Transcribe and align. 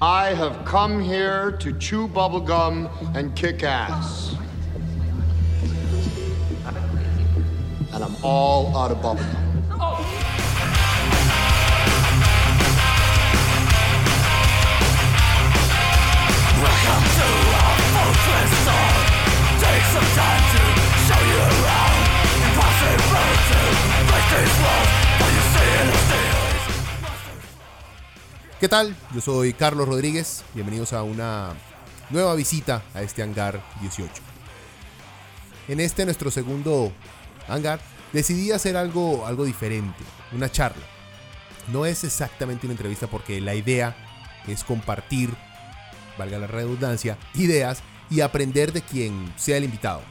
I 0.00 0.32
have 0.34 0.64
come 0.64 1.00
here 1.00 1.52
to 1.58 1.78
chew 1.78 2.08
bubblegum 2.08 2.88
and 3.14 3.36
kick 3.36 3.62
ass. 3.62 4.34
And 7.92 8.02
I'm 8.02 8.16
all 8.24 8.74
out 8.76 8.90
of 8.90 8.98
bubblegum. 8.98 9.42
Welcome 16.62 17.04
to 17.18 17.28
our 17.60 17.76
fortress 17.92 18.52
song. 18.64 18.96
Take 19.60 19.84
some 19.92 20.08
time 20.16 20.44
to 20.52 20.62
show 21.04 21.20
you 21.20 21.38
around. 21.52 22.00
Impossible 22.48 23.28
to 23.50 23.60
break 24.08 24.26
these 24.32 24.56
walls, 24.62 24.88
but 25.18 25.30
you 25.30 25.42
see 25.52 25.68
it, 25.68 25.94
see 26.08 26.28
it. 26.28 26.31
¿Qué 28.62 28.68
tal? 28.68 28.94
Yo 29.12 29.20
soy 29.20 29.54
Carlos 29.54 29.88
Rodríguez. 29.88 30.44
Bienvenidos 30.54 30.92
a 30.92 31.02
una 31.02 31.52
nueva 32.10 32.36
visita 32.36 32.80
a 32.94 33.02
este 33.02 33.20
hangar 33.20 33.60
18. 33.80 34.08
En 35.66 35.80
este 35.80 36.04
nuestro 36.04 36.30
segundo 36.30 36.92
hangar 37.48 37.80
decidí 38.12 38.52
hacer 38.52 38.76
algo, 38.76 39.26
algo 39.26 39.44
diferente, 39.44 39.98
una 40.30 40.48
charla. 40.48 40.84
No 41.72 41.86
es 41.86 42.04
exactamente 42.04 42.68
una 42.68 42.74
entrevista 42.74 43.08
porque 43.08 43.40
la 43.40 43.56
idea 43.56 43.96
es 44.46 44.62
compartir, 44.62 45.30
valga 46.16 46.38
la 46.38 46.46
redundancia, 46.46 47.18
ideas 47.34 47.82
y 48.10 48.20
aprender 48.20 48.72
de 48.72 48.82
quien 48.82 49.34
sea 49.36 49.56
el 49.56 49.64
invitado. 49.64 50.02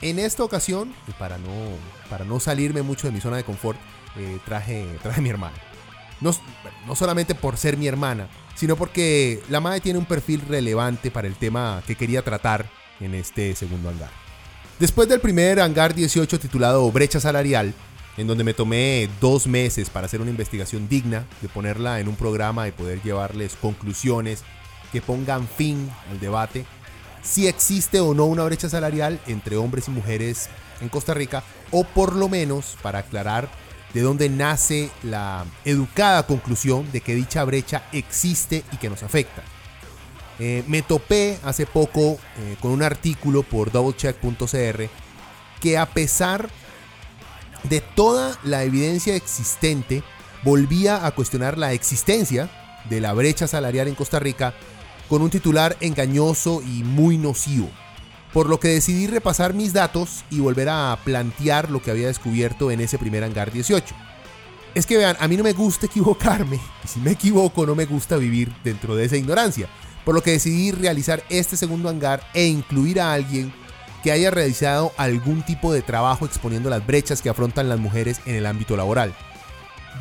En 0.00 0.20
esta 0.20 0.44
ocasión, 0.44 0.94
y 1.08 1.12
para 1.14 1.38
no, 1.38 1.50
para 2.08 2.24
no 2.24 2.38
salirme 2.38 2.82
mucho 2.82 3.08
de 3.08 3.12
mi 3.12 3.20
zona 3.20 3.38
de 3.38 3.42
confort, 3.42 3.80
eh, 4.14 4.38
traje, 4.44 4.96
traje 5.02 5.18
a 5.18 5.22
mi 5.24 5.28
hermana. 5.30 5.56
No, 6.20 6.30
no, 6.86 6.94
solamente 6.94 7.34
por 7.34 7.56
ser 7.56 7.76
mi 7.76 7.86
hermana, 7.86 8.28
sino 8.54 8.76
porque 8.76 9.42
la 9.48 9.60
madre 9.60 9.80
tiene 9.80 9.98
un 9.98 10.06
perfil 10.06 10.40
relevante 10.48 11.10
para 11.10 11.28
el 11.28 11.34
tema 11.34 11.82
que 11.86 11.94
quería 11.94 12.22
tratar 12.22 12.70
en 13.00 13.14
este 13.14 13.54
segundo 13.54 13.90
hangar. 13.90 14.10
Después 14.78 15.08
del 15.08 15.20
primer 15.20 15.60
hangar 15.60 15.94
18 15.94 16.38
titulado 16.38 16.90
Brecha 16.90 17.20
Salarial, 17.20 17.74
en 18.16 18.26
donde 18.26 18.44
me 18.44 18.54
tomé 18.54 19.08
dos 19.20 19.46
meses 19.46 19.90
para 19.90 20.06
hacer 20.06 20.20
una 20.20 20.30
investigación 20.30 20.88
digna, 20.88 21.26
de 21.42 21.48
ponerla 21.48 22.00
en 22.00 22.08
un 22.08 22.16
programa 22.16 22.66
y 22.66 22.72
poder 22.72 23.02
llevarles 23.02 23.56
conclusiones 23.60 24.42
que 24.92 25.02
pongan 25.02 25.46
fin 25.46 25.90
al 26.10 26.20
debate, 26.20 26.64
si 27.22 27.46
existe 27.46 28.00
o 28.00 28.14
no 28.14 28.26
una 28.26 28.44
brecha 28.44 28.68
salarial 28.68 29.20
entre 29.26 29.56
hombres 29.56 29.88
y 29.88 29.90
mujeres 29.90 30.48
en 30.80 30.88
Costa 30.88 31.12
Rica, 31.12 31.42
o 31.70 31.84
por 31.84 32.14
lo 32.14 32.28
menos 32.28 32.76
para 32.82 33.00
aclarar 33.00 33.48
de 33.96 34.02
dónde 34.02 34.28
nace 34.28 34.90
la 35.02 35.46
educada 35.64 36.26
conclusión 36.26 36.92
de 36.92 37.00
que 37.00 37.14
dicha 37.14 37.42
brecha 37.44 37.84
existe 37.92 38.62
y 38.70 38.76
que 38.76 38.90
nos 38.90 39.02
afecta. 39.02 39.42
Eh, 40.38 40.62
me 40.66 40.82
topé 40.82 41.38
hace 41.42 41.64
poco 41.64 42.18
eh, 42.36 42.56
con 42.60 42.72
un 42.72 42.82
artículo 42.82 43.42
por 43.42 43.72
doublecheck.cr 43.72 44.90
que 45.62 45.78
a 45.78 45.86
pesar 45.86 46.50
de 47.62 47.80
toda 47.80 48.38
la 48.44 48.64
evidencia 48.64 49.16
existente, 49.16 50.02
volvía 50.44 51.06
a 51.06 51.10
cuestionar 51.12 51.56
la 51.56 51.72
existencia 51.72 52.50
de 52.90 53.00
la 53.00 53.14
brecha 53.14 53.48
salarial 53.48 53.88
en 53.88 53.94
Costa 53.94 54.18
Rica 54.18 54.52
con 55.08 55.22
un 55.22 55.30
titular 55.30 55.74
engañoso 55.80 56.60
y 56.60 56.84
muy 56.84 57.16
nocivo. 57.16 57.70
Por 58.36 58.50
lo 58.50 58.60
que 58.60 58.68
decidí 58.68 59.06
repasar 59.06 59.54
mis 59.54 59.72
datos 59.72 60.22
y 60.28 60.40
volver 60.40 60.68
a 60.68 60.98
plantear 61.02 61.70
lo 61.70 61.80
que 61.80 61.90
había 61.90 62.08
descubierto 62.08 62.70
en 62.70 62.82
ese 62.82 62.98
primer 62.98 63.24
hangar 63.24 63.50
18. 63.50 63.94
Es 64.74 64.84
que 64.84 64.98
vean, 64.98 65.16
a 65.18 65.26
mí 65.26 65.38
no 65.38 65.42
me 65.42 65.54
gusta 65.54 65.86
equivocarme, 65.90 66.60
y 66.84 66.86
si 66.86 67.00
me 67.00 67.12
equivoco 67.12 67.64
no 67.64 67.74
me 67.74 67.86
gusta 67.86 68.18
vivir 68.18 68.52
dentro 68.62 68.94
de 68.94 69.06
esa 69.06 69.16
ignorancia, 69.16 69.68
por 70.04 70.14
lo 70.14 70.22
que 70.22 70.32
decidí 70.32 70.70
realizar 70.70 71.24
este 71.30 71.56
segundo 71.56 71.88
hangar 71.88 72.20
e 72.34 72.44
incluir 72.44 73.00
a 73.00 73.14
alguien 73.14 73.54
que 74.02 74.12
haya 74.12 74.30
realizado 74.30 74.92
algún 74.98 75.42
tipo 75.42 75.72
de 75.72 75.80
trabajo 75.80 76.26
exponiendo 76.26 76.68
las 76.68 76.86
brechas 76.86 77.22
que 77.22 77.30
afrontan 77.30 77.70
las 77.70 77.78
mujeres 77.78 78.20
en 78.26 78.34
el 78.34 78.44
ámbito 78.44 78.76
laboral. 78.76 79.14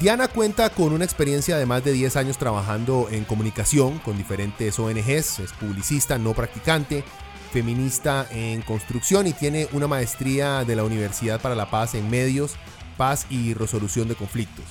Diana 0.02 0.28
cuenta 0.28 0.72
con 0.72 0.92
una 0.92 1.06
experiencia 1.06 1.58
de 1.58 1.66
más 1.66 1.86
de 1.86 1.94
10 1.94 2.18
años 2.18 2.38
trabajando 2.38 3.08
en 3.12 3.24
comunicación 3.24 3.98
con 4.00 4.18
diferentes 4.18 4.78
ONGs, 4.78 5.40
es 5.40 5.54
publicista 5.54 6.18
no 6.18 6.34
practicante, 6.34 7.06
feminista 7.56 8.28
en 8.32 8.62
construcción 8.64 9.28
y 9.28 9.32
tiene 9.32 9.70
una 9.72 9.88
maestría 9.88 10.66
de 10.66 10.76
la 10.76 10.84
Universidad 10.84 11.40
para 11.40 11.56
la 11.56 11.70
Paz 11.70 11.96
en 11.96 12.10
medios, 12.10 12.56
paz 12.98 13.28
y 13.30 13.54
resolución 13.54 14.10
de 14.10 14.16
conflictos. 14.16 14.66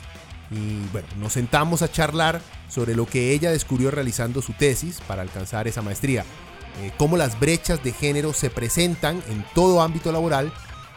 Y 0.50 0.86
bueno, 0.92 1.08
nos 1.18 1.32
sentamos 1.32 1.80
a 1.80 1.90
charlar 1.90 2.42
sobre 2.68 2.94
lo 2.94 3.06
que 3.06 3.32
ella 3.32 3.50
descubrió 3.50 3.90
realizando 3.90 4.42
su 4.42 4.52
tesis 4.52 5.00
para 5.08 5.22
alcanzar 5.22 5.66
esa 5.66 5.80
maestría, 5.80 6.26
eh, 6.82 6.92
cómo 6.98 7.16
las 7.16 7.40
brechas 7.40 7.82
de 7.82 7.92
género 7.92 8.34
se 8.34 8.50
presentan 8.50 9.22
en 9.30 9.46
todo 9.54 9.80
ámbito 9.80 10.12
laboral. 10.12 10.52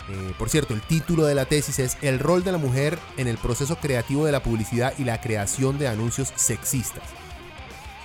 Eh, 0.10 0.34
por 0.38 0.50
cierto, 0.50 0.74
el 0.74 0.82
título 0.82 1.26
de 1.26 1.36
la 1.36 1.46
tesis 1.46 1.80
es 1.80 1.98
El 2.02 2.20
rol 2.20 2.44
de 2.44 2.52
la 2.52 2.58
mujer 2.58 3.00
en 3.16 3.30
el 3.30 3.38
proceso 3.38 3.78
creativo 3.78 4.26
de 4.26 4.34
la 4.34 4.44
publicidad 4.44 4.94
y 4.98 5.06
la 5.06 5.22
creación 5.22 5.80
de 5.80 5.88
anuncios 5.88 6.34
sexistas. 6.36 7.04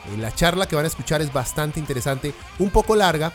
Eh, 0.06 0.18
la 0.18 0.32
charla 0.32 0.68
que 0.68 0.76
van 0.76 0.84
a 0.84 0.88
escuchar 0.88 1.20
es 1.20 1.32
bastante 1.32 1.80
interesante, 1.80 2.32
un 2.60 2.70
poco 2.70 2.94
larga, 2.94 3.32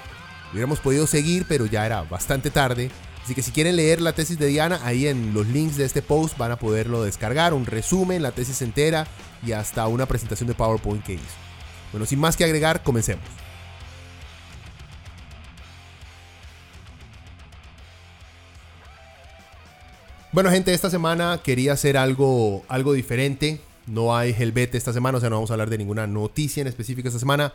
Hubiéramos 0.51 0.79
podido 0.79 1.07
seguir, 1.07 1.45
pero 1.47 1.65
ya 1.65 1.85
era 1.85 2.03
bastante 2.03 2.49
tarde. 2.49 2.89
Así 3.23 3.35
que 3.35 3.43
si 3.43 3.51
quieren 3.51 3.75
leer 3.75 3.99
la 3.99 4.13
tesis 4.13 4.39
de 4.39 4.47
Diana, 4.47 4.79
ahí 4.83 5.07
en 5.07 5.33
los 5.33 5.45
links 5.47 5.75
de 5.75 5.83
este 5.83 6.01
post 6.01 6.37
van 6.37 6.51
a 6.51 6.55
poderlo 6.57 7.03
descargar, 7.03 7.53
un 7.53 7.65
resumen, 7.65 8.21
la 8.21 8.31
tesis 8.31 8.61
entera 8.61 9.05
y 9.45 9.51
hasta 9.51 9.85
una 9.87 10.05
presentación 10.05 10.47
de 10.47 10.55
PowerPoint 10.55 11.03
que 11.03 11.13
hizo. 11.15 11.23
Bueno, 11.91 12.05
sin 12.05 12.19
más 12.19 12.37
que 12.37 12.45
agregar, 12.45 12.83
comencemos. 12.83 13.25
Bueno, 20.31 20.51
gente, 20.51 20.73
esta 20.73 20.89
semana 20.89 21.41
quería 21.43 21.73
hacer 21.73 21.97
algo, 21.97 22.63
algo 22.67 22.93
diferente. 22.93 23.59
No 23.87 24.15
hay 24.15 24.35
Helvete 24.37 24.77
esta 24.77 24.93
semana, 24.93 25.17
o 25.17 25.19
sea, 25.19 25.29
no 25.29 25.37
vamos 25.37 25.49
a 25.49 25.53
hablar 25.55 25.69
de 25.69 25.77
ninguna 25.77 26.05
noticia 26.05 26.61
en 26.61 26.67
específico 26.67 27.07
esta 27.07 27.19
semana. 27.19 27.53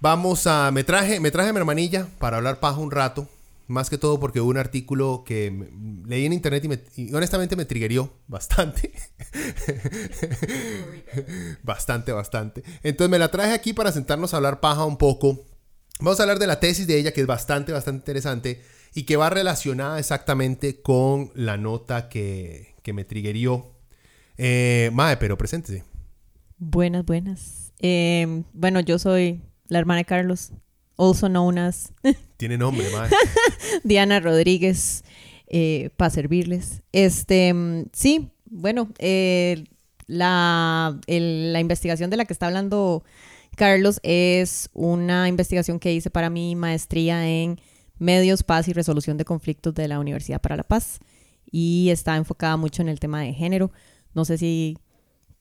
Vamos 0.00 0.46
a. 0.46 0.70
Me 0.70 0.84
traje, 0.84 1.20
me 1.20 1.30
traje 1.30 1.52
mi 1.52 1.58
hermanilla 1.58 2.06
para 2.18 2.36
hablar 2.36 2.60
paja 2.60 2.78
un 2.78 2.90
rato. 2.90 3.28
Más 3.66 3.90
que 3.90 3.98
todo 3.98 4.18
porque 4.18 4.40
hubo 4.40 4.48
un 4.48 4.56
artículo 4.56 5.24
que 5.26 5.68
leí 6.06 6.24
en 6.24 6.32
internet 6.32 6.64
y, 6.64 6.68
me, 6.68 6.80
honestamente 7.14 7.54
me 7.54 7.66
triggerió 7.66 8.10
bastante. 8.26 8.92
bastante, 11.62 12.12
bastante. 12.12 12.62
Entonces 12.82 13.10
me 13.10 13.18
la 13.18 13.30
traje 13.30 13.52
aquí 13.52 13.74
para 13.74 13.92
sentarnos 13.92 14.32
a 14.32 14.38
hablar 14.38 14.60
paja 14.60 14.86
un 14.86 14.96
poco. 14.96 15.44
Vamos 16.00 16.18
a 16.18 16.22
hablar 16.22 16.38
de 16.38 16.46
la 16.46 16.60
tesis 16.60 16.86
de 16.86 16.98
ella 16.98 17.12
que 17.12 17.20
es 17.20 17.26
bastante, 17.26 17.72
bastante 17.72 17.98
interesante 17.98 18.62
y 18.94 19.02
que 19.02 19.16
va 19.16 19.28
relacionada 19.28 19.98
exactamente 19.98 20.80
con 20.80 21.30
la 21.34 21.58
nota 21.58 22.08
que, 22.08 22.74
que 22.82 22.94
me 22.94 23.04
triggerió. 23.04 23.66
Eh, 24.38 24.90
Mae, 24.94 25.18
pero 25.18 25.36
preséntese. 25.36 25.84
Buenas, 26.56 27.04
buenas. 27.04 27.74
Eh, 27.80 28.44
bueno, 28.54 28.80
yo 28.80 28.98
soy 28.98 29.42
la 29.68 29.78
hermana 29.78 29.98
de 29.98 30.04
Carlos, 30.04 30.52
also 30.96 31.28
known 31.28 31.58
as 31.58 31.92
Tiene 32.36 32.58
nombre, 32.58 32.88
madre. 32.90 33.14
Diana 33.84 34.20
Rodríguez, 34.20 35.04
eh, 35.48 35.90
para 35.96 36.10
servirles. 36.10 36.82
Este, 36.92 37.54
sí, 37.92 38.30
bueno, 38.46 38.88
eh, 38.98 39.64
la, 40.06 40.98
el, 41.06 41.52
la 41.52 41.60
investigación 41.60 42.10
de 42.10 42.16
la 42.16 42.24
que 42.24 42.32
está 42.32 42.46
hablando 42.46 43.04
Carlos 43.58 43.98
es 44.04 44.70
una 44.72 45.28
investigación 45.28 45.80
que 45.80 45.92
hice 45.92 46.10
para 46.10 46.30
mi 46.30 46.54
maestría 46.54 47.28
en 47.28 47.60
medios, 47.98 48.44
paz 48.44 48.68
y 48.68 48.72
resolución 48.72 49.16
de 49.16 49.24
conflictos 49.24 49.74
de 49.74 49.88
la 49.88 49.98
Universidad 49.98 50.40
para 50.40 50.56
la 50.56 50.62
Paz 50.62 51.00
y 51.50 51.90
está 51.90 52.16
enfocada 52.16 52.56
mucho 52.56 52.82
en 52.82 52.88
el 52.88 53.00
tema 53.00 53.20
de 53.22 53.34
género. 53.34 53.72
No 54.14 54.24
sé 54.24 54.38
si 54.38 54.78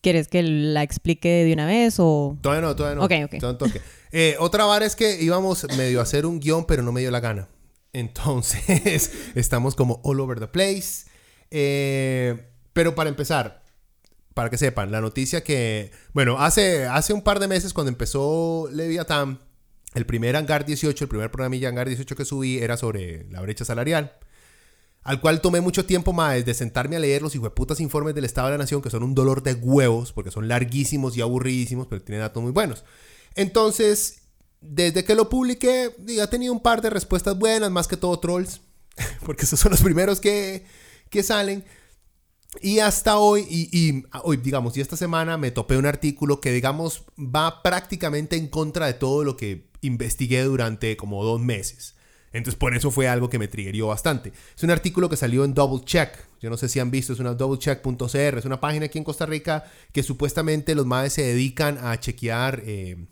¿Quieres 0.01 0.27
que 0.27 0.43
la 0.43 0.83
explique 0.83 1.43
de 1.43 1.53
una 1.53 1.65
vez 1.65 1.95
o...? 1.99 2.37
Todavía 2.41 2.67
no, 2.67 2.75
todavía 2.75 2.95
no. 2.95 3.05
Ok, 3.05 3.11
ok. 3.25 3.39
Todavía 3.39 3.67
no 3.75 3.81
eh, 4.11 4.35
otra 4.39 4.65
vara 4.65 4.85
es 4.85 4.95
que 4.95 5.21
íbamos 5.21 5.65
medio 5.75 5.99
a 5.99 6.03
hacer 6.03 6.25
un 6.25 6.39
guion, 6.39 6.65
pero 6.65 6.83
no 6.83 6.91
me 6.91 7.01
dio 7.01 7.11
la 7.11 7.19
gana. 7.19 7.49
Entonces, 7.93 9.11
estamos 9.35 9.75
como 9.75 9.99
all 10.03 10.19
over 10.19 10.39
the 10.39 10.47
place. 10.47 11.05
Eh, 11.51 12.47
pero 12.73 12.95
para 12.95 13.09
empezar, 13.09 13.63
para 14.33 14.49
que 14.49 14.57
sepan, 14.57 14.91
la 14.91 15.01
noticia 15.01 15.43
que... 15.43 15.91
Bueno, 16.13 16.39
hace, 16.39 16.85
hace 16.85 17.13
un 17.13 17.21
par 17.21 17.39
de 17.39 17.47
meses 17.47 17.73
cuando 17.73 17.89
empezó 17.89 18.69
Leviathan, 18.71 19.39
el 19.95 20.05
primer 20.05 20.35
Hangar 20.35 20.63
18, 20.65 21.03
el 21.03 21.09
primer 21.09 21.31
programilla 21.31 21.69
Hangar 21.69 21.87
18 21.87 22.15
que 22.15 22.23
subí 22.23 22.59
era 22.59 22.77
sobre 22.77 23.25
la 23.31 23.41
brecha 23.41 23.65
salarial 23.65 24.13
al 25.07 25.21
cual 25.21 25.39
tomé 25.39 25.61
mucho 25.61 25.85
tiempo 25.85 26.11
más 26.11 26.43
de 26.43 26.53
sentarme 26.53 26.97
a 26.97 26.99
leer 26.99 27.21
los 27.21 27.33
putas 27.55 27.79
informes 27.79 28.13
del 28.13 28.25
Estado 28.25 28.47
de 28.47 28.55
la 28.55 28.57
Nación, 28.57 28.81
que 28.81 28.89
son 28.89 29.03
un 29.03 29.15
dolor 29.15 29.41
de 29.41 29.53
huevos, 29.53 30.11
porque 30.11 30.31
son 30.31 30.49
larguísimos 30.49 31.15
y 31.15 31.21
aburridísimos, 31.21 31.87
pero 31.87 32.01
tienen 32.01 32.19
datos 32.19 32.43
muy 32.43 32.51
buenos. 32.51 32.83
Entonces, 33.33 34.23
desde 34.59 35.05
que 35.05 35.15
lo 35.15 35.29
publiqué, 35.29 35.95
ha 36.21 36.27
tenido 36.27 36.51
un 36.51 36.59
par 36.59 36.81
de 36.81 36.89
respuestas 36.89 37.39
buenas, 37.39 37.71
más 37.71 37.87
que 37.87 37.95
todo 37.95 38.19
trolls, 38.19 38.59
porque 39.25 39.45
esos 39.45 39.61
son 39.61 39.71
los 39.71 39.81
primeros 39.81 40.19
que, 40.19 40.65
que 41.09 41.23
salen. 41.23 41.63
Y 42.61 42.79
hasta 42.79 43.17
hoy, 43.17 43.45
y, 43.49 44.03
hoy, 44.23 44.35
digamos, 44.35 44.75
y 44.75 44.81
esta 44.81 44.97
semana 44.97 45.37
me 45.37 45.51
topé 45.51 45.77
un 45.77 45.85
artículo 45.85 46.41
que, 46.41 46.51
digamos, 46.51 47.05
va 47.17 47.63
prácticamente 47.63 48.35
en 48.35 48.49
contra 48.49 48.87
de 48.87 48.95
todo 48.95 49.23
lo 49.23 49.37
que 49.37 49.69
investigué 49.79 50.43
durante 50.43 50.97
como 50.97 51.23
dos 51.23 51.39
meses. 51.39 51.95
Entonces, 52.37 52.57
por 52.57 52.75
eso 52.75 52.91
fue 52.91 53.07
algo 53.07 53.29
que 53.29 53.39
me 53.39 53.47
triggerió 53.47 53.87
bastante. 53.87 54.31
Es 54.55 54.63
un 54.63 54.69
artículo 54.69 55.09
que 55.09 55.17
salió 55.17 55.43
en 55.43 55.55
Double 55.55 55.83
Check. 55.83 56.11
Yo 56.39 56.51
no 56.51 56.57
sé 56.57 56.69
si 56.69 56.79
han 56.79 56.91
visto, 56.91 57.11
es 57.13 57.19
una 57.19 57.33
doublecheck.cr. 57.33 58.37
Es 58.37 58.45
una 58.45 58.59
página 58.59 58.85
aquí 58.85 58.99
en 58.99 59.03
Costa 59.03 59.25
Rica 59.25 59.63
que 59.91 60.03
supuestamente 60.03 60.75
los 60.75 60.85
madres 60.85 61.13
se 61.13 61.23
dedican 61.23 61.79
a 61.81 61.99
chequear 61.99 62.61
eh, 62.63 63.07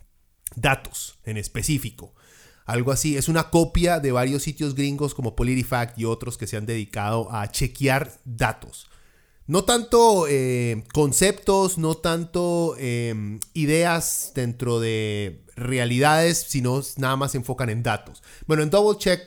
datos 0.56 1.18
en 1.24 1.38
específico. 1.38 2.14
Algo 2.66 2.92
así. 2.92 3.18
Es 3.18 3.28
una 3.28 3.50
copia 3.50 4.00
de 4.00 4.12
varios 4.12 4.44
sitios 4.44 4.76
gringos 4.76 5.16
como 5.16 5.36
PolitiFact 5.36 5.98
y 5.98 6.06
otros 6.06 6.38
que 6.38 6.46
se 6.46 6.58
han 6.58 6.68
dedicado 6.68 7.34
a 7.34 7.50
chequear 7.50 8.12
datos. 8.26 8.90
No 9.48 9.64
tanto 9.64 10.26
eh, 10.28 10.84
conceptos, 10.92 11.78
no 11.78 11.96
tanto 11.96 12.76
em, 12.80 13.40
ideas 13.54 14.32
dentro 14.34 14.80
de 14.80 15.44
realidades, 15.56 16.46
sino 16.48 16.82
nada 16.98 17.16
más 17.16 17.32
se 17.32 17.38
enfocan 17.38 17.70
en 17.70 17.84
datos. 17.84 18.24
Bueno, 18.48 18.64
en 18.64 18.72
Double 18.72 18.98
Check, 18.98 19.22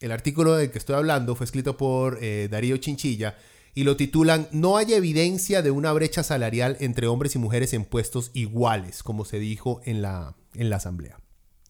el 0.00 0.12
artículo 0.12 0.56
del 0.56 0.70
que 0.70 0.78
estoy 0.78 0.96
hablando 0.96 1.34
fue 1.34 1.44
escrito 1.44 1.76
por 1.76 2.18
eh, 2.22 2.48
Darío 2.50 2.78
Chinchilla 2.78 3.36
y 3.74 3.84
lo 3.84 3.96
titulan 3.96 4.48
No 4.50 4.78
hay 4.78 4.94
evidencia 4.94 5.60
de 5.60 5.70
una 5.70 5.92
brecha 5.92 6.22
salarial 6.22 6.78
entre 6.80 7.06
hombres 7.06 7.34
y 7.34 7.38
mujeres 7.38 7.74
en 7.74 7.84
puestos 7.84 8.30
iguales, 8.32 9.02
como 9.02 9.26
se 9.26 9.38
dijo 9.38 9.82
en 9.84 10.00
la, 10.00 10.36
en 10.54 10.70
la 10.70 10.76
asamblea. 10.76 11.20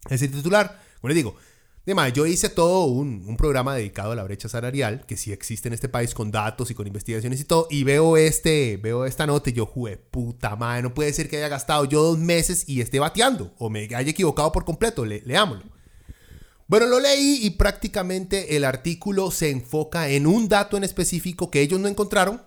Titular, 0.09 0.81
como 1.01 1.09
les 1.09 1.17
digo, 1.17 1.35
yo 2.13 2.27
hice 2.27 2.49
todo 2.49 2.85
un, 2.87 3.37
programa 3.37 3.75
dedicado 3.75 4.13
a 4.13 4.15
la 4.15 4.23
brecha 4.23 4.49
salarial, 4.49 5.05
que 5.07 5.17
sí 5.17 5.33
existe 5.33 5.69
en 5.69 5.75
este 5.75 5.89
país 5.89 6.15
con 6.15 6.31
datos 6.31 6.71
y 6.71 6.75
con 6.75 6.87
investigaciones 6.87 7.41
y 7.41 7.45
todo, 7.45 7.67
y 7.71 7.85
veo 7.85 8.17
este, 8.17 8.77
veo 8.77 9.07
esta 9.07 9.27
nota 9.27 9.51
y 9.51 9.55
yo, 9.55 9.67
jugué, 9.67 9.97
puta 9.97 10.57
madre, 10.57 10.83
no 10.83 10.95
puede 10.95 11.13
ser 11.13 11.29
que 11.29 11.39
haya 11.39 11.49
gastado 11.49 11.85
yo 11.87 12.03
dos 12.03 12.19
meses 12.19 12.69
y 12.69 12.81
esté 12.81 12.99
bateando, 12.99 13.55
o 13.59 13.71
me 13.71 13.89
haya 13.95 14.11
equivocado 14.11 14.53
por 14.53 14.65
completo, 14.65 15.05
le, 15.05 15.23
leámoslo. 15.25 15.65
Bueno, 16.67 16.87
lo 16.87 17.01
leí 17.01 17.41
y 17.43 17.51
prácticamente 17.51 18.57
el 18.57 18.65
artículo 18.65 19.33
se 19.33 19.51
enfoca 19.51 20.09
en 20.09 20.27
un 20.27 20.49
dato 20.49 20.77
en 20.77 20.85
específico 20.85 21.51
que 21.51 21.63
ellos 21.63 21.81
no 21.81 21.89
encontraron, 21.89 22.43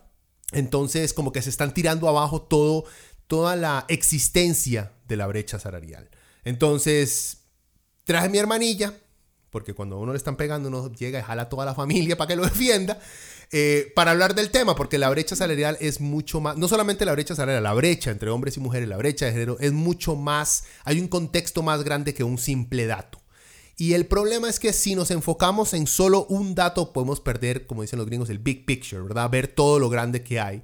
entonces 0.53 1.13
como 1.13 1.31
que 1.31 1.41
se 1.41 1.49
están 1.49 1.73
tirando 1.73 2.07
abajo 2.07 2.43
todo, 2.43 2.85
toda 3.27 3.55
la 3.57 3.85
existencia 3.89 4.93
de 5.07 5.17
la 5.17 5.27
brecha 5.27 5.59
salarial. 5.59 6.09
Entonces, 6.45 7.39
traje 8.05 8.29
mi 8.29 8.37
hermanilla, 8.37 8.93
porque 9.53 9.73
cuando 9.73 9.95
a 9.95 9.99
uno 9.99 10.11
le 10.11 10.17
están 10.17 10.35
pegando, 10.35 10.67
uno 10.67 10.91
llega 10.91 11.19
y 11.19 11.21
jala 11.21 11.43
a 11.43 11.49
toda 11.49 11.63
la 11.63 11.75
familia 11.75 12.17
para 12.17 12.27
que 12.27 12.35
lo 12.35 12.43
defienda, 12.53 12.99
eh, 13.51 13.93
para 13.95 14.11
hablar 14.11 14.33
del 14.33 14.49
tema, 14.49 14.75
porque 14.75 14.97
la 14.97 15.09
brecha 15.09 15.35
salarial 15.35 15.77
es 15.79 16.01
mucho 16.01 16.41
más, 16.41 16.57
no 16.57 16.67
solamente 16.67 17.05
la 17.05 17.13
brecha 17.13 17.35
salarial, 17.35 17.63
la 17.63 17.73
brecha 17.73 18.09
entre 18.09 18.31
hombres 18.31 18.57
y 18.57 18.59
mujeres, 18.59 18.89
la 18.89 18.97
brecha 18.97 19.27
de 19.27 19.31
género, 19.31 19.57
es 19.59 19.71
mucho 19.71 20.15
más, 20.15 20.65
hay 20.83 20.99
un 20.99 21.07
contexto 21.07 21.61
más 21.61 21.83
grande 21.83 22.15
que 22.15 22.23
un 22.23 22.39
simple 22.39 22.87
dato. 22.87 23.21
Y 23.77 23.93
el 23.93 24.07
problema 24.07 24.49
es 24.49 24.59
que 24.59 24.73
si 24.73 24.95
nos 24.95 25.11
enfocamos 25.11 25.73
en 25.73 25.87
solo 25.87 26.25
un 26.29 26.55
dato, 26.55 26.91
podemos 26.91 27.19
perder, 27.21 27.65
como 27.67 27.83
dicen 27.83 27.99
los 27.99 28.07
gringos, 28.07 28.29
el 28.29 28.39
big 28.39 28.65
picture, 28.65 29.01
¿verdad? 29.01 29.29
Ver 29.29 29.47
todo 29.47 29.79
lo 29.79 29.89
grande 29.89 30.23
que 30.23 30.39
hay. 30.39 30.63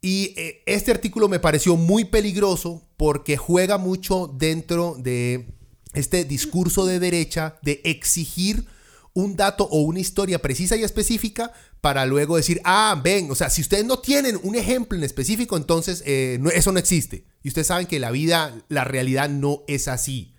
Y 0.00 0.34
eh, 0.36 0.62
este 0.66 0.92
artículo 0.92 1.28
me 1.28 1.40
pareció 1.40 1.76
muy 1.76 2.04
peligroso 2.04 2.82
porque 2.96 3.36
juega 3.36 3.76
mucho 3.76 4.32
dentro 4.32 4.96
de 4.98 5.46
este 5.94 6.24
discurso 6.24 6.86
de 6.86 6.98
derecha 6.98 7.58
de 7.62 7.80
exigir 7.84 8.66
un 9.12 9.36
dato 9.36 9.64
o 9.64 9.82
una 9.82 10.00
historia 10.00 10.40
precisa 10.40 10.76
y 10.76 10.84
específica 10.84 11.52
para 11.80 12.06
luego 12.06 12.36
decir, 12.36 12.60
ah, 12.64 13.00
ven, 13.02 13.30
o 13.30 13.34
sea, 13.34 13.50
si 13.50 13.62
ustedes 13.62 13.84
no 13.84 13.98
tienen 13.98 14.38
un 14.42 14.54
ejemplo 14.54 14.96
en 14.96 15.04
específico, 15.04 15.56
entonces 15.56 16.02
eh, 16.06 16.38
eso 16.54 16.72
no 16.72 16.78
existe. 16.78 17.24
Y 17.42 17.48
ustedes 17.48 17.66
saben 17.66 17.86
que 17.86 17.98
la 17.98 18.10
vida, 18.10 18.54
la 18.68 18.84
realidad 18.84 19.28
no 19.28 19.62
es 19.66 19.88
así. 19.88 20.34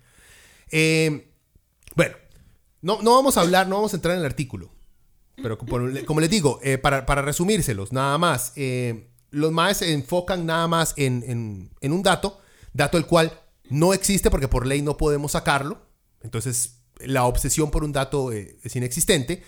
Eh, 0.70 1.30
bueno, 1.94 2.16
no, 2.80 3.02
no 3.02 3.14
vamos 3.14 3.36
a 3.36 3.42
hablar, 3.42 3.66
no 3.66 3.76
vamos 3.76 3.92
a 3.92 3.96
entrar 3.96 4.14
en 4.14 4.20
el 4.20 4.26
artículo. 4.26 4.70
Pero 5.36 5.58
como, 5.58 6.20
les 6.20 6.30
digo, 6.30 6.60
eh, 6.62 6.78
para, 6.78 7.22
resumírselos, 7.22 7.92
nada 7.92 8.16
más, 8.18 8.52
los 9.30 9.50
más 9.50 9.78
se 9.78 9.92
enfocan 9.92 10.46
nada 10.46 10.68
más 10.68 10.94
en, 10.96 11.70
en 11.80 11.92
un 11.92 12.02
dato, 12.02 12.40
dato 12.72 12.98
el 12.98 13.06
cual 13.06 13.41
no 13.72 13.94
existe 13.94 14.30
porque 14.30 14.48
por 14.48 14.66
ley 14.66 14.82
no 14.82 14.96
podemos 14.96 15.32
sacarlo. 15.32 15.82
Entonces, 16.22 16.82
la 17.00 17.24
obsesión 17.24 17.70
por 17.70 17.84
un 17.84 17.92
dato 17.92 18.32
eh, 18.32 18.56
es 18.62 18.76
inexistente. 18.76 19.42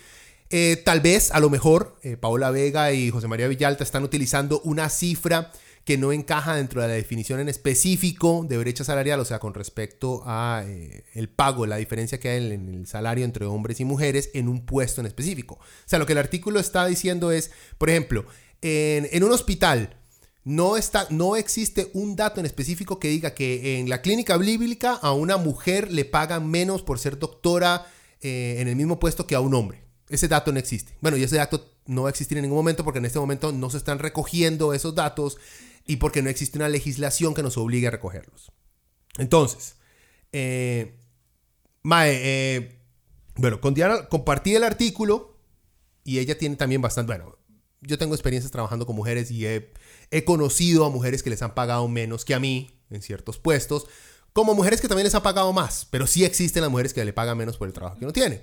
Eh, 0.49 0.81
tal 0.83 1.01
vez, 1.01 1.31
a 1.31 1.39
lo 1.39 1.49
mejor, 1.49 1.97
eh, 2.03 2.17
Paola 2.17 2.51
Vega 2.51 2.91
y 2.91 3.09
José 3.09 3.27
María 3.27 3.47
Villalta 3.47 3.83
están 3.83 4.03
utilizando 4.03 4.61
una 4.61 4.89
cifra 4.89 5.51
que 5.83 5.97
no 5.97 6.11
encaja 6.11 6.55
dentro 6.55 6.81
de 6.81 6.87
la 6.87 6.95
definición 6.95 7.39
en 7.39 7.47
específico 7.47 8.45
de 8.49 8.57
brecha 8.57 8.83
salarial, 8.83 9.19
o 9.19 9.25
sea, 9.25 9.37
con 9.37 9.53
respecto 9.53 10.23
a 10.25 10.65
el 11.13 11.29
pago, 11.29 11.67
la 11.67 11.77
diferencia 11.77 12.19
que 12.19 12.29
hay 12.29 12.53
en, 12.53 12.73
el 12.73 12.87
salario 12.87 13.23
entre 13.23 13.45
hombres 13.45 13.79
y 13.79 13.85
mujeres 13.85 14.31
en 14.33 14.47
un 14.47 14.65
puesto 14.65 15.01
en 15.01 15.05
específico. 15.05 15.55
O 15.55 15.85
sea, 15.85 15.99
lo 15.99 16.07
que 16.07 16.13
el 16.13 16.17
artículo 16.17 16.59
está 16.59 16.87
diciendo 16.87 17.31
es, 17.31 17.51
por 17.77 17.91
ejemplo, 17.91 18.25
en, 18.63 19.07
en 19.11 19.23
un 19.23 19.31
hospital, 19.31 19.95
no, 20.45 20.77
está, 20.77 21.07
no 21.09 21.35
existe 21.35 21.89
un 21.93 22.15
dato 22.15 22.39
en 22.39 22.45
específico 22.45 22.99
que 22.99 23.09
diga 23.09 23.33
que 23.33 23.79
en 23.79 23.89
la 23.89 24.01
clínica 24.01 24.37
bíblica 24.37 24.93
a 24.93 25.11
una 25.11 25.37
mujer 25.37 25.91
le 25.91 26.05
pagan 26.05 26.49
menos 26.49 26.83
por 26.83 26.99
ser 26.99 27.17
doctora 27.17 27.87
eh, 28.21 28.57
en 28.59 28.67
el 28.67 28.75
mismo 28.75 28.99
puesto 28.99 29.25
que 29.25 29.33
a 29.33 29.39
un 29.39 29.55
hombre. 29.55 29.83
Ese 30.07 30.27
dato 30.27 30.53
no 30.53 30.59
existe. 30.59 30.95
Bueno, 31.01 31.17
y 31.17 31.23
ese 31.23 31.37
dato 31.37 31.73
no 31.87 32.03
va 32.03 32.09
a 32.09 32.11
existir 32.11 32.37
en 32.37 32.43
ningún 32.43 32.59
momento 32.59 32.83
porque 32.83 32.99
en 32.99 33.05
este 33.05 33.19
momento 33.19 33.51
no 33.51 33.71
se 33.71 33.77
están 33.77 33.97
recogiendo 33.97 34.73
esos 34.75 34.93
datos 34.93 35.37
y 35.87 35.95
porque 35.97 36.21
no 36.21 36.29
existe 36.29 36.59
una 36.59 36.69
legislación 36.69 37.33
que 37.33 37.41
nos 37.41 37.57
obligue 37.57 37.87
a 37.87 37.91
recogerlos. 37.91 38.51
Entonces, 39.17 39.77
eh, 40.31 40.99
Mae, 41.81 42.19
eh, 42.23 42.79
bueno, 43.35 43.59
con 43.61 43.73
Diana 43.73 44.07
compartí 44.09 44.53
el 44.53 44.63
artículo 44.63 45.39
y 46.03 46.19
ella 46.19 46.37
tiene 46.37 46.55
también 46.55 46.81
bastante, 46.81 47.13
bueno, 47.13 47.37
yo 47.81 47.97
tengo 47.97 48.13
experiencias 48.13 48.51
trabajando 48.51 48.85
con 48.85 48.95
mujeres 48.95 49.31
y 49.31 49.45
he, 49.47 49.73
conocido 50.25 50.85
a 50.85 50.89
mujeres 50.89 51.23
que 51.23 51.29
les 51.29 51.41
han 51.41 51.53
pagado 51.53 51.87
menos 51.87 52.25
que 52.25 52.33
a 52.33 52.39
mí 52.39 52.75
en 52.89 53.01
ciertos 53.01 53.37
puestos, 53.37 53.87
como 54.33 54.53
mujeres 54.53 54.81
que 54.81 54.87
también 54.87 55.05
les 55.05 55.15
han 55.15 55.23
pagado 55.23 55.53
más, 55.53 55.87
pero 55.89 56.07
sí 56.07 56.25
existen 56.25 56.61
las 56.61 56.71
mujeres 56.71 56.93
que 56.93 57.05
le 57.05 57.13
pagan 57.13 57.37
menos 57.37 57.57
por 57.57 57.67
el 57.67 57.73
trabajo 57.73 57.97
que 57.97 58.05
no 58.05 58.13
tiene. 58.13 58.41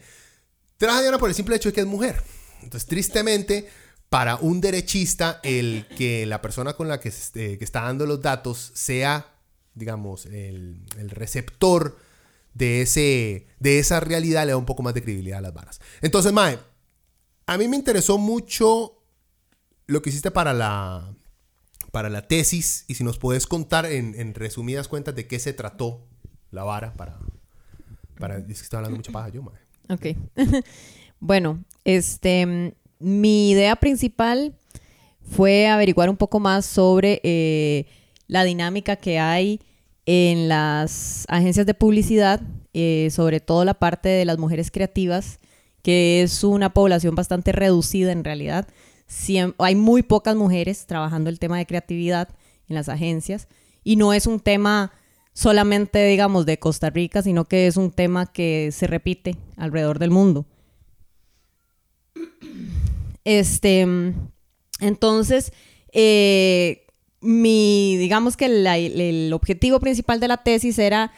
Trabaja 0.78 1.02
Diana 1.02 1.18
por 1.18 1.28
el 1.28 1.34
simple 1.34 1.56
hecho 1.56 1.68
de 1.68 1.74
que 1.74 1.80
es 1.80 1.86
mujer. 1.86 2.22
Entonces, 2.62 2.88
tristemente, 2.88 3.68
para 4.08 4.36
un 4.36 4.60
derechista, 4.60 5.40
el 5.42 5.86
que 5.96 6.26
la 6.26 6.40
persona 6.40 6.74
con 6.74 6.88
la 6.88 6.98
que, 6.98 7.10
eh, 7.10 7.56
que 7.58 7.64
está 7.64 7.82
dando 7.82 8.06
los 8.06 8.22
datos 8.22 8.72
sea, 8.74 9.34
digamos, 9.74 10.26
el, 10.26 10.82
el 10.98 11.10
receptor 11.10 11.98
de, 12.54 12.82
ese, 12.82 13.46
de 13.58 13.78
esa 13.78 14.00
realidad 14.00 14.46
le 14.46 14.52
da 14.52 14.56
un 14.56 14.66
poco 14.66 14.82
más 14.82 14.94
de 14.94 15.02
credibilidad 15.02 15.38
a 15.38 15.42
las 15.42 15.54
varas. 15.54 15.80
Entonces, 16.00 16.32
Mae, 16.32 16.58
a 17.46 17.58
mí 17.58 17.68
me 17.68 17.76
interesó 17.76 18.18
mucho 18.18 19.02
lo 19.86 20.00
que 20.00 20.10
hiciste 20.10 20.30
para 20.30 20.52
la, 20.52 21.14
para 21.92 22.08
la 22.08 22.26
tesis 22.26 22.84
y 22.88 22.94
si 22.94 23.04
nos 23.04 23.18
puedes 23.18 23.46
contar 23.46 23.86
en, 23.86 24.34
resumidas 24.34 24.88
cuentas 24.88 25.14
de 25.14 25.28
qué 25.28 25.38
se 25.38 25.52
trató 25.52 26.00
la 26.50 26.64
vara 26.64 26.94
para... 26.94 27.20
para 28.18 28.38
es 28.38 28.44
que 28.44 28.52
estoy 28.52 28.78
hablando 28.78 28.96
mucha 28.96 29.12
paja 29.12 29.28
yo, 29.28 29.42
madre. 29.42 29.60
Ok. 29.88 30.16
bueno, 31.20 31.62
este, 31.84 32.74
mi 32.98 33.50
idea 33.50 33.76
principal 33.76 34.54
fue 35.20 35.68
averiguar 35.68 36.08
un 36.08 36.16
poco 36.16 36.40
más 36.40 36.64
sobre 36.64 37.20
eh, 37.22 37.86
la 38.26 38.42
dinámica 38.44 38.96
que 38.96 39.18
hay 39.18 39.60
en 40.06 40.48
las 40.48 41.26
agencias 41.28 41.66
de 41.66 41.74
publicidad, 41.74 42.40
eh, 42.72 43.08
sobre 43.10 43.40
todo 43.40 43.66
la 43.66 43.74
parte 43.74 44.08
de 44.08 44.24
las 44.24 44.38
mujeres 44.38 44.70
creativas, 44.70 45.40
que 45.82 46.22
es 46.22 46.42
una 46.42 46.72
población 46.72 47.14
bastante 47.14 47.52
reducida 47.52 48.12
en 48.12 48.24
realidad 48.24 48.66
hay 49.58 49.74
muy 49.74 50.02
pocas 50.02 50.36
mujeres 50.36 50.86
trabajando 50.86 51.30
el 51.30 51.38
tema 51.38 51.58
de 51.58 51.66
creatividad 51.66 52.28
en 52.68 52.74
las 52.74 52.88
agencias 52.88 53.48
y 53.84 53.96
no 53.96 54.12
es 54.12 54.26
un 54.26 54.40
tema 54.40 54.92
solamente, 55.32 56.04
digamos, 56.06 56.46
de 56.46 56.58
Costa 56.58 56.90
Rica, 56.90 57.22
sino 57.22 57.46
que 57.46 57.66
es 57.66 57.76
un 57.76 57.90
tema 57.90 58.32
que 58.32 58.70
se 58.72 58.86
repite 58.86 59.36
alrededor 59.56 59.98
del 59.98 60.10
mundo. 60.10 60.46
Este, 63.24 63.86
entonces, 64.80 65.52
eh, 65.92 66.86
mi, 67.20 67.96
digamos 67.96 68.36
que 68.36 68.46
el 68.46 69.32
objetivo 69.32 69.80
principal 69.80 70.20
de 70.20 70.28
la 70.28 70.42
tesis 70.42 70.78
era 70.78 71.12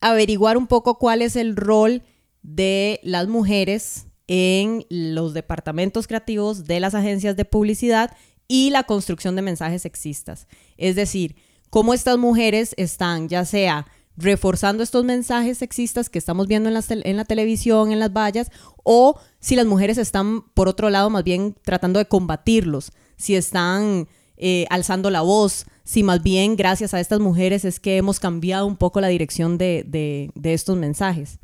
averiguar 0.00 0.56
un 0.56 0.66
poco 0.66 0.98
cuál 0.98 1.22
es 1.22 1.36
el 1.36 1.56
rol 1.56 2.02
de 2.42 3.00
las 3.02 3.26
mujeres 3.26 4.05
en 4.28 4.84
los 4.88 5.34
departamentos 5.34 6.06
creativos 6.06 6.64
de 6.64 6.80
las 6.80 6.94
agencias 6.94 7.36
de 7.36 7.44
publicidad 7.44 8.16
y 8.48 8.70
la 8.70 8.84
construcción 8.84 9.36
de 9.36 9.42
mensajes 9.42 9.82
sexistas. 9.82 10.46
Es 10.76 10.96
decir, 10.96 11.36
cómo 11.70 11.94
estas 11.94 12.18
mujeres 12.18 12.74
están 12.76 13.28
ya 13.28 13.44
sea 13.44 13.86
reforzando 14.16 14.82
estos 14.82 15.04
mensajes 15.04 15.58
sexistas 15.58 16.08
que 16.08 16.18
estamos 16.18 16.46
viendo 16.46 16.68
en 16.70 16.74
la, 17.16 17.24
televisión, 17.24 17.92
en 17.92 17.98
las 17.98 18.12
vallas, 18.12 18.50
o 18.82 19.20
si 19.40 19.56
las 19.56 19.66
mujeres 19.66 19.98
están, 19.98 20.42
por 20.54 20.68
otro 20.68 20.88
lado, 20.88 21.10
más 21.10 21.22
bien 21.22 21.54
tratando 21.62 21.98
de 21.98 22.06
combatirlos 22.06 22.92
si 23.16 23.34
están 23.34 24.08
eh, 24.38 24.64
alzando 24.70 25.10
la 25.10 25.20
voz, 25.20 25.66
si 25.84 26.02
más 26.02 26.22
bien 26.22 26.56
gracias 26.56 26.94
a 26.94 27.00
estas 27.00 27.20
mujeres 27.20 27.64
es 27.64 27.78
que 27.78 27.98
hemos 27.98 28.18
cambiado 28.18 28.66
un 28.66 28.76
poco 28.76 29.00
la 29.00 29.08
dirección 29.08 29.58
de 29.58 30.30
estos 30.42 30.76
mensajes. 30.78 31.38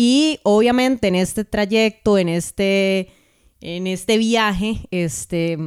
Y 0.00 0.38
obviamente 0.44 1.08
en 1.08 1.16
este 1.16 1.44
trayecto, 1.44 2.18
en 2.18 2.28
este, 2.28 3.08
en 3.60 3.88
este 3.88 4.16
viaje, 4.16 4.86
este, 4.92 5.58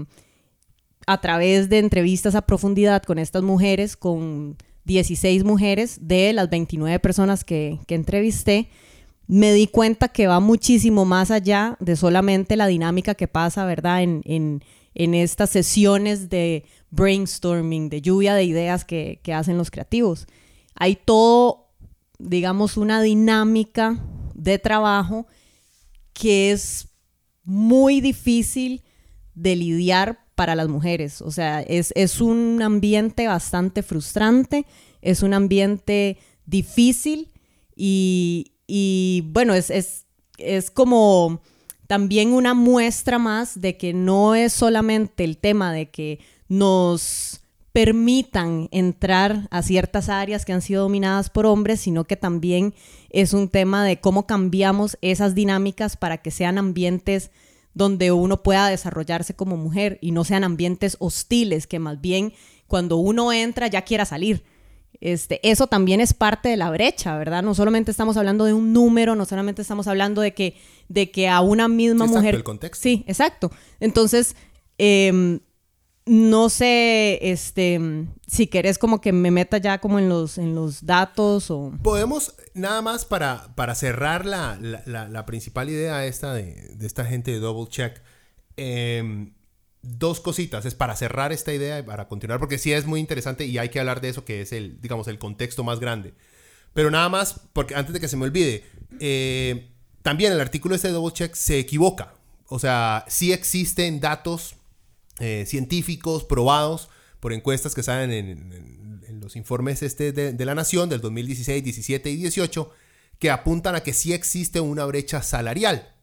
a 1.06 1.20
través 1.20 1.68
de 1.68 1.80
entrevistas 1.80 2.34
a 2.36 2.44
profundidad 2.44 3.04
con 3.04 3.20
estas 3.20 3.44
mujeres, 3.44 3.98
con 3.98 4.56
16 4.86 5.44
mujeres 5.44 5.98
de 6.02 6.32
las 6.32 6.50
29 6.50 6.98
personas 7.00 7.44
que, 7.44 7.80
que 7.88 7.96
entrevisté, 7.96 8.70
me 9.28 9.52
di 9.52 9.68
cuenta 9.68 10.08
que 10.08 10.28
va 10.28 10.40
muchísimo 10.40 11.04
más 11.04 11.30
allá 11.30 11.76
de 11.82 11.98
solamente 11.98 12.56
la 12.56 12.68
dinámica 12.68 13.16
que 13.16 13.28
pasa, 13.28 13.66
¿verdad? 13.66 14.02
En, 14.02 14.22
en, 14.24 14.64
en 14.94 15.14
estas 15.14 15.50
sesiones 15.50 16.30
de 16.30 16.64
brainstorming, 16.90 17.90
de 17.90 18.02
lluvia 18.02 18.34
de 18.36 18.46
ideas 18.46 18.86
que, 18.86 19.20
que, 19.24 19.34
hacen 19.34 19.58
los 19.58 19.72
creativos. 19.72 20.26
Hay 20.76 20.96
todo, 20.96 21.68
digamos, 22.18 22.78
una 22.78 23.02
dinámica 23.02 24.02
de 24.42 24.58
trabajo 24.58 25.28
que 26.14 26.52
es 26.52 26.90
muy 27.44 28.02
difícil 28.02 28.84
de 29.36 29.56
lidiar 29.56 30.26
para 30.36 30.56
las 30.56 30.68
mujeres. 30.68 31.22
O 31.22 31.32
sea, 31.32 31.62
es, 31.62 31.94
es 31.96 32.22
un 32.22 32.62
ambiente 32.62 33.28
bastante 33.28 33.84
frustrante, 33.84 34.66
es 35.02 35.22
un 35.22 35.34
ambiente 35.34 36.18
difícil 36.46 37.32
y, 37.76 38.54
y 38.66 39.24
bueno, 39.28 39.54
es, 39.54 39.70
es, 39.70 40.06
es 40.38 40.72
como 40.72 41.42
también 41.86 42.34
una 42.34 42.54
muestra 42.54 43.20
más 43.20 43.62
de 43.62 43.78
que 43.78 43.94
no 43.94 44.34
es 44.34 44.54
solamente 44.54 45.24
el 45.24 45.38
tema 45.38 45.72
de 45.72 45.92
que 45.92 46.20
nos 46.48 47.41
permitan 47.72 48.68
entrar 48.72 49.48
a 49.50 49.62
ciertas 49.62 50.10
áreas 50.10 50.44
que 50.46 50.54
han 50.54 50.62
sido 50.62 50.84
dominadas 50.84 51.30
por 51.30 51.46
hombres, 51.46 51.80
sino 51.80 52.04
que 52.04 52.18
también 52.18 52.74
es 53.10 53.34
un 53.34 53.48
tema 53.48 53.86
de 53.86 54.00
cómo 54.00 54.28
cambiamos 54.28 54.98
esas 55.02 55.36
dinámicas 55.36 55.96
para 55.96 56.18
que 56.18 56.32
sean 56.32 56.58
ambientes 56.58 57.32
donde 57.74 58.12
uno 58.12 58.44
pueda 58.44 58.68
desarrollarse 58.68 59.34
como 59.34 59.56
mujer 59.56 59.98
y 60.02 60.12
no 60.12 60.26
sean 60.26 60.44
ambientes 60.44 60.98
hostiles, 61.00 61.68
que 61.68 61.80
más 61.80 62.02
bien 62.02 62.34
cuando 62.68 62.98
uno 62.98 63.32
entra 63.32 63.68
ya 63.68 63.84
quiera 63.84 64.06
salir. 64.06 64.44
Este, 65.00 65.40
eso 65.50 65.68
también 65.68 66.02
es 66.02 66.14
parte 66.14 66.50
de 66.50 66.58
la 66.58 66.70
brecha, 66.70 67.18
¿verdad? 67.18 67.42
No 67.42 67.56
solamente 67.56 67.90
estamos 67.90 68.18
hablando 68.18 68.44
de 68.44 68.54
un 68.54 68.74
número, 68.74 69.16
no 69.16 69.26
solamente 69.26 69.62
estamos 69.62 69.88
hablando 69.88 70.22
de 70.22 70.34
que, 70.34 70.58
de 70.90 71.10
que 71.10 71.30
a 71.30 71.40
una 71.40 71.70
misma 71.70 72.06
exacto, 72.06 72.20
mujer... 72.20 72.36
El 72.36 72.44
contexto. 72.44 72.84
Sí, 72.84 73.06
exacto. 73.08 73.52
Entonces, 73.80 74.36
eh, 74.78 75.40
no 76.12 76.50
sé, 76.50 77.20
este, 77.22 77.80
si 78.28 78.48
querés 78.48 78.78
como 78.78 79.00
que 79.00 79.14
me 79.14 79.32
meta 79.32 79.60
ya 79.60 79.80
como 79.80 79.98
en 79.98 80.10
los, 80.10 80.38
en 80.38 80.56
los 80.56 80.86
datos 80.86 81.50
o... 81.50 81.72
Podemos, 81.82 82.36
nada 82.54 82.82
más 82.82 83.06
para, 83.06 83.56
para 83.56 83.76
cerrar 83.76 84.26
la, 84.26 84.60
la, 84.60 85.26
principal 85.26 85.70
idea 85.70 86.06
esta 86.06 86.34
de, 86.34 86.76
de, 86.76 86.86
esta 86.86 87.06
gente 87.06 87.32
de 87.32 87.40
Double 87.40 87.70
Check. 87.70 88.02
Eh, 88.58 89.32
dos 89.84 90.20
cositas, 90.20 90.66
es 90.66 90.76
para 90.76 90.98
cerrar 90.98 91.32
esta 91.32 91.54
idea 91.54 91.80
y 91.80 91.84
para 91.84 92.10
continuar, 92.10 92.40
porque 92.40 92.58
sí 92.58 92.74
es 92.74 92.86
muy 92.86 93.00
interesante 93.00 93.46
y 93.46 93.58
hay 93.58 93.70
que 93.70 93.80
hablar 93.80 94.02
de 94.02 94.10
eso 94.10 94.26
que 94.26 94.42
es 94.42 94.52
el, 94.52 94.82
digamos, 94.82 95.08
el 95.08 95.18
contexto 95.18 95.64
más 95.64 95.80
grande. 95.80 96.14
Pero 96.74 96.92
nada 96.92 97.08
más, 97.08 97.40
porque 97.54 97.74
antes 97.74 97.94
de 97.94 98.02
que 98.02 98.10
se 98.10 98.18
me 98.18 98.26
olvide, 98.26 98.66
eh, 99.00 99.70
también 100.02 100.34
el 100.34 100.42
artículo 100.42 100.76
este 100.76 100.90
de 100.90 100.94
Double 100.94 101.14
Check 101.14 101.36
se 101.36 101.58
equivoca. 101.58 102.16
O 102.48 102.60
sea, 102.60 103.06
sí 103.08 103.32
existen 103.32 104.02
datos 104.02 104.58
eh, 105.20 105.46
científicos 105.48 106.24
probados 106.24 106.90
por 107.20 107.34
encuestas 107.34 107.76
que 107.76 107.84
salen 107.84 108.12
en, 108.12 109.20
los 109.22 109.36
informes 109.36 109.84
este 109.84 110.12
de, 110.14 110.34
de, 110.34 110.46
la 110.46 110.56
Nación 110.56 110.90
del 110.90 111.00
2016, 111.00 111.64
17 111.64 112.10
y 112.10 112.16
18 112.16 112.72
que 113.20 113.30
apuntan 113.30 113.76
a 113.76 113.82
que 113.82 113.94
sí 113.94 114.14
existe 114.14 114.60
una 114.60 114.84
brecha 114.86 115.22
salarial. 115.22 115.94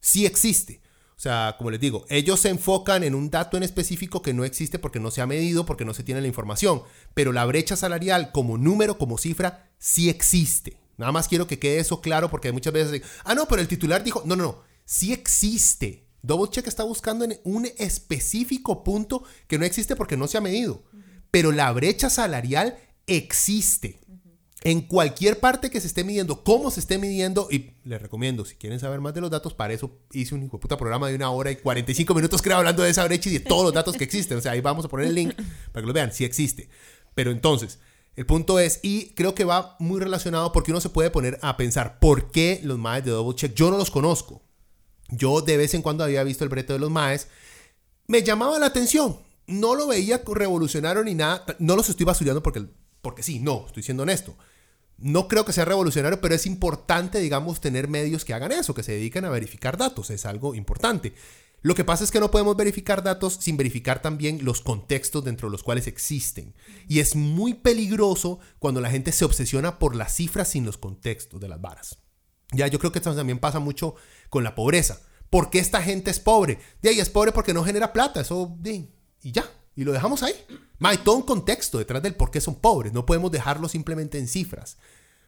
Sí 0.00 0.26
existe. 0.26 0.82
O 1.16 1.20
sea, 1.20 1.54
como 1.56 1.70
les 1.70 1.80
digo, 1.80 2.04
ellos 2.08 2.40
se 2.40 2.48
enfocan 2.48 3.04
en 3.04 3.14
un 3.14 3.30
dato 3.30 3.56
en 3.56 3.62
específico 3.62 4.20
que 4.22 4.34
no 4.34 4.44
existe 4.44 4.80
porque 4.80 4.98
no 4.98 5.12
se 5.12 5.20
ha 5.20 5.26
medido, 5.26 5.64
porque 5.64 5.84
no 5.84 5.94
se 5.94 6.02
tiene 6.02 6.20
la 6.20 6.26
información. 6.26 6.82
Pero 7.14 7.32
la 7.32 7.44
brecha 7.44 7.76
salarial 7.76 8.32
como 8.32 8.58
número, 8.58 8.98
como 8.98 9.18
cifra, 9.18 9.70
sí 9.78 10.08
existe. 10.10 10.76
Nada 10.96 11.12
más 11.12 11.28
quiero 11.28 11.46
que 11.46 11.58
quede 11.58 11.78
eso 11.78 12.00
claro 12.00 12.30
porque 12.30 12.52
muchas 12.52 12.72
veces, 12.72 13.02
ah, 13.24 13.34
no, 13.34 13.46
pero 13.46 13.62
el 13.62 13.68
titular 13.68 14.02
dijo, 14.02 14.22
no, 14.26 14.34
no, 14.34 14.42
no, 14.42 14.62
sí 14.84 15.12
existe. 15.12 16.03
Double 16.24 16.50
Check 16.50 16.66
está 16.66 16.84
buscando 16.84 17.24
en 17.24 17.38
un 17.44 17.68
específico 17.76 18.82
punto 18.82 19.24
que 19.46 19.58
no 19.58 19.66
existe 19.66 19.94
porque 19.94 20.16
no 20.16 20.26
se 20.26 20.38
ha 20.38 20.40
medido. 20.40 20.82
Pero 21.30 21.52
la 21.52 21.70
brecha 21.72 22.08
salarial 22.08 22.78
existe. 23.06 24.00
En 24.62 24.80
cualquier 24.80 25.38
parte 25.40 25.68
que 25.68 25.82
se 25.82 25.86
esté 25.86 26.02
midiendo, 26.02 26.42
cómo 26.42 26.70
se 26.70 26.80
esté 26.80 26.96
midiendo, 26.96 27.48
y 27.50 27.72
les 27.84 28.00
recomiendo, 28.00 28.46
si 28.46 28.54
quieren 28.54 28.80
saber 28.80 29.02
más 29.02 29.12
de 29.12 29.20
los 29.20 29.30
datos, 29.30 29.52
para 29.52 29.74
eso 29.74 29.98
hice 30.12 30.34
un 30.34 30.42
hijo 30.42 30.58
puta 30.58 30.78
programa 30.78 31.08
de 31.08 31.14
una 31.16 31.30
hora 31.30 31.50
y 31.50 31.56
45 31.56 32.14
minutos, 32.14 32.40
creo, 32.40 32.56
hablando 32.56 32.82
de 32.82 32.88
esa 32.88 33.04
brecha 33.04 33.28
y 33.28 33.34
de 33.34 33.40
todos 33.40 33.64
los 33.64 33.74
datos 33.74 33.94
que 33.94 34.04
existen. 34.04 34.38
O 34.38 34.40
sea, 34.40 34.52
ahí 34.52 34.62
vamos 34.62 34.86
a 34.86 34.88
poner 34.88 35.08
el 35.08 35.14
link 35.14 35.34
para 35.72 35.82
que 35.82 35.86
lo 35.86 35.92
vean, 35.92 36.14
sí 36.14 36.24
existe. 36.24 36.70
Pero 37.14 37.30
entonces, 37.32 37.78
el 38.16 38.24
punto 38.24 38.58
es, 38.58 38.80
y 38.82 39.10
creo 39.10 39.34
que 39.34 39.44
va 39.44 39.76
muy 39.78 40.00
relacionado 40.00 40.52
porque 40.52 40.70
uno 40.70 40.80
se 40.80 40.88
puede 40.88 41.10
poner 41.10 41.38
a 41.42 41.58
pensar, 41.58 41.98
¿por 41.98 42.30
qué 42.30 42.60
los 42.64 42.78
maes 42.78 43.04
de 43.04 43.10
Double 43.10 43.36
Check? 43.36 43.52
Yo 43.54 43.70
no 43.70 43.76
los 43.76 43.90
conozco. 43.90 44.43
Yo 45.08 45.40
de 45.40 45.56
vez 45.56 45.74
en 45.74 45.82
cuando 45.82 46.04
había 46.04 46.24
visto 46.24 46.44
el 46.44 46.50
breto 46.50 46.72
de 46.72 46.78
los 46.78 46.90
maes. 46.90 47.28
Me 48.06 48.22
llamaba 48.22 48.58
la 48.58 48.66
atención. 48.66 49.18
No 49.46 49.74
lo 49.74 49.86
veía 49.86 50.22
revolucionario 50.26 51.04
ni 51.04 51.14
nada. 51.14 51.44
No 51.58 51.76
los 51.76 51.88
estoy 51.88 52.06
basurando 52.06 52.42
porque, 52.42 52.66
porque 53.02 53.22
sí, 53.22 53.38
no, 53.38 53.64
estoy 53.66 53.82
siendo 53.82 54.02
honesto. 54.02 54.36
No 54.96 55.28
creo 55.28 55.44
que 55.44 55.52
sea 55.52 55.64
revolucionario, 55.64 56.20
pero 56.20 56.34
es 56.34 56.46
importante, 56.46 57.18
digamos, 57.18 57.60
tener 57.60 57.88
medios 57.88 58.24
que 58.24 58.32
hagan 58.32 58.52
eso, 58.52 58.74
que 58.74 58.82
se 58.82 58.92
dediquen 58.92 59.24
a 59.24 59.30
verificar 59.30 59.76
datos. 59.76 60.10
Es 60.10 60.24
algo 60.24 60.54
importante. 60.54 61.14
Lo 61.64 61.74
que 61.74 61.82
pasa 61.82 62.04
es 62.04 62.10
que 62.10 62.20
no 62.20 62.30
podemos 62.30 62.56
verificar 62.56 63.02
datos 63.02 63.38
sin 63.40 63.56
verificar 63.56 64.02
también 64.02 64.40
los 64.44 64.60
contextos 64.60 65.24
dentro 65.24 65.48
de 65.48 65.52
los 65.52 65.62
cuales 65.62 65.86
existen. 65.86 66.54
Y 66.88 66.98
es 66.98 67.16
muy 67.16 67.54
peligroso 67.54 68.38
cuando 68.58 68.82
la 68.82 68.90
gente 68.90 69.12
se 69.12 69.24
obsesiona 69.24 69.78
por 69.78 69.96
las 69.96 70.14
cifras 70.14 70.48
sin 70.48 70.66
los 70.66 70.76
contextos 70.76 71.40
de 71.40 71.48
las 71.48 71.62
varas. 71.62 71.98
Ya, 72.52 72.66
yo 72.66 72.78
creo 72.78 72.92
que 72.92 72.98
esto 72.98 73.14
también 73.14 73.38
pasa 73.38 73.60
mucho 73.60 73.94
con 74.34 74.42
la 74.42 74.56
pobreza. 74.56 74.98
¿Por 75.30 75.48
qué 75.48 75.60
esta 75.60 75.80
gente 75.80 76.10
es 76.10 76.18
pobre? 76.18 76.58
De 76.82 76.88
ahí 76.88 76.98
es 76.98 77.08
pobre 77.08 77.30
porque 77.30 77.54
no 77.54 77.62
genera 77.62 77.92
plata, 77.92 78.20
eso, 78.20 78.58
y 78.64 79.30
ya, 79.30 79.48
y 79.76 79.84
lo 79.84 79.92
dejamos 79.92 80.24
ahí. 80.24 80.34
Hay 80.80 80.98
todo 80.98 81.14
un 81.14 81.22
contexto 81.22 81.78
detrás 81.78 82.02
del 82.02 82.16
por 82.16 82.32
qué 82.32 82.40
son 82.40 82.56
pobres, 82.56 82.92
no 82.92 83.06
podemos 83.06 83.30
dejarlo 83.30 83.68
simplemente 83.68 84.18
en 84.18 84.26
cifras. 84.26 84.76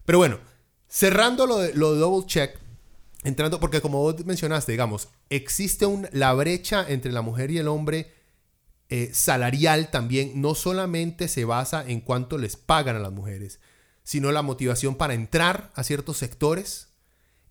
Pero 0.04 0.18
bueno, 0.18 0.40
cerrando 0.88 1.46
lo 1.46 1.58
de, 1.58 1.72
lo 1.74 1.94
de 1.94 2.00
double 2.00 2.26
check, 2.26 2.58
entrando, 3.22 3.60
porque 3.60 3.80
como 3.80 4.02
vos 4.02 4.24
mencionaste, 4.24 4.72
digamos, 4.72 5.06
existe 5.30 5.86
un, 5.86 6.08
la 6.10 6.32
brecha 6.34 6.84
entre 6.88 7.12
la 7.12 7.22
mujer 7.22 7.52
y 7.52 7.58
el 7.58 7.68
hombre 7.68 8.12
eh, 8.88 9.10
salarial 9.12 9.92
también, 9.92 10.40
no 10.40 10.56
solamente 10.56 11.28
se 11.28 11.44
basa 11.44 11.84
en 11.86 12.00
cuánto 12.00 12.38
les 12.38 12.56
pagan 12.56 12.96
a 12.96 13.00
las 13.00 13.12
mujeres, 13.12 13.60
sino 14.02 14.32
la 14.32 14.42
motivación 14.42 14.96
para 14.96 15.14
entrar 15.14 15.70
a 15.76 15.84
ciertos 15.84 16.16
sectores 16.16 16.85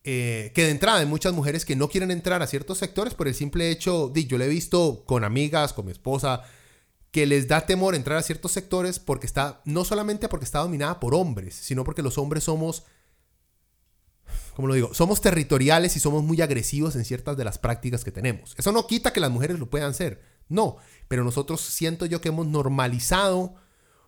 eh, 0.08 0.52
que 0.54 0.66
de 0.66 0.70
entrada 0.70 1.00
hay 1.00 1.08
muchas 1.08 1.34
mujeres 1.34 1.66
que 1.66 1.76
no 1.76 1.90
quieren 1.90 2.12
entrar 2.12 2.44
a 2.44 2.48
ciertos 2.48 2.78
sectores 2.78 3.16
por 3.16 3.28
el 3.28 3.34
simple 3.34 3.72
hecho, 3.72 4.08
de, 4.14 4.26
yo 4.26 4.38
lo 4.38 4.44
he 4.44 4.48
visto 4.48 5.04
con 5.04 5.24
amigas, 5.24 5.74
con 5.74 5.88
mi 5.88 5.92
esposa, 5.92 6.44
que 7.10 7.26
les 7.26 7.48
da 7.48 7.66
temor 7.66 7.96
entrar 7.96 8.20
a 8.20 8.22
ciertos 8.22 8.52
sectores 8.52 9.00
porque 9.00 9.26
está, 9.26 9.64
no 9.66 9.84
solamente 9.84 10.30
porque 10.30 10.46
está 10.46 10.60
dominada 10.60 11.00
por 11.00 11.16
hombres, 11.16 11.56
sino 11.56 11.84
porque 11.84 12.04
los 12.04 12.20
hombres 12.20 12.44
somos, 12.44 12.84
como 14.56 14.68
lo 14.68 14.76
digo, 14.76 14.94
somos 14.94 15.22
territoriales 15.22 15.96
y 15.96 16.00
somos 16.00 16.22
muy 16.22 16.40
agresivos 16.40 16.96
en 16.96 17.04
ciertas 17.04 17.36
de 17.36 17.44
las 17.44 17.58
prácticas 17.58 18.04
que 18.04 18.12
tenemos. 18.12 18.54
Eso 18.60 18.72
no 18.72 18.86
quita 18.86 19.12
que 19.12 19.20
las 19.20 19.32
mujeres 19.32 19.58
lo 19.58 19.72
puedan 19.72 19.96
ser, 19.96 20.22
no, 20.50 20.78
pero 21.08 21.24
nosotros 21.24 21.62
siento 21.62 22.06
yo 22.06 22.22
que 22.22 22.30
hemos 22.30 22.46
normalizado 22.46 23.56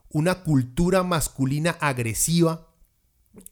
una 0.10 0.44
cultura 0.44 1.02
masculina 1.02 1.72
agresiva 1.80 2.67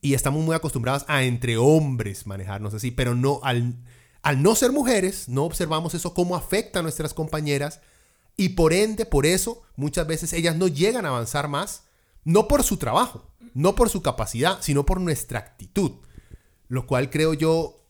y 0.01 0.13
estamos 0.13 0.44
muy 0.44 0.56
acostumbrados 0.56 1.06
a 1.08 1.24
entre 1.24 1.58
hombres 1.58 2.27
manejarnos 2.27 2.74
así, 2.74 2.92
pero 2.92 3.15
no 3.15 3.39
al, 3.44 3.75
al 4.22 4.42
no 4.42 4.56
ser 4.56 4.72
mujeres, 4.72 5.30
no 5.30 5.44
observamos 5.44 5.94
eso 5.94 6.13
cómo 6.13 6.36
afecta 6.36 6.80
a 6.80 6.84
nuestras 6.84 7.13
compañeras 7.13 7.82
y 8.38 8.50
por 8.50 8.74
ende, 8.74 9.06
por 9.06 9.25
eso, 9.25 9.62
muchas 9.75 10.08
veces 10.08 10.34
ellas 10.34 10.56
no 10.56 10.68
llegan 10.68 11.06
a 11.06 11.10
avanzar 11.10 11.48
más, 11.48 11.86
no 12.24 12.48
por 12.48 12.63
su 12.63 12.77
trabajo, 12.77 13.32
no 13.54 13.75
por 13.75 13.89
su 13.89 14.01
capacidad, 14.01 14.58
sino 14.62 14.86
por 14.86 15.00
nuestra 15.00 15.39
actitud, 15.39 15.92
lo 16.68 16.86
cual 16.86 17.10
creo 17.10 17.34
yo 17.34 17.82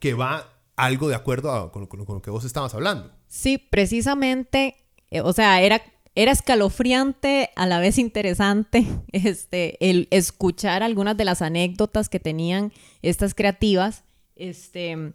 que 0.00 0.14
va 0.14 0.50
algo 0.76 1.08
de 1.08 1.14
acuerdo 1.14 1.70
con, 1.70 1.86
con, 1.86 2.04
lo 2.06 2.22
que 2.22 2.30
vos 2.30 2.44
estabas 2.44 2.74
hablando. 2.74 3.12
Sí, 3.28 3.58
precisamente, 3.58 4.76
eh, 5.10 5.20
o 5.20 5.32
sea, 5.32 5.62
era 5.62 5.80
era 6.14 6.32
escalofriante, 6.32 7.50
a 7.56 7.66
la 7.66 7.80
vez 7.80 7.98
interesante, 7.98 8.86
este, 9.12 9.76
el 9.88 10.08
escuchar 10.10 10.82
algunas 10.82 11.16
de 11.16 11.24
las 11.24 11.42
anécdotas 11.42 12.08
que 12.08 12.20
tenían 12.20 12.72
estas 13.02 13.34
creativas, 13.34 14.04
este, 14.36 15.12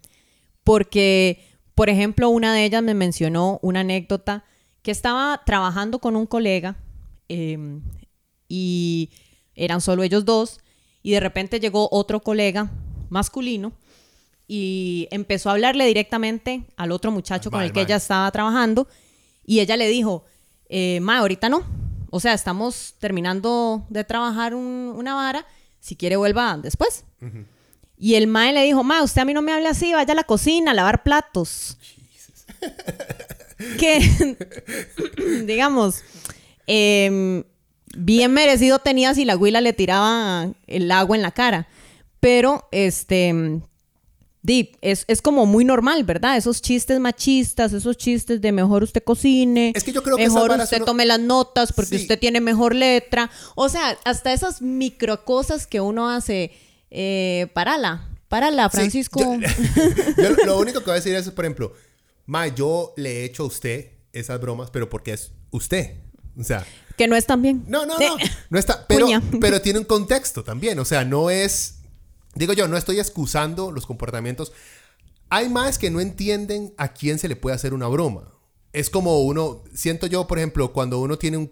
porque 0.64 1.46
Por 1.76 1.90
ejemplo, 1.90 2.30
una 2.30 2.54
de 2.54 2.66
ellas 2.66 2.84
me 2.84 2.94
mencionó 2.94 3.58
una 3.62 3.80
anécdota 3.80 4.44
que 4.82 4.92
estaba 4.92 5.42
trabajando 5.46 6.00
con 6.00 6.18
un 6.18 6.26
colega 6.26 6.76
em, 7.30 7.82
y 8.50 9.12
eran 9.56 9.80
solo 9.80 10.04
ellos 10.04 10.26
dos 10.26 10.60
y 11.02 11.12
de 11.12 11.22
repente 11.22 11.62
llegó 11.62 11.88
otro 11.90 12.20
colega 12.20 12.70
masculino 13.10 13.72
y 14.46 15.08
empezó 15.12 15.50
a 15.50 15.54
hablarle 15.54 15.86
directamente 15.86 16.66
al 16.76 16.92
otro 16.92 17.12
muchacho 17.12 17.50
con 17.50 17.62
el 17.62 17.72
que 17.72 17.82
ella 17.82 17.96
estaba 17.96 18.30
trabajando 18.32 18.90
y 19.46 19.62
ella 19.62 19.78
le 19.78 19.88
dijo, 19.88 20.26
eh, 20.70 21.00
ma, 21.02 21.18
ahorita 21.20 21.50
no, 21.50 21.64
o 22.12 22.20
sea, 22.20 22.34
estamos 22.34 22.96
terminando 23.00 23.86
de 23.90 24.04
trabajar 24.04 24.54
un- 24.56 24.94
una 24.96 25.14
vara, 25.16 25.46
si 25.80 25.96
quiere 25.96 26.16
vuelva 26.16 26.58
después. 26.58 27.04
Y 27.98 28.16
el 28.16 28.28
mae 28.28 28.54
le 28.54 28.64
dijo, 28.64 28.84
ma, 28.84 29.04
usted 29.04 29.22
a 29.22 29.26
mí 29.26 29.34
no 29.34 29.42
me 29.42 29.52
hable 29.52 29.68
así, 29.68 29.92
vaya 29.94 30.14
a 30.14 30.16
la 30.16 30.24
cocina 30.24 30.72
a 30.72 30.74
lavar 30.74 31.04
platos. 31.04 31.78
que, 33.78 34.00
digamos, 35.46 36.02
em, 36.68 37.44
bien 37.96 38.32
merecido 38.34 38.80
tenía 38.80 39.14
si 39.14 39.26
la 39.26 39.36
huila 39.38 39.62
le 39.62 39.74
tiraba 39.74 40.48
el 40.68 40.92
agua 40.92 41.16
en 41.16 41.22
la 41.22 41.32
cara. 41.32 41.68
Pero, 42.20 42.68
este, 42.72 43.62
di, 44.42 44.72
es, 44.82 45.06
es 45.08 45.22
como 45.22 45.46
muy 45.46 45.66
normal, 45.66 46.04
¿verdad? 46.04 46.38
Esos 46.38 46.62
chistes 46.62 47.00
machistas, 47.00 47.74
esos 47.74 47.98
chistes 47.98 48.40
de 48.42 48.52
mejor 48.52 48.84
usted 48.84 49.04
cocine. 49.04 49.74
Es 49.76 49.84
que 49.84 49.92
yo 49.92 50.02
creo 50.04 50.16
que 50.18 50.24
mejor 50.24 50.52
usted 50.60 50.78
uno- 50.78 50.86
tome 50.86 51.06
las 51.06 51.20
notas 51.20 51.74
porque 51.74 51.98
Sí. 51.98 52.04
usted 52.04 52.20
tiene 52.20 52.40
mejor 52.42 52.74
letra. 52.76 53.30
O 53.56 53.68
sea, 53.70 53.98
hasta 54.06 54.32
esas 54.34 54.62
micro 54.62 55.26
cosas 55.26 55.68
que 55.68 55.82
uno 55.82 56.10
hace. 56.10 56.52
Eh, 56.92 57.48
parala, 57.54 58.10
parala, 58.30 58.70
Sí, 58.70 58.78
Francisco. 58.78 59.20
yo- 59.20 59.40
yo 60.18 60.46
lo 60.46 60.60
único 60.60 60.80
que 60.80 60.86
voy 60.86 60.94
a 60.94 60.96
decir 60.96 61.14
es, 61.16 61.30
por 61.32 61.46
ejemplo, 61.46 61.74
ma, 62.26 62.48
yo 62.48 62.94
le 62.98 63.22
he 63.22 63.26
hecho 63.26 63.44
a 63.44 63.48
usted 63.48 63.92
esas 64.14 64.40
bromas, 64.40 64.70
pero 64.72 64.90
porque 64.90 65.14
es 65.14 65.32
usted. 65.52 65.96
O 66.40 66.44
sea, 66.44 66.66
que 66.98 67.08
no 67.08 67.16
es 67.16 67.26
tan 67.26 67.42
bien. 67.42 67.64
no, 67.68 67.86
no, 67.86 67.98
no. 68.00 68.18
No 68.50 68.58
está, 68.60 68.86
pero, 68.88 69.06
Cuña. 69.06 69.22
pero 69.42 69.62
tiene 69.62 69.80
un 69.80 69.86
contexto 69.86 70.44
también. 70.44 70.80
O 70.80 70.86
sea, 70.86 71.04
no 71.04 71.30
es. 71.30 71.79
Digo 72.36 72.54
yo, 72.54 72.68
no 72.68 72.78
estoy 72.78 73.00
excusando 73.00 73.72
los 73.72 73.86
comportamientos. 73.86 74.52
Hay 75.30 75.50
más 75.50 75.78
que 75.78 75.90
no 75.90 76.00
entienden 76.00 76.74
a 76.78 76.94
quién 76.94 77.20
se 77.20 77.28
le 77.28 77.36
puede 77.36 77.56
hacer 77.56 77.74
una 77.74 77.88
broma. 77.88 78.34
Es 78.74 78.90
como 78.90 79.20
uno. 79.22 79.64
Siento 79.74 80.08
yo, 80.08 80.28
por 80.28 80.38
ejemplo, 80.38 80.74
cuando 80.74 81.00
uno 81.00 81.18
tiene 81.18 81.38
un. 81.38 81.52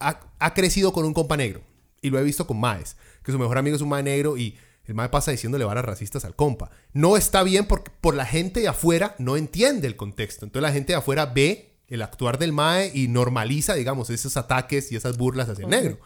Ha, 0.00 0.20
ha 0.38 0.54
crecido 0.54 0.92
con 0.92 1.04
un 1.04 1.14
compa 1.14 1.36
negro. 1.36 1.62
Y 2.00 2.10
lo 2.10 2.18
he 2.18 2.22
visto 2.22 2.46
con 2.46 2.60
Maes. 2.60 2.96
Que 3.22 3.32
su 3.32 3.38
mejor 3.38 3.58
amigo 3.58 3.76
es 3.76 3.82
un 3.82 3.88
Mae 3.88 4.02
negro 4.02 4.36
y 4.36 4.56
el 4.84 4.94
Mae 4.94 5.08
pasa 5.08 5.30
diciéndole 5.30 5.64
varas 5.64 5.84
racistas 5.84 6.24
al 6.24 6.34
compa. 6.34 6.70
No 6.92 7.16
está 7.16 7.42
bien 7.42 7.66
porque 7.66 7.90
por 8.00 8.14
la 8.14 8.24
gente 8.24 8.60
de 8.60 8.68
afuera 8.68 9.14
no 9.18 9.36
entiende 9.36 9.86
el 9.86 9.96
contexto. 9.96 10.46
Entonces 10.46 10.62
la 10.62 10.72
gente 10.72 10.92
de 10.92 10.98
afuera 10.98 11.26
ve 11.26 11.76
el 11.88 12.02
actuar 12.02 12.38
del 12.38 12.52
Mae 12.52 12.90
y 12.94 13.08
normaliza, 13.08 13.74
digamos, 13.74 14.10
esos 14.10 14.36
ataques 14.36 14.92
y 14.92 14.96
esas 14.96 15.16
burlas 15.16 15.48
hacia 15.48 15.64
el 15.64 15.70
negro. 15.70 15.98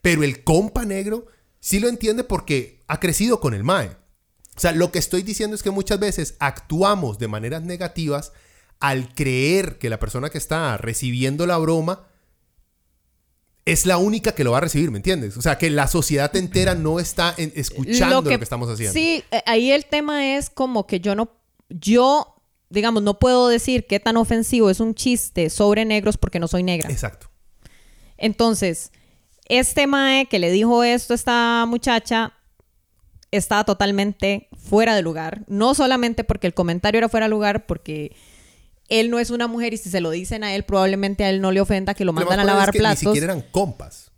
Pero 0.00 0.22
el 0.22 0.42
compa 0.42 0.84
negro 0.84 1.26
sí 1.60 1.80
lo 1.80 1.88
entiende 1.88 2.24
porque 2.24 2.82
ha 2.86 3.00
crecido 3.00 3.40
con 3.40 3.54
el 3.54 3.64
Mae. 3.64 3.88
O 4.56 4.60
sea, 4.60 4.72
lo 4.72 4.90
que 4.90 4.98
estoy 4.98 5.22
diciendo 5.22 5.54
es 5.54 5.62
que 5.62 5.70
muchas 5.70 6.00
veces 6.00 6.34
actuamos 6.40 7.18
de 7.18 7.28
maneras 7.28 7.62
negativas 7.62 8.32
al 8.80 9.14
creer 9.14 9.78
que 9.78 9.88
la 9.90 9.98
persona 10.00 10.30
que 10.30 10.38
está 10.38 10.76
recibiendo 10.76 11.46
la 11.46 11.58
broma 11.58 12.06
es 13.64 13.84
la 13.86 13.98
única 13.98 14.32
que 14.32 14.44
lo 14.44 14.52
va 14.52 14.58
a 14.58 14.62
recibir, 14.62 14.90
¿me 14.90 14.96
entiendes? 14.98 15.36
O 15.36 15.42
sea, 15.42 15.58
que 15.58 15.68
la 15.68 15.86
sociedad 15.88 16.34
entera 16.36 16.74
no 16.74 16.98
está 17.00 17.34
en- 17.36 17.52
escuchando 17.54 18.22
lo 18.22 18.28
que, 18.28 18.42
estamos 18.42 18.68
haciendo. 18.70 18.94
Sí, 18.94 19.22
eh, 19.30 19.42
ahí 19.46 19.70
el 19.72 19.84
tema 19.84 20.36
es 20.36 20.48
como 20.48 20.86
que 20.86 21.00
yo 21.00 21.14
no, 21.14 21.30
yo, 21.68 22.40
digamos, 22.70 23.02
no 23.02 23.18
puedo 23.18 23.48
decir 23.48 23.86
qué 23.86 24.00
tan 24.00 24.16
ofensivo 24.16 24.70
es 24.70 24.80
un 24.80 24.94
chiste 24.94 25.50
sobre 25.50 25.84
negros 25.84 26.16
porque 26.16 26.40
no 26.40 26.48
soy 26.48 26.62
negra. 26.62 26.90
Exacto. 26.90 27.30
Entonces, 28.16 28.90
este 29.48 29.86
mae 29.86 30.26
que 30.26 30.38
le 30.38 30.50
dijo 30.50 30.84
esto 30.84 31.14
a 31.14 31.16
esta 31.16 31.64
muchacha 31.66 32.32
estaba 33.30 33.64
totalmente 33.64 34.48
fuera 34.56 34.94
de 34.94 35.02
lugar. 35.02 35.42
No 35.48 35.74
solamente 35.74 36.24
porque 36.24 36.46
el 36.46 36.54
comentario 36.54 36.98
era 36.98 37.08
fuera 37.08 37.26
de 37.26 37.30
lugar, 37.30 37.66
porque 37.66 38.14
él 38.88 39.10
no 39.10 39.18
es 39.18 39.30
una 39.30 39.46
mujer 39.46 39.74
y 39.74 39.76
si 39.76 39.90
se 39.90 40.00
lo 40.00 40.10
dicen 40.10 40.44
a 40.44 40.54
él, 40.54 40.64
probablemente 40.64 41.24
a 41.24 41.30
él 41.30 41.40
no 41.40 41.52
le 41.52 41.60
ofenda 41.60 41.92
que 41.94 42.04
lo 42.06 42.12
mandan 42.14 42.40
a 42.40 42.44
lavar 42.44 42.68
es 42.70 42.72
que 42.72 42.78
platos. 42.78 43.02
Ni 43.02 43.06
siquiera 43.08 43.26
eran 43.32 43.42
compas. 43.50 44.10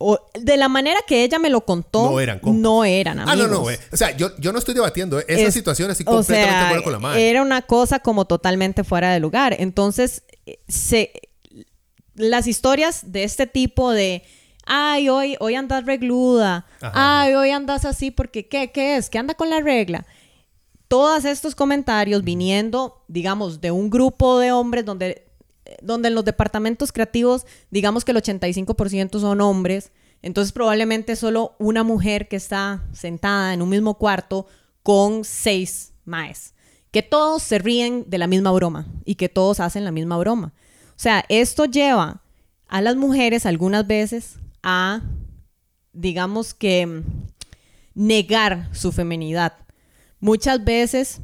O- 0.00 0.20
de 0.38 0.56
la 0.56 0.68
manera 0.68 1.00
que 1.08 1.24
ella 1.24 1.40
me 1.40 1.50
lo 1.50 1.64
contó, 1.64 2.12
No 2.12 2.20
eran 2.20 2.38
compas. 2.38 2.60
no 2.60 2.84
eran 2.84 3.18
Ah, 3.18 3.34
no, 3.34 3.48
no, 3.48 3.60
güey. 3.62 3.76
O 3.90 3.96
sea, 3.96 4.16
yo, 4.16 4.30
yo 4.38 4.52
no 4.52 4.60
estoy 4.60 4.74
debatiendo. 4.74 5.18
¿eh? 5.18 5.24
Esa 5.26 5.48
Es- 5.48 5.54
situación 5.54 5.90
o 5.90 5.94
completamente 6.04 6.44
sea, 6.52 6.66
acuerdo 6.66 6.84
con 6.84 6.92
la 6.92 6.98
madre. 7.00 7.28
Era 7.28 7.42
una 7.42 7.62
cosa 7.62 7.98
como 7.98 8.24
totalmente 8.24 8.84
fuera 8.84 9.12
de 9.12 9.18
lugar. 9.18 9.56
Entonces, 9.58 10.22
eh, 10.46 10.60
se, 10.68 11.10
las 12.14 12.46
historias 12.46 13.10
de 13.10 13.24
este 13.24 13.48
tipo 13.48 13.90
de, 13.90 14.22
ay, 14.68 15.08
hoy, 15.08 15.36
hoy 15.40 15.54
andas 15.54 15.84
regluda, 15.84 16.66
Ajá. 16.80 17.22
ay, 17.22 17.34
hoy 17.34 17.50
andas 17.50 17.84
así 17.84 18.10
porque, 18.10 18.46
¿qué, 18.46 18.70
¿qué 18.70 18.96
es? 18.96 19.08
¿Qué 19.10 19.18
anda 19.18 19.34
con 19.34 19.50
la 19.50 19.60
regla? 19.60 20.06
Todos 20.86 21.24
estos 21.24 21.54
comentarios 21.54 22.22
viniendo, 22.22 23.02
digamos, 23.08 23.60
de 23.60 23.70
un 23.70 23.90
grupo 23.90 24.38
de 24.38 24.52
hombres 24.52 24.84
donde, 24.84 25.26
donde 25.82 26.08
en 26.08 26.14
los 26.14 26.24
departamentos 26.24 26.92
creativos, 26.92 27.46
digamos 27.70 28.04
que 28.04 28.12
el 28.12 28.18
85% 28.18 29.18
son 29.20 29.40
hombres, 29.40 29.90
entonces 30.22 30.52
probablemente 30.52 31.16
solo 31.16 31.54
una 31.58 31.82
mujer 31.82 32.28
que 32.28 32.36
está 32.36 32.84
sentada 32.92 33.54
en 33.54 33.62
un 33.62 33.68
mismo 33.70 33.94
cuarto 33.94 34.46
con 34.82 35.24
seis 35.24 35.92
maes, 36.04 36.54
que 36.90 37.02
todos 37.02 37.42
se 37.42 37.58
ríen 37.58 38.04
de 38.08 38.18
la 38.18 38.26
misma 38.26 38.50
broma 38.52 38.86
y 39.04 39.14
que 39.14 39.28
todos 39.28 39.60
hacen 39.60 39.84
la 39.84 39.92
misma 39.92 40.18
broma. 40.18 40.52
O 40.90 41.00
sea, 41.00 41.24
esto 41.28 41.64
lleva 41.64 42.22
a 42.66 42.82
las 42.82 42.96
mujeres 42.96 43.46
algunas 43.46 43.86
veces 43.86 44.38
a, 44.62 45.02
digamos 45.92 46.54
que, 46.54 47.02
negar 47.94 48.68
su 48.72 48.92
feminidad. 48.92 49.54
Muchas 50.20 50.64
veces, 50.64 51.20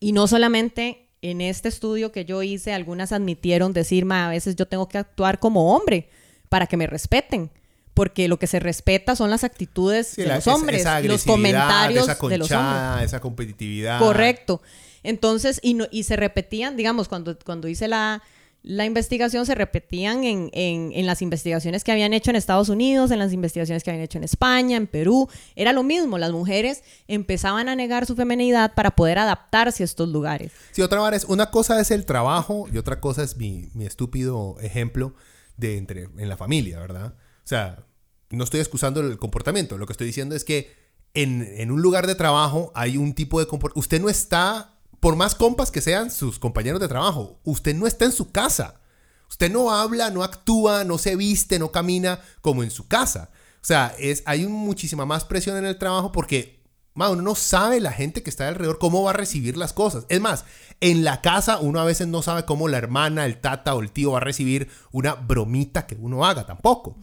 y 0.00 0.12
no 0.12 0.26
solamente 0.26 1.08
en 1.22 1.40
este 1.40 1.68
estudio 1.68 2.12
que 2.12 2.24
yo 2.24 2.42
hice, 2.42 2.72
algunas 2.72 3.12
admitieron 3.12 3.72
decirme, 3.72 4.16
a 4.16 4.28
veces 4.28 4.56
yo 4.56 4.66
tengo 4.66 4.88
que 4.88 4.98
actuar 4.98 5.38
como 5.40 5.74
hombre 5.74 6.08
para 6.48 6.66
que 6.66 6.76
me 6.76 6.86
respeten. 6.86 7.50
Porque 7.94 8.28
lo 8.28 8.38
que 8.38 8.46
se 8.46 8.60
respeta 8.60 9.16
son 9.16 9.28
las 9.28 9.42
actitudes 9.42 10.06
Sí, 10.10 10.22
de 10.22 10.28
la- 10.28 10.36
los 10.36 10.46
hombres, 10.46 10.82
esa 10.82 11.00
los 11.00 11.24
comentarios 11.24 12.04
esa 12.08 12.28
de 12.28 12.38
los 12.38 12.48
hombres. 12.52 13.06
esa 13.06 13.18
competitividad. 13.18 13.98
Correcto. 13.98 14.62
Entonces, 15.02 15.58
y, 15.64 15.74
no- 15.74 15.88
y 15.90 16.04
se 16.04 16.14
repetían, 16.14 16.76
digamos, 16.76 17.08
cuando, 17.08 17.36
cuando 17.44 17.66
hice 17.66 17.88
la, 17.88 18.22
la 18.68 18.84
investigación, 18.84 19.46
se 19.46 19.54
repetían 19.54 20.24
en, 20.24 20.50
en- 20.52 21.06
las 21.06 21.22
investigaciones 21.22 21.84
que 21.84 21.90
habían 21.92 22.12
hecho 22.12 22.28
en 22.28 22.36
Estados 22.36 22.68
Unidos, 22.68 23.10
en 23.10 23.18
las 23.18 23.32
investigaciones 23.32 23.82
que 23.82 23.88
habían 23.90 24.04
hecho 24.04 24.18
en 24.18 24.24
España, 24.24 24.76
en 24.76 24.86
Perú. 24.86 25.26
Era 25.56 25.72
lo 25.72 25.82
mismo, 25.82 26.18
las 26.18 26.32
mujeres 26.32 26.82
empezaban 27.06 27.70
a 27.70 27.74
negar 27.74 28.04
su 28.04 28.14
feminidad 28.14 28.74
para 28.74 28.90
poder 28.90 29.18
adaptarse 29.18 29.82
a 29.82 29.86
estos 29.86 30.10
lugares. 30.10 30.52
Sí, 30.72 30.82
otra 30.82 31.00
es, 31.14 31.24
una 31.24 31.50
cosa 31.50 31.80
es 31.80 31.90
el 31.90 32.04
trabajo 32.04 32.68
y 32.70 32.76
otra 32.76 33.00
cosa 33.00 33.22
es 33.22 33.38
mi, 33.38 33.70
mi 33.72 33.86
estúpido 33.86 34.56
ejemplo 34.60 35.14
de 35.56 35.78
entre, 35.78 36.02
en 36.18 36.28
la 36.28 36.36
familia, 36.36 36.78
¿verdad? 36.78 37.14
O 37.16 37.46
sea, 37.48 37.86
no 38.28 38.44
estoy 38.44 38.60
excusando 38.60 39.00
el 39.00 39.16
comportamiento, 39.18 39.78
lo 39.78 39.86
que 39.86 39.94
estoy 39.94 40.06
diciendo 40.06 40.36
es 40.36 40.44
que 40.44 40.70
en, 41.14 41.40
en 41.42 41.70
un 41.70 41.80
lugar 41.80 42.06
de 42.06 42.14
trabajo 42.14 42.70
hay 42.74 42.98
un 42.98 43.14
tipo 43.14 43.40
de 43.40 43.46
comportamiento. 43.46 43.80
Usted 43.80 44.00
no 44.02 44.10
está, 44.10 44.77
por 45.00 45.16
más 45.16 45.34
compas 45.34 45.70
que 45.70 45.80
sean 45.80 46.10
sus 46.10 46.38
compañeros 46.38 46.80
de 46.80 46.88
trabajo, 46.88 47.40
usted 47.44 47.74
no 47.74 47.86
está 47.86 48.04
en 48.04 48.12
su 48.12 48.30
casa. 48.32 48.80
Usted 49.28 49.50
no 49.52 49.70
habla, 49.70 50.10
no 50.10 50.22
actúa, 50.22 50.84
no 50.84 50.98
se 50.98 51.14
viste, 51.14 51.58
no 51.58 51.70
camina 51.70 52.20
como 52.40 52.62
en 52.62 52.70
su 52.70 52.88
casa. 52.88 53.30
O 53.60 53.66
sea, 53.66 53.94
es, 53.98 54.22
hay 54.24 54.46
muchísima 54.46 55.04
más 55.04 55.24
presión 55.24 55.56
en 55.56 55.66
el 55.66 55.78
trabajo 55.78 56.12
porque 56.12 56.64
ma, 56.94 57.10
uno 57.10 57.22
no 57.22 57.34
sabe 57.34 57.80
la 57.80 57.92
gente 57.92 58.22
que 58.22 58.30
está 58.30 58.48
alrededor 58.48 58.78
cómo 58.78 59.02
va 59.02 59.10
a 59.10 59.14
recibir 59.14 59.56
las 59.56 59.72
cosas. 59.72 60.06
Es 60.08 60.20
más, 60.20 60.44
en 60.80 61.04
la 61.04 61.20
casa 61.20 61.58
uno 61.58 61.80
a 61.80 61.84
veces 61.84 62.08
no 62.08 62.22
sabe 62.22 62.44
cómo 62.44 62.68
la 62.68 62.78
hermana, 62.78 63.26
el 63.26 63.40
tata 63.40 63.74
o 63.74 63.82
el 63.82 63.92
tío 63.92 64.12
va 64.12 64.18
a 64.18 64.22
recibir 64.22 64.68
una 64.90 65.14
bromita 65.14 65.86
que 65.86 65.96
uno 65.96 66.24
haga 66.24 66.46
tampoco. 66.46 66.96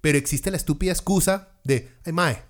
Pero 0.00 0.18
existe 0.18 0.50
la 0.50 0.56
estúpida 0.56 0.92
excusa 0.92 1.48
de, 1.64 1.92
ay, 2.04 2.12
mae, 2.12 2.42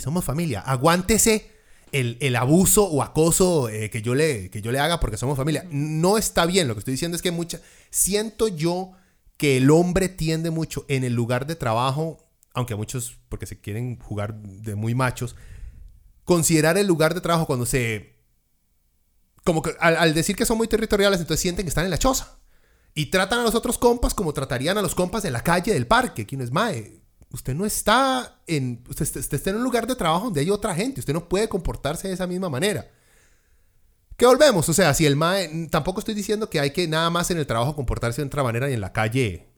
somos 0.00 0.24
familia, 0.24 0.60
aguántese 0.60 1.53
el, 1.94 2.18
el 2.20 2.34
abuso 2.34 2.84
o 2.84 3.02
acoso 3.02 3.68
eh, 3.68 3.88
que, 3.88 4.02
yo 4.02 4.16
le, 4.16 4.50
que 4.50 4.60
yo 4.60 4.72
le 4.72 4.80
haga 4.80 4.98
porque 4.98 5.16
somos 5.16 5.36
familia. 5.36 5.64
No 5.70 6.18
está 6.18 6.44
bien, 6.44 6.66
lo 6.66 6.74
que 6.74 6.80
estoy 6.80 6.92
diciendo 6.92 7.14
es 7.14 7.22
que 7.22 7.30
mucha, 7.30 7.60
siento 7.90 8.48
yo 8.48 8.92
que 9.36 9.58
el 9.58 9.70
hombre 9.70 10.08
tiende 10.08 10.50
mucho 10.50 10.84
en 10.88 11.04
el 11.04 11.14
lugar 11.14 11.46
de 11.46 11.54
trabajo, 11.54 12.18
aunque 12.52 12.74
a 12.74 12.76
muchos, 12.76 13.18
porque 13.28 13.46
se 13.46 13.60
quieren 13.60 13.96
jugar 14.00 14.34
de 14.34 14.74
muy 14.74 14.96
machos, 14.96 15.36
considerar 16.24 16.76
el 16.78 16.88
lugar 16.88 17.14
de 17.14 17.20
trabajo 17.20 17.46
cuando 17.46 17.64
se... 17.64 18.18
Como 19.44 19.62
que 19.62 19.76
al, 19.78 19.96
al 19.96 20.14
decir 20.14 20.34
que 20.34 20.46
son 20.46 20.56
muy 20.56 20.66
territoriales, 20.66 21.20
entonces 21.20 21.42
sienten 21.42 21.64
que 21.64 21.68
están 21.68 21.84
en 21.84 21.90
la 21.90 21.98
choza. 21.98 22.38
Y 22.92 23.06
tratan 23.06 23.40
a 23.40 23.42
los 23.44 23.54
otros 23.54 23.78
compas 23.78 24.14
como 24.14 24.32
tratarían 24.32 24.78
a 24.78 24.82
los 24.82 24.94
compas 24.96 25.22
de 25.22 25.30
la 25.30 25.42
calle, 25.42 25.72
del 25.72 25.86
parque. 25.86 26.26
¿Quién 26.26 26.40
es 26.40 26.50
Mae? 26.50 27.03
Usted 27.34 27.52
no 27.52 27.66
está 27.66 28.38
en. 28.46 28.84
Usted, 28.88 29.04
usted 29.04 29.34
está 29.34 29.50
en 29.50 29.56
un 29.56 29.64
lugar 29.64 29.88
de 29.88 29.96
trabajo 29.96 30.26
donde 30.26 30.40
hay 30.40 30.50
otra 30.50 30.72
gente. 30.72 31.00
Usted 31.00 31.12
no 31.12 31.28
puede 31.28 31.48
comportarse 31.48 32.06
de 32.06 32.14
esa 32.14 32.28
misma 32.28 32.48
manera. 32.48 32.88
Que 34.16 34.24
volvemos, 34.24 34.68
o 34.68 34.72
sea, 34.72 34.94
si 34.94 35.04
el 35.04 35.16
mae, 35.16 35.66
tampoco 35.68 35.98
estoy 35.98 36.14
diciendo 36.14 36.48
que 36.48 36.60
hay 36.60 36.70
que 36.70 36.86
nada 36.86 37.10
más 37.10 37.32
en 37.32 37.38
el 37.38 37.46
trabajo 37.48 37.74
comportarse 37.74 38.22
de 38.22 38.28
otra 38.28 38.44
manera 38.44 38.70
y 38.70 38.74
en 38.74 38.80
la 38.80 38.92
calle 38.92 39.48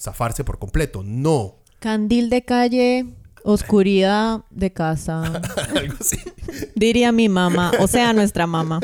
zafarse 0.00 0.44
por 0.44 0.58
completo, 0.58 1.02
no. 1.04 1.58
Candil 1.78 2.30
de 2.30 2.42
calle, 2.42 3.04
oscuridad 3.44 4.46
de 4.48 4.72
casa. 4.72 5.42
Algo 5.76 5.96
así. 6.00 6.16
Diría 6.74 7.12
mi 7.12 7.28
mamá, 7.28 7.72
o 7.80 7.86
sea, 7.86 8.14
nuestra 8.14 8.46
mamá. 8.46 8.80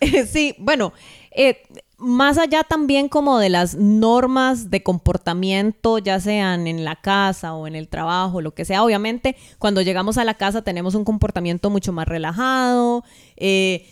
sí, 0.32 0.54
bueno, 0.58 0.94
eh, 1.30 1.60
más 1.98 2.38
allá 2.38 2.62
también 2.62 3.08
como 3.08 3.38
de 3.38 3.48
las 3.48 3.74
normas 3.74 4.70
de 4.70 4.84
comportamiento, 4.84 5.98
ya 5.98 6.20
sean 6.20 6.68
en 6.68 6.84
la 6.84 6.96
casa 6.96 7.54
o 7.54 7.66
en 7.66 7.74
el 7.74 7.88
trabajo, 7.88 8.40
lo 8.40 8.54
que 8.54 8.64
sea, 8.64 8.84
obviamente 8.84 9.36
cuando 9.58 9.82
llegamos 9.82 10.16
a 10.16 10.24
la 10.24 10.34
casa 10.34 10.62
tenemos 10.62 10.94
un 10.94 11.04
comportamiento 11.04 11.70
mucho 11.70 11.92
más 11.92 12.06
relajado. 12.06 13.04
Eh, 13.36 13.86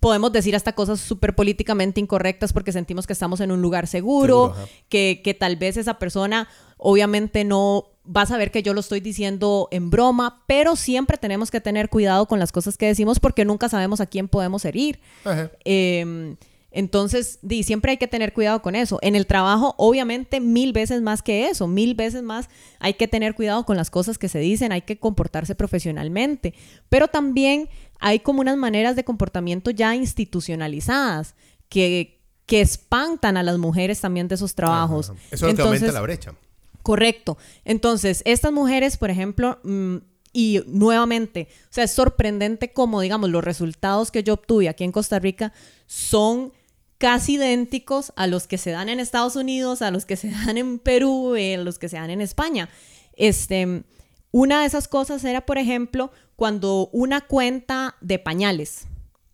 podemos 0.00 0.32
decir 0.32 0.56
hasta 0.56 0.72
cosas 0.74 1.00
súper 1.00 1.36
políticamente 1.36 2.00
incorrectas 2.00 2.52
porque 2.52 2.72
sentimos 2.72 3.06
que 3.06 3.12
estamos 3.12 3.40
en 3.40 3.52
un 3.52 3.62
lugar 3.62 3.86
seguro, 3.86 4.52
que, 4.88 5.20
que 5.22 5.32
tal 5.32 5.54
vez 5.54 5.76
esa 5.76 6.00
persona 6.00 6.48
obviamente 6.78 7.44
no 7.44 7.86
va 8.04 8.22
a 8.22 8.26
saber 8.26 8.50
que 8.50 8.64
yo 8.64 8.74
lo 8.74 8.80
estoy 8.80 8.98
diciendo 8.98 9.68
en 9.70 9.88
broma, 9.88 10.42
pero 10.48 10.74
siempre 10.74 11.16
tenemos 11.16 11.52
que 11.52 11.60
tener 11.60 11.90
cuidado 11.90 12.26
con 12.26 12.40
las 12.40 12.50
cosas 12.50 12.76
que 12.76 12.86
decimos 12.86 13.20
porque 13.20 13.44
nunca 13.44 13.68
sabemos 13.68 14.00
a 14.00 14.06
quién 14.06 14.26
podemos 14.26 14.64
herir. 14.64 14.98
Ajá. 15.24 15.50
Eh, 15.64 16.34
entonces, 16.72 17.38
di, 17.42 17.62
siempre 17.62 17.92
hay 17.92 17.96
que 17.96 18.06
tener 18.06 18.32
cuidado 18.32 18.62
con 18.62 18.76
eso. 18.76 18.98
En 19.02 19.16
el 19.16 19.26
trabajo, 19.26 19.74
obviamente, 19.76 20.40
mil 20.40 20.72
veces 20.72 21.02
más 21.02 21.22
que 21.22 21.48
eso, 21.48 21.66
mil 21.66 21.94
veces 21.94 22.22
más 22.22 22.48
hay 22.78 22.94
que 22.94 23.08
tener 23.08 23.34
cuidado 23.34 23.64
con 23.66 23.76
las 23.76 23.90
cosas 23.90 24.18
que 24.18 24.28
se 24.28 24.38
dicen, 24.38 24.70
hay 24.70 24.82
que 24.82 24.98
comportarse 24.98 25.54
profesionalmente, 25.54 26.54
pero 26.88 27.08
también 27.08 27.68
hay 27.98 28.20
como 28.20 28.40
unas 28.40 28.56
maneras 28.56 28.94
de 28.94 29.04
comportamiento 29.04 29.70
ya 29.70 29.94
institucionalizadas 29.96 31.34
que, 31.68 32.20
que 32.46 32.60
espantan 32.60 33.36
a 33.36 33.42
las 33.42 33.58
mujeres 33.58 34.00
también 34.00 34.28
de 34.28 34.36
esos 34.36 34.54
trabajos. 34.54 35.10
Ajá. 35.10 35.18
Eso 35.30 35.48
es 35.48 35.52
lo 35.52 35.56
que 35.56 35.62
aumenta 35.62 35.92
la 35.92 36.00
brecha. 36.00 36.34
Correcto. 36.82 37.36
Entonces, 37.64 38.22
estas 38.24 38.52
mujeres, 38.52 38.96
por 38.96 39.10
ejemplo, 39.10 39.58
mm, 39.64 39.96
y 40.32 40.60
nuevamente, 40.66 41.48
o 41.64 41.72
sea, 41.72 41.84
es 41.84 41.90
sorprendente 41.90 42.72
como, 42.72 43.00
digamos, 43.00 43.30
los 43.30 43.42
resultados 43.42 44.10
que 44.10 44.22
yo 44.22 44.34
obtuve 44.34 44.68
aquí 44.68 44.84
en 44.84 44.92
Costa 44.92 45.18
Rica 45.18 45.52
son 45.86 46.52
casi 47.00 47.36
idénticos 47.36 48.12
a 48.14 48.26
los 48.26 48.46
que 48.46 48.58
se 48.58 48.70
dan 48.70 48.90
en 48.90 49.00
Estados 49.00 49.34
Unidos, 49.34 49.80
a 49.80 49.90
los 49.90 50.04
que 50.04 50.16
se 50.16 50.30
dan 50.30 50.58
en 50.58 50.78
Perú, 50.78 51.34
eh, 51.34 51.54
a 51.54 51.58
los 51.58 51.78
que 51.78 51.88
se 51.88 51.96
dan 51.96 52.10
en 52.10 52.20
España. 52.20 52.68
Este, 53.14 53.84
una 54.30 54.60
de 54.60 54.66
esas 54.66 54.86
cosas 54.86 55.24
era, 55.24 55.46
por 55.46 55.56
ejemplo, 55.56 56.12
cuando 56.36 56.90
una 56.92 57.22
cuenta 57.22 57.96
de 58.02 58.18
pañales, 58.18 58.86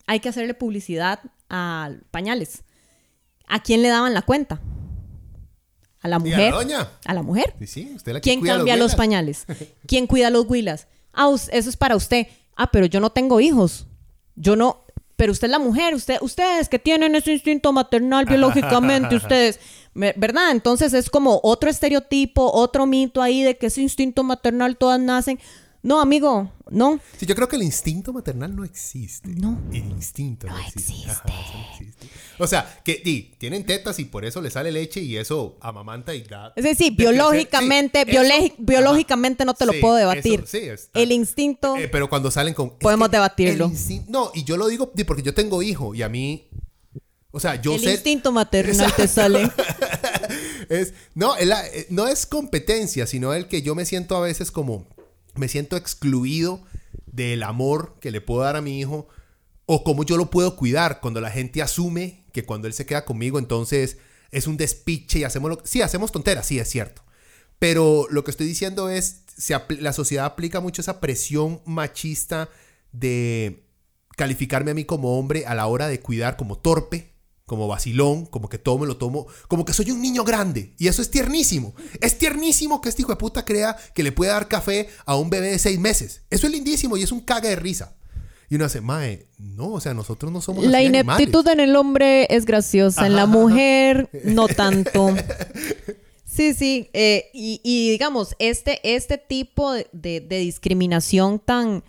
hay 0.07 0.21
que 0.21 0.29
hacerle 0.29 0.55
publicidad 0.55 1.19
a 1.51 1.91
pañales. 2.13 2.63
¿A 3.49 3.61
quién 3.63 3.83
le 3.83 3.89
daban 3.89 4.15
la 4.15 4.23
cuenta? 4.23 4.61
A 6.01 6.09
la 6.09 6.17
¿Y 6.17 6.19
a 6.19 6.21
mujer. 6.21 6.51
la 6.53 6.57
doña? 6.57 6.91
A 7.05 7.15
la 7.15 7.23
mujer. 7.23 7.55
Sí, 7.59 7.67
sí, 7.67 7.93
usted 7.97 8.13
es 8.13 8.15
la 8.15 8.21
que 8.21 8.31
¿Quién 8.31 8.41
cuida 8.41 8.57
cambia 8.57 8.77
los, 8.77 8.93
huelas. 8.93 8.97
pañales? 8.97 9.47
¿Quién 9.89 10.07
cuida 10.07 10.31
los 10.31 10.47
huilas? 10.49 10.87
Ah, 11.13 11.29
eso 11.35 11.69
es 11.69 11.77
para 11.77 11.97
usted. 11.97 12.29
Ah, 12.55 12.71
pero 12.71 12.87
yo 12.87 13.01
no 13.01 13.11
tengo 13.11 13.41
hijos. 13.41 13.89
Yo 14.37 14.55
no. 14.55 14.86
Pero 15.17 15.33
usted 15.33 15.47
es 15.47 15.51
la 15.51 15.59
mujer. 15.59 15.95
Usted, 15.95 16.19
ustedes 16.21 16.69
que 16.69 16.79
tienen 16.79 17.15
ese 17.15 17.33
instinto 17.33 17.73
maternal 17.73 18.27
biológicamente, 18.27 19.17
ustedes. 19.17 19.59
¿Verdad? 19.95 20.51
Entonces 20.51 20.93
es 20.93 21.09
como 21.09 21.41
otro 21.43 21.71
estereotipo, 21.71 22.53
otro 22.53 22.85
mito 22.85 23.23
ahí 23.23 23.43
de 23.43 23.57
que 23.57 23.69
ese 23.69 23.81
instinto 23.81 24.23
maternal 24.23 24.77
todas 24.77 25.01
nacen. 25.01 25.39
No, 25.87 26.01
amigo, 26.01 26.51
no. 26.69 26.99
Sí, 27.17 27.27
yo 27.27 27.37
creo 27.37 27.47
que 27.49 27.55
el 27.55 27.63
instinto 27.63 28.13
maternal 28.13 28.57
no 28.57 28.65
existe. 28.65 29.29
No. 29.29 29.57
El 29.71 29.85
instinto 29.85 30.49
no, 30.49 30.55
No 30.55 30.59
existe. 30.59 30.81
existe. 30.93 31.11
Ajá, 31.13 31.23
eso 31.29 31.53
no 31.59 31.71
existe. 31.71 32.07
O 32.41 32.47
sea, 32.49 32.81
que 32.85 33.01
di, 33.05 33.37
tienen 33.39 33.65
tetas 33.65 34.01
y 34.01 34.05
por 34.07 34.25
eso 34.25 34.43
le 34.43 34.51
sale 34.51 34.73
leche 34.73 35.01
y 35.01 35.17
eso 35.17 35.57
amamanta 35.61 36.13
y 36.13 36.23
da. 36.25 36.53
Es 36.57 36.65
decir, 36.65 36.93
biológicamente, 36.97 38.03
Sí, 38.05 38.11
eso- 38.17 38.21
ajá. 38.21 38.55
biológicamente 38.59 39.45
no 39.45 39.55
te 39.55 39.65
lo 39.65 39.73
Sí, 39.75 39.79
puedo 39.81 39.97
eso- 39.97 40.09
debatir. 40.09 40.45
sí, 40.49 40.59
está- 40.59 40.99
El 41.01 41.13
instinto. 41.13 41.77
Eh, 41.77 41.87
pero 41.87 42.09
cuando 42.11 42.33
salen 42.33 42.53
con. 42.53 42.67
es 42.67 42.73
Podemos 42.81 43.09
que 43.09 43.17
debatirlo. 43.19 43.67
el 43.67 44.03
no, 44.11 44.33
y 44.35 44.43
yo 44.43 44.57
lo 44.57 44.67
digo 44.67 44.91
di, 44.93 45.05
porque 45.05 45.23
yo 45.23 45.35
tengo 45.35 45.63
hijo 45.63 45.95
y 45.95 46.03
a 46.03 46.09
mí. 46.09 46.49
O 47.31 47.39
sea, 47.39 47.63
yo 47.63 47.75
el 47.77 47.81
sé. 47.81 47.93
instinto 47.93 48.33
maternal 48.33 48.93
te 48.97 49.07
sale. 49.07 49.49
Es, 50.69 50.95
no, 51.15 51.37
la- 51.45 51.65
eh, 51.69 51.87
no 51.91 52.09
es 52.09 52.27
competencia, 52.27 53.07
sino 53.07 53.33
el 53.35 53.47
que 53.47 53.63
yo 53.63 53.77
me 53.77 53.85
siento 53.85 54.17
a 54.17 54.21
veces 54.21 54.51
como, 54.51 54.85
me 55.39 55.49
siento 55.49 55.77
excluido 55.77 56.63
del 57.07 57.43
amor 57.43 57.97
que 58.01 58.11
le 58.11 58.21
puedo 58.21 58.43
dar 58.43 58.57
a 58.57 58.63
mi 58.63 58.81
hijo 58.81 59.09
o 59.67 59.85
cómo 59.85 60.05
yo 60.05 60.17
lo 60.17 60.31
puedo 60.31 60.57
cuidar 60.57 61.01
cuando 61.01 61.21
la 61.21 61.31
gente 61.31 61.63
asume 61.63 62.25
que 62.33 62.45
cuando 62.45 62.69
él 62.69 62.75
se 62.75 62.87
queda 62.87 63.05
conmigo 63.05 63.39
entonces 63.39 63.99
es 64.31 64.47
un 64.47 64.57
despiche 64.57 65.21
y 65.21 65.25
hacemos 65.25 65.51
lo 65.51 65.61
sí, 65.65 65.83
hacemos 65.83 66.13
tonteras, 66.13 66.47
sí, 66.47 66.59
es 66.59 66.69
cierto. 66.69 67.03
Pero 67.59 68.07
lo 68.11 68.23
que 68.23 68.31
estoy 68.31 68.47
diciendo 68.47 68.91
es, 68.91 69.23
se 69.37 69.55
la 69.81 69.93
sociedad 69.93 70.27
aplica 70.27 70.61
mucho 70.61 70.83
esa 70.83 71.01
presión 71.01 71.63
machista 71.65 72.51
de 72.93 73.65
calificarme 74.17 74.73
a 74.73 74.75
mí 74.75 74.85
como 74.85 75.19
hombre 75.19 75.47
a 75.47 75.55
la 75.55 75.67
hora 75.67 75.89
de 75.89 76.01
cuidar 76.01 76.37
como 76.37 76.59
torpe, 76.59 77.13
como 77.47 77.69
vacilón, 77.69 78.27
como 78.27 78.49
que 78.49 78.59
todo 78.59 78.77
me 78.79 78.87
lo 78.87 78.97
tomo, 78.97 79.27
como 79.49 79.65
que 79.65 79.73
soy 79.73 79.91
un 79.93 80.03
niño 80.03 80.25
grande. 80.25 80.75
Y 80.79 80.89
eso 80.89 81.01
es 81.01 81.11
tiernísimo. 81.11 81.75
Es 82.01 82.19
tiernísimo 82.19 82.81
que 82.81 82.89
este 82.89 83.03
hijo 83.03 83.13
de 83.13 83.17
puta 83.17 83.45
crea 83.45 83.77
que 83.95 84.03
le 84.03 84.13
puede 84.13 84.33
dar 84.33 84.49
café 84.49 84.89
a 85.07 85.17
un 85.17 85.31
bebé 85.31 85.53
de 85.53 85.59
seis 85.59 85.79
meses. 85.79 86.23
Eso 86.29 86.47
es 86.49 86.53
lindísimo 86.53 86.97
y 86.97 87.03
es 87.05 87.13
un 87.13 87.21
caga 87.21 87.49
de 87.49 87.57
risa. 87.57 87.95
Y 88.49 88.57
uno 88.57 88.65
dice, 88.65 88.81
mae, 88.81 89.27
no, 89.39 89.73
o 89.73 89.81
sea, 89.81 89.95
nosotros 89.95 90.31
no 90.33 90.41
somos 90.41 90.65
La 90.67 90.79
así 90.79 90.87
ineptitud 90.87 91.47
animales". 91.49 91.53
en 91.55 91.61
el 91.61 91.77
hombre 91.77 92.27
es 92.35 92.45
graciosa, 92.47 93.07
en 93.07 93.17
la 93.17 93.27
mujer 93.27 94.09
no 94.25 94.47
tanto. 94.49 95.15
Sí, 96.25 96.53
sí, 96.55 96.91
eh, 96.93 97.31
y, 97.33 97.61
y 97.65 97.91
digamos, 97.91 98.35
este, 98.39 98.81
este 98.95 99.19
tipo 99.19 99.73
de, 99.73 99.89
de- 99.93 100.21
de 100.21 100.39
discriminación 100.39 101.39
tan, 101.39 101.83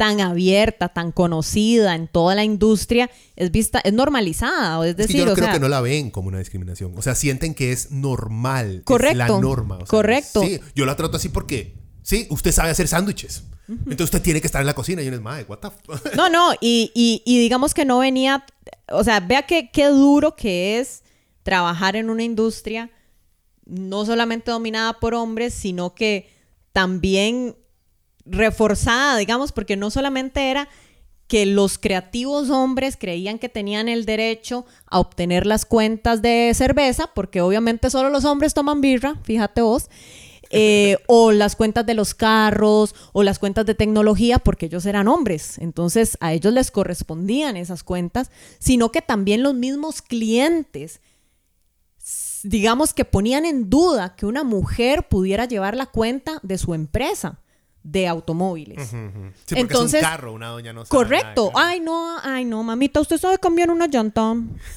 tan 0.00 0.22
abierta, 0.22 0.88
tan 0.88 1.12
conocida 1.12 1.94
en 1.94 2.08
toda 2.08 2.34
la 2.34 2.42
industria, 2.42 3.10
es 3.36 3.50
vista, 3.50 3.82
es 3.84 3.92
normalizada, 3.92 4.82
es 4.86 4.92
Es 4.92 4.96
que 4.96 5.02
decir, 5.02 5.16
yo 5.18 5.26
no 5.26 5.32
o 5.32 5.34
creo 5.34 5.48
sea, 5.48 5.52
que 5.52 5.60
no 5.60 5.68
la 5.68 5.82
ven 5.82 6.10
como 6.10 6.28
una 6.28 6.38
discriminación. 6.38 6.94
O 6.96 7.02
sea, 7.02 7.14
sienten 7.14 7.52
que 7.52 7.70
es 7.70 7.90
normal. 7.90 8.76
Es 8.78 8.84
Correcto. 8.84 9.18
la 9.18 9.28
norma. 9.28 9.74
o 9.74 9.78
sea, 9.80 9.86
Correcto. 9.88 10.40
Sí, 10.40 10.58
yo 10.74 10.86
la 10.86 10.96
trato 10.96 11.18
así 11.18 11.28
porque, 11.28 11.74
sí, 12.02 12.26
usted 12.30 12.50
sabe 12.50 12.70
hacer 12.70 12.88
sándwiches. 12.88 13.42
Entonces 13.68 14.04
usted 14.04 14.22
tiene 14.22 14.40
que 14.40 14.46
estar 14.46 14.62
en 14.62 14.68
la 14.68 14.72
cocina. 14.74 15.02
Y 15.02 15.08
uno 15.08 15.16
es, 15.18 15.22
madre, 15.22 15.44
what 15.46 15.58
the 15.58 15.68
f-?" 15.68 16.10
No, 16.16 16.30
no, 16.30 16.54
y, 16.62 16.90
y- 16.94 17.22
y 17.26 17.38
digamos 17.38 17.74
que 17.74 17.84
no 17.84 17.98
venía, 17.98 18.46
o 18.90 19.04
sea, 19.04 19.20
vea 19.20 19.42
qué, 19.42 19.68
qué 19.70 19.88
duro 19.88 20.34
que 20.34 20.78
es 20.80 21.02
trabajar 21.42 21.94
en 21.94 22.08
una 22.08 22.22
industria 22.22 22.90
no 23.66 24.06
solamente 24.06 24.50
dominada 24.50 24.94
por 24.98 25.12
hombres, 25.12 25.52
sino 25.52 25.94
que 25.94 26.30
también 26.72 27.54
reforzada, 28.30 29.16
digamos, 29.16 29.52
porque 29.52 29.76
no 29.76 29.90
solamente 29.90 30.50
era 30.50 30.68
que 31.26 31.46
los 31.46 31.78
creativos 31.78 32.50
hombres 32.50 32.96
creían 32.98 33.38
que 33.38 33.48
tenían 33.48 33.88
el 33.88 34.04
derecho 34.04 34.66
a 34.86 34.98
obtener 34.98 35.46
las 35.46 35.64
cuentas 35.64 36.22
de 36.22 36.50
cerveza, 36.54 37.08
porque 37.14 37.40
obviamente 37.40 37.88
solo 37.88 38.10
los 38.10 38.24
hombres 38.24 38.52
toman 38.52 38.80
birra, 38.80 39.16
fíjate 39.22 39.62
vos, 39.62 39.88
eh, 40.50 40.96
o 41.06 41.30
las 41.30 41.54
cuentas 41.54 41.86
de 41.86 41.94
los 41.94 42.14
carros, 42.14 42.96
o 43.12 43.22
las 43.22 43.38
cuentas 43.38 43.64
de 43.64 43.76
tecnología, 43.76 44.40
porque 44.40 44.66
ellos 44.66 44.86
eran 44.86 45.06
hombres, 45.06 45.58
entonces 45.58 46.18
a 46.20 46.32
ellos 46.32 46.52
les 46.52 46.72
correspondían 46.72 47.56
esas 47.56 47.84
cuentas, 47.84 48.32
sino 48.58 48.90
que 48.90 49.00
también 49.00 49.44
los 49.44 49.54
mismos 49.54 50.02
clientes 50.02 51.00
digamos 52.42 52.94
que 52.94 53.04
ponían 53.04 53.44
en 53.44 53.68
duda 53.68 54.16
que 54.16 54.24
una 54.24 54.42
mujer 54.42 55.06
pudiera 55.08 55.44
llevar 55.44 55.76
la 55.76 55.86
cuenta 55.86 56.40
de 56.42 56.56
su 56.56 56.72
empresa 56.72 57.38
de 57.82 58.06
automóviles. 58.06 58.88
Sí, 58.88 58.96
porque 59.48 59.60
Entonces, 59.60 60.00
es 60.02 60.06
un 60.06 60.10
carro, 60.10 60.32
una 60.34 60.48
doña 60.48 60.72
no 60.72 60.84
sabe 60.84 60.90
Correcto. 60.90 61.50
nada. 61.54 61.68
Ay, 61.68 61.80
no, 61.80 62.18
ay, 62.22 62.44
no, 62.44 62.62
mamita, 62.62 63.00
usted 63.00 63.18
sabe 63.18 63.38
cambiar 63.38 63.70
una 63.70 63.86
llanta. 63.86 64.34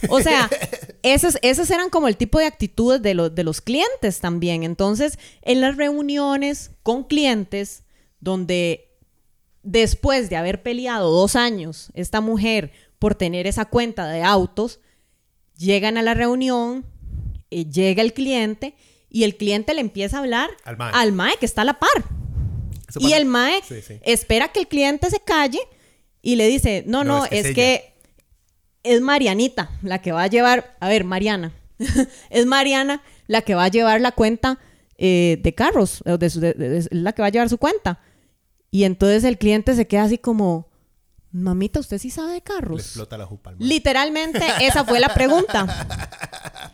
O 0.10 0.22
sea, 0.22 0.50
esas, 1.04 1.38
esas 1.42 1.70
eran 1.70 1.90
como 1.90 2.08
el 2.08 2.16
tipo 2.16 2.40
de 2.40 2.46
actitudes 2.46 3.02
de, 3.02 3.14
los 3.14 3.36
de 3.36 3.44
los 3.44 3.60
clientes 3.62 4.20
también. 4.20 4.64
Entonces, 4.64 5.20
en 5.42 5.60
las 5.60 5.76
reuniones 5.76 6.72
con 6.82 7.04
clientes, 7.04 7.84
donde 8.20 8.90
después 9.64 10.30
de 10.30 10.38
haber 10.38 10.64
peleado 10.64 11.12
dos 11.12 11.36
años, 11.36 11.90
esta 11.94 12.22
mujer 12.22 12.72
por 13.00 13.16
tener 13.16 13.48
esa 13.48 13.66
cuenta 13.66 14.08
de 14.08 14.24
autos, 14.24 14.80
llegan 15.58 15.98
a 15.98 16.02
la 16.04 16.14
reunión, 16.14 16.86
eh, 17.52 17.66
llega 17.66 18.02
el 18.02 18.14
cliente 18.14 18.76
y 19.10 19.24
el 19.26 19.36
cliente 19.36 19.74
le 19.74 19.82
empieza 19.82 20.18
a 20.18 20.20
hablar 20.22 20.50
Al 20.64 20.78
mae. 20.78 20.92
al 20.94 21.12
mae 21.12 21.38
que 21.38 21.46
está 21.46 21.64
a 21.64 21.66
la 21.66 21.80
par. 21.80 21.90
Y 23.00 23.14
el 23.14 23.26
mae 23.26 23.62
Sí, 23.68 23.82
sí. 23.82 24.00
espera 24.04 24.50
que 24.50 24.60
el 24.60 24.68
cliente 24.68 25.10
se 25.10 25.20
calle 25.20 25.60
y 26.22 26.36
le 26.36 26.48
dice, 26.48 26.84
no, 26.88 27.04
no, 27.04 27.20
No, 27.20 27.26
es 27.26 27.30
que 27.32 27.40
es, 27.40 27.46
es 27.48 27.54
que 27.56 27.94
es 28.84 29.02
Marianita 29.02 29.70
la 29.82 30.02
que 30.02 30.12
va 30.12 30.24
a 30.24 30.28
llevar, 30.28 30.76
a 30.80 30.88
ver, 30.90 31.04
Mariana, 31.06 31.54
es 32.30 32.46
Mariana 32.46 33.02
la 33.28 33.42
que 33.42 33.56
va 33.56 33.66
a 33.66 33.70
llevar 33.70 34.02
la 34.02 34.12
cuenta 34.12 34.60
eh, 34.98 35.40
de 35.42 35.56
carros, 35.56 36.02
o 36.06 36.18
de 36.18 36.30
su- 36.30 36.40
de- 36.40 36.54
de- 36.54 36.78
es 36.78 36.90
la 36.92 37.14
que 37.14 37.22
va 37.22 37.28
a 37.28 37.32
llevar 37.32 37.50
su 37.50 37.58
cuenta. 37.58 38.00
Y 38.72 38.84
entonces 38.86 39.24
el 39.24 39.38
cliente 39.38 39.76
se 39.76 39.88
queda 39.88 40.04
así 40.04 40.18
como, 40.18 40.68
mamita, 41.32 41.80
¿usted 41.80 41.98
sí 41.98 42.10
sabe 42.10 42.30
de 42.30 42.36
Le 42.36 42.42
carros? 42.42 42.80
explota 42.82 43.18
la 43.18 43.26
jupa 43.26 43.50
al. 43.52 43.56
Literalmente, 43.60 44.42
esa 44.62 44.84
fue 44.86 45.00
la 45.00 45.14
pregunta. 45.14 45.66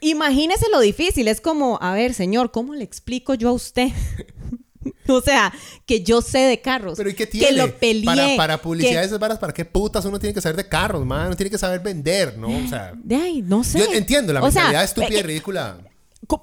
Imagínese 0.00 0.66
lo 0.70 0.80
difícil. 0.80 1.28
Es 1.28 1.40
como, 1.40 1.78
a 1.80 1.94
ver, 1.94 2.12
señor, 2.14 2.50
¿cómo 2.50 2.74
le 2.74 2.84
explico 2.84 3.34
yo 3.34 3.48
a 3.50 3.52
usted? 3.52 3.88
o 5.08 5.20
sea, 5.20 5.52
que 5.86 6.02
yo 6.02 6.22
sé 6.22 6.38
de 6.38 6.60
carros. 6.60 6.96
Pero 6.96 7.10
¿y 7.10 7.14
qué 7.14 7.26
tiene? 7.26 7.48
Que 7.48 7.52
lo 7.54 7.76
peleé. 7.78 8.04
Para, 8.04 8.36
para 8.36 8.62
publicidad 8.62 9.00
que- 9.00 9.06
esas 9.06 9.18
varas, 9.18 9.38
¿para 9.38 9.52
qué 9.52 9.64
putas 9.64 10.04
uno 10.04 10.18
tiene 10.18 10.34
que 10.34 10.40
saber 10.40 10.56
de 10.56 10.68
carros, 10.68 11.04
man? 11.04 11.28
Uno 11.28 11.36
tiene 11.36 11.50
que 11.50 11.58
saber 11.58 11.80
vender, 11.80 12.36
¿no? 12.38 12.48
O 12.48 12.68
sea, 12.68 12.92
De 12.96 13.16
ahí, 13.16 13.42
no 13.42 13.64
sé. 13.64 13.78
yo 13.78 13.86
entiendo 13.92 14.32
la 14.32 14.42
O 14.42 14.50
sea, 14.50 14.62
mentalidad 14.62 14.84
estúpida 14.84 15.14
y 15.18 15.20
eh, 15.20 15.22
ridícula. 15.22 15.78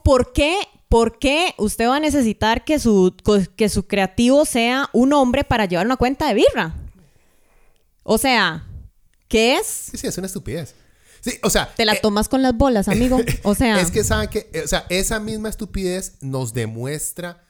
¿Por 0.03 0.31
qué, 0.33 0.57
¿Por 0.89 1.19
qué 1.19 1.53
usted 1.57 1.87
va 1.87 1.95
a 1.97 1.99
necesitar 1.99 2.63
que 2.65 2.79
su, 2.79 3.15
que 3.55 3.69
su 3.69 3.87
creativo 3.87 4.45
sea 4.45 4.89
un 4.93 5.13
hombre 5.13 5.43
para 5.43 5.65
llevar 5.65 5.85
una 5.85 5.97
cuenta 5.97 6.27
de 6.27 6.35
birra? 6.35 6.75
O 8.03 8.17
sea, 8.17 8.65
¿qué 9.27 9.55
es? 9.57 9.65
Sí, 9.65 9.97
sí, 9.97 10.07
es 10.07 10.17
una 10.17 10.27
estupidez. 10.27 10.75
Sí, 11.21 11.37
o 11.43 11.49
sea, 11.51 11.71
Te 11.75 11.85
la 11.85 11.93
eh, 11.93 11.99
tomas 12.01 12.27
con 12.27 12.41
las 12.41 12.55
bolas, 12.55 12.87
amigo. 12.87 13.19
O 13.43 13.53
sea, 13.55 13.79
es 13.79 13.91
que 13.91 14.03
saben 14.03 14.27
que, 14.29 14.49
o 14.63 14.67
sea, 14.67 14.85
esa 14.89 15.19
misma 15.19 15.49
estupidez 15.49 16.17
nos 16.19 16.53
demuestra 16.53 17.43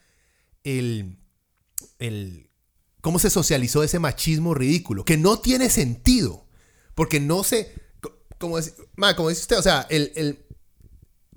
el, 0.64 1.18
el, 2.00 2.50
cómo 3.02 3.20
se 3.20 3.30
socializó 3.30 3.84
ese 3.84 4.00
machismo 4.00 4.54
ridículo, 4.54 5.06
que 5.06 5.18
no 5.18 5.40
tiene 5.40 5.70
sentido, 5.70 6.46
porque 6.96 7.20
no 7.20 7.44
se, 7.44 7.74
co- 8.02 8.18
como, 8.38 8.58
como 9.16 9.30
dice 9.30 9.42
usted, 9.42 9.58
o 9.60 9.64
sea, 9.64 9.88
el, 9.90 10.12
el- 10.16 10.46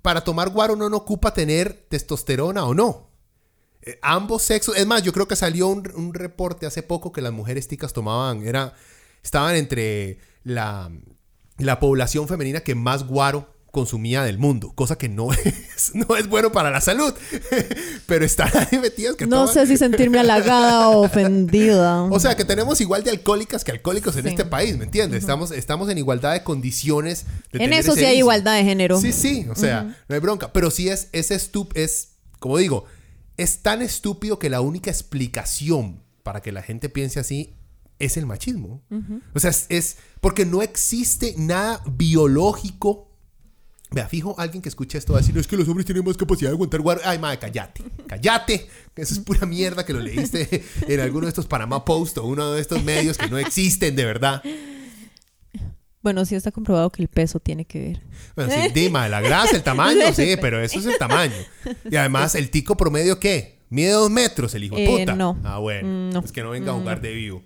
para 0.02 0.22
tomar 0.22 0.50
guaro 0.50 0.76
no 0.76 0.94
ocupa 0.96 1.32
tener 1.32 1.86
testosterona 1.88 2.64
o 2.66 2.74
no. 2.74 3.10
Eh, 3.82 3.98
ambos 4.02 4.42
sexos, 4.42 4.76
es 4.76 4.86
más, 4.86 5.02
yo 5.02 5.12
creo 5.12 5.28
que 5.28 5.36
salió 5.36 5.68
un, 5.68 5.90
un 5.94 6.12
reporte 6.14 6.66
hace 6.66 6.82
poco 6.82 7.12
que 7.12 7.22
las 7.22 7.32
mujeres 7.32 7.68
ticas 7.68 7.92
tomaban, 7.92 8.46
era, 8.46 8.74
estaban 9.22 9.56
entre 9.56 10.18
la, 10.42 10.90
la 11.58 11.80
población 11.80 12.28
femenina 12.28 12.60
que 12.60 12.74
más 12.74 13.06
guaro 13.06 13.53
consumía 13.74 14.22
del 14.24 14.38
mundo, 14.38 14.72
cosa 14.74 14.96
que 14.96 15.10
no 15.10 15.30
es, 15.44 15.94
no 15.94 16.16
es 16.16 16.26
bueno 16.28 16.50
para 16.52 16.70
la 16.70 16.80
salud, 16.80 17.12
pero 18.06 18.24
están 18.24 18.50
ahí 18.56 18.78
metidas 18.78 19.16
que 19.16 19.26
no 19.26 19.46
toman- 19.46 19.52
sé 19.52 19.66
si 19.66 19.76
sentirme 19.76 20.18
halagada 20.20 20.88
o 20.88 21.04
ofendida. 21.04 22.04
o 22.04 22.18
sea, 22.18 22.34
que 22.36 22.46
tenemos 22.46 22.80
igual 22.80 23.04
de 23.04 23.10
alcohólicas 23.10 23.64
que 23.64 23.72
alcohólicos 23.72 24.16
en 24.16 24.22
Sí. 24.22 24.28
este 24.30 24.46
país, 24.46 24.78
¿me 24.78 24.84
entiendes? 24.84 25.20
estamos, 25.20 25.50
estamos 25.50 25.90
en 25.90 25.98
igualdad 25.98 26.32
de 26.32 26.42
condiciones. 26.42 27.26
de 27.52 27.62
en 27.64 27.74
eso 27.74 27.94
sí 27.94 28.04
hay 28.06 28.16
igualdad 28.18 28.54
de 28.56 28.64
género. 28.64 28.98
Sí, 28.98 29.12
sí, 29.12 29.46
o 29.50 29.54
sea, 29.54 29.82
no 30.08 30.14
hay 30.14 30.20
bronca. 30.20 30.52
Pero 30.54 30.70
sí 30.70 30.88
es, 30.88 31.08
es 31.12 31.30
estup, 31.30 31.72
es, 31.76 32.12
como 32.38 32.56
digo, 32.56 32.86
es 33.36 33.58
tan 33.62 33.82
estúpido 33.82 34.38
que 34.38 34.48
la 34.48 34.60
única 34.60 34.90
explicación 34.90 36.02
para 36.22 36.40
que 36.40 36.52
la 36.52 36.62
gente 36.62 36.88
piense 36.88 37.18
así 37.20 37.56
es 37.98 38.16
el 38.16 38.26
machismo. 38.26 38.82
O 39.34 39.40
sea, 39.40 39.50
es, 39.50 39.66
es 39.68 39.96
porque 40.20 40.46
no 40.46 40.62
existe 40.62 41.34
nada 41.36 41.82
biológico. 41.86 43.10
Vea, 43.94 44.08
fijo, 44.08 44.34
alguien 44.38 44.60
que 44.60 44.68
escuche 44.68 44.98
esto 44.98 45.12
va 45.12 45.20
a 45.20 45.22
decir, 45.22 45.38
es 45.38 45.46
que 45.46 45.56
los 45.56 45.68
hombres 45.68 45.86
tienen 45.86 46.04
más 46.04 46.16
capacidad 46.16 46.50
de 46.50 46.54
aguantar 46.54 46.80
guardia. 46.80 47.08
Ay, 47.08 47.18
madre, 47.20 47.38
cállate, 47.38 47.84
cállate. 48.08 48.68
Eso 48.96 49.14
es 49.14 49.20
pura 49.20 49.46
mierda 49.46 49.86
que 49.86 49.92
lo 49.92 50.00
leíste 50.00 50.64
en 50.88 51.00
alguno 51.00 51.26
de 51.26 51.28
estos 51.28 51.46
Panama 51.46 51.84
Post 51.84 52.18
o 52.18 52.24
uno 52.24 52.52
de 52.52 52.60
estos 52.60 52.82
medios 52.82 53.16
que 53.16 53.28
no 53.28 53.38
existen 53.38 53.94
de 53.94 54.04
verdad. 54.04 54.42
Bueno, 56.02 56.24
sí 56.26 56.34
está 56.34 56.50
comprobado 56.50 56.90
que 56.90 57.02
el 57.02 57.08
peso 57.08 57.38
tiene 57.40 57.64
que 57.64 57.80
ver. 57.80 58.02
Bueno, 58.36 58.52
sí, 58.52 58.68
Dima, 58.74 59.08
la 59.08 59.20
grasa, 59.22 59.56
el 59.56 59.62
tamaño, 59.62 60.12
sí, 60.12 60.34
pero 60.40 60.60
eso 60.60 60.78
es 60.80 60.86
el 60.86 60.98
tamaño. 60.98 61.32
Y 61.90 61.96
además, 61.96 62.34
¿el 62.34 62.50
tico 62.50 62.76
promedio 62.76 63.18
qué? 63.20 63.60
Mide 63.70 63.90
dos 63.92 64.10
metros 64.10 64.54
el 64.54 64.64
hijo 64.64 64.76
de 64.76 64.84
Eh, 64.84 64.98
puta. 64.98 65.14
no. 65.14 65.40
Ah, 65.44 65.58
bueno. 65.58 65.88
Mm, 65.88 66.10
no. 66.12 66.20
Es 66.20 66.32
que 66.32 66.42
no 66.42 66.50
venga 66.50 66.72
a 66.72 66.74
jugar 66.74 67.00
de 67.00 67.12
vivo. 67.12 67.42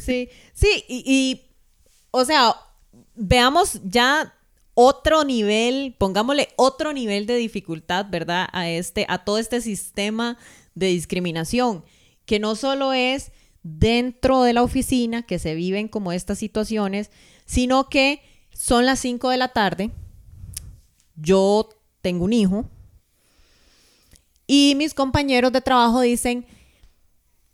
Sí, 0.00 0.30
sí, 0.54 0.84
y, 0.88 1.02
y, 1.06 1.50
o 2.12 2.24
sea, 2.24 2.54
veamos 3.14 3.80
ya 3.84 4.32
otro 4.78 5.24
nivel, 5.24 5.96
pongámosle 5.98 6.50
otro 6.56 6.92
nivel 6.92 7.24
de 7.24 7.36
dificultad, 7.36 8.06
¿verdad? 8.10 8.46
A 8.52 8.68
este, 8.68 9.06
a 9.08 9.24
todo 9.24 9.38
este 9.38 9.62
sistema 9.62 10.36
de 10.74 10.88
discriminación, 10.88 11.82
que 12.26 12.38
no 12.38 12.56
solo 12.56 12.92
es 12.92 13.32
dentro 13.62 14.42
de 14.42 14.52
la 14.52 14.62
oficina 14.62 15.22
que 15.22 15.38
se 15.38 15.54
viven 15.54 15.88
como 15.88 16.12
estas 16.12 16.38
situaciones, 16.38 17.10
sino 17.46 17.88
que 17.88 18.20
son 18.52 18.84
las 18.84 18.98
5 19.00 19.30
de 19.30 19.36
la 19.38 19.48
tarde, 19.48 19.92
yo 21.14 21.70
tengo 22.02 22.26
un 22.26 22.34
hijo 22.34 22.68
y 24.46 24.74
mis 24.76 24.92
compañeros 24.92 25.52
de 25.52 25.62
trabajo 25.62 26.02
dicen, 26.02 26.46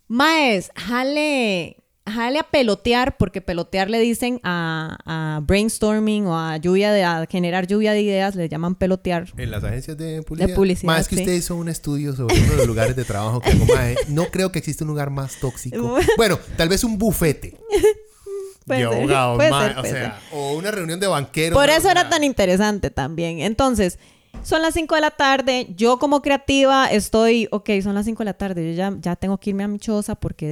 Maes, 0.09 0.73
jale, 0.75 1.77
jale 2.07 2.39
a 2.39 2.43
pelotear, 2.45 3.17
porque 3.17 3.41
pelotear 3.41 3.89
le 3.89 4.01
dicen 4.01 4.41
a, 4.43 4.99
a 5.05 5.41
brainstorming 5.41 6.27
o 6.27 6.39
a 6.39 6.57
lluvia 6.57 6.93
de, 6.93 7.05
a 7.05 7.27
generar 7.31 7.67
lluvia 7.67 7.93
de 7.93 8.03
ideas, 8.03 8.35
le 8.35 8.49
llaman 8.49 8.75
pelotear. 8.75 9.29
En 9.37 9.51
las 9.51 9.63
agencias 9.63 9.97
de 9.97 10.23
publicidad. 10.23 10.49
De 10.49 10.55
publicidad, 10.55 10.93
Más 10.93 11.09
que 11.09 11.17
sí. 11.17 11.23
usted 11.23 11.35
hizo 11.35 11.55
un 11.57 11.69
estudio 11.69 12.15
sobre 12.15 12.39
uno 12.41 12.51
de 12.53 12.57
los 12.59 12.67
lugares 12.67 12.97
de 12.97 13.05
trabajo 13.05 13.41
que 13.41 13.55
mae, 13.55 13.97
No 14.09 14.27
creo 14.27 14.51
que 14.53 14.59
exista 14.59 14.85
un 14.85 14.89
lugar 14.89 15.11
más 15.11 15.39
tóxico. 15.41 15.97
Bueno, 16.17 16.39
tal 16.57 16.69
vez 16.69 16.85
un 16.85 16.99
bufete. 16.99 17.57
De 18.67 18.85
abogados, 18.85 19.43
ser, 19.43 19.79
o 19.79 19.83
sea, 19.83 20.21
o 20.31 20.53
una 20.53 20.71
reunión 20.71 21.01
de 21.01 21.09
banqueros. 21.09 21.59
Por 21.59 21.69
eso 21.69 21.91
era 21.91 22.09
tan 22.09 22.23
interesante 22.23 22.91
también. 22.91 23.41
Entonces, 23.41 23.99
son 24.43 24.63
las 24.63 24.75
5 24.75 24.95
de 24.95 25.01
la 25.01 25.11
tarde. 25.11 25.67
Yo 25.77 25.99
como 25.99 26.23
creativa 26.23 26.87
estoy, 26.87 27.49
ok, 27.51 27.71
son 27.83 27.95
las 27.95 28.05
5 28.07 28.19
de 28.21 28.25
la 28.25 28.35
tarde. 28.35 28.71
Yo 28.71 28.77
ya, 28.77 28.95
ya 29.01 29.17
tengo 29.17 29.39
que 29.39 29.51
irme 29.51 29.65
a 29.65 29.69
mi 29.69 29.79
choza 29.79 30.15
porque 30.15 30.49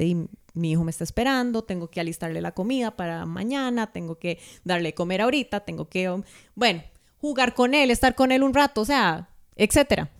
mi 0.54 0.72
hijo 0.72 0.84
me 0.84 0.90
está 0.90 1.04
esperando. 1.04 1.62
Tengo 1.62 1.88
que 1.88 2.00
alistarle 2.00 2.40
la 2.40 2.52
comida 2.52 2.96
para 2.96 3.26
mañana. 3.26 3.92
Tengo 3.92 4.18
que 4.18 4.38
darle 4.64 4.94
comer 4.94 5.20
ahorita. 5.22 5.60
Tengo 5.60 5.88
que, 5.88 6.10
um, 6.10 6.22
bueno, 6.54 6.82
jugar 7.20 7.54
con 7.54 7.74
él, 7.74 7.90
estar 7.90 8.14
con 8.14 8.32
él 8.32 8.42
un 8.42 8.54
rato, 8.54 8.80
o 8.80 8.84
sea, 8.84 9.28
etcétera. 9.56 10.10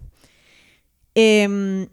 Em, 1.15 1.89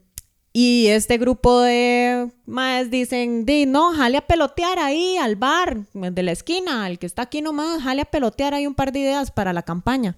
y 0.54 0.88
este 0.88 1.17
grupo 1.17 1.62
de 1.62 2.32
más 2.45 2.89
dicen, 2.89 3.45
di, 3.45 3.65
no, 3.65 3.93
jale 3.93 4.17
a 4.17 4.28
pelotear 4.28 4.80
ahí 4.80 5.17
al 5.17 5.36
bar 5.36 5.86
de 5.93 6.23
la 6.23 6.32
esquina, 6.32 6.86
al 6.86 7.00
que 7.00 7.06
está 7.06 7.23
aquí 7.23 7.41
nomás, 7.41 7.82
jale 7.82 8.02
a 8.02 8.06
pelotear 8.06 8.54
ahí 8.54 8.67
un 8.67 8.76
par 8.76 8.91
de 8.91 9.00
ideas 9.00 9.32
para 9.32 9.54
la 9.54 9.63
campaña. 9.63 10.17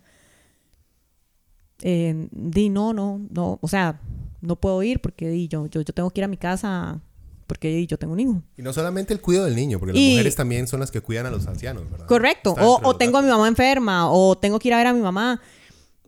Eh, 1.82 2.28
di, 2.32 2.70
no, 2.70 2.94
no, 2.94 3.22
no, 3.30 3.60
o 3.62 3.68
sea, 3.68 4.02
no 4.42 4.56
puedo 4.56 4.82
ir 4.84 5.02
porque 5.02 5.30
di, 5.30 5.48
yo, 5.48 5.68
yo, 5.68 5.82
yo 5.82 5.94
tengo 5.94 6.10
que 6.10 6.22
ir 6.22 6.26
a 6.26 6.28
mi 6.28 6.38
casa 6.38 7.02
porque 7.50 7.86
yo 7.88 7.98
tengo 7.98 8.14
un 8.14 8.20
hijo. 8.22 8.44
Y 8.56 8.62
no 8.62 8.72
solamente 8.72 9.12
el 9.14 9.20
cuidado 9.20 9.46
del 9.48 9.56
niño, 9.56 9.80
porque 9.80 9.92
las 9.94 10.02
Y- 10.02 10.12
mujeres 10.12 10.36
también 10.38 10.68
son 10.68 10.80
las 10.80 10.92
que 10.92 11.02
cuidan 11.02 11.26
a 11.26 11.32
los 11.32 11.48
ancianos, 11.48 11.90
¿verdad? 11.92 12.06
Correcto. 12.06 12.52
O, 12.58 12.80
de 12.80 12.86
o 12.88 12.96
tengo 12.96 13.18
a 13.18 13.22
mi 13.22 13.28
mamá 13.28 13.48
enferma, 13.48 14.10
o 14.12 14.38
tengo 14.38 14.60
que 14.60 14.70
ir 14.70 14.74
a 14.76 14.78
ver 14.78 14.88
a 14.88 14.94
mi 14.94 15.02
mamá. 15.02 15.42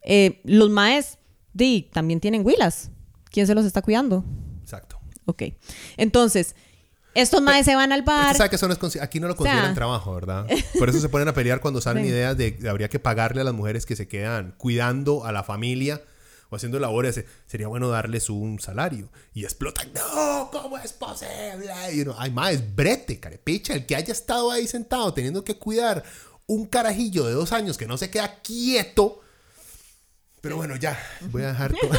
Eh, 0.04 0.40
los 0.46 0.70
maes, 0.70 1.18
di, 1.52 1.90
también 1.92 2.20
tienen 2.22 2.46
huilas. 2.46 2.92
¿Quién 3.32 3.48
se 3.48 3.56
los 3.56 3.66
está 3.66 3.82
cuidando? 3.82 4.24
Exacto. 4.62 5.00
Ok. 5.26 5.44
Entonces, 5.98 6.56
estos 7.16 7.42
maes 7.42 7.66
se 7.66 7.76
van 7.76 7.92
al 7.92 8.04
bar. 8.04 8.36
Sabe 8.36 8.50
que 8.50 8.56
eso 8.56 8.68
no 8.68 8.74
es 8.74 9.02
aquí 9.02 9.20
no 9.20 9.28
lo 9.28 9.34
sea- 9.34 9.38
consideran 9.38 9.74
trabajo, 9.76 10.14
¿verdad? 10.14 10.48
Por 10.80 10.90
eso 10.90 11.00
se 11.00 11.10
ponen 11.10 11.28
a 11.28 11.34
pelear 11.34 11.60
cuando 11.60 11.82
salen 11.82 12.04
Sí. 12.04 12.10
ideas 12.10 12.38
de 12.38 12.56
que 12.58 12.70
habría 12.70 12.88
que 12.90 13.00
pagarle 13.00 13.42
a 13.42 13.44
las 13.44 13.54
mujeres 13.54 13.86
que 13.86 13.96
se 13.96 14.08
quedan 14.08 14.54
cuidando 14.58 15.26
a 15.26 15.32
la 15.32 15.44
familia 15.44 16.02
o 16.52 16.56
haciendo 16.56 16.78
labores. 16.80 17.18
eh, 17.18 17.26
Sería 17.48 17.68
bueno 17.68 17.88
darles 17.90 18.30
un 18.30 18.60
salario. 18.60 19.10
Y 19.34 19.46
explotan. 19.46 19.92
No, 19.94 20.50
¿cómo 20.52 20.78
es 20.78 20.94
posible? 20.94 21.72
Y 21.94 22.02
uno, 22.02 22.14
ay, 22.18 22.30
más, 22.30 22.52
es 22.52 22.76
brete, 22.76 23.20
carepicha. 23.20 23.74
El 23.74 23.86
que 23.86 23.96
haya 23.96 24.12
estado 24.12 24.52
ahí 24.52 24.68
sentado 24.68 25.14
teniendo 25.14 25.44
que 25.44 25.58
cuidar 25.58 26.04
un 26.46 26.66
carajillo 26.66 27.26
de 27.26 27.34
dos 27.34 27.54
años 27.54 27.78
que 27.78 27.88
no 27.88 27.98
se 27.98 28.12
queda 28.12 28.42
quieto. 28.42 29.22
Pero 30.42 30.58
bueno, 30.58 30.76
ya, 30.76 31.00
voy 31.32 31.44
a 31.44 31.50
dejar 31.50 31.74
todo. 31.74 31.92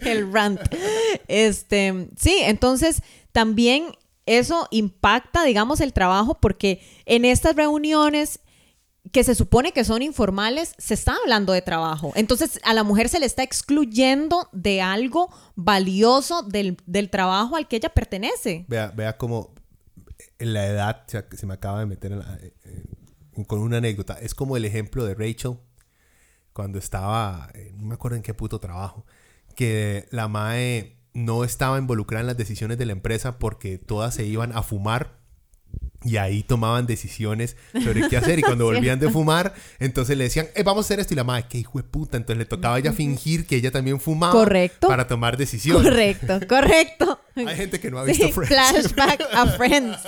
el 0.00 0.32
rant. 0.32 0.60
Este, 1.28 2.08
sí, 2.18 2.38
entonces 2.42 3.02
también 3.30 3.92
eso 4.26 4.66
impacta, 4.70 5.44
digamos, 5.44 5.80
el 5.80 5.92
trabajo 5.92 6.40
porque 6.40 6.82
en 7.06 7.24
estas 7.24 7.54
reuniones 7.54 8.40
que 9.12 9.22
se 9.24 9.34
supone 9.34 9.72
que 9.72 9.84
son 9.84 10.00
informales, 10.02 10.74
se 10.78 10.94
está 10.94 11.14
hablando 11.22 11.52
de 11.52 11.60
trabajo. 11.62 12.12
Entonces 12.16 12.58
a 12.64 12.72
la 12.74 12.82
mujer 12.82 13.08
se 13.10 13.20
le 13.20 13.26
está 13.26 13.42
excluyendo 13.42 14.48
de 14.52 14.80
algo 14.82 15.28
valioso 15.54 16.42
del, 16.42 16.78
del 16.86 17.10
trabajo 17.10 17.56
al 17.56 17.68
que 17.68 17.76
ella 17.76 17.90
pertenece. 17.90 18.64
Vea, 18.68 18.88
vea 18.90 19.16
cómo 19.18 19.54
en 20.38 20.54
la 20.54 20.66
edad 20.66 21.02
se, 21.06 21.24
se 21.36 21.46
me 21.46 21.54
acaba 21.54 21.80
de 21.80 21.86
meter 21.86 22.12
en 22.12 22.18
la- 22.20 22.38
eh, 22.42 22.54
eh, 22.64 23.44
con 23.46 23.60
una 23.60 23.76
anécdota. 23.78 24.14
Es 24.14 24.34
como 24.34 24.56
el 24.56 24.64
ejemplo 24.64 25.04
de 25.04 25.14
Rachel 25.14 25.58
cuando 26.52 26.78
estaba, 26.78 27.50
eh, 27.54 27.72
no 27.76 27.84
me 27.86 27.94
acuerdo 27.94 28.16
en 28.16 28.22
qué 28.22 28.34
puto 28.34 28.60
trabajo, 28.60 29.04
que 29.54 30.06
la 30.10 30.26
MAE 30.28 30.96
no 31.14 31.44
estaba 31.44 31.78
involucrada 31.78 32.22
en 32.22 32.26
las 32.28 32.36
decisiones 32.38 32.78
de 32.78 32.86
la 32.86 32.92
empresa 32.92 33.38
porque 33.38 33.76
todas 33.78 34.14
se 34.14 34.24
iban 34.24 34.52
a 34.56 34.62
fumar 34.62 35.20
y 36.04 36.16
ahí 36.16 36.42
tomaban 36.42 36.86
decisiones 36.86 37.56
sobre 37.72 38.08
qué 38.08 38.16
hacer. 38.16 38.38
Y 38.38 38.42
cuando 38.42 38.64
volvían 38.64 38.98
de 38.98 39.10
fumar, 39.10 39.54
entonces 39.78 40.16
le 40.16 40.24
decían, 40.24 40.48
eh, 40.54 40.62
vamos 40.62 40.84
a 40.84 40.86
hacer 40.86 41.00
esto. 41.00 41.14
Y 41.14 41.16
la 41.16 41.24
madre, 41.24 41.46
qué 41.48 41.58
hijo 41.58 41.78
de 41.78 41.84
puta. 41.84 42.16
Entonces 42.16 42.38
le 42.38 42.44
tocaba 42.44 42.76
a 42.76 42.78
ella 42.78 42.92
fingir 42.92 43.46
que 43.46 43.56
ella 43.56 43.70
también 43.70 44.00
fumaba 44.00 44.32
Correcto. 44.32 44.88
para 44.88 45.06
tomar 45.06 45.36
decisiones. 45.36 45.82
Correcto, 45.82 46.40
correcto. 46.48 47.20
Hay 47.36 47.56
gente 47.56 47.80
que 47.80 47.90
no 47.90 47.98
ha 47.98 48.04
visto 48.04 48.26
Sí, 48.26 48.32
Friends. 48.34 48.48
Flashback 48.92 49.22
a 49.32 49.46
Friends. 49.46 49.98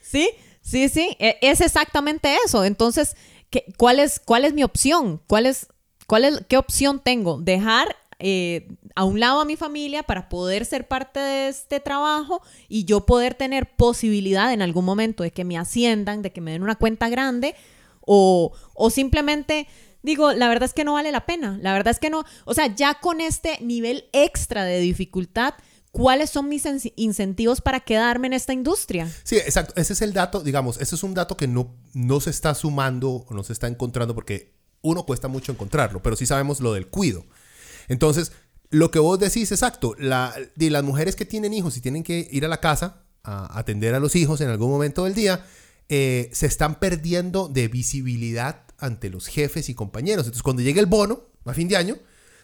sí, 0.00 0.28
sí, 0.60 0.88
sí. 0.88 1.16
e- 1.18 1.38
Es 1.42 1.60
exactamente 1.60 2.34
eso. 2.44 2.64
Entonces, 2.64 3.16
¿qué- 3.50 3.64
cuál, 3.76 4.00
es, 4.00 4.20
¿cuál 4.24 4.44
es 4.44 4.54
mi 4.54 4.62
opción? 4.64 5.20
¿Cuál 5.26 5.46
es, 5.46 5.66
cuál 6.06 6.24
es, 6.24 6.40
¿Qué 6.48 6.56
opción 6.56 7.00
tengo? 7.02 7.40
Dejar 7.40 7.96
eh, 8.18 8.68
a 8.94 9.04
un 9.04 9.20
lado 9.20 9.40
a 9.40 9.44
mi 9.44 9.56
familia 9.56 10.02
para 10.02 10.28
poder 10.28 10.64
ser 10.64 10.88
parte 10.88 11.20
de 11.20 11.48
este 11.48 11.80
trabajo 11.80 12.42
y 12.68 12.84
yo 12.84 13.06
poder 13.06 13.34
tener 13.34 13.74
posibilidad 13.76 14.52
en 14.52 14.62
algún 14.62 14.84
momento 14.84 15.22
de 15.22 15.30
que 15.30 15.44
me 15.44 15.56
asciendan, 15.58 16.22
de 16.22 16.32
que 16.32 16.40
me 16.40 16.52
den 16.52 16.62
una 16.62 16.76
cuenta 16.76 17.08
grande 17.08 17.54
o, 18.00 18.52
o 18.74 18.90
simplemente 18.90 19.66
digo, 20.02 20.32
la 20.32 20.48
verdad 20.48 20.64
es 20.64 20.74
que 20.74 20.84
no 20.84 20.94
vale 20.94 21.12
la 21.12 21.26
pena. 21.26 21.58
La 21.62 21.72
verdad 21.72 21.92
es 21.92 22.00
que 22.00 22.10
no. 22.10 22.24
O 22.44 22.54
sea, 22.54 22.74
ya 22.74 22.94
con 22.94 23.20
este 23.20 23.58
nivel 23.60 24.08
extra 24.12 24.64
de 24.64 24.80
dificultad, 24.80 25.54
¿cuáles 25.92 26.30
son 26.30 26.48
mis 26.48 26.66
in- 26.66 26.92
incentivos 26.96 27.60
para 27.60 27.78
quedarme 27.80 28.26
en 28.26 28.32
esta 28.32 28.52
industria? 28.52 29.08
Sí, 29.22 29.36
exacto. 29.36 29.74
Ese 29.76 29.92
es 29.92 30.02
el 30.02 30.12
dato, 30.12 30.40
digamos, 30.40 30.80
ese 30.80 30.96
es 30.96 31.02
un 31.04 31.14
dato 31.14 31.36
que 31.36 31.46
no, 31.46 31.76
no 31.94 32.20
se 32.20 32.30
está 32.30 32.54
sumando 32.56 33.24
o 33.28 33.34
no 33.34 33.44
se 33.44 33.52
está 33.52 33.68
encontrando 33.68 34.14
porque 34.14 34.52
uno 34.80 35.06
cuesta 35.06 35.28
mucho 35.28 35.52
encontrarlo, 35.52 36.02
pero 36.02 36.16
sí 36.16 36.26
sabemos 36.26 36.58
lo 36.60 36.72
del 36.72 36.88
cuido. 36.88 37.24
Entonces, 37.86 38.32
lo 38.72 38.90
que 38.90 38.98
vos 38.98 39.18
decís, 39.18 39.52
exacto, 39.52 39.94
la, 39.98 40.34
de 40.56 40.70
las 40.70 40.82
mujeres 40.82 41.14
que 41.14 41.26
tienen 41.26 41.52
hijos 41.52 41.76
y 41.76 41.82
tienen 41.82 42.02
que 42.02 42.26
ir 42.32 42.44
a 42.46 42.48
la 42.48 42.58
casa 42.58 43.04
a 43.22 43.58
atender 43.58 43.94
a 43.94 44.00
los 44.00 44.16
hijos 44.16 44.40
en 44.40 44.48
algún 44.48 44.70
momento 44.70 45.04
del 45.04 45.14
día, 45.14 45.44
eh, 45.90 46.30
se 46.32 46.46
están 46.46 46.80
perdiendo 46.80 47.48
de 47.48 47.68
visibilidad 47.68 48.64
ante 48.78 49.10
los 49.10 49.26
jefes 49.26 49.68
y 49.68 49.74
compañeros. 49.74 50.24
Entonces, 50.24 50.42
cuando 50.42 50.62
llegue 50.62 50.80
el 50.80 50.86
bono 50.86 51.26
a 51.44 51.52
fin 51.52 51.68
de 51.68 51.76
año, 51.76 51.98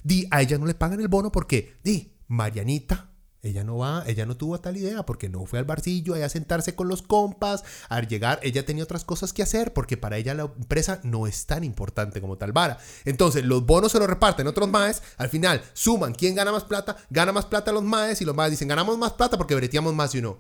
di, 0.05 0.29
a 0.31 0.43
ella 0.43 0.59
no 0.59 0.67
le 0.67 0.75
pagan 0.75 1.01
el 1.01 1.09
bono 1.09 1.33
porque, 1.33 1.77
di, 1.83 2.13
Marianita, 2.29 3.11
ella 3.49 3.65
no 3.65 3.79
va, 3.79 4.05
ella 4.07 4.27
no 4.27 4.37
tuvo 4.37 4.61
tal 4.61 4.77
idea 4.77 5.05
porque 5.05 5.29
no 5.29 5.45
fue 5.47 5.59
al 5.59 5.65
barcillo 5.65 6.15
a 6.15 6.29
sentarse 6.29 6.75
con 6.75 6.89
los 6.89 7.03
compas, 7.03 7.65
al 7.89 8.09
llegar 8.09 8.41
ella 8.43 8.65
tenía 8.65 8.85
otras 8.85 9.05
cosas 9.05 9.33
que 9.33 9.43
hacer 9.43 9.73
porque 9.73 9.97
para 9.97 10.17
ella 10.17 10.35
la 10.35 10.45
empresa 10.45 11.01
no 11.03 11.27
es 11.27 11.47
tan 11.47 11.65
importante 11.65 12.21
como 12.21 12.37
tal 12.37 12.53
vara. 12.53 12.79
Entonces 13.05 13.45
los 13.45 13.65
bonos 13.65 13.93
se 13.93 13.99
los 13.99 14.09
reparten 14.09 14.47
otros 14.47 14.69
maes, 14.69 15.03
al 15.17 15.29
final 15.29 15.63
suman 15.73 16.15
quién 16.15 16.35
gana 16.35 16.53
más 16.53 16.65
plata, 16.65 16.97
gana 17.11 17.33
más 17.33 17.47
plata 17.47 17.73
los 17.73 17.85
maes 17.85 18.21
y 18.21 18.25
los 18.25 18.35
maes 18.35 18.51
dicen 18.53 18.69
ganamos 18.69 18.99
más 18.99 19.13
plata 19.13 19.37
porque 19.37 19.55
breteamos 19.55 19.95
más 19.95 20.15
y 20.15 20.19
uno. 20.19 20.39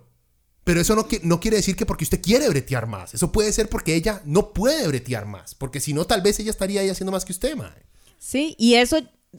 Pero 0.64 0.82
eso 0.82 0.94
no, 0.94 1.06
no 1.22 1.40
quiere 1.40 1.56
decir 1.56 1.76
que 1.76 1.86
porque 1.86 2.04
usted 2.04 2.20
quiere 2.20 2.46
bretear 2.46 2.86
más. 2.86 3.14
Eso 3.14 3.32
puede 3.32 3.54
ser 3.54 3.70
porque 3.70 3.94
ella 3.94 4.20
no 4.26 4.52
puede 4.52 4.86
bretear 4.86 5.24
más. 5.24 5.54
Porque 5.54 5.80
si 5.80 5.94
no, 5.94 6.04
tal 6.04 6.20
vez 6.20 6.38
ella 6.40 6.50
estaría 6.50 6.82
ahí 6.82 6.90
haciendo 6.90 7.10
más 7.10 7.24
que 7.24 7.32
usted, 7.32 7.56
mae. 7.56 7.86
Sí, 8.18 8.54
y 8.58 8.74
eso, 8.74 8.98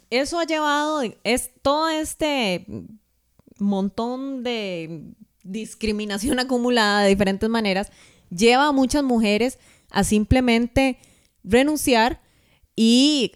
eso 0.10 0.40
ha 0.40 0.46
llevado, 0.46 1.04
es 1.24 1.52
todo 1.62 1.88
este 1.90 2.66
montón 3.60 4.44
de 4.44 5.14
discriminación 5.44 6.40
acumulada 6.40 7.02
de 7.02 7.10
diferentes 7.10 7.50
maneras, 7.50 7.92
lleva 8.30 8.68
a 8.68 8.72
muchas 8.72 9.04
mujeres 9.04 9.60
a 9.92 10.04
simplemente 10.04 11.00
renunciar 11.44 12.22
y 12.76 13.34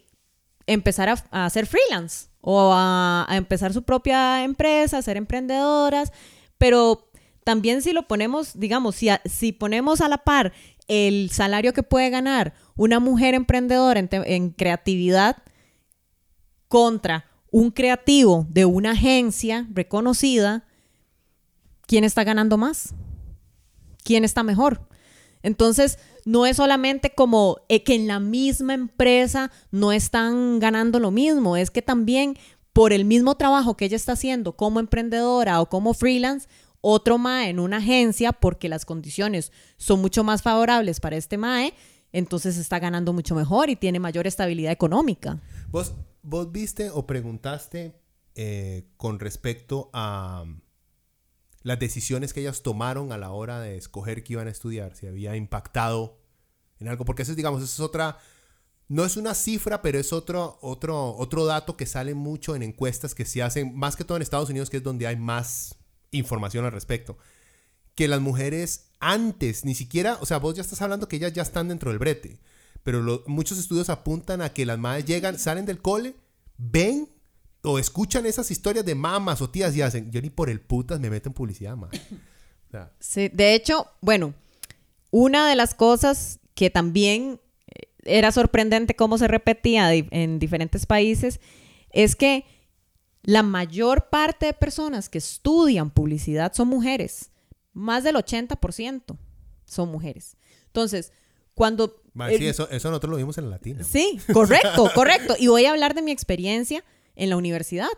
empezar 0.68 1.10
a, 1.10 1.46
hacer 1.46 1.66
freelance 1.66 2.28
o 2.42 2.72
a, 2.74 3.28
empezar 3.32 3.74
su 3.74 3.84
propia 3.84 4.44
empresa, 4.44 4.98
a 4.98 5.02
ser 5.02 5.18
emprendedoras, 5.18 6.12
pero 6.58 7.10
también 7.44 7.82
si 7.82 7.92
lo 7.92 8.08
ponemos, 8.08 8.58
digamos, 8.58 8.96
si, 8.96 9.10
si 9.26 9.52
ponemos 9.52 10.02
a 10.02 10.08
la 10.08 10.20
par 10.20 10.54
el 10.88 11.30
salario 11.32 11.74
que 11.74 11.84
puede 11.84 12.10
ganar 12.10 12.54
una 12.76 13.00
mujer 13.00 13.34
emprendedora 13.34 14.00
en, 14.00 14.10
en 14.12 14.50
creatividad 14.52 15.38
contra 16.68 17.26
un 17.54 17.70
creativo 17.70 18.48
de 18.50 18.66
una 18.66 18.92
agencia 18.94 19.68
reconocida, 19.72 20.66
¿quién 21.86 22.04
está 22.04 22.24
ganando 22.24 22.58
más? 22.58 22.96
¿Quién 24.04 24.26
está 24.26 24.42
mejor? 24.42 24.82
Entonces, 25.44 26.00
no 26.26 26.48
es 26.48 26.58
solamente 26.58 27.12
como 27.14 27.60
eh, 27.70 27.84
que 27.84 27.94
en 27.94 28.08
la 28.08 28.20
misma 28.20 28.74
empresa 28.74 29.52
no 29.70 29.92
están 29.92 30.58
ganando 30.58 31.00
lo 31.00 31.12
mismo, 31.12 31.56
es 31.56 31.70
que 31.70 31.84
también 31.84 32.40
por 32.74 32.92
el 32.92 33.06
mismo 33.06 33.36
trabajo 33.36 33.78
que 33.78 33.86
ella 33.86 33.98
está 33.98 34.14
haciendo 34.14 34.54
como 34.54 34.80
emprendedora 34.80 35.62
o 35.62 35.70
como 35.70 35.94
freelance, 35.94 36.50
otro 36.82 37.20
MAE 37.20 37.50
en 37.50 37.60
una 37.60 37.78
agencia, 37.78 38.32
porque 38.34 38.68
las 38.68 38.84
condiciones 38.84 39.52
son 39.78 40.02
mucho 40.02 40.24
más 40.24 40.42
favorables 40.42 41.00
para 41.00 41.18
este 41.18 41.38
MAE, 41.38 41.76
entonces 42.14 42.58
está 42.58 42.80
ganando 42.80 43.14
mucho 43.14 43.36
mejor 43.36 43.70
y 43.70 43.76
tiene 43.76 44.00
mayor 44.00 44.26
estabilidad 44.26 44.72
económica. 44.72 45.40
¿Vos, 45.70 45.94
vos 46.24 46.52
viste 46.52 46.90
o 46.90 47.06
preguntaste 47.06 47.94
eh, 48.36 48.88
con 48.98 49.20
respecto 49.20 49.92
a 49.94 50.42
um, 50.44 50.62
las 51.62 51.80
decisiones 51.80 52.34
que 52.34 52.40
ellas 52.42 52.64
tomaron 52.64 53.12
a 53.12 53.18
la 53.18 53.32
hora 53.32 53.60
de 53.60 53.78
escoger 53.78 54.24
qué 54.24 54.34
iban 54.34 54.48
a 54.48 54.52
estudiar? 54.52 54.96
Si 54.96 55.06
había 55.06 55.36
impactado 55.36 56.20
en 56.80 56.88
algo. 56.88 57.06
Porque 57.06 57.22
eso 57.22 57.32
es, 57.32 57.38
digamos, 57.38 57.62
eso 57.62 57.72
es 57.72 57.80
otra... 57.80 58.18
No 58.90 59.06
es 59.06 59.16
una 59.16 59.34
cifra, 59.34 59.82
pero 59.82 59.98
es 59.98 60.12
otro, 60.12 60.60
otro, 60.62 61.16
otro 61.16 61.46
dato 61.46 61.78
que 61.78 61.86
sale 61.86 62.14
mucho 62.14 62.54
en 62.54 62.64
encuestas 62.64 63.16
que 63.16 63.26
se 63.26 63.42
hacen, 63.42 63.74
más 63.76 63.96
que 63.96 64.04
todo 64.04 64.18
en 64.18 64.22
Estados 64.22 64.50
Unidos, 64.50 64.70
que 64.70 64.78
es 64.78 64.84
donde 64.84 65.08
hay 65.08 65.16
más 65.16 65.78
información 66.12 66.66
al 66.66 66.74
respecto. 66.74 67.18
Que 67.96 68.10
las 68.10 68.20
mujeres 68.20 68.92
antes, 69.00 69.64
ni 69.64 69.74
siquiera, 69.74 70.18
o 70.20 70.26
sea, 70.26 70.38
vos 70.38 70.56
ya 70.56 70.62
estás 70.62 70.82
hablando 70.82 71.08
que 71.08 71.16
ellas 71.16 71.34
ya 71.34 71.42
están 71.42 71.70
dentro 71.70 71.92
del 71.92 72.00
brete, 72.00 72.40
pero 72.84 73.24
muchos 73.28 73.58
estudios 73.58 73.90
apuntan 73.90 74.42
a 74.42 74.54
que 74.54 74.66
las 74.66 74.78
madres 74.78 75.06
llegan, 75.06 75.40
salen 75.40 75.66
del 75.66 75.82
cole, 75.82 76.16
ven 76.58 77.10
o 77.64 77.80
escuchan 77.80 78.26
esas 78.26 78.52
historias 78.52 78.86
de 78.86 78.94
mamás 78.94 79.42
o 79.42 79.50
tías 79.50 79.76
y 79.76 79.82
hacen, 79.82 80.12
yo 80.12 80.22
ni 80.22 80.30
por 80.30 80.50
el 80.50 80.60
putas 80.60 81.00
me 81.00 81.10
meto 81.10 81.30
en 81.30 81.34
publicidad, 81.34 81.76
madre. 81.78 82.00
De 83.34 83.54
hecho, 83.54 83.88
bueno, 84.02 84.34
una 85.12 85.48
de 85.48 85.56
las 85.56 85.76
cosas 85.76 86.40
que 86.56 86.70
también 86.70 87.40
eh, 87.68 87.88
era 88.04 88.32
sorprendente 88.32 88.96
cómo 88.96 89.18
se 89.18 89.28
repetía 89.28 89.94
en 89.94 90.40
diferentes 90.40 90.86
países 90.86 91.40
es 91.92 92.16
que 92.16 92.46
la 93.22 93.44
mayor 93.44 94.10
parte 94.10 94.48
de 94.48 94.54
personas 94.54 95.08
que 95.08 95.20
estudian 95.20 95.92
publicidad 95.92 96.54
son 96.54 96.68
mujeres. 96.68 97.32
Más 97.72 98.04
del 98.04 98.16
80% 98.16 99.18
son 99.66 99.90
mujeres. 99.90 100.38
Entonces, 100.68 101.14
cuando... 101.54 102.03
madre, 102.14 102.38
sí, 102.38 102.44
el- 102.46 102.50
eso, 102.52 102.70
eso 102.70 102.90
nosotros 102.90 103.12
lo 103.12 103.18
vimos 103.18 103.38
en 103.38 103.46
la 103.46 103.52
latina. 103.52 103.84
Sí, 103.84 104.20
correcto, 104.34 104.90
correcto. 104.96 105.36
Y 105.40 105.48
voy 105.48 105.66
a 105.66 105.72
hablar 105.72 105.94
de 105.96 106.02
mi 106.02 106.12
experiencia 106.12 106.84
en 107.16 107.30
la 107.30 107.38
universidad. 107.38 107.90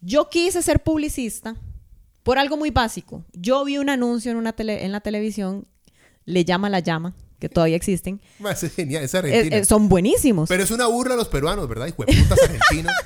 Yo 0.00 0.28
quise 0.28 0.62
ser 0.62 0.82
publicista 0.82 1.56
por 2.22 2.38
algo 2.38 2.56
muy 2.56 2.70
básico. 2.70 3.24
Yo 3.32 3.64
vi 3.64 3.78
un 3.78 3.88
anuncio 3.88 4.30
en, 4.30 4.36
una 4.36 4.54
tele- 4.54 4.84
en 4.84 4.92
la 4.92 5.00
televisión, 5.00 5.66
le 6.24 6.44
llama 6.44 6.68
la 6.70 6.80
llama, 6.80 7.14
que 7.38 7.48
todavía 7.48 7.76
existen. 7.76 8.20
Es 8.50 8.72
genial, 8.74 9.04
es 9.04 9.14
argentina. 9.14 9.56
eh, 9.58 9.64
son 9.64 9.88
buenísimos. 9.88 10.48
Pero 10.48 10.62
es 10.62 10.70
una 10.70 10.86
burla 10.86 11.14
a 11.14 11.16
los 11.16 11.28
peruanos, 11.28 11.68
¿verdad? 11.68 11.86
Hijo 11.86 12.04
de 12.04 12.14
putas 12.14 12.38
argentinos. 12.42 12.92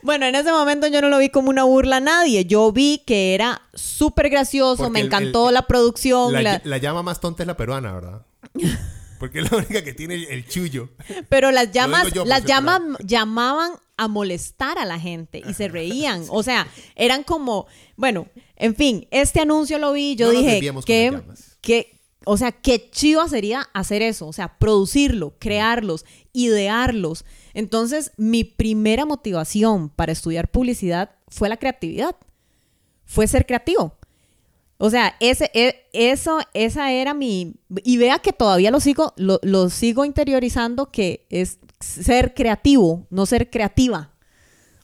Bueno, 0.00 0.26
en 0.26 0.36
ese 0.36 0.52
momento 0.52 0.86
yo 0.86 1.00
no 1.02 1.08
lo 1.08 1.18
vi 1.18 1.28
como 1.28 1.50
una 1.50 1.64
burla 1.64 1.96
a 1.96 2.00
nadie. 2.00 2.44
Yo 2.44 2.70
vi 2.70 3.02
que 3.04 3.34
era 3.34 3.62
súper 3.74 4.30
gracioso, 4.30 4.76
Porque 4.84 4.92
me 4.92 5.00
el- 5.00 5.06
encantó 5.06 5.48
el- 5.48 5.54
la 5.54 5.66
producción. 5.66 6.32
La, 6.32 6.40
la- 6.40 6.60
la 6.64 6.78
llama 6.78 7.02
más 7.02 7.18
tonta 7.20 7.42
es 7.42 7.48
la 7.48 7.56
peruana, 7.56 7.92
¿verdad? 7.92 8.24
Porque 9.18 9.40
es 9.40 9.50
la 9.50 9.58
única 9.58 9.82
que 9.82 9.92
tiene 9.92 10.14
el, 10.14 10.46
chullo. 10.46 10.90
Pero 11.28 11.50
las 11.50 11.72
llamas, 11.72 12.12
yo, 12.12 12.24
las 12.24 12.44
llamas 12.44 12.80
llamaban 13.04 13.72
a 13.96 14.08
molestar 14.08 14.78
a 14.78 14.84
la 14.84 14.98
gente 14.98 15.42
y 15.46 15.54
se 15.54 15.68
reían. 15.68 16.24
O 16.28 16.42
sea, 16.42 16.68
eran 16.94 17.24
como, 17.24 17.66
bueno, 17.96 18.28
en 18.56 18.74
fin, 18.74 19.06
este 19.10 19.40
anuncio 19.40 19.78
lo 19.78 19.92
vi, 19.92 20.14
yo 20.14 20.32
No 20.32 20.38
dije 20.38 20.60
que, 20.86 21.20
que, 21.60 22.00
o 22.24 22.36
sea, 22.36 22.52
qué 22.52 22.90
chiva 22.90 23.28
sería 23.28 23.68
hacer 23.74 24.02
eso, 24.02 24.28
o 24.28 24.32
sea, 24.32 24.56
producirlo, 24.58 25.34
crearlos, 25.38 26.04
idearlos. 26.32 27.24
Entonces, 27.54 28.12
mi 28.16 28.44
primera 28.44 29.04
motivación 29.04 29.88
para 29.88 30.12
estudiar 30.12 30.50
publicidad 30.50 31.10
fue 31.26 31.48
la 31.48 31.56
creatividad, 31.56 32.16
fue 33.04 33.26
ser 33.26 33.46
creativo. 33.46 33.97
O 34.80 34.90
sea, 34.90 35.16
ese, 35.20 35.50
e- 35.54 35.88
eso, 35.92 36.38
esa 36.54 36.92
era 36.92 37.12
mi... 37.14 37.54
Y 37.84 37.96
vea 37.96 38.20
que 38.20 38.32
todavía 38.32 38.70
lo 38.70 38.78
sigo, 38.80 39.12
lo, 39.16 39.40
lo 39.42 39.70
sigo 39.70 40.04
interiorizando, 40.04 40.90
que 40.90 41.26
es 41.30 41.58
ser 41.80 42.32
creativo, 42.34 43.06
no 43.10 43.26
ser 43.26 43.50
creativa. 43.50 44.12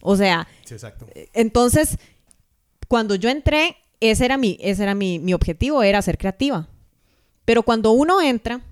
O 0.03 0.17
sea, 0.17 0.49
Sí, 0.65 0.75
exacto. 0.75 1.07
entonces, 1.33 1.97
cuando 2.89 3.15
yo 3.15 3.31
entré, 3.31 3.77
ese 4.01 4.25
era 4.25 4.37
mi, 4.37 4.59
ese 4.61 4.83
era 4.83 4.95
mi, 4.95 5.19
mi 5.19 5.33
objetivo, 5.33 5.83
era 5.83 6.03
ser 6.03 6.19
creativa. 6.19 6.69
Pero 7.45 7.63
cuando 7.63 7.93
uno 7.93 8.21
entra, 8.21 8.63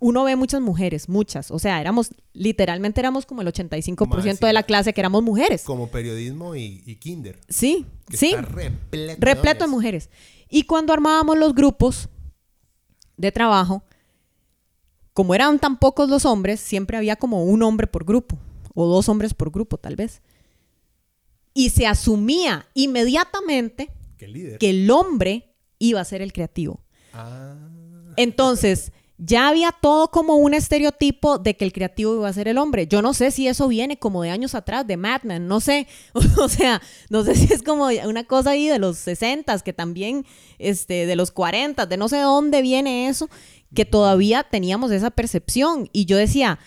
uno 0.00 0.24
ve 0.24 0.36
muchas 0.36 0.60
mujeres, 0.60 1.08
muchas. 1.08 1.50
O 1.50 1.58
sea, 1.58 1.80
éramos, 1.80 2.10
literalmente 2.32 3.00
éramos 3.00 3.26
como 3.26 3.42
el 3.42 3.48
85% 3.48 4.06
Mae, 4.06 4.32
sí. 4.36 4.38
de 4.46 4.52
la 4.52 4.62
clase 4.62 4.92
que 4.92 5.00
éramos 5.00 5.22
mujeres. 5.22 5.64
Como 5.64 5.88
periodismo 5.88 6.54
y, 6.54 6.82
y 6.86 6.96
kinder. 6.96 7.40
Sí, 7.48 7.84
que 8.08 8.16
sí. 8.16 8.28
está 8.28 8.42
repleto, 8.42 9.18
repleto 9.20 9.64
de 9.64 9.70
mujeres. 9.70 10.08
Y 10.54 10.64
cuando 10.64 10.92
armábamos 10.92 11.38
los 11.38 11.54
grupos 11.54 12.10
de 13.16 13.32
trabajo, 13.32 13.82
como 15.14 15.34
eran 15.34 15.58
tan 15.58 15.78
pocos 15.78 16.10
los 16.10 16.26
hombres, 16.26 16.60
siempre 16.60 16.98
había 16.98 17.16
como 17.16 17.42
un 17.44 17.62
hombre 17.62 17.86
por 17.86 18.04
grupo, 18.04 18.38
o 18.74 18.86
dos 18.86 19.08
hombres 19.08 19.32
por 19.32 19.50
grupo 19.50 19.78
tal 19.78 19.96
vez. 19.96 20.20
Y 21.54 21.70
se 21.70 21.86
asumía 21.86 22.66
inmediatamente 22.74 23.90
Que 24.58 24.70
el 24.70 24.90
hombre 24.90 25.54
iba 25.78 26.00
a 26.02 26.04
ser 26.04 26.20
el 26.20 26.34
creativo. 26.34 26.80
Ah. 27.14 27.56
Entonces, 28.16 28.92
ya 29.24 29.48
había 29.48 29.70
todo 29.70 30.08
como 30.10 30.34
un 30.34 30.52
estereotipo 30.52 31.38
de 31.38 31.56
que 31.56 31.64
el 31.64 31.72
creativo 31.72 32.14
iba 32.14 32.28
a 32.28 32.32
ser 32.32 32.48
el 32.48 32.58
hombre. 32.58 32.88
Yo 32.88 33.02
no 33.02 33.14
sé 33.14 33.30
si 33.30 33.46
eso 33.46 33.68
viene 33.68 33.96
como 33.96 34.22
de 34.22 34.30
años 34.30 34.56
atrás, 34.56 34.84
de 34.84 34.96
Mad 34.96 35.22
Men, 35.22 35.46
no 35.46 35.60
sé. 35.60 35.86
O 36.42 36.48
sea, 36.48 36.82
no 37.08 37.22
sé 37.22 37.36
si 37.36 37.52
es 37.52 37.62
como 37.62 37.86
una 37.86 38.24
cosa 38.24 38.50
ahí 38.50 38.66
de 38.66 38.80
los 38.80 38.98
60 38.98 39.60
que 39.60 39.72
también, 39.72 40.26
este, 40.58 41.06
de 41.06 41.14
los 41.14 41.30
40 41.30 41.86
de 41.86 41.96
no 41.96 42.08
sé 42.08 42.18
dónde 42.18 42.62
viene 42.62 43.08
eso, 43.08 43.28
que 43.74 43.84
todavía 43.84 44.42
teníamos 44.42 44.90
esa 44.90 45.10
percepción. 45.10 45.88
Y 45.92 46.06
yo 46.06 46.16
decía, 46.16 46.58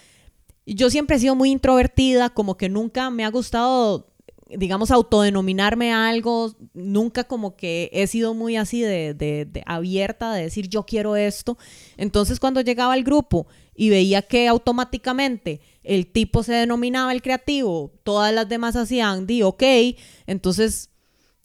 yo 0.66 0.90
siempre 0.90 1.18
he 1.18 1.20
sido 1.20 1.36
muy 1.36 1.52
introvertida, 1.52 2.30
como 2.30 2.56
que 2.56 2.70
nunca 2.70 3.10
me 3.10 3.26
ha 3.26 3.30
gustado 3.30 4.15
digamos, 4.48 4.92
autodenominarme 4.92 5.92
algo, 5.92 6.56
nunca 6.74 7.24
como 7.24 7.56
que 7.56 7.90
he 7.92 8.06
sido 8.08 8.34
muy 8.34 8.58
así 8.58 8.82
de, 8.82 9.14
de, 9.14 9.64
abierta, 9.66 10.34
de 10.34 10.44
decir 10.44 10.70
yo 10.70 10.84
quiero 10.84 11.16
esto. 11.16 11.58
Entonces 11.98 12.40
cuando 12.40 12.62
llegaba 12.62 12.94
al 12.94 13.04
grupo 13.04 13.48
y 13.74 13.90
veía 13.90 14.22
que 14.22 14.48
automáticamente 14.48 15.62
el 15.84 16.08
tipo 16.08 16.44
se 16.44 16.54
denominaba 16.54 17.12
el 17.12 17.22
creativo, 17.22 17.92
todas 18.04 18.34
las 18.34 18.48
demás 18.48 18.76
hacían, 18.76 19.26
di, 19.26 19.42
ok, 19.42 19.64
entonces 20.28 20.90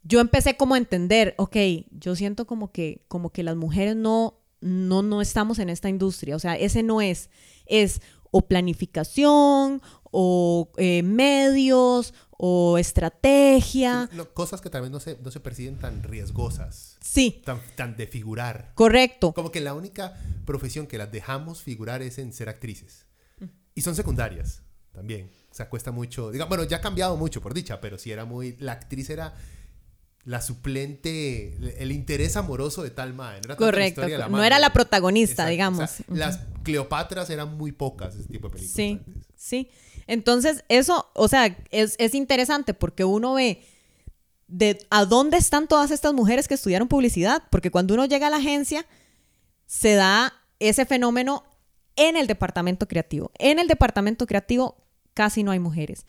yo 0.02 0.20
empecé 0.20 0.56
como 0.56 0.74
a 0.74 0.78
entender, 0.78 1.34
ok, 1.38 1.56
yo 1.90 2.14
siento 2.16 2.46
como 2.46 2.70
que, 2.70 3.04
como 3.08 3.30
que 3.30 3.42
las 3.42 3.56
mujeres 3.56 3.96
no, 3.96 4.40
no, 4.60 5.02
no 5.02 5.22
estamos 5.22 5.58
en 5.58 5.70
esta 5.70 5.88
industria, 5.88 6.36
o 6.36 6.38
sea, 6.38 6.54
ese 6.54 6.82
no 6.82 7.00
es, 7.00 7.30
es 7.66 8.02
o 8.30 8.42
planificación 8.42 9.82
o 10.10 10.70
eh, 10.76 11.02
medios 11.02 12.14
o 12.42 12.78
estrategia. 12.78 14.08
No, 14.12 14.32
cosas 14.32 14.62
que 14.62 14.70
también 14.70 14.90
no 14.90 14.98
se, 14.98 15.18
no 15.22 15.30
se 15.30 15.40
perciben 15.40 15.76
tan 15.76 16.02
riesgosas. 16.02 16.96
Sí. 17.02 17.42
Tan, 17.44 17.60
tan, 17.76 17.98
de 17.98 18.06
figurar. 18.06 18.72
Correcto. 18.74 19.34
Como 19.34 19.52
que 19.52 19.60
la 19.60 19.74
única 19.74 20.18
profesión 20.46 20.86
que 20.86 20.96
las 20.96 21.12
dejamos 21.12 21.60
figurar 21.60 22.00
es 22.00 22.18
en 22.18 22.32
ser 22.32 22.48
actrices. 22.48 23.04
Y 23.74 23.82
son 23.82 23.94
secundarias 23.94 24.62
también. 24.92 25.30
O 25.50 25.54
sea, 25.54 25.68
cuesta 25.68 25.90
mucho. 25.92 26.30
Diga, 26.30 26.46
bueno, 26.46 26.64
ya 26.64 26.78
ha 26.78 26.80
cambiado 26.80 27.18
mucho, 27.18 27.42
por 27.42 27.52
dicha, 27.52 27.78
pero 27.78 27.98
sí 27.98 28.10
era 28.10 28.24
muy. 28.24 28.56
La 28.58 28.72
actriz 28.72 29.10
era 29.10 29.34
la 30.24 30.40
suplente, 30.40 31.58
el 31.82 31.92
interés 31.92 32.36
amoroso 32.36 32.82
de 32.82 32.90
tal 32.90 33.12
madre. 33.12 33.40
No 33.40 33.46
era 33.48 33.56
Correcto. 33.56 34.08
La 34.08 34.28
no 34.30 34.42
era 34.42 34.58
la 34.58 34.72
protagonista, 34.72 35.42
Exacto. 35.42 35.50
digamos. 35.50 35.80
O 35.80 35.86
sea, 35.86 36.06
uh 36.08 36.12
-huh. 36.12 36.16
Las 36.16 36.40
Cleopatras 36.62 37.28
eran 37.28 37.56
muy 37.58 37.72
pocas, 37.72 38.14
ese 38.14 38.28
tipo 38.28 38.48
de 38.48 38.54
películas. 38.54 38.76
Sí, 38.76 39.00
antes. 39.06 39.26
sí. 39.36 39.70
Entonces, 40.10 40.64
eso, 40.68 41.08
o 41.14 41.28
sea, 41.28 41.56
es, 41.70 41.94
es, 42.00 42.16
interesante 42.16 42.74
porque 42.74 43.04
uno 43.04 43.34
ve 43.34 43.62
de 44.48 44.84
a 44.90 45.04
dónde 45.04 45.36
están 45.36 45.68
todas 45.68 45.92
estas 45.92 46.14
mujeres 46.14 46.48
que 46.48 46.54
estudiaron 46.54 46.88
publicidad, 46.88 47.44
porque 47.48 47.70
cuando 47.70 47.94
uno 47.94 48.06
llega 48.06 48.26
a 48.26 48.30
la 48.30 48.38
agencia, 48.38 48.84
se 49.66 49.94
da 49.94 50.32
ese 50.58 50.84
fenómeno 50.84 51.44
en 51.94 52.16
el 52.16 52.26
departamento 52.26 52.88
creativo. 52.88 53.30
En 53.38 53.60
el 53.60 53.68
departamento 53.68 54.26
creativo 54.26 54.78
casi 55.14 55.44
no 55.44 55.52
hay 55.52 55.60
mujeres. 55.60 56.06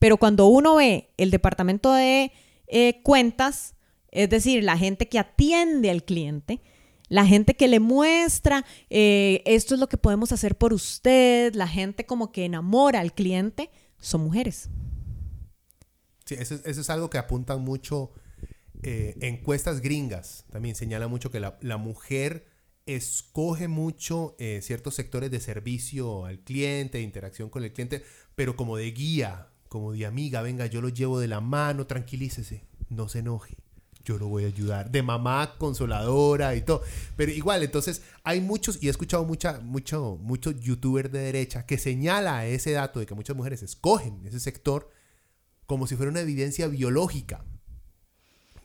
Pero 0.00 0.16
cuando 0.16 0.48
uno 0.48 0.74
ve 0.74 1.12
el 1.16 1.30
departamento 1.30 1.92
de 1.92 2.32
eh, 2.66 3.02
cuentas, 3.04 3.76
es 4.08 4.30
decir, 4.30 4.64
la 4.64 4.76
gente 4.76 5.08
que 5.08 5.20
atiende 5.20 5.90
al 5.90 6.02
cliente, 6.02 6.60
la 7.12 7.26
gente 7.26 7.54
que 7.54 7.68
le 7.68 7.78
muestra, 7.78 8.64
eh, 8.88 9.42
esto 9.44 9.74
es 9.74 9.80
lo 9.80 9.86
que 9.86 9.98
podemos 9.98 10.32
hacer 10.32 10.56
por 10.56 10.72
usted, 10.72 11.54
la 11.54 11.68
gente 11.68 12.06
como 12.06 12.32
que 12.32 12.46
enamora 12.46 13.00
al 13.00 13.12
cliente, 13.12 13.68
son 13.98 14.22
mujeres. 14.22 14.70
Sí, 16.24 16.36
eso, 16.38 16.54
es 16.64 16.88
algo 16.88 17.10
que 17.10 17.18
apuntan 17.18 17.60
mucho 17.60 18.12
eh, 18.82 19.14
encuestas 19.20 19.82
gringas. 19.82 20.46
También 20.50 20.74
señala 20.74 21.06
mucho 21.06 21.30
que 21.30 21.38
la, 21.38 21.58
la 21.60 21.76
mujer 21.76 22.46
escoge 22.86 23.68
mucho 23.68 24.34
eh, 24.38 24.60
ciertos 24.62 24.94
sectores 24.94 25.30
de 25.30 25.40
servicio 25.40 26.24
al 26.24 26.38
cliente, 26.38 26.96
de 26.96 27.04
interacción 27.04 27.50
con 27.50 27.62
el 27.62 27.74
cliente, 27.74 28.02
pero 28.34 28.56
como 28.56 28.78
de 28.78 28.90
guía, 28.90 29.50
como 29.68 29.92
de 29.92 30.06
amiga, 30.06 30.40
venga, 30.40 30.64
yo 30.64 30.80
lo 30.80 30.88
llevo 30.88 31.20
de 31.20 31.28
la 31.28 31.42
mano, 31.42 31.86
tranquilícese, 31.86 32.64
no 32.88 33.10
se 33.10 33.18
enoje 33.18 33.58
yo 34.04 34.18
lo 34.18 34.28
voy 34.28 34.44
a 34.44 34.48
ayudar. 34.48 34.90
De 34.90 35.02
mamá 35.02 35.56
consoladora 35.58 36.54
y 36.54 36.62
todo. 36.62 36.82
Pero 37.16 37.32
igual, 37.32 37.62
entonces 37.62 38.02
hay 38.24 38.40
muchos, 38.40 38.82
y 38.82 38.88
he 38.88 38.90
escuchado 38.90 39.24
mucha, 39.24 39.60
mucho, 39.60 40.18
muchos 40.20 40.60
youtubers 40.60 41.10
de 41.12 41.20
derecha 41.20 41.66
que 41.66 41.78
señala 41.78 42.46
ese 42.46 42.72
dato 42.72 43.00
de 43.00 43.06
que 43.06 43.14
muchas 43.14 43.36
mujeres 43.36 43.62
escogen 43.62 44.20
ese 44.24 44.40
sector 44.40 44.90
como 45.66 45.86
si 45.86 45.96
fuera 45.96 46.10
una 46.10 46.20
evidencia 46.20 46.66
biológica. 46.68 47.44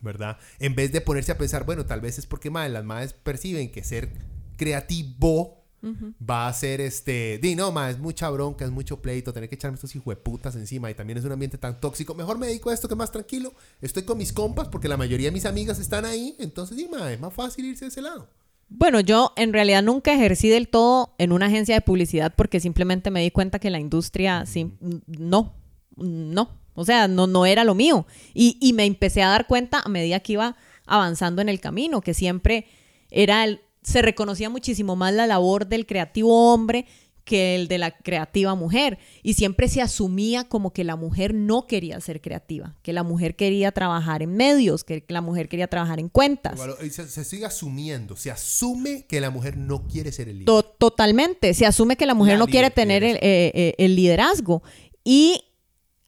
¿Verdad? 0.01 0.37
En 0.59 0.75
vez 0.75 0.91
de 0.91 1.01
ponerse 1.01 1.31
a 1.31 1.37
pensar, 1.37 1.65
bueno, 1.65 1.85
tal 1.85 2.01
vez 2.01 2.19
es 2.19 2.25
porque 2.25 2.49
madre, 2.49 2.69
las 2.69 2.85
madres 2.85 3.13
perciben 3.13 3.71
que 3.71 3.83
ser 3.83 4.09
creativo 4.57 5.66
Uh 5.83 5.89
-huh. 5.89 6.13
va 6.27 6.47
a 6.47 6.53
ser 6.53 6.81
este. 6.81 7.37
Di, 7.39 7.55
no, 7.55 7.71
ma, 7.71 7.89
es 7.89 7.99
mucha 7.99 8.29
bronca, 8.29 8.65
es 8.65 8.71
mucho 8.71 8.99
pleito, 9.01 9.31
tener 9.31 9.47
que 9.47 9.55
echarme 9.55 9.75
estos 9.75 9.95
hijueputas 9.95 10.55
encima 10.55 10.89
y 10.89 10.95
también 10.95 11.19
es 11.19 11.25
un 11.25 11.31
ambiente 11.31 11.57
tan 11.57 11.79
tóxico. 11.79 12.15
Mejor 12.15 12.37
me 12.39 12.47
dedico 12.47 12.69
a 12.69 12.73
esto 12.73 12.87
que 12.87 12.95
más 12.95 13.11
tranquilo. 13.11 13.53
Estoy 13.81 14.03
con 14.03 14.17
mis 14.17 14.33
compas 14.33 14.67
porque 14.69 14.87
la 14.87 14.97
mayoría 14.97 15.27
de 15.27 15.33
mis 15.33 15.45
amigas 15.45 15.79
están 15.79 16.05
ahí. 16.05 16.35
Entonces, 16.39 16.77
di, 16.77 16.87
ma, 16.87 17.11
es 17.11 17.19
más 17.19 17.33
fácil 17.33 17.65
irse 17.65 17.85
de 17.85 17.89
ese 17.89 18.01
lado. 18.01 18.27
Bueno, 18.69 18.99
yo 18.99 19.33
en 19.37 19.53
realidad 19.53 19.81
nunca 19.81 20.13
ejercí 20.13 20.49
del 20.49 20.67
todo 20.67 21.13
en 21.19 21.31
una 21.31 21.45
agencia 21.45 21.75
de 21.75 21.81
publicidad 21.81 22.33
porque 22.35 22.59
simplemente 22.59 23.11
me 23.11 23.21
di 23.21 23.31
cuenta 23.31 23.59
que 23.59 23.69
la 23.69 23.79
industria, 23.79 24.45
sí, 24.45 24.73
no, 25.07 25.53
no. 25.95 26.49
O 26.73 26.85
sea, 26.85 27.07
no, 27.07 27.27
no 27.27 27.45
era 27.45 27.63
lo 27.63 27.75
mío. 27.75 28.05
Y, 28.33 28.57
y 28.61 28.73
me 28.73 28.85
empecé 28.85 29.23
a 29.23 29.29
dar 29.29 29.47
cuenta 29.47 29.79
a 29.79 29.89
medida 29.89 30.19
que 30.19 30.33
iba 30.33 30.55
avanzando 30.85 31.41
en 31.41 31.49
el 31.49 31.59
camino, 31.59 32.01
que 32.01 32.13
siempre 32.13 32.67
era 33.09 33.43
el 33.45 33.61
se 33.87 34.01
reconocía 34.01 34.49
muchísimo 34.49 34.97
más 34.97 35.13
la 35.13 35.27
labor 35.27 35.65
del 35.65 35.85
creativo 35.85 36.51
hombre 36.53 36.85
que 37.23 37.55
el 37.55 37.69
de 37.69 37.77
la 37.77 37.91
creativa 37.91 38.53
mujer. 38.53 38.99
Y 39.23 39.35
siempre 39.35 39.69
se 39.69 39.81
asumía 39.81 40.43
como 40.43 40.73
que 40.73 40.83
la 40.83 40.97
mujer 40.97 41.33
no 41.33 41.67
quería 41.67 41.99
ser 42.01 42.19
creativa, 42.19 42.75
que 42.81 42.91
la 42.91 43.03
mujer 43.03 43.37
quería 43.37 43.71
trabajar 43.71 44.23
en 44.23 44.35
medios, 44.35 44.83
que 44.83 45.05
la 45.07 45.21
mujer 45.21 45.47
quería 45.47 45.67
trabajar 45.67 46.01
en 46.01 46.09
cuentas. 46.09 46.59
Se, 46.91 47.07
se, 47.07 47.23
sigue 47.23 47.45
asumiendo, 47.45 48.17
se 48.17 48.29
asume 48.29 49.05
que 49.07 49.21
la 49.21 49.29
mujer 49.29 49.55
no 49.55 49.87
quiere 49.87 50.11
ser 50.11 50.27
el 50.27 50.39
líder. 50.39 50.47
To 50.47 50.63
totalmente, 50.63 51.53
se 51.53 51.65
asume 51.65 51.95
que 51.95 52.05
la 52.05 52.13
mujer 52.13 52.33
la 52.33 52.39
no 52.39 52.47
quiere 52.47 52.69
tener 52.71 53.05
el, 53.05 53.17
eh, 53.21 53.73
el 53.77 53.95
liderazgo. 53.95 54.63
Y 55.05 55.45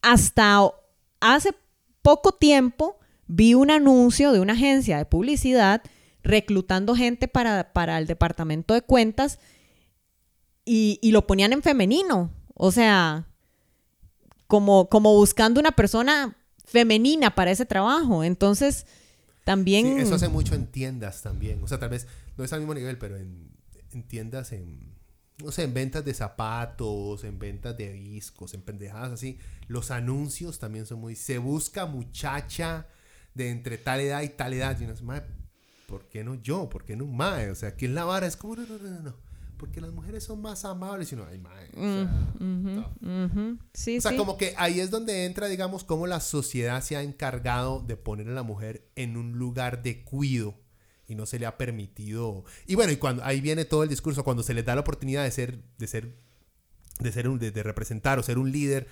hasta 0.02 0.70
hace 1.22 1.52
poco 2.02 2.34
tiempo 2.34 2.98
vi 3.28 3.54
un 3.54 3.72
anuncio 3.72 4.34
de 4.34 4.42
una 4.42 4.54
agencia 4.54 4.98
de 4.98 5.06
publicidad 5.06 5.82
reclutando 6.24 6.96
gente 6.96 7.28
para, 7.28 7.74
para 7.74 7.98
el 7.98 8.08
departamento 8.08 8.74
de 8.74 8.82
cuentas 8.82 9.40
y, 10.66 11.00
y, 11.02 11.12
lo 11.12 11.26
ponían 11.26 11.54
en 11.54 11.64
femenino. 11.64 12.32
O 12.54 12.72
sea, 12.72 13.28
como, 14.48 14.90
como 14.90 15.14
buscando 15.16 15.60
una 15.60 15.72
persona 15.72 16.36
femenina 16.66 17.34
para 17.36 17.52
ese 17.52 17.66
trabajo. 17.66 18.24
Entonces, 18.24 18.86
también... 19.44 20.00
Eso 20.00 20.16
hace 20.16 20.30
mucho 20.30 20.56
en 20.56 20.68
tiendas 20.68 21.22
también. 21.22 21.64
O 21.64 21.68
sea, 21.68 21.80
tal 21.80 21.90
vez 21.90 22.08
no 22.38 22.44
es 22.44 22.54
al 22.54 22.60
mismo 22.60 22.74
nivel, 22.74 22.98
pero 22.98 23.18
en, 23.18 23.52
en 23.92 24.04
tiendas, 24.04 24.52
en, 24.52 24.96
no 25.44 25.52
sé, 25.52 25.64
en 25.64 25.74
ventas 25.74 26.06
de 26.06 26.14
zapatos, 26.14 27.24
en 27.24 27.40
ventas 27.40 27.78
de 27.78 27.92
discos, 27.92 28.54
en 28.54 28.62
pendejadas 28.62 29.12
así. 29.12 29.40
Los 29.68 29.92
anuncios 29.92 30.60
también 30.60 30.86
son 30.86 31.00
muy... 31.00 31.16
Se 31.16 31.38
busca 31.38 31.86
muchacha 31.86 32.88
de 33.34 33.50
entre 33.50 33.78
tal 33.78 34.02
edad 34.02 34.22
y 34.22 34.30
tal 34.30 34.54
edad. 34.54 34.80
Y 34.80 34.84
uno 34.84 34.94
dice, 34.94 35.06
¿por 35.90 36.08
qué 36.08 36.24
no 36.24 36.36
yo? 36.36 36.70
¿Por 36.70 36.86
qué 36.86 36.96
no 36.96 37.04
un 37.06 37.18
mae? 37.18 37.50
O 37.50 37.56
sea, 37.56 37.70
aquí 37.70 37.86
en 37.86 37.96
la 37.96 38.06
vara 38.06 38.28
es 38.28 38.38
como, 38.38 38.56
no, 38.56 38.66
no, 38.66 38.78
no, 38.78 39.00
no. 39.02 39.16
Porque 39.58 39.82
las 39.82 39.92
mujeres 39.92 40.24
son 40.24 40.42
más 40.42 40.64
amables 40.64 41.12
y 41.12 41.16
no, 41.18 41.26
ay, 41.26 41.40
mae. 41.40 41.68
O 41.74 41.82
sea, 41.82 42.34
uh 42.40 42.40
-huh, 42.40 42.86
uh 43.02 43.28
-huh. 43.28 43.60
Sí, 43.74 43.98
o 43.98 44.02
sea 44.02 44.12
sí. 44.12 44.18
como 44.18 44.38
que 44.38 44.54
ahí 44.58 44.80
es 44.80 44.90
donde 44.90 45.26
entra, 45.26 45.48
digamos, 45.48 45.84
cómo 45.84 46.08
la 46.08 46.22
sociedad 46.22 46.82
se 46.82 46.96
ha 46.96 47.02
encargado 47.02 47.82
de 47.82 47.98
poner 47.98 48.30
a 48.30 48.32
la 48.34 48.44
mujer 48.44 48.88
en 48.96 49.18
un 49.18 49.34
lugar 49.34 49.84
de 49.84 50.04
cuido 50.06 50.56
y 51.08 51.16
no 51.16 51.26
se 51.26 51.40
le 51.40 51.46
ha 51.48 51.58
permitido. 51.58 52.46
Y 52.68 52.76
bueno, 52.76 52.92
y 52.94 52.98
cuando 52.98 53.24
ahí 53.26 53.42
viene 53.42 53.66
todo 53.66 53.84
el 53.84 53.90
discurso, 53.90 54.24
cuando 54.24 54.44
se 54.44 54.54
les 54.54 54.64
da 54.64 54.76
la 54.76 54.82
oportunidad 54.82 55.24
de 55.24 55.32
ser, 55.32 55.60
de 55.78 55.88
ser, 55.88 56.16
de 57.00 57.12
ser 57.12 57.28
un, 57.28 57.40
de, 57.40 57.52
de 57.52 57.64
representar 57.64 58.20
o 58.20 58.24
ser 58.24 58.38
un 58.38 58.52
líder. 58.52 58.88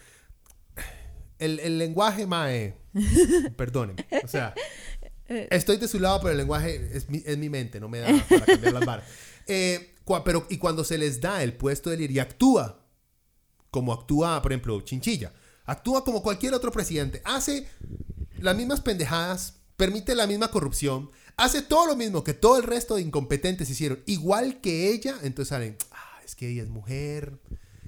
El, 1.39 1.59
el 1.59 1.77
lenguaje, 1.77 2.25
mae, 2.25 2.75
perdónenme. 3.55 4.05
O 4.23 4.27
sea, 4.27 4.55
Estoy 5.28 5.78
de 5.78 5.88
su 5.88 5.99
lado, 5.99 6.19
pero 6.19 6.32
el 6.32 6.38
lenguaje 6.38 6.89
es 6.93 7.09
mi, 7.09 7.21
es 7.25 7.38
mi 7.38 7.49
mente, 7.49 7.80
no 7.80 7.89
me 7.89 7.99
da 7.99 8.25
para 8.30 8.45
cambiar 8.45 8.73
las 8.73 8.86
barras. 8.86 9.05
Eh, 9.49 9.93
pero, 10.25 10.45
y 10.49 10.57
cuando 10.57 10.84
se 10.84 10.97
les 10.97 11.21
da 11.21 11.41
el 11.41 11.53
puesto 11.53 11.89
de 11.89 11.95
líder 11.95 12.11
y 12.11 12.19
actúa, 12.19 12.82
como 13.71 13.93
actúa, 13.93 14.41
por 14.41 14.51
ejemplo, 14.51 14.82
Chinchilla, 14.82 15.32
actúa 15.65 16.03
como 16.03 16.21
cualquier 16.21 16.53
otro 16.53 16.71
presidente, 16.71 17.21
hace 17.23 17.65
las 18.39 18.55
mismas 18.55 18.82
pendejadas, 18.82 19.55
permite 19.78 20.15
la 20.15 20.28
misma 20.28 20.49
corrupción, 20.49 21.11
hace 21.36 21.61
todo 21.61 21.88
lo 21.88 21.95
mismo 21.95 22.23
que 22.23 22.34
todo 22.34 22.57
el 22.57 22.63
resto 22.63 22.95
de 22.95 23.03
incompetentes 23.03 23.69
hicieron, 23.69 24.01
igual 24.05 24.59
que 24.59 24.91
ella, 24.91 25.17
entonces 25.23 25.49
salen, 25.49 25.78
ah, 25.91 26.19
es 26.25 26.36
que 26.36 26.49
ella 26.49 26.63
es 26.63 26.69
mujer, 26.69 27.39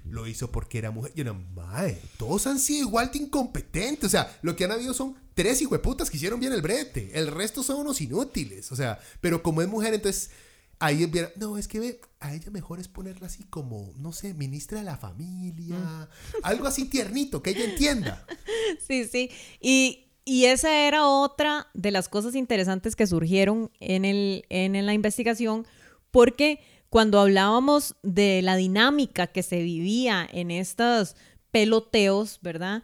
lo 0.09 0.27
hizo 0.27 0.51
porque 0.51 0.77
era 0.77 0.91
mujer. 0.91 1.11
Yo 1.15 1.23
no, 1.23 1.33
mae, 1.55 1.99
todos 2.17 2.47
han 2.47 2.59
sido 2.59 2.87
igual 2.87 3.11
de 3.11 3.19
incompetentes. 3.19 4.05
O 4.05 4.09
sea, 4.09 4.37
lo 4.41 4.55
que 4.55 4.65
han 4.65 4.71
habido 4.71 4.93
son 4.93 5.15
tres 5.33 5.61
hijueputas 5.61 6.09
que 6.09 6.17
hicieron 6.17 6.39
bien 6.39 6.53
el 6.53 6.61
brete. 6.61 7.11
El 7.13 7.27
resto 7.27 7.63
son 7.63 7.77
unos 7.81 8.01
inútiles. 8.01 8.71
O 8.71 8.75
sea, 8.75 8.99
pero 9.21 9.41
como 9.43 9.61
es 9.61 9.67
mujer, 9.67 9.93
entonces 9.93 10.31
ahí 10.79 11.05
viera, 11.07 11.31
no, 11.35 11.57
es 11.57 11.67
que 11.67 11.79
ve, 11.79 12.01
a 12.19 12.33
ella 12.33 12.51
mejor 12.51 12.79
es 12.79 12.87
ponerla 12.87 13.27
así 13.27 13.43
como, 13.43 13.93
no 13.97 14.13
sé, 14.13 14.33
ministra 14.33 14.79
de 14.79 14.85
la 14.85 14.97
familia, 14.97 15.77
Mm. 15.77 16.07
algo 16.43 16.67
así 16.67 16.85
tiernito, 16.85 17.41
que 17.43 17.51
ella 17.51 17.65
entienda. 17.65 18.25
Sí, 18.87 19.05
sí. 19.05 19.29
Y, 19.59 20.05
y 20.25 20.45
esa 20.45 20.87
era 20.87 21.07
otra 21.07 21.67
de 21.73 21.91
las 21.91 22.07
cosas 22.07 22.35
interesantes 22.35 22.95
que 22.95 23.07
surgieron 23.07 23.71
en, 23.79 24.05
el, 24.05 24.45
en, 24.49 24.85
la 24.85 24.93
investigación, 24.93 25.65
porque 26.11 26.59
cuando 26.89 27.19
hablábamos 27.19 27.95
de 28.03 28.41
la 28.41 28.55
dinámica 28.55 29.27
que 29.27 29.43
se 29.43 29.61
vivía 29.61 30.27
en 30.31 30.51
estos 30.51 31.15
peloteos, 31.51 32.39
¿verdad? 32.41 32.83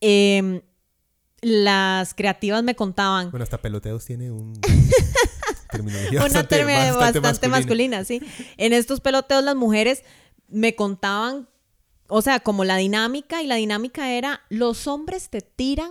Em, 0.00 0.60
las 1.40 2.14
creativas 2.14 2.62
me 2.62 2.74
contaban. 2.74 3.30
Bueno, 3.30 3.42
hasta 3.44 3.58
peloteos 3.58 4.04
tiene 4.04 4.30
un. 4.30 4.58
terminología 5.70 6.20
Una 6.20 6.22
bastante, 6.22 6.56
terminología 6.56 6.92
bastante 6.94 7.20
bastante 7.20 7.48
masculina. 7.48 7.98
masculina, 7.98 8.28
sí. 8.28 8.54
En 8.56 8.72
estos 8.72 9.00
peloteos 9.00 9.42
las 9.42 9.56
mujeres 9.56 10.04
me 10.48 10.74
contaban, 10.74 11.48
o 12.08 12.22
sea, 12.22 12.40
como 12.40 12.64
la 12.64 12.76
dinámica 12.76 13.42
y 13.42 13.46
la 13.46 13.56
dinámica 13.56 14.12
era, 14.12 14.42
los 14.48 14.86
hombres 14.86 15.28
te 15.30 15.40
tiran 15.40 15.90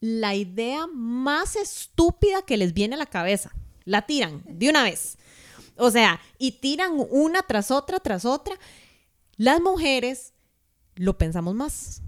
la 0.00 0.34
idea 0.34 0.86
más 0.86 1.56
estúpida 1.56 2.42
que 2.42 2.56
les 2.56 2.72
viene 2.72 2.94
a 2.94 2.98
la 2.98 3.06
cabeza. 3.06 3.52
La 3.84 4.06
tiran 4.06 4.42
de 4.46 4.70
una 4.70 4.82
vez. 4.82 5.18
O 5.80 5.90
sea, 5.90 6.20
y 6.38 6.52
tiran 6.52 6.92
una 7.10 7.42
tras 7.42 7.70
otra, 7.70 7.98
tras 8.00 8.24
otra. 8.24 8.56
Las 9.36 9.60
mujeres 9.60 10.34
lo 10.94 11.16
pensamos 11.16 11.54
más. 11.54 12.02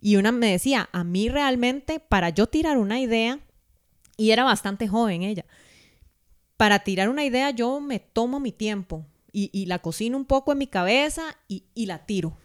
Y 0.00 0.16
una 0.16 0.32
me 0.32 0.50
decía, 0.50 0.90
a 0.92 1.02
mí 1.02 1.30
realmente, 1.30 1.98
para 1.98 2.28
yo 2.28 2.46
tirar 2.46 2.76
una 2.76 3.00
idea, 3.00 3.40
y 4.18 4.30
era 4.30 4.44
bastante 4.44 4.86
joven 4.86 5.22
ella, 5.22 5.46
para 6.58 6.80
tirar 6.80 7.08
una 7.08 7.24
idea 7.24 7.50
yo 7.50 7.80
me 7.80 7.98
tomo 7.98 8.38
mi 8.38 8.52
tiempo 8.52 9.06
y, 9.32 9.66
la 9.66 9.80
cocino 9.80 10.16
un 10.16 10.26
poco 10.26 10.52
en 10.52 10.58
mi 10.58 10.66
cabeza 10.68 11.22
y, 11.48 11.64
y, 11.74 11.86
la 11.86 12.06
tiro. 12.06 12.36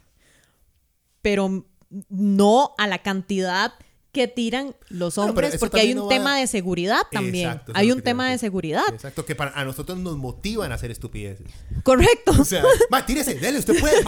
Pero 1.21 1.67
no 2.09 2.73
a 2.77 2.87
la 2.87 3.03
cantidad 3.03 3.73
que 4.11 4.27
tiran 4.27 4.75
los 4.89 5.19
hombres, 5.19 5.57
porque 5.57 5.81
hay 5.81 5.91
un 5.91 5.99
no 5.99 6.07
tema 6.07 6.37
de 6.37 6.47
seguridad 6.47 7.01
también. 7.11 7.49
Exacto, 7.49 7.73
hay 7.75 7.91
un 7.91 8.01
tema 8.01 8.29
de 8.29 8.39
seguridad. 8.39 8.83
Exacto, 8.91 9.23
que 9.23 9.35
para, 9.35 9.51
a 9.51 9.63
nosotros 9.63 9.99
nos 9.99 10.17
motivan 10.17 10.71
a 10.71 10.75
hacer 10.75 10.89
estupideces. 10.89 11.45
Correcto. 11.83 12.31
O 12.39 12.43
sea, 12.43 12.63
va, 12.93 13.05
tírese, 13.05 13.35
dele, 13.35 13.59
usted 13.59 13.79
puede. 13.79 14.03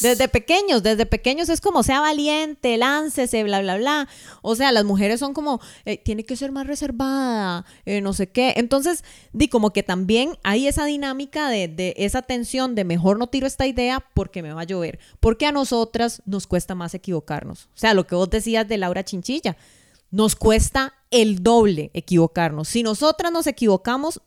Desde 0.00 0.28
pequeños, 0.28 0.82
desde 0.82 1.06
pequeños 1.06 1.48
es 1.48 1.62
como 1.62 1.82
sea 1.82 2.00
valiente, 2.00 2.76
láncese, 2.76 3.42
bla, 3.44 3.62
bla, 3.62 3.78
bla. 3.78 4.08
O 4.42 4.56
sea, 4.56 4.72
las 4.72 4.84
mujeres 4.84 5.20
son 5.20 5.32
como, 5.32 5.60
eh, 5.86 5.96
tiene 5.96 6.24
que 6.24 6.36
ser 6.36 6.52
más 6.52 6.66
reservada, 6.66 7.64
eh, 7.86 8.02
no 8.02 8.12
sé 8.12 8.28
qué. 8.28 8.54
Entonces, 8.56 9.04
di 9.32 9.48
como 9.48 9.72
que 9.72 9.82
también 9.82 10.38
hay 10.42 10.68
esa 10.68 10.84
dinámica 10.84 11.48
de, 11.48 11.68
de 11.68 11.94
esa 11.96 12.20
tensión 12.20 12.74
de 12.74 12.84
mejor 12.84 13.18
no 13.18 13.28
tiro 13.28 13.46
esta 13.46 13.66
idea 13.66 14.04
porque 14.12 14.42
me 14.42 14.52
va 14.52 14.62
a 14.62 14.64
llover. 14.64 14.98
Porque 15.18 15.46
a 15.46 15.52
nosotras 15.52 16.22
nos 16.26 16.46
cuesta 16.46 16.74
más 16.74 16.92
equivocarnos. 16.92 17.64
O 17.74 17.78
sea, 17.78 17.94
lo 17.94 18.06
que 18.06 18.14
vos 18.14 18.28
decías 18.28 18.68
de 18.68 18.76
Laura 18.76 19.02
Nos 20.10 20.34
cuesta 20.36 20.92
el 21.10 21.42
doble 21.42 21.90
equivocarnos. 21.94 22.68
Si 22.68 22.82
nosotras 22.82 23.30
nos 23.32 23.46
equivocamos, 23.46 24.20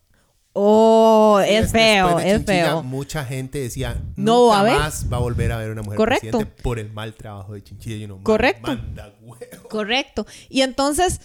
oh, 0.53 1.41
Sí, 1.45 1.53
es 1.53 1.71
feo, 1.71 2.17
de 2.17 2.31
es 2.35 2.45
feo. 2.45 2.83
Mucha 2.83 3.25
gente 3.25 3.59
decía, 3.59 4.01
No 4.15 4.47
va 4.47 4.59
a 4.61 4.63
ver. 4.63 4.77
más 4.79 5.11
va 5.11 5.17
a 5.17 5.19
volver 5.19 5.51
a 5.51 5.57
ver 5.57 5.71
una 5.71 5.81
mujer 5.81 5.97
Correcto. 5.97 6.29
presidente 6.37 6.61
por 6.61 6.79
el 6.79 6.91
mal 6.91 7.13
trabajo 7.15 7.53
de 7.53 7.63
Chinchilla. 7.63 7.95
Y 7.97 8.05
uno, 8.05 8.15
"Man, 8.15 8.23
Correcto. 8.23 8.67
Manda 8.67 9.13
huevo. 9.21 9.69
Correcto. 9.69 10.25
Y 10.49 10.61
entonces 10.61 11.21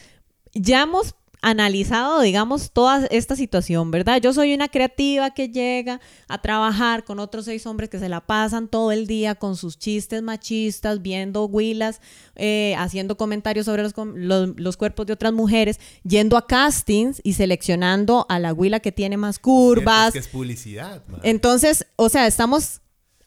ya 0.55 0.83
hemos 0.83 1.15
analizado, 1.41 2.21
digamos, 2.21 2.71
toda 2.73 3.07
esta 3.07 3.37
situación, 3.37 3.91
¿verdad? 3.91 4.21
Yo 4.21 4.33
soy 4.33 4.55
una 4.55 4.69
creativa 4.69 5.31
que 5.31 5.49
llega 5.49 6.01
a 6.29 6.41
trabajar 6.43 7.05
con 7.05 7.19
otros 7.21 7.45
seis 7.45 7.67
hombres 7.67 7.89
que 7.91 7.99
se 7.99 8.09
la 8.09 8.21
pasan 8.27 8.69
todo 8.69 8.93
el 8.93 9.07
día 9.07 9.35
con 9.35 9.57
sus 9.57 9.79
chistes 9.79 10.23
machistas, 10.23 11.01
viendo 11.03 11.45
huilas, 11.47 12.01
eh, 12.37 12.75
haciendo 12.79 13.17
comentarios 13.17 13.67
sobre 13.67 13.83
los, 13.83 13.93
com- 13.93 14.15
los- 14.17 14.51
los 14.57 14.77
cuerpos 14.77 15.07
de 15.07 15.13
otras 15.13 15.33
mujeres, 15.33 15.79
yendo 16.05 16.37
a 16.37 16.47
castings 16.47 17.21
y 17.25 17.35
seleccionando 17.35 18.27
a 18.29 18.39
la 18.39 18.53
huila 18.53 18.81
que 18.81 18.93
tiene 18.93 19.17
más 19.17 19.39
curvas. 19.39 20.09
Es 20.09 20.13
que 20.15 20.19
es 20.21 20.29
publicidad, 20.29 21.03
man. 21.09 21.21
Entonces, 21.23 21.87
o 21.97 22.09
sea, 22.09 22.27
estamos 22.27 22.81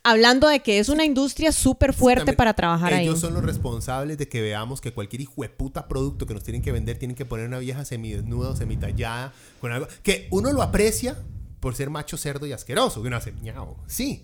hablando 0.03 0.47
de 0.47 0.61
que 0.61 0.79
es 0.79 0.89
una 0.89 1.05
industria 1.05 1.51
súper 1.51 1.93
fuerte 1.93 2.33
para 2.33 2.53
trabajar 2.53 2.93
ahí. 2.93 3.05
Ellos 3.05 3.19
son 3.19 3.33
los 3.33 3.43
responsables 3.43 4.17
de 4.17 4.27
que 4.27 4.41
veamos 4.41 4.81
que 4.81 4.93
cualquier 4.93 5.21
hijo 5.21 5.41
de 5.43 5.49
puta 5.49 5.87
producto 5.87 6.25
que 6.25 6.33
nos 6.33 6.43
tienen 6.43 6.61
que 6.61 6.71
vender 6.71 6.97
tienen 6.97 7.15
que 7.15 7.25
poner 7.25 7.47
una 7.47 7.59
vieja 7.59 7.85
semidesnuda 7.85 8.49
o 8.49 8.55
semitallada 8.55 9.33
con 9.59 9.71
algo 9.71 9.87
que 10.03 10.27
uno 10.31 10.51
lo 10.51 10.61
aprecia 10.61 11.17
por 11.59 11.75
ser 11.75 11.89
macho 11.91 12.17
cerdo 12.17 12.47
y 12.47 12.51
asqueroso. 12.53 13.01
Que 13.01 13.07
uno 13.07 13.17
hace 13.17 13.31
ñao, 13.41 13.77
sí. 13.87 14.23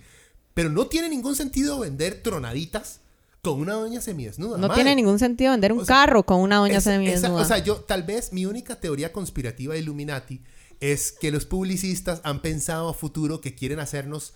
Pero 0.53 0.69
no 0.69 0.87
tiene 0.87 1.09
ningún 1.09 1.35
sentido 1.35 1.77
vender 1.79 2.23
tronaditas 2.23 3.01
con 3.43 3.59
una 3.61 3.73
doña 3.73 4.01
semidesnuda. 4.01 4.57
No 4.57 4.73
tiene 4.73 4.95
ningún 4.95 5.19
sentido 5.19 5.51
vender 5.51 5.71
un 5.71 5.81
O 5.81 5.85
sea, 5.85 5.95
carro 5.97 6.23
con 6.23 6.39
una 6.41 6.57
doña 6.57 6.77
Es- 6.77 6.83
esa- 6.87 6.91
semidesnuda. 6.93 7.41
O 7.41 7.45
sea, 7.45 7.59
yo 7.59 7.75
tal 7.75 8.01
vez 8.03 8.33
mi 8.33 8.47
única 8.47 8.79
teoría 8.79 9.13
conspirativa 9.13 9.75
de 9.75 9.81
Illuminati 9.81 10.41
es 10.79 11.11
que 11.11 11.29
los 11.31 11.45
publicistas 11.45 12.21
han 12.23 12.41
pensado 12.41 12.89
a 12.89 12.93
futuro 12.95 13.39
que 13.39 13.53
quieren 13.53 13.79
hacernos 13.79 14.33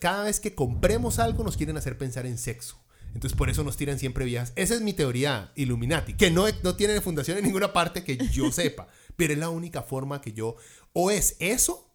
cada 0.00 0.24
vez 0.24 0.40
que 0.40 0.54
compremos 0.54 1.18
algo 1.18 1.44
nos 1.44 1.56
quieren 1.56 1.76
hacer 1.76 1.98
pensar 1.98 2.26
en 2.26 2.38
sexo. 2.38 2.78
Entonces 3.14 3.36
por 3.36 3.50
eso 3.50 3.62
nos 3.62 3.76
tiran 3.76 3.98
siempre 3.98 4.24
viejas. 4.24 4.52
Esa 4.56 4.74
es 4.74 4.80
mi 4.80 4.94
teoría 4.94 5.52
Illuminati, 5.54 6.14
que 6.14 6.30
no, 6.30 6.46
no 6.62 6.76
tiene 6.76 6.98
fundación 7.02 7.36
en 7.38 7.44
ninguna 7.44 7.72
parte 7.72 8.04
que 8.04 8.16
yo 8.16 8.50
sepa, 8.52 8.88
pero 9.16 9.34
es 9.34 9.38
la 9.38 9.50
única 9.50 9.82
forma 9.82 10.20
que 10.22 10.32
yo 10.32 10.56
o 10.94 11.10
es 11.10 11.36
eso 11.38 11.90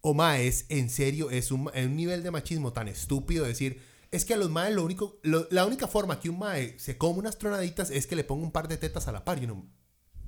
o 0.00 0.14
más 0.14 0.40
es 0.40 0.66
en 0.68 0.90
serio 0.90 1.30
es 1.30 1.52
un, 1.52 1.70
es 1.74 1.86
un 1.86 1.94
nivel 1.96 2.24
de 2.24 2.32
machismo 2.32 2.72
tan 2.72 2.88
estúpido 2.88 3.44
decir 3.44 3.80
es 4.10 4.24
que 4.24 4.34
a 4.34 4.36
los 4.36 4.50
maes 4.50 4.74
lo 4.74 4.84
único 4.84 5.20
lo- 5.22 5.46
la 5.52 5.64
única 5.64 5.86
forma 5.86 6.18
que 6.18 6.28
un 6.28 6.40
mae 6.40 6.76
se 6.80 6.98
come 6.98 7.20
unas 7.20 7.38
tronaditas 7.38 7.90
es 7.90 8.08
que 8.08 8.16
le 8.16 8.24
ponga 8.24 8.42
un 8.44 8.50
par 8.50 8.66
de 8.66 8.76
tetas 8.78 9.06
a 9.06 9.12
la 9.12 9.24
par 9.24 9.40
y 9.40 9.44
uno 9.44 9.64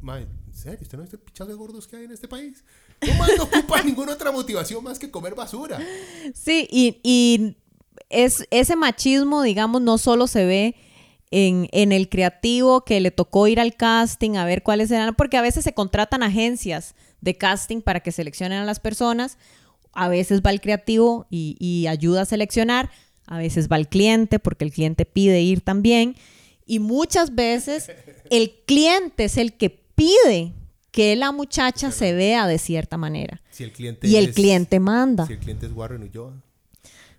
mae 0.04 0.22
en 0.22 0.54
serio 0.54 0.78
usted 0.82 0.98
no 0.98 1.04
es 1.04 1.12
el 1.12 1.18
pichazo 1.18 1.50
de 1.50 1.56
gordos 1.56 1.86
que 1.86 1.96
hay 1.96 2.04
en 2.04 2.12
este 2.12 2.28
país 2.28 2.62
un 3.02 3.18
mae 3.18 3.36
no 3.36 3.44
ocupa 3.44 3.82
ninguna 3.84 4.12
otra 4.12 4.30
motivación 4.30 4.82
más 4.84 4.98
que 4.98 5.10
comer 5.10 5.34
basura. 5.34 5.80
Sí, 6.34 6.68
y, 6.70 7.00
y 7.02 7.56
es, 8.08 8.46
ese 8.50 8.76
machismo, 8.76 9.42
digamos, 9.42 9.82
no 9.82 9.98
solo 9.98 10.26
se 10.26 10.44
ve 10.44 10.76
en, 11.30 11.68
en 11.72 11.92
el 11.92 12.08
creativo 12.08 12.84
que 12.84 13.00
le 13.00 13.10
tocó 13.10 13.48
ir 13.48 13.60
al 13.60 13.74
casting 13.74 14.36
a 14.36 14.44
ver 14.44 14.62
cuáles 14.62 14.90
eran, 14.90 15.14
porque 15.14 15.36
a 15.36 15.42
veces 15.42 15.64
se 15.64 15.74
contratan 15.74 16.22
agencias 16.22 16.94
de 17.20 17.36
casting 17.36 17.80
para 17.80 18.00
que 18.00 18.12
seleccionen 18.12 18.58
a 18.58 18.64
las 18.64 18.80
personas, 18.80 19.38
a 19.92 20.08
veces 20.08 20.42
va 20.42 20.50
el 20.50 20.60
creativo 20.60 21.26
y, 21.30 21.56
y 21.58 21.86
ayuda 21.86 22.22
a 22.22 22.26
seleccionar, 22.26 22.90
a 23.26 23.38
veces 23.38 23.68
va 23.68 23.76
el 23.76 23.88
cliente 23.88 24.38
porque 24.38 24.64
el 24.64 24.72
cliente 24.72 25.04
pide 25.06 25.40
ir 25.40 25.60
también, 25.60 26.16
y 26.66 26.78
muchas 26.78 27.34
veces 27.34 27.90
el 28.30 28.54
cliente 28.66 29.24
es 29.24 29.36
el 29.36 29.54
que 29.54 29.83
pide 29.94 30.52
que 30.90 31.16
la 31.16 31.32
muchacha 31.32 31.90
se 31.90 32.12
vea 32.12 32.46
de 32.46 32.58
cierta 32.58 32.96
manera. 32.96 33.40
si 33.50 33.64
el 33.64 33.72
cliente 33.72 34.06
Y 34.06 34.16
el 34.16 34.28
es- 34.30 34.34
cliente 34.34 34.80
manda. 34.80 35.26
si 35.26 35.34
el 35.34 35.38
cliente 35.40 35.66
es 35.66 35.72
Warren 35.72 36.02
Ulloa 36.02 36.32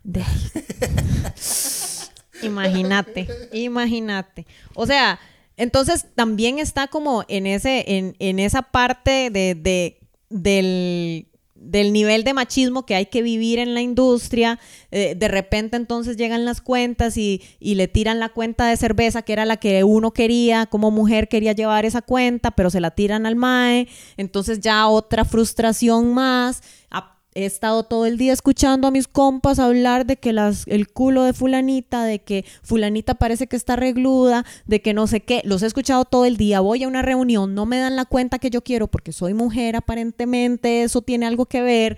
De- 0.03 0.23
imagínate, 2.43 3.28
imagínate. 3.53 4.45
O 4.73 4.86
sea, 4.86 5.19
entonces 5.57 6.05
también 6.15 6.59
está 6.59 6.88
como 6.88 7.23
en 7.28 7.47
ese, 7.47 7.84
en, 7.97 8.15
en 8.19 8.39
esa 8.39 8.61
parte 8.61 9.30
de, 9.32 9.55
de- 9.55 9.99
del, 10.30 11.28
del 11.66 11.91
nivel 11.93 12.24
de 12.24 12.34
machismo 12.34 12.86
que 12.86 12.95
hay 12.95 13.07
que 13.07 13.22
vivir 13.22 13.59
en 13.59 13.74
la 13.74 13.82
industria. 13.82 14.59
Eh, 14.91 15.16
de 15.18 15.28
repente 15.28 15.78
entonces 15.78 16.16
llegan 16.18 16.45
las 16.45 16.61
cuentas 16.61 17.18
y, 17.18 17.41
y 17.59 17.76
le 17.76 17.88
tiran 17.88 18.20
la 18.20 18.30
cuenta 18.30 18.68
de 18.68 18.78
cerveza, 18.78 19.22
que 19.24 19.34
era 19.34 19.45
la 19.45 19.57
que 19.57 19.84
uno 19.84 20.11
quería, 20.11 20.66
como 20.68 20.91
mujer 20.91 21.28
quería 21.28 21.53
llevar 21.53 21.86
esa 21.86 22.01
cuenta, 22.01 22.51
pero 22.51 22.70
se 22.70 22.80
la 22.80 22.91
tiran 22.91 23.26
al 23.26 23.36
MAE. 23.36 23.88
Entonces 24.18 24.59
ya 24.59 24.88
otra 24.88 25.26
frustración 25.26 26.13
más. 26.13 26.61
A- 26.89 27.14
He 27.38 27.43
estado 27.43 27.83
todo 27.83 28.05
el 28.05 28.17
día 28.17 28.31
escuchando 28.31 28.88
a 28.88 28.91
mis 28.91 29.09
compas 29.09 29.59
hablar 29.59 30.05
de 30.05 30.15
que 30.15 30.31
las, 30.31 30.65
el 30.67 30.88
culo 30.88 31.25
de 31.25 31.33
fulanita, 31.33 32.05
de 32.05 32.19
que 32.19 32.45
fulanita 32.63 33.15
parece 33.15 33.47
que 33.47 33.57
está 33.57 33.75
regluda, 33.75 34.45
de 34.65 34.81
que 34.81 34.93
no 34.93 35.05
sé 35.05 35.19
qué. 35.19 35.41
Los 35.43 35.61
he 35.61 35.65
escuchado 35.65 36.05
todo 36.05 36.23
el 36.23 36.38
día. 36.38 36.61
Voy 36.61 36.83
a 36.83 36.88
una 36.88 37.01
reunión, 37.01 37.53
no 37.53 37.65
me 37.65 37.77
dan 37.77 37.97
la 37.97 38.05
cuenta 38.05 38.39
que 38.39 38.49
yo 38.49 38.63
quiero 38.63 38.88
porque 38.88 39.11
soy 39.11 39.33
mujer 39.33 39.75
aparentemente, 39.75 40.83
eso 40.83 41.01
tiene 41.01 41.25
algo 41.25 41.45
que 41.45 41.61
ver. 41.61 41.97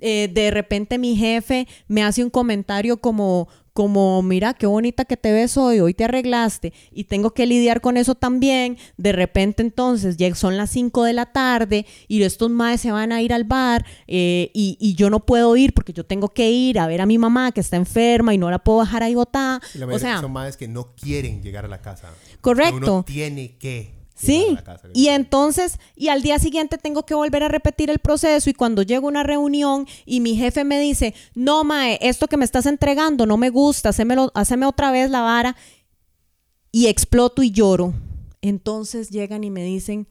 Eh, 0.00 0.30
de 0.32 0.50
repente 0.50 0.96
mi 0.96 1.16
jefe 1.16 1.68
me 1.86 2.02
hace 2.02 2.24
un 2.24 2.30
comentario 2.30 2.96
como, 2.96 3.48
como, 3.72 4.22
mira, 4.22 4.54
qué 4.54 4.66
bonita 4.66 5.04
que 5.04 5.16
te 5.16 5.32
ves 5.32 5.56
hoy, 5.56 5.80
hoy 5.80 5.94
te 5.94 6.04
arreglaste 6.04 6.72
y 6.90 7.04
tengo 7.04 7.32
que 7.32 7.46
lidiar 7.46 7.80
con 7.80 7.96
eso 7.96 8.14
también, 8.14 8.76
de 8.96 9.12
repente 9.12 9.62
entonces 9.62 10.16
ya 10.16 10.32
son 10.34 10.56
las 10.56 10.70
5 10.70 11.04
de 11.04 11.12
la 11.12 11.26
tarde 11.26 11.86
y 12.08 12.22
estos 12.22 12.50
madres 12.50 12.80
se 12.80 12.92
van 12.92 13.12
a 13.12 13.22
ir 13.22 13.32
al 13.32 13.44
bar 13.44 13.84
eh, 14.06 14.50
y, 14.54 14.76
y, 14.80 14.94
yo 14.94 15.10
no 15.10 15.20
puedo 15.20 15.56
ir 15.56 15.72
porque 15.74 15.92
yo 15.92 16.04
tengo 16.04 16.28
que 16.28 16.50
ir 16.50 16.78
a 16.78 16.86
ver 16.86 17.00
a 17.00 17.06
mi 17.06 17.18
mamá 17.18 17.52
que 17.52 17.60
está 17.60 17.76
enferma 17.76 18.34
y 18.34 18.38
no 18.38 18.50
la 18.50 18.58
puedo 18.58 18.80
dejar 18.80 19.02
ahí 19.02 19.14
botada. 19.14 19.60
o 19.90 19.98
sea, 19.98 20.20
son 20.20 20.32
madres 20.32 20.56
que 20.56 20.68
no 20.68 20.94
quieren 20.94 21.42
llegar 21.42 21.64
a 21.64 21.68
la 21.68 21.80
casa. 21.80 22.10
Correcto. 22.40 22.76
Uno 22.76 23.04
tiene 23.04 23.56
que. 23.58 24.01
Sí, 24.22 24.56
y 24.94 25.08
entonces, 25.08 25.78
y 25.96 26.06
al 26.06 26.22
día 26.22 26.38
siguiente 26.38 26.78
tengo 26.78 27.04
que 27.04 27.14
volver 27.14 27.42
a 27.42 27.48
repetir 27.48 27.90
el 27.90 27.98
proceso 27.98 28.48
y 28.48 28.54
cuando 28.54 28.82
llego 28.82 29.08
a 29.08 29.10
una 29.10 29.24
reunión 29.24 29.86
y 30.06 30.20
mi 30.20 30.36
jefe 30.36 30.62
me 30.62 30.78
dice, 30.78 31.12
no, 31.34 31.64
Mae, 31.64 31.98
esto 32.00 32.28
que 32.28 32.36
me 32.36 32.44
estás 32.44 32.66
entregando 32.66 33.26
no 33.26 33.36
me 33.36 33.50
gusta, 33.50 33.88
haceme 33.88 34.66
otra 34.66 34.92
vez 34.92 35.10
la 35.10 35.22
vara 35.22 35.56
y 36.70 36.86
exploto 36.86 37.42
y 37.42 37.50
lloro. 37.50 37.94
Entonces 38.42 39.10
llegan 39.10 39.42
y 39.42 39.50
me 39.50 39.64
dicen, 39.64 40.06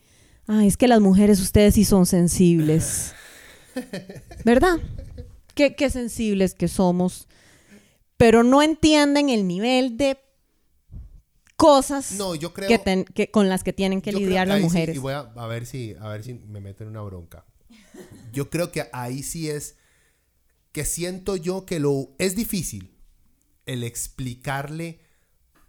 ay, 0.46 0.68
es 0.68 0.76
que 0.76 0.90
las 0.90 1.00
mujeres 1.00 1.40
ustedes 1.40 1.76
sí 1.76 1.86
son 1.86 2.06
sensibles. 2.06 3.14
¿Verdad? 4.44 4.78
Qué, 5.56 5.76
qué 5.76 5.90
sensibles 5.90 6.54
que 6.54 6.68
somos. 6.68 7.28
Pero 8.18 8.44
no 8.44 8.62
entienden 8.62 9.30
el 9.30 9.48
nivel 9.48 9.96
de 9.96 10.18
cosas 11.62 12.14
no, 12.14 12.34
yo 12.34 12.54
creo, 12.54 12.70
que, 13.14 13.30
con 13.30 13.48
las 13.48 13.64
que 13.64 13.72
tienen 13.72 14.02
que 14.02 14.12
lidiar 14.12 14.48
las 14.48 14.62
mujeres. 14.62 14.96
y 14.96 15.00
voy 15.00 15.14
a, 15.14 15.24
ver 15.46 15.68
si, 15.68 15.96
a 16.00 16.08
ver 16.08 16.24
si 16.24 16.34
me 16.34 16.60
meto 16.60 16.84
en 16.84 16.90
una 16.90 17.02
bronca. 17.02 17.46
Yo 18.34 18.50
creo 18.50 18.72
que 18.72 18.90
ahí 18.94 19.22
sí 19.22 19.50
es 19.50 19.76
que 20.72 20.86
siento 20.86 21.36
yo 21.36 21.66
que 21.66 21.80
lo 21.80 22.16
es 22.18 22.36
difícil 22.36 22.98
el 23.66 23.84
explicarle, 23.84 25.02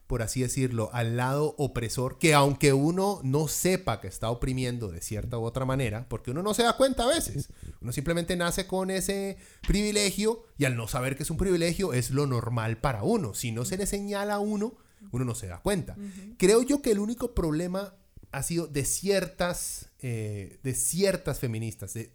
por 0.07 0.23
así 0.23 0.41
decirlo, 0.41 0.89
al 0.95 1.17
lado 1.17 1.55
opresor, 1.59 2.19
que 2.19 2.33
aunque 2.33 2.73
uno 2.73 3.21
no 3.23 3.49
sepa 3.49 4.01
que 4.01 4.09
está 4.09 4.31
oprimiendo 4.31 4.89
de 4.89 5.03
cierta 5.03 5.39
u 5.39 5.45
otra 5.45 5.67
manera, 5.67 6.09
porque 6.09 6.31
uno 6.31 6.43
no 6.43 6.55
se 6.55 6.63
da 6.63 6.77
cuenta 6.77 7.05
a 7.05 7.09
veces, 7.09 7.51
uno 7.83 7.93
simplemente 7.93 8.35
nace 8.37 8.67
con 8.67 8.91
ese 8.91 9.37
privilegio 9.67 10.45
y 10.57 10.65
al 10.65 10.77
no 10.77 10.89
saber 10.89 11.17
que 11.17 11.25
es 11.25 11.31
un 11.31 11.37
privilegio 11.37 11.93
es 11.93 12.11
lo 12.11 12.27
normal 12.27 12.79
para 12.79 13.03
uno. 13.03 13.35
Si 13.35 13.53
no 13.53 13.67
se 13.67 13.77
le 13.77 13.87
señala 13.87 14.35
a 14.35 14.41
uno, 14.41 14.77
uno 15.11 15.25
no 15.25 15.35
se 15.35 15.47
da 15.47 15.61
cuenta. 15.61 15.97
Creo 16.39 16.63
yo 16.63 16.83
que 16.83 16.93
el 16.93 16.99
único 16.99 17.35
problema 17.35 17.95
ha 18.31 18.43
sido 18.43 18.67
de 18.67 18.85
ciertas, 18.85 19.91
eh, 19.99 20.59
de 20.63 20.75
ciertas 20.75 21.39
feministas, 21.39 21.95
de 21.95 22.15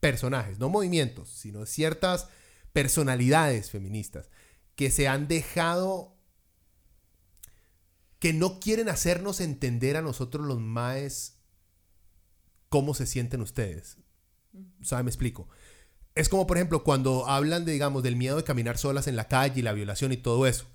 personajes, 0.00 0.58
no 0.58 0.68
movimientos, 0.68 1.30
sino 1.30 1.64
ciertas 1.64 2.28
personalidades 2.72 3.70
feministas 3.70 4.30
que 4.74 4.90
se 4.90 5.06
han 5.06 5.28
dejado, 5.28 6.16
que 8.18 8.32
no 8.32 8.58
quieren 8.58 8.88
hacernos 8.88 9.40
entender 9.40 9.96
a 9.96 10.02
nosotros 10.02 10.46
los 10.46 10.60
maes 10.60 11.38
cómo 12.68 12.94
se 12.94 13.06
sienten 13.06 13.40
ustedes. 13.40 13.98
¿Sabe? 14.82 15.04
Me 15.04 15.10
explico. 15.10 15.48
Es 16.16 16.28
como, 16.28 16.46
por 16.46 16.56
ejemplo, 16.56 16.84
cuando 16.84 17.28
hablan 17.28 17.64
de, 17.64 17.72
digamos, 17.72 18.02
del 18.02 18.16
miedo 18.16 18.36
de 18.36 18.44
caminar 18.44 18.78
solas 18.78 19.06
en 19.06 19.16
la 19.16 19.28
calle 19.28 19.60
y 19.60 19.62
la 19.62 19.72
violación 19.72 20.12
y 20.12 20.16
todo 20.16 20.46
eso 20.46 20.66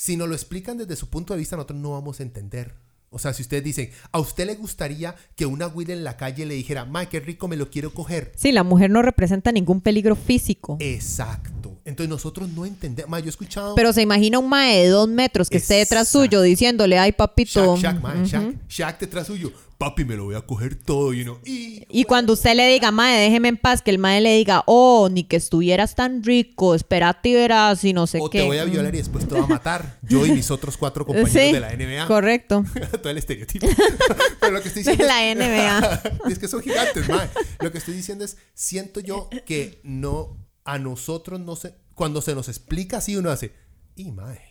si 0.00 0.16
nos 0.16 0.30
lo 0.30 0.34
explican 0.34 0.78
desde 0.78 0.96
su 0.96 1.10
punto 1.10 1.34
de 1.34 1.40
vista, 1.40 1.56
nosotros 1.56 1.78
no 1.78 1.90
vamos 1.90 2.20
a 2.20 2.22
entender. 2.22 2.72
O 3.10 3.18
sea, 3.18 3.34
si 3.34 3.42
ustedes 3.42 3.62
dicen, 3.62 3.90
¿a 4.12 4.18
usted 4.18 4.46
le 4.46 4.54
gustaría 4.54 5.14
que 5.36 5.44
una 5.44 5.66
Will 5.66 5.90
en 5.90 6.04
la 6.04 6.16
calle 6.16 6.46
le 6.46 6.54
dijera, 6.54 6.86
ma, 6.86 7.04
qué 7.04 7.20
rico, 7.20 7.48
me 7.48 7.56
lo 7.56 7.68
quiero 7.68 7.92
coger? 7.92 8.32
Sí, 8.34 8.50
la 8.50 8.62
mujer 8.62 8.88
no 8.88 9.02
representa 9.02 9.52
ningún 9.52 9.82
peligro 9.82 10.16
físico. 10.16 10.78
Exacto. 10.80 11.76
Entonces 11.84 12.08
nosotros 12.08 12.48
no 12.48 12.64
entendemos. 12.64 13.10
Ma, 13.10 13.20
yo 13.20 13.26
he 13.26 13.28
escuchado. 13.28 13.74
Pero 13.74 13.92
se 13.92 14.00
imagina 14.00 14.38
un 14.38 14.48
mae 14.48 14.84
de 14.84 14.88
dos 14.88 15.06
metros 15.06 15.50
que 15.50 15.58
esté 15.58 15.74
detrás 15.74 16.08
suyo 16.08 16.40
diciéndole, 16.40 16.98
ay, 16.98 17.12
papito. 17.12 17.76
Shaq, 17.76 17.96
Shaq, 17.96 18.00
ma, 18.00 18.24
Shaq, 18.24 18.68
Shaq 18.68 19.00
detrás 19.00 19.26
suyo 19.26 19.52
papi, 19.80 20.04
me 20.04 20.14
lo 20.14 20.24
voy 20.24 20.34
a 20.34 20.42
coger 20.42 20.74
todo, 20.74 21.14
y 21.14 21.26
y, 21.46 21.86
y 21.88 22.04
cuando 22.04 22.34
usted 22.34 22.54
le 22.54 22.68
diga, 22.68 22.90
mae, 22.90 23.18
déjeme 23.18 23.48
en 23.48 23.56
paz, 23.56 23.80
que 23.80 23.90
el 23.90 23.98
mae 23.98 24.20
le 24.20 24.36
diga, 24.36 24.62
oh, 24.66 25.08
ni 25.10 25.24
que 25.24 25.36
estuvieras 25.36 25.94
tan 25.94 26.22
rico, 26.22 26.74
espérate 26.74 27.30
y 27.30 27.34
verás, 27.34 27.82
y 27.84 27.94
no 27.94 28.06
sé 28.06 28.18
qué. 28.18 28.24
O 28.24 28.28
te 28.28 28.42
voy 28.42 28.58
a 28.58 28.64
violar 28.66 28.94
y 28.94 28.98
después 28.98 29.26
te 29.26 29.34
va 29.34 29.44
a 29.44 29.46
matar. 29.46 29.98
Yo 30.02 30.26
y 30.26 30.32
mis 30.32 30.50
otros 30.50 30.76
cuatro 30.76 31.06
compañeros 31.06 31.32
de 31.34 31.60
la 31.60 31.74
NBA. 31.74 32.06
Correcto. 32.06 32.62
Todo 33.02 33.08
el 33.08 33.16
estereotipo. 33.16 33.66
Pero 34.40 34.52
lo 34.52 34.60
que 34.60 34.68
estoy 34.68 34.82
diciendo. 34.82 35.02
De 35.02 35.08
la 35.08 35.34
NBA. 35.34 36.02
es 36.30 36.38
que 36.38 36.46
son 36.46 36.60
gigantes, 36.60 37.08
mae. 37.08 37.30
Lo 37.60 37.72
que 37.72 37.78
estoy 37.78 37.94
diciendo 37.94 38.22
es, 38.22 38.36
siento 38.52 39.00
yo 39.00 39.30
que 39.46 39.80
no, 39.82 40.46
a 40.64 40.78
nosotros 40.78 41.40
no 41.40 41.56
se, 41.56 41.74
cuando 41.94 42.20
se 42.20 42.34
nos 42.34 42.48
explica 42.48 42.98
así, 42.98 43.16
uno 43.16 43.30
hace, 43.30 43.54
y 43.96 44.12
mae. 44.12 44.42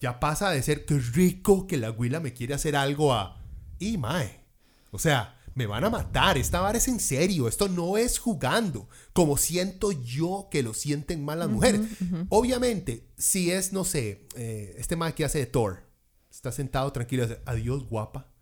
Ya 0.00 0.18
pasa 0.18 0.48
de 0.50 0.62
ser 0.62 0.86
que 0.86 0.98
rico 0.98 1.66
que 1.66 1.76
la 1.76 1.88
abuela 1.88 2.20
me 2.20 2.32
quiere 2.32 2.54
hacer 2.54 2.74
algo 2.74 3.12
a 3.12 3.43
y 3.78 3.98
mae, 3.98 4.44
o 4.90 4.98
sea, 4.98 5.40
me 5.54 5.66
van 5.66 5.84
a 5.84 5.90
matar, 5.90 6.36
esta 6.36 6.60
vara 6.60 6.78
es 6.78 6.88
en 6.88 6.98
serio, 6.98 7.46
esto 7.46 7.68
no 7.68 7.96
es 7.96 8.18
jugando, 8.18 8.88
como 9.12 9.36
siento 9.36 9.92
yo 9.92 10.48
que 10.50 10.62
lo 10.62 10.74
sienten 10.74 11.24
mal 11.24 11.38
las 11.38 11.48
mujeres. 11.48 11.82
Obviamente, 12.28 13.08
si 13.16 13.52
es, 13.52 13.72
no 13.72 13.84
sé, 13.84 14.26
eh, 14.34 14.74
este 14.78 14.96
mae 14.96 15.14
que 15.14 15.24
hace 15.24 15.38
de 15.38 15.46
Thor, 15.46 15.84
está 16.30 16.50
sentado 16.50 16.92
tranquilo, 16.92 17.26
dice, 17.26 17.40
adiós 17.46 17.84
guapa. 17.88 18.32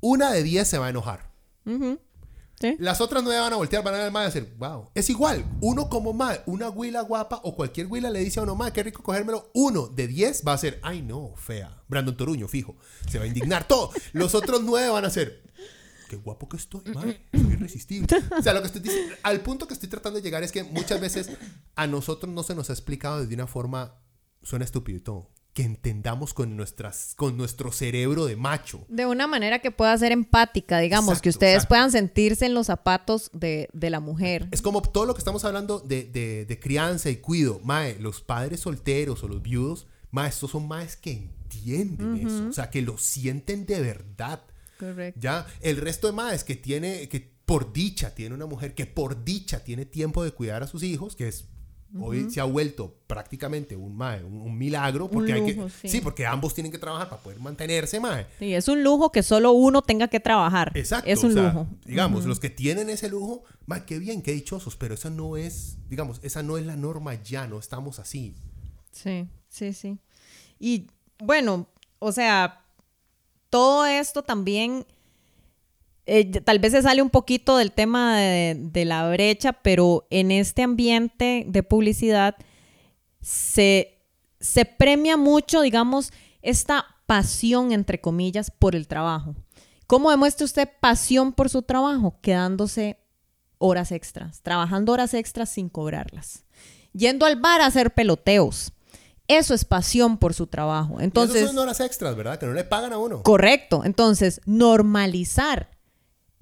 Una 0.00 0.32
de 0.32 0.42
diez 0.42 0.68
se 0.68 0.78
va 0.78 0.86
a 0.86 0.90
enojar. 0.90 1.32
Las 2.78 3.00
otras 3.00 3.22
nueve 3.22 3.40
van 3.40 3.52
a 3.52 3.56
voltear, 3.56 3.82
van 3.82 3.94
a 3.94 3.96
ver 3.98 4.06
al 4.06 4.12
mae 4.12 4.24
y 4.24 4.26
decir, 4.26 4.54
wow. 4.58 4.90
Es 4.94 5.10
igual, 5.10 5.44
uno 5.60 5.88
como 5.88 6.12
mae, 6.12 6.42
una 6.46 6.68
huila 6.68 7.02
guapa 7.02 7.40
o 7.44 7.54
cualquier 7.54 7.86
huila 7.86 8.10
le 8.10 8.20
dice 8.20 8.40
a 8.40 8.42
uno, 8.44 8.54
mae, 8.54 8.72
qué 8.72 8.82
rico 8.82 9.02
cogérmelo. 9.02 9.50
Uno 9.54 9.88
de 9.88 10.06
diez 10.06 10.42
va 10.46 10.52
a 10.52 10.58
ser, 10.58 10.80
ay 10.82 11.02
no, 11.02 11.34
fea. 11.36 11.82
Brandon 11.88 12.16
Toruño, 12.16 12.48
fijo. 12.48 12.76
Se 13.10 13.18
va 13.18 13.24
a 13.24 13.28
indignar 13.28 13.66
todo. 13.66 13.90
Los 14.12 14.34
otros 14.34 14.62
nueve 14.62 14.88
van 14.88 15.04
a 15.04 15.10
ser, 15.10 15.42
qué 16.08 16.16
guapo 16.16 16.48
que 16.48 16.56
estoy, 16.56 16.82
mae. 16.94 17.26
Soy 17.32 17.52
irresistible. 17.52 18.08
O 18.38 18.42
sea, 18.42 18.52
lo 18.52 18.60
que 18.60 18.66
estoy 18.66 18.82
diciendo, 18.82 19.14
al 19.22 19.40
punto 19.40 19.66
que 19.66 19.74
estoy 19.74 19.88
tratando 19.88 20.18
de 20.18 20.22
llegar 20.22 20.42
es 20.42 20.52
que 20.52 20.64
muchas 20.64 21.00
veces 21.00 21.30
a 21.74 21.86
nosotros 21.86 22.32
no 22.32 22.42
se 22.42 22.54
nos 22.54 22.70
ha 22.70 22.72
explicado 22.72 23.26
de 23.26 23.34
una 23.34 23.46
forma, 23.46 24.00
suena 24.42 24.64
estúpido 24.64 24.98
y 24.98 25.00
todo 25.00 25.30
que 25.52 25.62
entendamos 25.62 26.32
con, 26.32 26.56
nuestras, 26.56 27.14
con 27.16 27.36
nuestro 27.36 27.72
cerebro 27.72 28.24
de 28.24 28.36
macho. 28.36 28.84
De 28.88 29.04
una 29.04 29.26
manera 29.26 29.58
que 29.58 29.70
pueda 29.70 29.96
ser 29.98 30.12
empática, 30.12 30.78
digamos, 30.78 31.20
que 31.20 31.28
ustedes 31.28 31.66
puedan 31.66 31.90
sentirse 31.90 32.46
en 32.46 32.54
los 32.54 32.68
zapatos 32.68 33.30
de, 33.34 33.68
la 33.72 34.00
mujer. 34.00 34.48
Es 34.50 34.62
como 34.62 34.80
todo 34.80 35.04
lo 35.04 35.14
que 35.14 35.18
estamos 35.18 35.44
hablando 35.44 35.80
de, 35.80 36.04
de, 36.04 36.60
crianza 36.60 37.10
y 37.10 37.16
cuido. 37.16 37.60
Mae, 37.64 37.98
los 37.98 38.22
padres 38.22 38.60
solteros 38.60 39.22
o 39.24 39.28
los 39.28 39.42
viudos, 39.42 39.86
mae, 40.10 40.30
estos 40.30 40.52
son 40.52 40.66
maes 40.66 40.96
que 40.96 41.12
entienden 41.12 42.26
eso, 42.26 42.48
o 42.48 42.52
sea, 42.52 42.70
que 42.70 42.80
lo 42.80 42.96
sienten 42.96 43.66
de 43.66 43.80
verdad. 43.80 44.42
Correcto. 44.78 45.20
Ya, 45.20 45.46
el 45.60 45.76
resto 45.76 46.06
de 46.06 46.14
maes 46.14 46.44
que 46.44 46.56
tiene, 46.56 47.08
que 47.08 47.32
por 47.44 47.72
dicha 47.72 48.14
tiene 48.14 48.34
una 48.34 48.46
mujer 48.46 48.74
que 48.74 48.86
por 48.86 49.24
dicha 49.24 49.62
tiene 49.62 49.84
tiempo 49.84 50.24
de 50.24 50.30
cuidar 50.30 50.62
a 50.62 50.66
sus 50.66 50.82
hijos, 50.82 51.14
que 51.14 51.28
es 51.28 51.48
Hoy 52.00 52.30
se 52.30 52.40
ha 52.40 52.44
vuelto 52.44 52.96
prácticamente 53.06 53.76
un, 53.76 54.00
un, 54.00 54.56
milagro 54.56 55.10
porque 55.10 55.34
hay 55.34 55.44
que 55.44 55.88
sí. 55.88 56.00
porque 56.00 56.26
ambos 56.26 56.54
tienen 56.54 56.72
que 56.72 56.78
trabajar 56.78 57.10
para 57.10 57.22
poder 57.22 57.38
mantenerse, 57.38 58.00
mae. 58.00 58.26
Sí, 58.38 58.54
es 58.54 58.68
un 58.68 58.82
lujo 58.82 59.12
que 59.12 59.22
solo 59.22 59.52
uno 59.52 59.82
tenga 59.82 60.08
que 60.08 60.18
trabajar. 60.18 60.72
Exacto. 60.74 61.10
Es 61.10 61.22
un 61.22 61.34
lujo. 61.34 61.66
Digamos, 61.84 62.24
los 62.24 62.40
que 62.40 62.48
tienen 62.48 62.88
ese 62.88 63.08
lujo, 63.08 63.44
mae, 63.66 63.84
qué 63.84 63.98
bien, 63.98 64.22
qué 64.22 64.32
dichosos, 64.32 64.76
pero 64.76 64.94
esa 64.94 65.10
no 65.10 65.36
es, 65.36 65.76
digamos, 65.88 66.20
esa 66.22 66.42
no 66.42 66.56
es 66.56 66.64
la 66.64 66.76
norma 66.76 67.14
ya, 67.22 67.46
no 67.46 67.58
estamos 67.58 67.98
así. 67.98 68.34
Sí, 68.90 69.28
sí, 69.48 69.72
sí. 69.72 69.98
Y 70.58 70.86
bueno, 71.18 71.68
o 71.98 72.12
sea, 72.12 72.64
todo 73.50 73.84
esto 73.84 74.22
también 74.22 74.86
eh, 76.04 76.40
tal 76.40 76.58
vez 76.58 76.72
se 76.72 76.82
sale 76.82 77.00
un 77.00 77.10
poquito 77.10 77.56
del 77.56 77.72
tema 77.72 78.18
de, 78.18 78.84
la 78.84 79.08
brecha, 79.08 79.52
pero 79.52 80.06
en 80.10 80.30
este 80.30 80.62
ambiente 80.62 81.44
de 81.46 81.62
publicidad 81.62 82.36
se, 83.20 84.00
se 84.40 84.64
premia 84.64 85.16
mucho, 85.16 85.60
digamos, 85.60 86.12
esta 86.42 86.86
pasión, 87.06 87.72
entre 87.72 88.00
comillas, 88.00 88.50
por 88.50 88.74
el 88.74 88.88
trabajo. 88.88 89.36
¿Cómo 89.86 90.10
demuestra 90.10 90.44
usted 90.44 90.68
pasión 90.80 91.32
por 91.32 91.48
su 91.50 91.62
trabajo? 91.62 92.18
Quedándose 92.20 92.98
horas 93.58 93.92
extras, 93.92 94.42
trabajando 94.42 94.92
horas 94.92 95.14
extras 95.14 95.50
sin 95.50 95.68
cobrarlas, 95.68 96.44
yendo 96.92 97.26
al 97.26 97.40
bar 97.40 97.60
a 97.60 97.66
hacer 97.66 97.94
peloteos. 97.94 98.72
Eso 99.28 99.54
es 99.54 99.64
pasión 99.64 100.18
por 100.18 100.34
su 100.34 100.48
trabajo. 100.48 101.00
Entonces, 101.00 101.46
son 101.46 101.58
horas 101.58 101.78
extras, 101.78 102.16
¿verdad? 102.16 102.38
Que 102.38 102.46
no 102.46 102.54
le 102.54 102.64
pagan 102.64 102.92
a 102.92 102.98
uno. 102.98 103.22
Correcto. 103.22 103.82
Entonces, 103.84 104.40
normalizar 104.46 105.71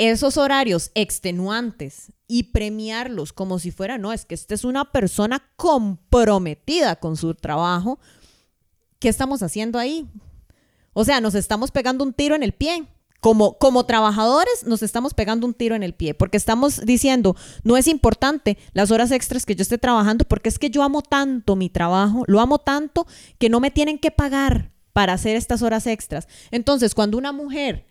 esos 0.09 0.39
horarios 0.39 0.91
extenuantes 0.95 2.11
y 2.27 2.45
premiarlos 2.45 3.35
como 3.35 3.59
si 3.59 3.71
fuera, 3.71 3.99
no, 3.99 4.15
es 4.15 4.25
que 4.25 4.35
esta 4.35 4.55
es 4.55 4.65
una 4.65 4.91
persona 4.91 5.43
comprometida 5.57 6.97
con 6.97 7.19
su 7.19 7.35
trabajo, 7.35 7.99
¿qué 8.99 9.11
estamos 9.11 9.43
haciendo 9.43 9.79
ahí? 9.79 10.09
O 10.95 11.05
sea, 11.05 11.21
nos 11.21 11.35
estamos 11.35 11.71
pegando 11.71 12.03
un 12.03 12.15
tiro 12.15 12.35
en 12.35 12.43
el 12.43 12.53
pie 12.53 12.87
como, 13.21 13.59
como 13.59 13.85
trabajadores 13.85 14.65
nos 14.65 14.83
estamos 14.83 15.13
pegando 15.13 15.47
un 15.47 15.53
tiro 15.53 15.75
en 15.75 15.83
el 15.83 15.93
pie, 15.93 16.15
porque 16.15 16.39
estamos 16.39 16.81
diciendo, 16.87 17.37
no 17.63 17.77
es 17.77 17.87
importante 17.87 18.57
las 18.73 18.91
horas 18.91 19.11
extras 19.11 19.45
que 19.45 19.55
yo 19.55 19.61
esté 19.61 19.77
trabajando, 19.77 20.25
porque 20.25 20.49
es 20.49 20.59
que 20.59 20.71
yo 20.71 20.83
amo 20.83 21.03
tanto 21.03 21.57
mi 21.57 21.69
trabajo, 21.69 22.25
lo 22.27 22.41
amo 22.41 22.59
tanto 22.59 23.07
que 23.39 23.51
no 23.51 23.61
me 23.61 23.71
tienen 23.71 23.99
que 23.99 24.11
pagar 24.11 24.71
para 24.95 25.13
hacer 25.13 25.37
estas 25.37 25.61
horas 25.61 25.87
extras. 25.87 26.27
Entonces, 26.51 26.95
cuando 26.95 27.19
una 27.19 27.33
mujer 27.33 27.90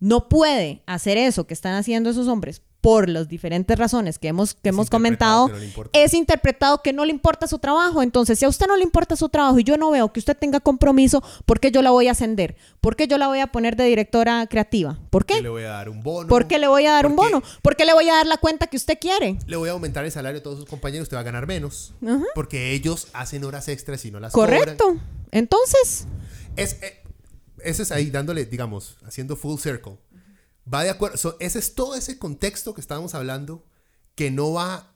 no 0.00 0.28
puede 0.28 0.82
hacer 0.86 1.16
eso 1.18 1.46
que 1.46 1.54
están 1.54 1.74
haciendo 1.74 2.10
esos 2.10 2.28
hombres 2.28 2.62
por 2.86 3.08
las 3.08 3.26
diferentes 3.26 3.76
razones 3.76 4.16
que 4.16 4.28
hemos, 4.28 4.54
que 4.54 4.68
hemos 4.68 4.90
comentado, 4.90 5.50
es 5.92 6.14
interpretado 6.14 6.82
que 6.82 6.92
no 6.92 7.04
le 7.04 7.10
importa 7.10 7.48
su 7.48 7.58
trabajo. 7.58 8.00
Entonces, 8.00 8.38
si 8.38 8.44
a 8.44 8.48
usted 8.48 8.68
no 8.68 8.76
le 8.76 8.84
importa 8.84 9.16
su 9.16 9.28
trabajo 9.28 9.58
y 9.58 9.64
yo 9.64 9.76
no 9.76 9.90
veo 9.90 10.12
que 10.12 10.20
usted 10.20 10.36
tenga 10.36 10.60
compromiso, 10.60 11.20
¿por 11.46 11.58
qué 11.58 11.72
yo 11.72 11.82
la 11.82 11.90
voy 11.90 12.06
a 12.06 12.12
ascender? 12.12 12.56
¿Por 12.80 12.94
qué 12.94 13.08
yo 13.08 13.18
la 13.18 13.26
voy 13.26 13.40
a 13.40 13.48
poner 13.48 13.74
de 13.74 13.86
directora 13.86 14.46
creativa? 14.46 15.00
¿Por 15.10 15.26
qué? 15.26 15.42
le 15.42 15.48
voy 15.48 15.64
a 15.64 15.70
dar 15.70 15.88
un 15.88 16.04
bono. 16.04 16.28
¿Por 16.28 16.46
qué 16.46 16.60
le 16.60 16.68
voy 16.68 16.86
a 16.86 16.92
dar 16.92 17.06
un 17.06 17.16
bono? 17.16 17.42
¿Por 17.60 17.74
qué 17.74 17.84
le 17.84 17.92
voy 17.92 18.08
a 18.08 18.14
dar 18.14 18.26
la 18.28 18.36
cuenta 18.36 18.68
que 18.68 18.76
usted 18.76 18.98
quiere? 19.00 19.36
Le 19.48 19.56
voy 19.56 19.68
a 19.68 19.72
aumentar 19.72 20.04
el 20.04 20.12
salario 20.12 20.38
a 20.38 20.42
todos 20.44 20.58
sus 20.58 20.68
compañeros, 20.68 21.06
usted 21.06 21.16
va 21.16 21.22
a 21.22 21.24
ganar 21.24 21.48
menos. 21.48 21.92
Porque 22.36 22.72
ellos 22.72 23.08
hacen 23.14 23.42
horas 23.42 23.66
extras 23.66 24.04
y 24.04 24.12
no 24.12 24.20
las 24.20 24.32
Correcto. 24.32 24.96
Entonces... 25.32 26.06
Es, 26.54 26.74
eh, 26.82 27.02
eso 27.62 27.82
es 27.82 27.92
ahí 27.92 28.10
dándole, 28.10 28.44
digamos, 28.44 28.96
haciendo 29.04 29.36
full 29.36 29.58
circle 29.58 29.98
va 30.72 30.84
de 30.84 30.90
acuerdo. 30.90 31.36
ese 31.40 31.58
es 31.58 31.74
todo 31.74 31.94
ese 31.94 32.18
contexto 32.18 32.74
que 32.74 32.80
estábamos 32.80 33.14
hablando 33.14 33.64
que 34.14 34.30
no 34.30 34.52
va 34.52 34.92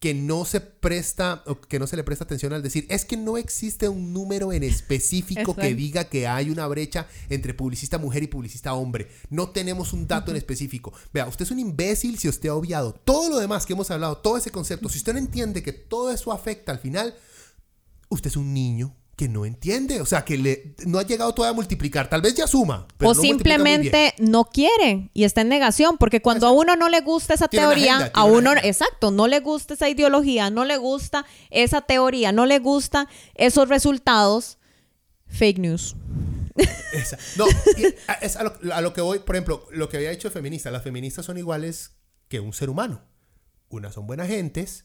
que 0.00 0.12
no 0.12 0.44
se 0.44 0.60
presta 0.60 1.42
o 1.46 1.58
que 1.62 1.78
no 1.78 1.86
se 1.86 1.96
le 1.96 2.04
presta 2.04 2.24
atención 2.24 2.52
al 2.52 2.62
decir 2.62 2.86
es 2.90 3.06
que 3.06 3.16
no 3.16 3.38
existe 3.38 3.88
un 3.88 4.12
número 4.12 4.52
en 4.52 4.62
específico 4.62 5.56
que 5.56 5.74
diga 5.74 6.10
que 6.10 6.26
hay 6.26 6.50
una 6.50 6.66
brecha 6.66 7.06
entre 7.30 7.54
publicista 7.54 7.96
mujer 7.96 8.22
y 8.22 8.26
publicista 8.26 8.74
hombre. 8.74 9.08
No 9.30 9.48
tenemos 9.48 9.94
un 9.94 10.06
dato 10.06 10.30
en 10.30 10.36
específico. 10.36 10.92
Vea, 11.14 11.26
usted 11.26 11.46
es 11.46 11.50
un 11.52 11.58
imbécil 11.58 12.18
si 12.18 12.28
usted 12.28 12.50
ha 12.50 12.54
obviado 12.54 12.92
todo 12.92 13.30
lo 13.30 13.38
demás 13.38 13.64
que 13.64 13.72
hemos 13.72 13.90
hablado, 13.90 14.18
todo 14.18 14.36
ese 14.36 14.50
concepto. 14.50 14.90
Si 14.90 14.98
usted 14.98 15.14
no 15.14 15.20
entiende 15.20 15.62
que 15.62 15.72
todo 15.72 16.10
eso 16.10 16.32
afecta 16.32 16.70
al 16.70 16.80
final, 16.80 17.14
usted 18.10 18.28
es 18.28 18.36
un 18.36 18.52
niño 18.52 18.94
que 19.16 19.28
no 19.28 19.46
entiende, 19.46 20.00
o 20.00 20.06
sea, 20.06 20.24
que 20.24 20.36
le, 20.36 20.74
no 20.86 20.98
ha 20.98 21.04
llegado 21.04 21.32
todavía 21.32 21.52
a 21.52 21.54
multiplicar, 21.54 22.08
tal 22.08 22.20
vez 22.20 22.34
ya 22.34 22.46
suma. 22.46 22.86
o 23.00 23.14
simplemente 23.14 24.14
no 24.18 24.44
quiere 24.46 25.10
y 25.14 25.24
está 25.24 25.42
en 25.42 25.48
negación, 25.48 25.98
porque 25.98 26.20
cuando 26.20 26.46
a 26.46 26.50
uno 26.50 26.74
no 26.74 26.88
le 26.88 27.00
gusta 27.00 27.34
esa 27.34 27.48
teoría, 27.48 28.10
a 28.12 28.24
uno, 28.24 28.52
exacto, 28.62 29.10
no 29.10 29.28
le 29.28 29.40
gusta 29.40 29.74
esa 29.74 29.88
ideología, 29.88 30.50
no 30.50 30.64
le 30.64 30.76
gusta 30.78 31.24
esa 31.50 31.82
teoría, 31.82 32.32
no 32.32 32.46
le 32.46 32.58
gusta 32.58 33.08
esos 33.34 33.68
resultados, 33.68 34.58
fake 35.28 35.58
news. 35.58 35.96
No, 37.36 37.46
es 38.20 38.36
a 38.36 38.44
lo, 38.44 38.54
a 38.72 38.80
lo 38.80 38.92
que 38.92 39.00
voy, 39.00 39.18
por 39.18 39.34
ejemplo, 39.34 39.66
lo 39.72 39.88
que 39.88 39.96
había 39.96 40.12
el 40.12 40.30
feminista, 40.30 40.70
las 40.70 40.84
feministas 40.84 41.26
son 41.26 41.36
iguales 41.36 41.96
que 42.28 42.40
un 42.40 42.52
ser 42.52 42.70
humano. 42.70 43.02
Unas 43.68 43.94
son 43.94 44.06
buenas 44.06 44.28
gentes, 44.28 44.84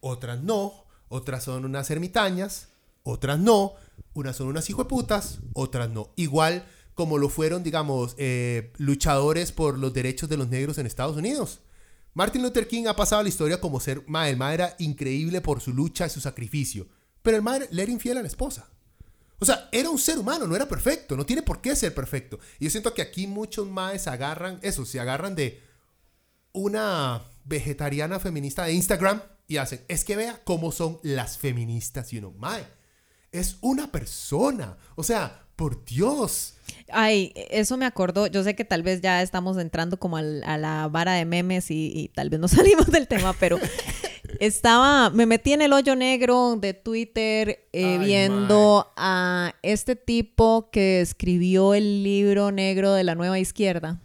otras 0.00 0.42
no, 0.42 0.84
otras 1.08 1.44
son 1.44 1.64
unas 1.64 1.90
ermitañas, 1.90 2.68
otras 3.06 3.38
no, 3.38 3.74
unas 4.14 4.36
son 4.36 4.48
unas 4.48 4.68
hijueputas, 4.68 5.38
otras 5.54 5.88
no. 5.90 6.10
Igual 6.16 6.66
como 6.94 7.18
lo 7.18 7.28
fueron, 7.28 7.62
digamos, 7.62 8.14
eh, 8.18 8.72
luchadores 8.78 9.52
por 9.52 9.78
los 9.78 9.92
derechos 9.92 10.28
de 10.28 10.36
los 10.36 10.48
negros 10.48 10.78
en 10.78 10.86
Estados 10.86 11.16
Unidos. 11.16 11.60
Martin 12.14 12.42
Luther 12.42 12.66
King 12.66 12.86
ha 12.86 12.96
pasado 12.96 13.22
la 13.22 13.28
historia 13.28 13.60
como 13.60 13.78
ser, 13.78 14.02
ma, 14.06 14.28
el 14.28 14.38
ma 14.38 14.54
era 14.54 14.74
increíble 14.78 15.42
por 15.42 15.60
su 15.60 15.74
lucha 15.74 16.06
y 16.06 16.10
su 16.10 16.20
sacrificio, 16.20 16.88
pero 17.22 17.36
el 17.36 17.42
ma 17.42 17.58
le 17.58 17.82
era 17.82 17.92
infiel 17.92 18.16
a 18.16 18.22
la 18.22 18.28
esposa. 18.28 18.70
O 19.38 19.44
sea, 19.44 19.68
era 19.70 19.90
un 19.90 19.98
ser 19.98 20.18
humano, 20.18 20.46
no 20.46 20.56
era 20.56 20.66
perfecto, 20.66 21.16
no 21.16 21.26
tiene 21.26 21.42
por 21.42 21.60
qué 21.60 21.76
ser 21.76 21.94
perfecto. 21.94 22.40
Y 22.58 22.64
yo 22.64 22.70
siento 22.70 22.94
que 22.94 23.02
aquí 23.02 23.26
muchos 23.26 23.68
maes 23.68 24.08
agarran 24.08 24.58
eso, 24.62 24.86
se 24.86 24.98
agarran 24.98 25.34
de 25.34 25.62
una 26.52 27.22
vegetariana 27.44 28.18
feminista 28.18 28.64
de 28.64 28.72
Instagram 28.72 29.20
y 29.46 29.58
hacen, 29.58 29.84
es 29.88 30.04
que 30.04 30.16
vea 30.16 30.40
cómo 30.44 30.72
son 30.72 30.98
las 31.02 31.36
feministas 31.36 32.12
y 32.14 32.18
uno, 32.18 32.32
mae, 32.32 32.66
es 33.40 33.58
una 33.60 33.90
persona. 33.90 34.76
O 34.94 35.02
sea, 35.02 35.46
por 35.56 35.84
Dios. 35.84 36.54
Ay, 36.92 37.32
eso 37.34 37.76
me 37.76 37.86
acordó. 37.86 38.26
Yo 38.26 38.44
sé 38.44 38.54
que 38.54 38.64
tal 38.64 38.82
vez 38.82 39.00
ya 39.00 39.22
estamos 39.22 39.56
entrando 39.58 39.98
como 39.98 40.18
a 40.18 40.22
la 40.22 40.88
vara 40.88 41.14
de 41.14 41.24
memes 41.24 41.70
y, 41.70 42.10
tal 42.14 42.30
vez 42.30 42.38
no 42.38 42.48
salimos 42.48 42.86
del 42.86 43.08
tema, 43.08 43.34
pero 43.40 43.58
estaba, 44.40 45.10
me 45.10 45.26
metí 45.26 45.52
en 45.52 45.62
el 45.62 45.72
hoyo 45.72 45.96
negro 45.96 46.56
de 46.56 46.74
Twitter 46.74 47.66
eh, 47.72 47.98
viendo 47.98 48.92
a 48.96 49.54
este 49.62 49.96
tipo 49.96 50.70
que 50.70 51.00
escribió 51.00 51.74
el 51.74 52.04
libro 52.04 52.52
negro 52.52 52.92
de 52.92 53.04
la 53.04 53.14
nueva 53.14 53.38
izquierda. 53.38 54.00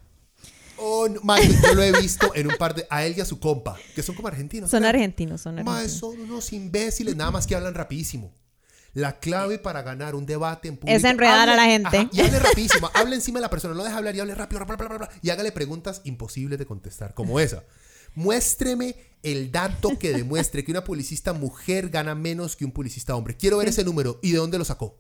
Oh, 0.84 1.08
yo 1.08 1.74
lo 1.76 1.84
he 1.84 1.92
visto 1.92 2.34
en 2.34 2.48
un 2.48 2.58
par 2.58 2.74
de. 2.74 2.88
A 2.90 3.06
él 3.06 3.14
y 3.16 3.22
a 3.22 3.26
su 3.26 3.40
compa, 3.40 3.78
que 3.94 4.02
son 4.02 4.16
como 4.16 4.30
argentinos. 4.30 4.72
Son 4.72 4.84
argentinos, 4.84 5.42
son 5.42 5.60
argentinos. 5.60 5.92
son 5.92 6.20
unos 6.20 6.52
imbéciles, 6.54 7.16
nada 7.16 7.30
más 7.30 7.46
que 7.46 7.56
hablan 7.56 7.76
rapidísimo. 7.76 8.34
La 8.94 9.20
clave 9.20 9.58
para 9.58 9.82
ganar 9.84 10.16
un 10.16 10.26
debate 10.26 10.68
en 10.68 10.78
público. 10.78 10.98
Es 10.98 11.04
enredar 11.04 11.48
a 11.50 11.56
la 11.56 11.66
gente. 11.66 12.10
y 12.12 12.20
hable 12.20 12.40
rapidísimo. 12.40 12.90
hable 12.94 13.16
encima 13.16 13.40
de 13.40 13.44
la 13.44 13.50
persona. 13.50 13.74
No 13.74 13.84
deja 13.84 13.98
hablar 13.98 14.16
y 14.16 14.20
hable 14.20 14.36
rápido. 14.36 14.66
y 15.22 15.30
hágale 15.30 15.52
preguntas 15.52 16.02
imposibles 16.04 16.60
de 16.60 16.66
contestar, 16.66 17.14
como 17.14 17.40
esa. 17.40 17.64
Muéstreme 18.16 18.96
el 19.24 19.52
dato 19.52 19.98
que 19.98 20.12
demuestre 20.12 20.66
que 20.66 20.72
una 20.72 20.84
publicista 20.84 21.32
mujer 21.32 21.90
gana 21.90 22.16
menos 22.16 22.56
que 22.56 22.66
un 22.66 22.72
publicista 22.72 23.16
hombre. 23.16 23.38
Quiero 23.38 23.58
ver 23.58 23.70
ese 23.70 23.84
número. 23.84 24.20
¿Y 24.22 24.32
de 24.32 24.38
dónde 24.38 24.58
lo 24.58 24.66
sacó? 24.66 24.98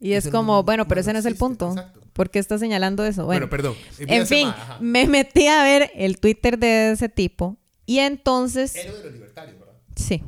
Y 0.00 0.12
es 0.12 0.28
como, 0.28 0.62
bueno, 0.62 0.88
pero 0.88 1.00
ese 1.00 1.12
no 1.12 1.18
es 1.18 1.26
el 1.26 1.36
punto. 1.36 1.74
¿Por 2.12 2.30
qué 2.30 2.38
está 2.38 2.58
señalando 2.58 3.04
eso? 3.04 3.26
Bueno, 3.26 3.50
perdón. 3.50 3.74
En 3.98 4.26
fin, 4.26 4.48
me 4.80 5.06
metí 5.06 5.46
a 5.46 5.62
ver 5.62 5.90
el 5.94 6.18
Twitter 6.18 6.58
de 6.58 6.92
ese 6.92 7.08
tipo. 7.08 7.58
Y 7.84 7.98
entonces. 7.98 8.74
Héroe 8.76 8.98
de 8.98 9.04
los 9.04 9.12
libertarios, 9.12 9.58
¿verdad? 9.58 9.74
Sí. 9.96 10.22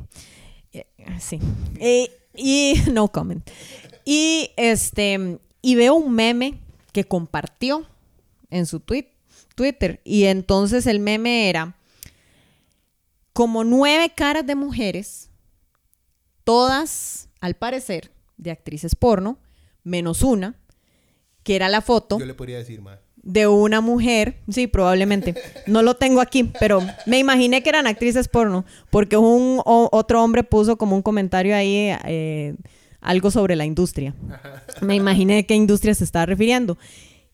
Eh, 0.73 0.85
sí. 1.19 1.39
Eh, 1.79 2.09
y 2.35 2.75
no 2.91 3.07
comment. 3.09 3.47
Y 4.05 4.51
este 4.57 5.39
y 5.61 5.75
veo 5.75 5.95
un 5.95 6.13
meme 6.13 6.59
que 6.91 7.03
compartió 7.03 7.85
en 8.49 8.65
su 8.65 8.79
tweet, 8.79 9.07
Twitter 9.55 10.01
y 10.03 10.25
entonces 10.25 10.87
el 10.87 10.99
meme 10.99 11.49
era 11.49 11.75
como 13.33 13.63
nueve 13.63 14.11
caras 14.15 14.45
de 14.45 14.55
mujeres, 14.55 15.29
todas 16.43 17.29
al 17.39 17.55
parecer 17.55 18.11
de 18.37 18.51
actrices 18.51 18.95
porno, 18.95 19.37
menos 19.83 20.21
una, 20.21 20.55
que 21.43 21.55
era 21.55 21.69
la 21.69 21.81
foto. 21.81 22.19
Yo 22.19 22.25
le 22.25 22.33
podría 22.33 22.57
decir 22.57 22.81
más 22.81 22.99
de 23.23 23.47
una 23.47 23.81
mujer, 23.81 24.37
sí, 24.49 24.67
probablemente, 24.67 25.35
no 25.67 25.83
lo 25.83 25.95
tengo 25.95 26.21
aquí, 26.21 26.43
pero 26.59 26.81
me 27.05 27.19
imaginé 27.19 27.61
que 27.61 27.69
eran 27.69 27.87
actrices 27.87 28.27
porno, 28.27 28.65
porque 28.89 29.17
un 29.17 29.61
otro 29.63 30.23
hombre 30.23 30.43
puso 30.43 30.77
como 30.77 30.95
un 30.95 31.01
comentario 31.01 31.55
ahí 31.55 31.95
eh, 32.05 32.55
algo 32.99 33.29
sobre 33.29 33.55
la 33.55 33.65
industria. 33.65 34.15
Me 34.81 34.95
imaginé 34.95 35.45
qué 35.45 35.55
industria 35.55 35.93
se 35.93 36.03
estaba 36.03 36.25
refiriendo. 36.25 36.77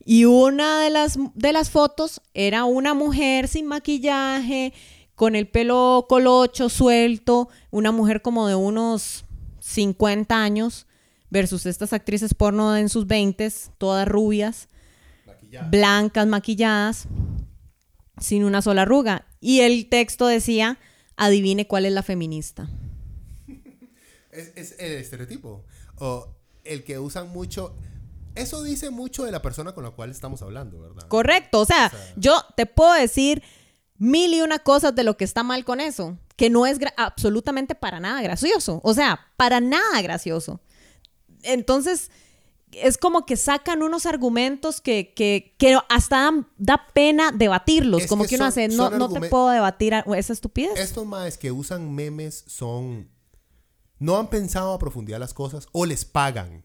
Y 0.04 0.26
una 0.26 0.82
de 0.82 0.90
las, 0.90 1.18
de 1.36 1.54
las 1.54 1.70
fotos 1.70 2.22
era 2.34 2.66
una 2.66 2.94
mujer 2.94 3.48
sin 3.48 3.66
maquillaje, 3.66 4.74
con 5.16 5.36
el 5.36 5.48
pelo 5.48 6.06
colocho, 6.08 6.70
suelto, 6.70 7.50
una 7.72 7.92
mujer 7.92 8.22
como 8.22 8.48
de 8.48 8.56
unos 8.56 9.26
50 9.60 10.42
años, 10.42 10.86
versus 11.30 11.66
estas 11.66 11.92
actrices 11.92 12.34
porno 12.34 12.78
en 12.78 12.90
sus 12.90 13.08
20, 13.08 13.52
todas 13.78 14.08
rubias 14.08 14.70
blancas, 15.70 16.28
maquilladas, 16.28 17.08
sin 18.20 18.44
una 18.44 18.62
sola 18.62 18.84
arruga. 18.84 19.28
Y 19.40 19.62
el 19.62 19.90
texto 19.90 20.28
decía, 20.28 20.80
adivine 21.16 21.68
cuál 21.68 21.86
es 21.86 21.94
la 21.94 22.04
feminista. 22.04 22.70
es, 24.32 24.76
el 24.80 24.94
estereotipo. 24.94 25.66
O 25.98 26.36
el 26.64 26.84
que 26.84 27.00
usan 27.00 27.30
mucho... 27.30 27.76
Eso 28.36 28.62
dice 28.62 28.92
mucho 28.92 29.24
de 29.24 29.32
la 29.32 29.42
persona 29.42 29.74
con 29.74 29.84
la 29.84 29.90
cual 29.92 30.12
estamos 30.12 30.44
hablando, 30.44 30.80
¿verdad? 30.80 31.08
Correcto. 31.08 31.62
O 31.62 31.66
sea, 31.66 31.92
yo 32.18 32.40
te 32.56 32.68
puedo 32.68 32.94
decir 32.94 33.42
mil 33.98 34.32
y 34.32 34.42
una 34.42 34.60
cosas 34.60 34.94
de 34.94 35.04
lo 35.04 35.18
que 35.18 35.24
está 35.24 35.42
mal 35.42 35.66
con 35.66 35.82
eso, 35.82 36.20
que 36.36 36.52
no 36.52 36.68
es 36.68 36.78
absolutamente 36.98 37.74
para 37.74 38.00
nada 38.00 38.22
gracioso. 38.22 38.80
O 38.84 38.94
sea, 38.94 39.20
para 39.38 39.60
nada 39.60 40.04
gracioso. 40.04 40.62
Entonces, 41.42 42.12
es 42.72 42.98
como 42.98 43.26
que 43.26 43.38
sacan 43.38 43.82
unos 43.82 44.06
argumentos 44.06 44.82
que, 44.82 45.14
que, 45.16 45.56
hasta 45.90 46.32
da, 46.58 46.88
pena 46.94 47.32
debatirlos. 47.32 48.08
como 48.08 48.26
que, 48.26 48.36
uno 48.36 48.46
hace, 48.46 48.68
no, 48.68 48.90
no 48.90 49.10
te 49.10 49.30
puedo 49.30 49.50
debatir 49.50 49.94
esa 50.16 50.34
estupidez. 50.34 50.78
Estos 50.80 51.06
más 51.06 51.38
que 51.38 51.52
usan 51.52 51.94
memes 51.94 52.44
son. 52.48 53.10
No 54.00 54.18
han 54.18 54.30
pensado 54.30 54.74
a 54.74 54.80
profundidad 54.80 55.20
las 55.20 55.34
cosas 55.34 55.68
o 55.72 55.86
les 55.86 56.06
pagan 56.06 56.64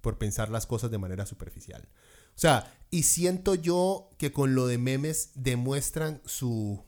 por 0.00 0.18
pensar 0.18 0.48
las 0.48 0.66
cosas 0.66 0.90
de 0.90 0.98
manera 0.98 1.26
superficial. 1.26 1.88
O 2.34 2.38
sea, 2.38 2.76
y 2.90 3.04
siento 3.04 3.54
yo 3.54 4.10
que 4.18 4.32
con 4.32 4.54
lo 4.54 4.66
de 4.66 4.78
memes 4.78 5.30
demuestran 5.34 6.22
su. 6.24 6.82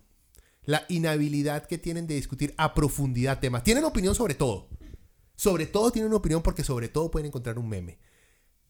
la 0.64 0.84
inhabilidad 0.88 1.66
que 1.66 1.78
tienen 1.78 2.06
de 2.06 2.14
discutir 2.14 2.54
a 2.56 2.74
profundidad 2.74 3.40
temas. 3.40 3.62
Tienen 3.62 3.84
opinión 3.84 4.14
sobre 4.14 4.34
todo. 4.34 4.68
Sobre 5.36 5.66
todo 5.66 5.90
tienen 5.90 6.12
opinión 6.12 6.42
porque 6.42 6.64
sobre 6.64 6.88
todo 6.88 7.10
pueden 7.10 7.26
encontrar 7.26 7.58
un 7.58 7.68
meme 7.68 7.98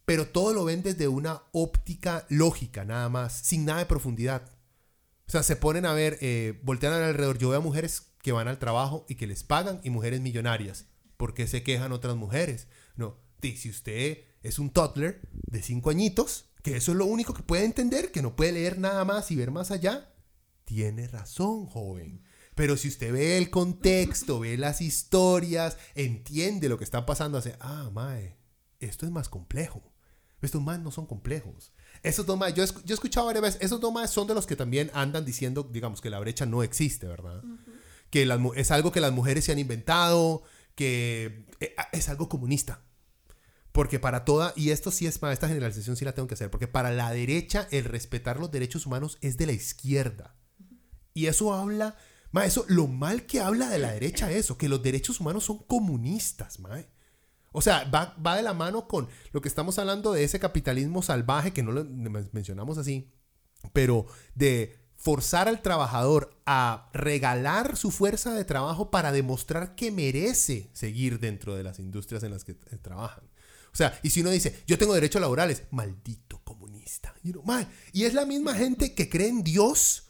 pero 0.05 0.29
todo 0.29 0.53
lo 0.53 0.65
ven 0.65 0.83
desde 0.83 1.09
una 1.09 1.43
óptica 1.53 2.27
lógica, 2.29 2.85
nada 2.85 3.09
más, 3.09 3.33
sin 3.33 3.65
nada 3.65 3.81
de 3.81 3.87
profundidad. 3.87 4.51
O 5.27 5.31
sea, 5.31 5.43
se 5.43 5.57
ponen 5.57 5.87
a 5.87 5.95
ver, 5.95 6.19
eh, 6.21 6.61
voltean 6.63 6.93
alrededor. 6.93 7.39
Yo 7.39 7.49
veo 7.49 7.59
a 7.59 7.63
mujeres 7.63 8.13
que 8.23 8.33
van 8.33 8.49
al 8.49 8.59
trabajo 8.59 9.07
y 9.09 9.15
que 9.15 9.27
les 9.27 9.43
pagan 9.43 9.81
y 9.83 9.91
mujeres 9.91 10.21
millonarias. 10.21 10.87
¿Por 11.17 11.33
qué 11.33 11.47
se 11.47 11.63
quejan 11.63 11.93
otras 11.93 12.17
mujeres? 12.17 12.67
No, 12.97 13.17
si 13.53 13.69
usted 13.69 14.25
es 14.43 14.59
un 14.59 14.71
toddler 14.71 15.21
de 15.47 15.63
cinco 15.63 15.91
añitos, 15.91 16.47
que 16.63 16.77
eso 16.77 16.93
es 16.93 16.99
lo 16.99 17.05
único 17.05 17.35
que 17.35 17.43
puede 17.43 17.65
entender, 17.65 18.11
que 18.11 18.23
no 18.23 18.37
puede 18.37 18.53
leer 18.53 18.79
nada 18.79 19.05
más 19.05 19.31
y 19.31 19.37
ver 19.37 19.51
más 19.51 19.71
allá, 19.71 20.15
tiene 20.65 21.07
razón, 21.09 21.67
joven. 21.67 22.23
Pero 22.55 22.77
si 22.77 22.89
usted 22.89 23.13
ve 23.13 23.37
el 23.37 23.51
contexto, 23.51 24.41
ve 24.41 24.57
las 24.57 24.81
historias, 24.81 25.77
entiende 25.95 26.69
lo 26.69 26.79
que 26.79 26.85
está 26.85 27.05
pasando, 27.05 27.37
hace, 27.37 27.57
ah, 27.61 27.91
mae, 27.93 28.39
esto 28.81 29.05
es 29.05 29.13
más 29.13 29.29
complejo. 29.29 29.83
Estos 30.43 30.63
más 30.63 30.79
no 30.81 30.91
son 30.91 31.07
complejos. 31.07 31.73
Esos 32.03 32.27
dos 32.27 32.39
más, 32.39 32.53
yo, 32.55 32.65
yo 32.65 32.93
he 32.93 32.93
escuchado 32.95 33.27
varias 33.27 33.43
veces, 33.43 33.63
esos 33.63 33.81
dos 33.81 33.93
más 33.93 34.11
son 34.11 34.27
de 34.27 34.35
los 34.35 34.47
que 34.47 34.57
también 34.57 34.91
andan 34.93 35.25
diciendo, 35.25 35.69
digamos, 35.71 36.01
que 36.01 36.11
la 36.11 36.21
brecha 36.21 36.45
no 36.45 36.63
existe, 36.63 37.07
¿verdad? 37.07 37.43
Que 38.11 38.29
es 38.57 38.71
algo 38.71 38.93
que 38.93 39.01
las 39.01 39.13
mujeres 39.13 39.45
se 39.45 39.53
han 39.53 39.59
inventado, 39.59 40.43
que 40.75 41.47
eh, 41.61 41.75
es 41.93 42.09
algo 42.09 42.29
comunista. 42.29 42.83
Porque 43.73 43.99
para 43.99 44.25
toda, 44.25 44.53
y 44.55 44.71
esto 44.71 44.91
sí 44.91 45.07
es 45.07 45.19
para 45.19 45.33
esta 45.33 45.49
generalización, 45.49 45.97
sí 45.97 46.05
la 46.05 46.13
tengo 46.13 46.29
que 46.29 46.35
hacer, 46.35 46.51
porque 46.51 46.69
para 46.69 46.93
la 46.93 47.11
derecha 47.11 47.67
el 47.71 47.85
respetar 47.85 48.39
los 48.39 48.53
derechos 48.53 48.87
humanos 48.87 49.19
es 49.21 49.37
de 49.37 49.47
la 49.47 49.53
izquierda. 49.53 50.37
Y 51.13 51.27
eso 51.27 51.55
habla, 51.55 51.97
ma, 52.31 52.45
eso, 52.45 52.65
lo 52.69 52.87
mal 52.87 53.27
que 53.27 53.41
habla 53.41 53.69
de 53.71 53.79
la 53.79 53.93
derecha 53.93 54.31
eso, 54.31 54.59
que 54.59 54.69
los 54.69 54.83
derechos 54.83 55.21
humanos 55.21 55.45
son 55.45 55.59
comunistas, 55.59 56.61
mae. 56.61 56.87
O 57.57 57.63
sea, 57.63 57.85
va, 57.85 58.17
va 58.25 58.37
de 58.37 58.43
la 58.43 58.53
mano 58.53 58.89
con 58.89 59.09
lo 59.31 59.41
que 59.41 59.49
estamos 59.49 59.79
hablando 59.79 60.13
de 60.13 60.25
ese 60.25 60.41
capitalismo 60.41 61.03
salvaje, 61.03 61.53
que 61.53 61.63
no 61.63 61.71
lo 61.71 61.85
mencionamos 61.85 62.79
así, 62.79 63.13
pero 63.73 64.07
de 64.35 64.77
forzar 64.97 65.47
al 65.47 65.63
trabajador 65.63 66.37
a 66.47 66.91
regalar 66.93 67.77
su 67.77 67.93
fuerza 67.93 68.35
de 68.35 68.45
trabajo 68.45 68.91
para 68.91 69.13
demostrar 69.13 69.77
que 69.77 69.93
merece 69.93 70.69
seguir 70.73 71.21
dentro 71.21 71.55
de 71.55 71.63
las 71.63 71.79
industrias 71.79 72.25
en 72.25 72.33
las 72.33 72.43
que 72.43 72.53
eh, 72.53 72.79
trabajan. 72.83 73.23
O 73.73 73.77
sea, 73.77 73.99
y 74.03 74.11
si 74.11 74.23
uno 74.23 74.31
dice, 74.31 74.63
yo 74.67 74.77
tengo 74.77 74.95
derechos 74.95 75.21
laborales, 75.21 75.63
maldito 75.71 76.41
comunista. 76.43 77.15
y 77.93 78.05
es 78.05 78.15
la 78.15 78.27
misma 78.27 78.55
gente 78.55 78.95
que 78.95 79.09
cree 79.09 79.29
en 79.29 79.45
Dios 79.45 80.04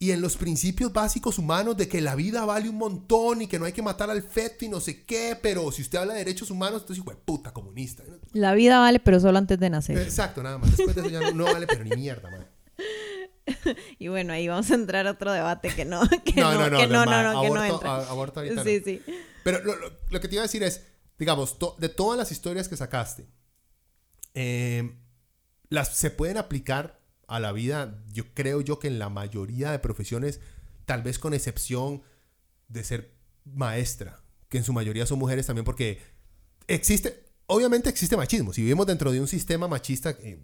y 0.00 0.12
en 0.12 0.20
los 0.20 0.36
principios 0.36 0.92
básicos 0.92 1.38
humanos 1.38 1.76
de 1.76 1.88
que 1.88 2.00
la 2.00 2.14
vida 2.14 2.44
vale 2.44 2.68
un 2.68 2.76
montón 2.76 3.42
y 3.42 3.48
que 3.48 3.58
no 3.58 3.64
hay 3.64 3.72
que 3.72 3.82
matar 3.82 4.10
al 4.10 4.22
feto 4.22 4.64
y 4.64 4.68
no 4.68 4.80
sé 4.80 5.04
qué, 5.04 5.36
pero 5.40 5.72
si 5.72 5.82
usted 5.82 5.98
habla 5.98 6.14
de 6.14 6.20
derechos 6.20 6.50
humanos, 6.50 6.82
entonces 6.82 7.02
hijo 7.02 7.10
de 7.10 7.16
puta 7.16 7.52
comunista. 7.52 8.04
La 8.32 8.54
vida 8.54 8.78
vale, 8.78 9.00
pero 9.00 9.18
solo 9.18 9.38
antes 9.38 9.58
de 9.58 9.70
nacer. 9.70 9.98
Exacto, 9.98 10.42
nada 10.42 10.58
más. 10.58 10.76
Después 10.76 10.94
de 10.94 11.02
eso 11.02 11.10
ya 11.10 11.32
no, 11.32 11.44
vale, 11.44 11.66
pero 11.66 11.82
ni 11.84 11.90
mierda, 11.96 12.30
man. 12.30 12.46
Y 13.98 14.08
bueno, 14.08 14.34
ahí 14.34 14.46
vamos 14.46 14.70
a 14.70 14.74
entrar 14.74 15.06
a 15.06 15.12
otro 15.12 15.32
debate 15.32 15.70
que 15.74 15.84
no, 15.84 16.02
que 16.24 16.38
no, 16.38 16.52
no, 16.52 16.70
no, 16.70 16.78
que 16.78 16.86
no, 16.86 17.06
no, 17.06 17.32
no, 17.32 17.42
que 17.42 17.50
no 17.50 17.64
entra. 17.64 17.96
aborto 18.08 18.40
ahorita 18.40 18.62
sí, 18.62 18.82
sí. 18.84 19.02
Pero 19.42 19.64
lo, 19.64 19.74
lo, 20.10 20.20
que 20.20 20.28
te 20.28 20.34
iba 20.34 20.42
a 20.42 20.46
decir 20.46 20.62
es, 20.62 20.86
digamos, 21.18 21.56
de 21.78 21.88
todas 21.88 22.18
las 22.18 22.30
historias 22.30 22.68
que 22.68 22.76
sacaste, 22.76 23.26
eh, 24.34 24.96
las 25.70 25.96
se 25.96 26.10
pueden 26.10 26.36
aplicar 26.36 26.97
a 27.28 27.38
la 27.38 27.52
vida, 27.52 28.02
yo 28.10 28.34
creo 28.34 28.60
yo 28.62 28.78
que 28.78 28.88
en 28.88 28.98
la 28.98 29.10
mayoría 29.10 29.70
de 29.70 29.78
profesiones, 29.78 30.40
tal 30.86 31.02
vez 31.02 31.18
con 31.18 31.34
excepción 31.34 32.02
de 32.68 32.82
ser 32.82 33.14
maestra, 33.44 34.22
que 34.48 34.58
en 34.58 34.64
su 34.64 34.72
mayoría 34.72 35.06
son 35.06 35.18
mujeres 35.18 35.46
también, 35.46 35.64
porque 35.64 36.00
existe, 36.66 37.26
obviamente 37.46 37.90
existe 37.90 38.16
machismo. 38.16 38.52
Si 38.52 38.62
vivimos 38.62 38.86
dentro 38.86 39.12
de 39.12 39.20
un 39.20 39.28
sistema 39.28 39.68
machista 39.68 40.16
que, 40.16 40.40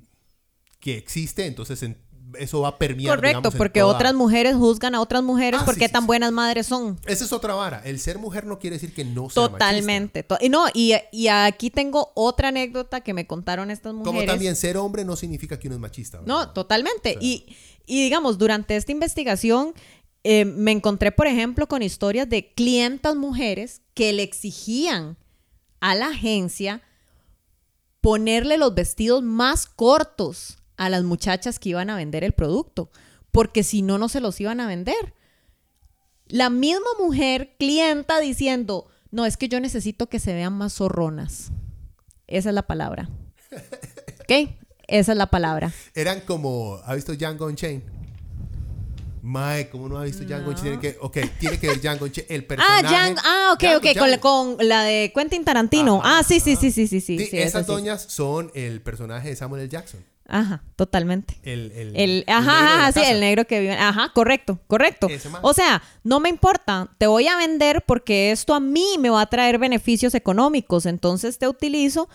que 0.79 0.99
existe, 0.99 1.47
entonces 1.47 1.83
en, 1.83 2.04
eso 2.39 2.61
va 2.61 2.69
a 2.69 2.79
permear. 2.79 3.17
Correcto, 3.17 3.51
porque 3.51 3.83
otras 3.83 4.15
mujeres 4.15 4.55
juzgan 4.57 4.95
a 4.95 5.01
otras 5.01 5.23
mujeres 5.23 5.61
ah, 5.63 5.65
porque 5.65 5.89
tan 5.89 6.07
buenas 6.07 6.33
madres 6.33 6.67
son. 6.67 6.99
Esa 7.07 7.25
es 7.25 7.33
otra 7.33 7.55
vara. 7.55 7.83
El 7.85 7.99
ser 7.99 8.19
mujer 8.19 8.47
no 8.47 8.59
quiere 8.59 8.77
decir 8.77 8.95
que 8.95 9.05
no 9.05 9.31
sea 9.31 9.49
Totalmente. 9.49 10.27
y 10.41 10.49
no, 10.49 10.67
y, 10.73 10.95
y, 11.13 11.29
aquí 11.29 11.71
tengo 11.71 12.13
otra 12.15 12.49
anécdota 12.49 13.01
que 13.01 13.15
me 13.15 13.27
contaron 13.27 13.71
estas 13.71 13.95
mujeres. 13.95 14.21
Como 14.21 14.27
también 14.27 14.57
ser 14.57 14.77
hombre 14.77 15.05
no 15.05 15.17
significa 15.17 15.59
que 15.59 15.69
uno 15.69 15.77
es 15.77 15.81
machista. 15.81 16.21
No, 16.25 16.51
totalmente. 16.51 17.17
y, 17.21 17.47
y 17.87 18.03
digamos, 18.03 18.39
durante 18.39 18.77
esta 18.77 18.93
investigación 18.93 19.75
eh, 20.25 20.47
me 20.47 20.73
encontré, 20.73 21.13
por 21.13 21.27
ejemplo, 21.27 21.69
con 21.69 21.83
historias 21.83 22.29
de 22.29 22.53
clientas 22.55 23.15
mujeres 23.15 23.83
que 23.93 24.13
le 24.15 24.23
exigían 24.23 25.19
a 25.81 25.95
la 25.95 26.09
agencia 26.09 26.81
ponerle 28.01 28.57
los 28.57 28.75
vestidos 28.75 29.23
más 29.23 29.67
cortos 29.67 30.59
a 30.77 30.89
las 30.89 31.05
muchachas 31.05 31.59
que 31.59 31.71
iban 31.71 31.91
a 31.91 31.97
vender 31.97 32.25
el 32.25 32.33
producto, 32.33 32.91
porque 33.31 33.63
si 33.63 33.83
no, 33.83 33.99
no 33.99 34.09
se 34.09 34.21
los 34.21 34.41
iban 34.41 34.61
a 34.61 34.67
vender. 34.67 35.15
La 36.27 36.51
misma 36.51 36.89
mujer 36.99 37.55
clienta 37.59 38.19
diciendo, 38.21 38.87
no, 39.11 39.27
es 39.27 39.37
que 39.37 39.49
yo 39.49 39.61
necesito 39.61 40.09
que 40.09 40.19
se 40.19 40.35
vean 40.35 40.55
más 40.55 40.75
zorronas. 40.75 41.53
Esa 42.27 42.49
es 42.49 42.55
la 42.55 42.67
palabra. 42.67 43.09
¿Ok? 44.21 44.51
Esa 44.87 45.13
es 45.13 45.19
la 45.19 45.27
palabra. 45.27 45.73
Eran 45.95 46.21
como, 46.21 46.81
¿ha 46.85 46.95
visto 46.95 47.15
Django 47.15 47.47
Unchained? 47.47 47.83
Mae, 49.23 49.71
¿cómo 49.71 49.89
no 49.89 49.99
ha 49.99 50.05
visto 50.05 50.25
Django 50.25 50.51
Unchained? 50.51 50.81
Tiene 50.81 50.95
que, 50.95 51.01
ok, 51.01 51.19
tiene 51.39 51.59
que 51.59 51.69
ver 51.69 51.81
Django. 51.81 52.07
El 52.07 52.13
ah, 52.43 52.49
personaje. 52.49 53.15
Ah, 53.25 53.55
ok, 53.55 53.65
ok, 53.77 54.21
Con, 54.21 54.57
la 54.61 54.83
de 54.83 55.13
Quentin 55.15 55.45
Tarantino. 55.45 56.01
ah, 56.05 56.23
sí, 56.27 56.41
sí, 56.41 56.57
sí, 56.57 56.71
sí, 56.71 56.87
sí, 56.87 57.01
sí. 57.01 57.29
esas 57.33 57.67
doñas 57.67 58.05
son 58.09 58.51
el 58.55 58.83
personaje 58.83 59.31
de 59.31 59.37
Samuel 59.37 59.63
L. 59.63 59.71
Jackson. 59.71 60.05
Ajá, 60.27 60.63
totalmente. 60.77 61.37
El, 61.43 61.71
el, 61.95 62.25
ajá, 62.27 62.87
ajá, 62.87 62.93
sí, 62.93 63.01
el 63.07 63.21
negro 63.21 63.45
que 63.45 63.61
vive. 63.61 63.75
Ajá, 63.75 64.11
correcto, 64.15 64.59
correcto. 64.67 65.09
O 65.43 65.53
sea, 65.53 65.83
no 66.03 66.19
me 66.19 66.31
importa, 66.31 66.89
te 66.99 67.07
voy 67.07 67.29
a 67.29 67.37
vender 67.37 67.85
porque 67.87 68.31
esto 68.31 68.55
a 68.55 68.61
mí 68.61 68.97
me 68.99 69.11
va 69.11 69.21
a 69.21 69.27
traer 69.27 69.59
beneficios 69.59 70.15
económicos, 70.15 70.87
entonces 70.87 71.39
te 71.39 71.47
utilizo 71.47 72.09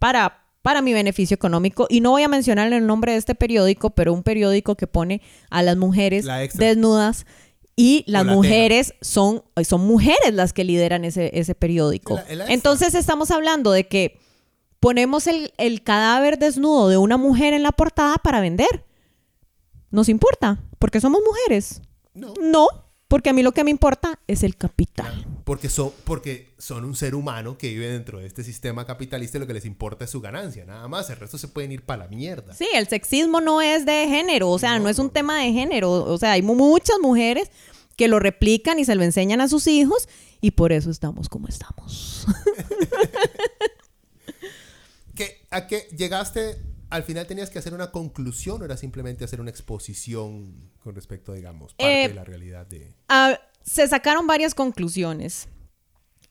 para, 0.00 0.42
para 0.62 0.82
mi 0.82 0.92
beneficio 0.92 1.34
económico. 1.36 1.86
Y 1.88 2.00
no 2.00 2.10
voy 2.10 2.24
a 2.24 2.28
mencionar 2.28 2.72
el 2.72 2.86
nombre 2.86 3.12
de 3.12 3.18
este 3.18 3.36
periódico, 3.36 3.90
pero 3.90 4.12
un 4.12 4.24
periódico 4.24 4.74
que 4.74 4.88
pone 4.88 5.22
a 5.48 5.62
las 5.62 5.76
mujeres 5.76 6.26
desnudas. 6.54 7.24
Y 7.80 8.02
las 8.08 8.26
mujeres 8.26 8.94
son, 9.00 9.44
son 9.62 9.82
mujeres 9.82 10.34
las 10.34 10.52
que 10.52 10.64
lideran 10.64 11.04
ese, 11.04 11.30
ese 11.38 11.54
periódico. 11.54 12.18
Entonces 12.48 12.96
estamos 12.96 13.30
hablando 13.30 13.70
de 13.70 13.86
que 13.86 14.18
ponemos 14.80 15.26
el, 15.26 15.82
cadáver 15.82 16.38
desnudo 16.38 16.88
de 16.88 16.96
una 16.96 17.16
mujer 17.16 17.54
en 17.54 17.62
la 17.62 17.72
portada 17.72 18.16
para 18.16 18.40
vender. 18.40 18.84
¿Nos 19.90 20.08
importa? 20.08 20.58
Porque 20.78 21.00
somos 21.00 21.22
mujeres. 21.26 21.82
No. 22.14 22.34
No, 22.40 22.68
porque 23.08 23.30
a 23.30 23.32
mí 23.32 23.42
lo 23.42 23.52
que 23.52 23.64
me 23.64 23.70
importa 23.70 24.20
es 24.26 24.42
el 24.42 24.56
capital. 24.56 25.26
Porque 25.44 25.70
son, 25.70 25.92
porque 26.04 26.54
son 26.58 26.84
un 26.84 26.94
ser 26.94 27.14
humano 27.14 27.56
que 27.56 27.68
vive 27.68 27.88
dentro 27.88 28.18
de 28.18 28.26
este 28.26 28.44
sistema 28.44 28.84
capitalista 28.84 29.38
y 29.38 29.40
lo 29.40 29.46
que 29.46 29.54
les 29.54 29.64
importa 29.64 30.04
es 30.04 30.10
su 30.10 30.20
ganancia, 30.20 30.66
nada 30.66 30.86
más. 30.88 31.08
El 31.08 31.16
resto 31.16 31.38
se 31.38 31.48
pueden 31.48 31.72
ir 31.72 31.84
para 31.84 32.04
la 32.04 32.08
mierda. 32.08 32.54
Sí, 32.54 32.68
el 32.74 32.86
sexismo 32.86 33.40
no 33.40 33.62
es 33.62 33.86
de 33.86 34.06
género, 34.08 34.50
o 34.50 34.58
sea, 34.58 34.78
no, 34.78 34.88
es 34.88 34.98
un 34.98 35.10
tema 35.10 35.40
de 35.40 35.52
género. 35.52 35.90
O 35.90 36.18
sea, 36.18 36.32
hay 36.32 36.42
muchas 36.42 36.98
mujeres 37.00 37.50
que 37.96 38.08
lo 38.08 38.18
replican 38.18 38.78
y 38.78 38.84
se 38.84 38.94
lo 38.94 39.02
enseñan 39.02 39.40
a 39.40 39.48
sus 39.48 39.66
hijos 39.66 40.08
y 40.40 40.52
por 40.52 40.72
eso 40.72 40.90
estamos 40.90 41.28
como 41.28 41.48
estamos. 41.48 42.26
¿A 45.50 45.66
qué 45.66 45.88
llegaste? 45.96 46.56
Al 46.90 47.02
final 47.02 47.26
tenías 47.26 47.50
que 47.50 47.58
hacer 47.58 47.74
una 47.74 47.90
conclusión 47.90 48.62
o 48.62 48.64
era 48.64 48.76
simplemente 48.76 49.24
hacer 49.24 49.40
una 49.40 49.50
exposición 49.50 50.70
con 50.82 50.94
respecto, 50.94 51.32
digamos, 51.32 51.74
parte 51.74 52.04
eh, 52.04 52.08
de 52.08 52.14
la 52.14 52.24
realidad 52.24 52.66
de. 52.66 52.94
se 53.62 53.86
sacaron 53.88 54.26
varias 54.26 54.54
conclusiones. 54.54 55.48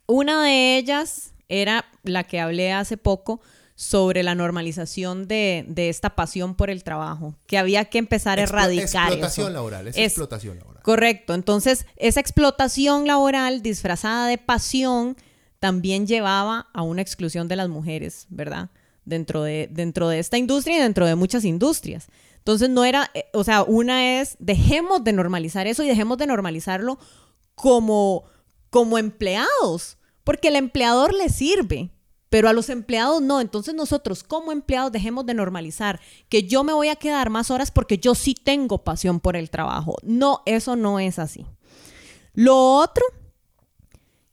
Una 0.07 0.43
de 0.43 0.77
ellas 0.77 1.33
era 1.49 1.85
la 2.03 2.23
que 2.23 2.39
hablé 2.39 2.71
hace 2.71 2.97
poco 2.97 3.41
sobre 3.75 4.23
la 4.23 4.33
normalización 4.33 5.27
de, 5.27 5.65
esta 5.75 6.15
pasión 6.15 6.55
por 6.55 6.71
el 6.71 6.83
trabajo, 6.83 7.35
que 7.45 7.59
había 7.59 7.85
que 7.85 7.99
empezar 7.99 8.39
a 8.39 8.43
erradicar. 8.43 9.09
Explotación 9.09 9.53
laboral, 9.53 9.87
es, 9.87 9.97
explotación 9.97 10.57
laboral. 10.57 10.81
Correcto, 10.81 11.35
entonces 11.35 11.85
esa 11.95 12.19
explotación 12.19 13.05
laboral 13.05 13.61
disfrazada 13.61 14.27
de 14.27 14.39
pasión 14.39 15.15
también 15.59 16.07
llevaba 16.07 16.69
a 16.73 16.81
una 16.81 17.03
exclusión 17.03 17.47
de 17.47 17.55
las 17.55 17.69
mujeres, 17.69 18.25
¿verdad? 18.29 18.71
Dentro 19.07 19.41
de, 19.41 19.67
dentro 19.71 20.09
de 20.09 20.19
esta 20.19 20.37
industria 20.37 20.77
y 20.77 20.81
dentro 20.81 21.05
de 21.05 21.15
muchas 21.15 21.45
industrias. 21.45 22.07
Entonces 22.37 22.69
no 22.69 22.85
era, 22.85 23.09
eh, 23.13 23.25
o 23.33 23.43
sea, 23.43 23.63
una 23.63 24.19
es, 24.19 24.35
dejemos 24.39 25.03
de 25.03 25.13
normalizar 25.13 25.67
eso 25.67 25.83
y 25.83 25.87
dejemos 25.87 26.17
de 26.17 26.27
normalizarlo 26.27 26.99
como, 27.55 28.25
como 28.69 28.97
empleados, 28.97 29.97
porque 30.23 30.49
el 30.49 30.55
empleador 30.55 31.13
le 31.13 31.29
sirve, 31.29 31.89
pero 32.29 32.49
a 32.49 32.53
los 32.53 32.69
empleados 32.69 33.21
no. 33.21 33.41
Entonces 33.41 33.73
nosotros 33.73 34.23
como 34.23 34.51
empleados 34.51 34.91
dejemos 34.91 35.25
de 35.25 35.33
normalizar 35.33 35.99
que 36.29 36.43
yo 36.43 36.63
me 36.63 36.73
voy 36.73 36.89
a 36.89 36.95
quedar 36.95 37.29
más 37.29 37.49
horas 37.49 37.71
porque 37.71 37.97
yo 37.97 38.15
sí 38.15 38.35
tengo 38.35 38.83
pasión 38.83 39.19
por 39.19 39.35
el 39.35 39.49
trabajo. 39.49 39.95
No, 40.03 40.41
eso 40.45 40.75
no 40.75 40.99
es 40.99 41.19
así. 41.19 41.45
Lo 42.33 42.75
otro 42.75 43.03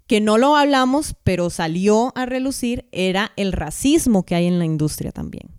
que 0.07 0.21
no 0.21 0.39
lo 0.39 0.57
hablamos, 0.57 1.15
pero 1.25 1.51
salió 1.51 2.13
a 2.17 2.27
relucir, 2.27 2.87
era 2.93 3.33
el 3.37 3.53
racismo 3.53 4.25
que 4.25 4.35
hay 4.35 4.47
en 4.47 4.59
la 4.59 4.65
industria 4.65 5.13
también. 5.13 5.51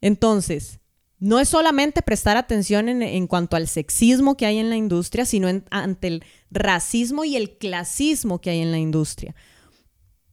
Entonces, 0.00 0.80
no 1.18 1.40
es 1.40 1.48
solamente 1.48 2.02
prestar 2.02 2.36
atención 2.36 2.88
en, 2.88 3.26
cuanto 3.26 3.56
al 3.56 3.68
sexismo 3.68 4.36
que 4.36 4.46
hay 4.46 4.58
en 4.58 4.68
la 4.68 4.76
industria, 4.76 5.24
sino 5.24 5.48
ante 5.70 6.06
el 6.08 6.24
racismo 6.50 7.24
y 7.24 7.36
el 7.36 7.56
clasismo 7.56 8.40
que 8.40 8.50
hay 8.50 8.60
en 8.60 8.70
la 8.70 8.78
industria. 8.78 9.34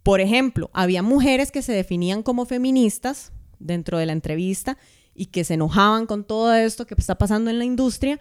Por 0.02 0.20
ejemplo, 0.20 0.70
había 0.74 1.02
mujeres 1.02 1.52
que 1.52 1.62
se 1.62 1.72
definían 1.72 2.24
como 2.24 2.46
feministas 2.46 3.32
dentro 3.60 3.98
de 3.98 4.08
la 4.08 4.12
entrevista 4.12 4.78
y 5.16 5.28
que 5.28 5.46
se 5.46 5.54
enojaban 5.54 6.06
con 6.06 6.26
todo 6.26 6.54
esto 6.54 6.86
que 6.86 6.96
está 6.98 7.18
pasando 7.18 7.50
en 7.50 7.60
la 7.60 7.66
industria, 7.66 8.20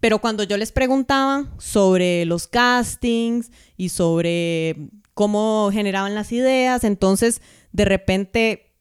pero 0.00 0.20
cuando 0.20 0.42
yo 0.42 0.56
les 0.56 0.72
preguntaba 0.72 1.46
sobre 1.58 2.24
los 2.24 2.48
castings 2.48 3.50
y 3.76 3.90
sobre 3.90 4.76
cómo 5.14 5.70
generaban 5.72 6.14
las 6.14 6.32
ideas, 6.32 6.84
entonces 6.84 7.42
de 7.72 7.84
repente 7.84 8.74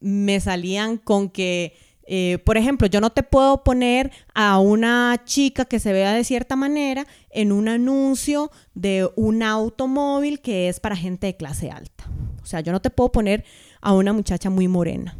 me 0.00 0.40
salían 0.40 0.98
con 0.98 1.30
que 1.30 1.74
eh, 2.10 2.38
por 2.38 2.56
ejemplo, 2.56 2.86
yo 2.86 3.02
no 3.02 3.10
te 3.10 3.22
puedo 3.22 3.62
poner 3.62 4.10
a 4.32 4.58
una 4.60 5.20
chica 5.26 5.66
que 5.66 5.78
se 5.78 5.92
vea 5.92 6.14
de 6.14 6.24
cierta 6.24 6.56
manera 6.56 7.06
en 7.28 7.52
un 7.52 7.68
anuncio 7.68 8.50
de 8.72 9.10
un 9.14 9.42
automóvil 9.42 10.40
que 10.40 10.70
es 10.70 10.80
para 10.80 10.96
gente 10.96 11.26
de 11.26 11.36
clase 11.36 11.70
alta. 11.70 12.10
O 12.42 12.46
sea, 12.46 12.60
yo 12.60 12.72
no 12.72 12.80
te 12.80 12.88
puedo 12.88 13.12
poner 13.12 13.44
a 13.82 13.92
una 13.92 14.14
muchacha 14.14 14.48
muy 14.48 14.68
morena 14.68 15.18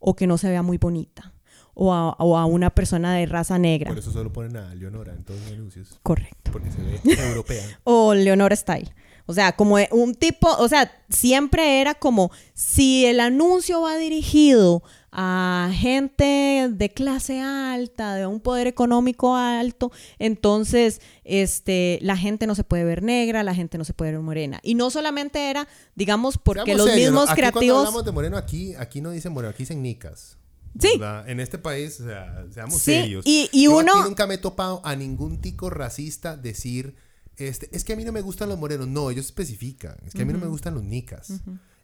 o 0.00 0.16
que 0.16 0.26
no 0.26 0.36
se 0.36 0.50
vea 0.50 0.62
muy 0.62 0.78
bonita. 0.78 1.33
O 1.74 1.92
a, 1.92 2.46
una 2.46 2.70
persona 2.70 3.14
de 3.14 3.26
raza 3.26 3.58
negra. 3.58 3.90
Por 3.90 3.98
eso 3.98 4.12
solo 4.12 4.32
ponen 4.32 4.56
a 4.56 4.74
Leonora 4.74 5.12
en 5.12 5.24
todos 5.24 5.40
los 5.40 5.52
anuncios. 5.52 5.98
Correcto. 6.02 6.52
Porque 6.52 6.70
se 6.70 6.80
ve 6.80 7.00
europea. 7.28 7.64
o 7.84 8.14
Leonora 8.14 8.54
Style. 8.54 8.92
O 9.26 9.32
sea, 9.32 9.52
como 9.52 9.76
un 9.90 10.14
tipo, 10.14 10.48
o 10.58 10.68
sea, 10.68 10.92
siempre 11.08 11.80
era 11.80 11.94
como 11.94 12.30
si 12.52 13.06
el 13.06 13.20
anuncio 13.20 13.80
va 13.80 13.96
dirigido 13.96 14.82
a 15.16 15.70
gente 15.72 16.68
de 16.70 16.90
clase 16.90 17.40
alta, 17.40 18.16
de 18.16 18.26
un 18.26 18.40
poder 18.40 18.66
económico 18.66 19.36
alto, 19.36 19.92
entonces 20.18 21.00
este, 21.22 22.00
la 22.02 22.16
gente 22.16 22.46
no 22.46 22.54
se 22.54 22.64
puede 22.64 22.84
ver 22.84 23.02
negra, 23.02 23.44
la 23.44 23.54
gente 23.54 23.78
no 23.78 23.84
se 23.84 23.94
puede 23.94 24.10
ver 24.10 24.20
morena. 24.20 24.60
Y 24.62 24.74
no 24.74 24.90
solamente 24.90 25.50
era, 25.50 25.68
digamos, 25.94 26.36
porque 26.36 26.74
los 26.74 26.94
mismos 26.94 27.30
aquí 27.30 27.36
creativos... 27.36 27.76
Cuando 27.76 27.88
hablamos 27.88 28.04
de 28.04 28.12
moreno 28.12 28.36
aquí, 28.36 28.74
aquí 28.74 29.00
no 29.00 29.10
dicen 29.10 29.32
moreno, 29.32 29.50
aquí 29.52 29.62
dicen 29.62 29.80
nicas. 29.80 30.36
Sí. 30.78 31.00
En 31.26 31.40
este 31.40 31.58
país, 31.58 32.00
o 32.00 32.04
sea, 32.04 32.46
seamos 32.50 32.80
serios. 32.80 33.24
Y, 33.26 33.48
y 33.52 33.66
uno... 33.68 33.92
Aquí 33.92 34.08
nunca 34.08 34.26
me 34.26 34.34
he 34.34 34.38
topado 34.38 34.80
a 34.84 34.96
ningún 34.96 35.40
tico 35.40 35.70
racista 35.70 36.36
decir, 36.36 36.96
este, 37.36 37.68
es 37.72 37.84
que 37.84 37.92
a 37.92 37.96
mí 37.96 38.04
no 38.04 38.12
me 38.12 38.20
gustan 38.20 38.48
los 38.48 38.58
morenos. 38.58 38.88
No, 38.88 39.10
ellos 39.10 39.26
especifican, 39.26 39.96
es 40.06 40.14
que 40.14 40.22
a 40.22 40.24
mí 40.24 40.32
no 40.32 40.38
me 40.38 40.48
gustan 40.48 40.74
los 40.74 40.82
nicas. 40.82 41.32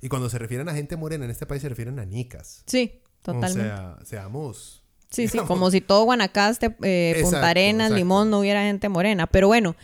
Y 0.03 0.09
cuando 0.09 0.29
se 0.31 0.39
refieren 0.39 0.69
a 0.69 0.75
gente 0.75 0.97
morena 0.97 1.25
en 1.25 1.31
este 1.31 1.47
país 1.47 1.63
se 1.63 1.69
refieren 1.69 1.99
a 1.99 2.05
nicas. 2.05 2.63
Sí. 2.67 3.01
Totalmente. 3.23 3.61
O 3.61 3.65
sea, 3.65 3.99
seamos. 4.05 4.83
Sí, 5.11 5.29
sí, 5.29 5.39
como 5.41 5.71
si 5.71 5.81
todo 5.81 6.05
Guanacaste, 6.05 6.75
eh, 6.83 7.19
Punta 7.23 7.49
Arenas, 7.49 7.91
Limón, 7.91 8.31
no 8.31 8.39
hubiera 8.39 8.63
gente 8.63 8.89
morena. 8.89 9.27
Pero 9.27 9.49
bueno, 9.49 9.77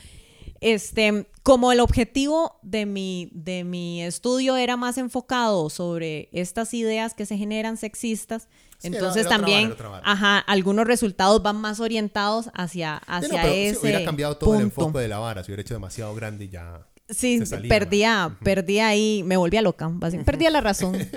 este, 0.61 1.27
como 1.43 1.73
el 1.73 1.81
objetivo 1.81 2.59
de 2.63 2.87
mi, 2.87 3.29
de 3.35 3.65
mi 3.65 4.03
estudio 4.03 4.57
era 4.57 4.77
más 4.77 4.99
enfocado 4.99 5.69
sobre 5.69 6.29
estas 6.33 6.73
ideas 6.75 7.13
que 7.13 7.27
se 7.27 7.37
generan 7.37 7.77
sexistas, 7.77 8.49
entonces 8.83 9.29
también, 9.29 9.75
ajá, 10.03 10.39
algunos 10.39 10.87
resultados 10.87 11.43
van 11.43 11.57
más 11.57 11.81
orientados 11.81 12.51
hacia, 12.55 12.97
hacia 12.97 13.47
ese. 13.53 13.79
hubiera 13.81 14.05
cambiado 14.05 14.37
todo 14.37 14.55
el 14.55 14.63
enfoque 14.63 14.99
de 14.99 15.09
la 15.09 15.19
vara, 15.19 15.43
si 15.43 15.51
hubiera 15.51 15.63
hecho 15.63 15.75
demasiado 15.75 16.15
grande 16.15 16.47
y 16.47 16.49
ya. 16.49 16.87
Sí, 17.09 17.41
perdía, 17.69 18.37
perdía 18.43 18.89
ahí, 18.89 19.23
me 19.25 19.37
volvía 19.37 19.63
loca, 19.63 19.91
perdía 20.25 20.51
la 20.51 20.61
razón. 20.61 20.97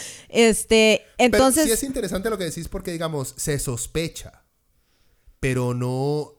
este, 0.28 1.02
entonces... 1.18 1.64
sí 1.64 1.72
es 1.72 1.82
interesante 1.82 2.30
lo 2.30 2.38
que 2.38 2.44
decís 2.44 2.68
porque, 2.68 2.92
digamos, 2.92 3.34
se 3.36 3.58
sospecha, 3.58 4.44
pero 5.40 5.74
no, 5.74 6.34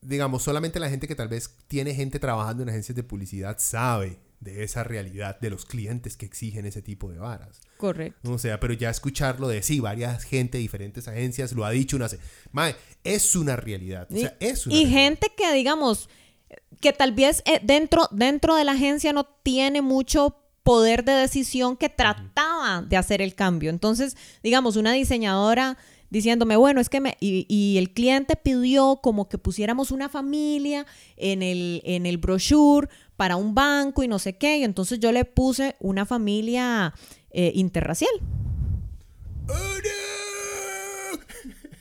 digamos, 0.00 0.44
solamente 0.44 0.78
la 0.78 0.88
gente 0.88 1.08
que 1.08 1.16
tal 1.16 1.28
vez 1.28 1.56
tiene 1.66 1.94
gente 1.94 2.20
trabajando 2.20 2.62
en 2.62 2.68
agencias 2.68 2.94
de 2.94 3.02
publicidad 3.02 3.56
sabe 3.58 4.20
de 4.40 4.62
esa 4.62 4.84
realidad 4.84 5.40
de 5.40 5.50
los 5.50 5.64
clientes 5.64 6.16
que 6.16 6.26
exigen 6.26 6.66
ese 6.66 6.82
tipo 6.82 7.10
de 7.10 7.18
varas. 7.18 7.60
Correcto. 7.76 8.30
O 8.30 8.38
sea, 8.38 8.60
pero 8.60 8.74
ya 8.74 8.90
escucharlo 8.90 9.48
de 9.48 9.62
sí, 9.62 9.80
varias 9.80 10.24
gente, 10.24 10.58
diferentes 10.58 11.08
agencias, 11.08 11.52
lo 11.52 11.64
ha 11.64 11.70
dicho 11.70 11.96
una... 11.96 12.08
Mae, 12.52 12.76
es 13.04 13.34
una 13.36 13.56
realidad. 13.56 14.08
O 14.10 14.16
sea, 14.16 14.36
es 14.40 14.66
una 14.66 14.76
y 14.76 14.86
gente 14.86 15.32
que, 15.36 15.52
digamos 15.52 16.08
que 16.80 16.92
tal 16.92 17.12
vez 17.12 17.42
eh, 17.44 17.60
dentro, 17.62 18.08
dentro 18.10 18.54
de 18.54 18.64
la 18.64 18.72
agencia 18.72 19.12
no 19.12 19.24
tiene 19.42 19.82
mucho 19.82 20.36
poder 20.62 21.04
de 21.04 21.12
decisión 21.12 21.76
que 21.76 21.88
trataba 21.88 22.82
de 22.82 22.96
hacer 22.96 23.22
el 23.22 23.34
cambio. 23.34 23.70
Entonces, 23.70 24.16
digamos, 24.42 24.76
una 24.76 24.92
diseñadora 24.92 25.78
diciéndome, 26.10 26.56
bueno, 26.56 26.80
es 26.80 26.88
que 26.88 27.00
me... 27.00 27.16
Y, 27.20 27.76
el 27.78 27.92
cliente 27.92 28.36
pidió 28.36 29.00
como 29.02 29.28
que 29.28 29.38
pusiéramos 29.38 29.90
una 29.90 30.08
familia 30.08 30.86
en 31.16 31.42
el, 31.42 31.82
en 31.84 32.06
el 32.06 32.18
brochure 32.18 32.88
para 33.18 33.34
un 33.34 33.52
banco 33.52 34.04
y 34.04 34.08
no 34.08 34.20
sé 34.20 34.38
qué. 34.38 34.58
Y 34.58 34.64
entonces 34.64 35.00
yo 35.00 35.10
le 35.10 35.24
puse 35.24 35.74
una 35.80 36.06
familia 36.06 36.94
eh, 37.32 37.50
interracial. 37.54 38.12
¡Oh, 39.48 39.78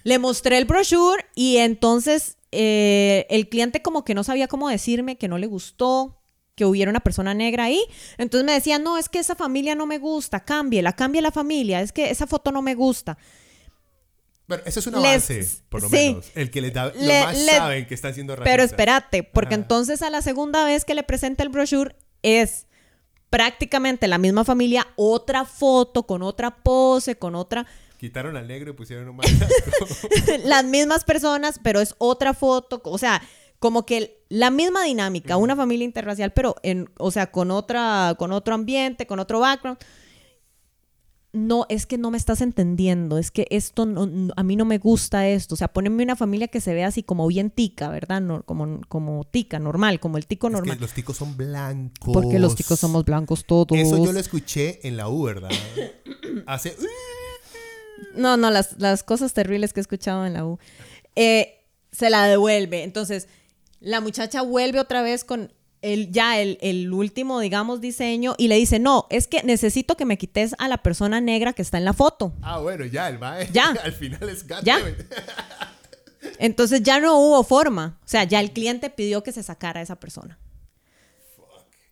le 0.04 0.20
mostré 0.20 0.58
el 0.58 0.66
brochure 0.66 1.26
y 1.36 1.58
entonces 1.58 2.38
eh, 2.54 3.28
el 3.30 3.50
cliente 3.50 3.82
como 3.82 4.04
que 4.06 4.16
no 4.16 4.24
sabía 4.24 4.48
cómo 4.48 4.70
decirme 4.70 5.18
que 5.18 5.28
no 5.28 5.38
le 5.38 5.48
gustó, 5.48 6.22
que 6.56 6.66
hubiera 6.66 6.90
una 6.90 7.02
persona 7.02 7.34
negra 7.34 7.66
ahí. 7.66 7.82
Entonces 8.18 8.46
me 8.46 8.54
decía, 8.54 8.80
no, 8.80 8.98
es 8.98 9.10
que 9.10 9.20
esa 9.20 9.36
familia 9.36 9.76
no 9.76 9.86
me 9.86 10.00
gusta, 10.00 10.46
cámbiela, 10.46 10.94
cambie 10.94 11.22
la 11.22 11.32
familia, 11.32 11.82
es 11.82 11.92
que 11.92 12.10
esa 12.10 12.26
foto 12.26 12.52
no 12.52 12.62
me 12.62 12.74
gusta. 12.74 13.18
Pero 14.48 14.64
eso 14.66 14.80
es 14.80 14.88
una 14.88 15.00
base, 15.00 15.46
por 15.70 15.82
lo 15.82 15.90
menos. 15.90 16.32
El 16.34 16.50
que 16.50 16.62
le 16.62 16.72
da, 16.72 16.94
lo 16.94 17.14
más 17.26 17.38
saben 17.38 17.86
que 17.86 17.94
está 17.94 18.10
haciendo 18.10 18.36
Pero 18.38 18.64
espérate, 18.64 19.24
porque 19.24 19.56
entonces 19.56 20.02
a 20.02 20.10
la 20.10 20.22
segunda 20.22 20.64
vez 20.64 20.86
que 20.86 20.96
le 20.96 21.04
presenta 21.04 21.44
el 21.44 21.50
brochure 21.50 21.96
es 22.22 22.66
prácticamente 23.30 24.08
la 24.08 24.18
misma 24.18 24.46
familia, 24.46 24.88
otra 24.96 25.44
foto 25.44 26.04
con 26.04 26.22
otra 26.22 26.56
pose, 26.64 27.18
con 27.18 27.36
otra 27.36 27.68
Quitaron 27.98 28.38
al 28.38 28.48
negro 28.48 28.70
y 28.70 28.74
pusieron 28.74 29.10
un 29.10 29.18
Las 30.46 30.64
mismas 30.64 31.04
personas, 31.04 31.60
pero 31.64 31.82
es 31.82 31.96
otra 31.98 32.36
foto. 32.36 32.80
O 32.86 33.00
sea, 33.00 33.24
como 33.58 33.88
que 33.88 34.24
la 34.30 34.52
misma 34.52 34.84
dinámica, 34.84 35.36
una 35.38 35.56
familia 35.56 35.84
interracial, 35.86 36.32
pero 36.32 36.56
en, 36.62 36.90
o 36.98 37.10
sea, 37.10 37.32
con 37.32 37.50
otra, 37.50 38.14
con 38.20 38.32
otro 38.32 38.54
ambiente, 38.54 39.08
con 39.08 39.20
otro 39.20 39.40
background. 39.40 39.80
No, 41.38 41.66
es 41.70 41.86
que 41.86 41.98
no 41.98 42.12
me 42.12 42.18
estás 42.18 42.42
entendiendo, 42.42 43.18
es 43.18 43.32
que 43.32 43.48
esto 43.50 43.86
no, 43.86 44.34
a 44.36 44.44
mí 44.44 44.56
no 44.56 44.66
me 44.66 44.78
gusta 44.78 45.28
esto. 45.28 45.56
O 45.56 45.58
sea, 45.58 45.68
ponenme 45.68 46.04
una 46.04 46.16
familia 46.16 46.48
que 46.48 46.62
se 46.62 46.74
vea 46.74 46.88
así 46.88 47.04
como 47.04 47.28
bien 47.28 47.52
tica, 47.52 47.90
¿verdad? 47.90 48.22
No, 48.22 48.44
como, 48.44 48.82
como 48.88 49.24
tica, 49.24 49.60
normal, 49.60 50.00
como 50.00 50.18
el 50.18 50.26
tico 50.26 50.50
normal. 50.50 50.72
Es 50.72 50.76
que 50.78 50.82
los 50.82 50.94
ticos 50.94 51.18
son 51.18 51.38
blancos. 51.38 52.14
Porque 52.14 52.40
los 52.40 52.56
ticos 52.56 52.80
somos 52.80 53.06
blancos 53.06 53.46
todos. 53.46 53.78
Eso 53.78 54.04
yo 54.04 54.12
lo 54.12 54.20
escuché 54.20 54.86
en 54.88 54.98
la 54.98 55.10
U, 55.10 55.24
¿verdad? 55.24 55.52
Hace 56.46 56.76
no, 58.16 58.36
no, 58.36 58.52
las, 58.52 59.04
cosas 59.04 59.34
terribles 59.34 59.74
que 59.74 59.80
he 59.80 59.82
escuchado 59.82 60.26
en 60.26 60.34
la 60.34 60.46
U. 60.46 60.60
Eh, 61.16 61.66
se 61.92 62.10
la 62.10 62.28
devuelve. 62.28 62.84
Entonces, 62.84 63.28
la 63.80 64.02
muchacha 64.02 64.42
vuelve 64.42 64.80
otra 64.80 65.02
vez 65.02 65.24
con 65.24 65.54
el, 65.82 66.12
ya 66.12 66.40
el, 66.40 66.92
último, 66.94 67.40
digamos, 67.40 67.82
diseño 67.82 68.36
y 68.38 68.48
le 68.48 68.56
dice, 68.56 68.80
no, 68.80 69.08
es 69.10 69.28
que 69.28 69.44
necesito 69.44 69.96
que 69.96 70.06
me 70.06 70.18
quites 70.18 70.56
a 70.60 70.68
la 70.68 70.78
persona 70.78 71.22
negra 71.22 71.54
que 71.54 71.62
está 71.62 71.78
en 71.78 71.86
la 71.86 71.94
foto. 71.94 72.34
Ah, 72.42 72.60
bueno, 72.60 72.86
ya, 72.86 73.10
el 73.10 73.20
mae. 73.20 73.50
Ya. 73.52 73.70
Al 73.84 73.94
final 73.94 74.30
es 74.30 74.46
gato. 74.46 74.66
Ya. 74.66 74.80
Entonces 76.40 76.84
ya 76.84 77.00
no 77.00 77.20
hubo 77.20 77.44
forma. 77.44 78.00
O 78.04 78.08
sea, 78.08 78.24
ya 78.24 78.40
el 78.40 78.52
cliente 78.52 78.90
pidió 78.90 79.24
que 79.24 79.32
se 79.32 79.44
sacara 79.44 79.80
a 79.80 79.84
esa 79.84 80.00
persona. 80.00 80.40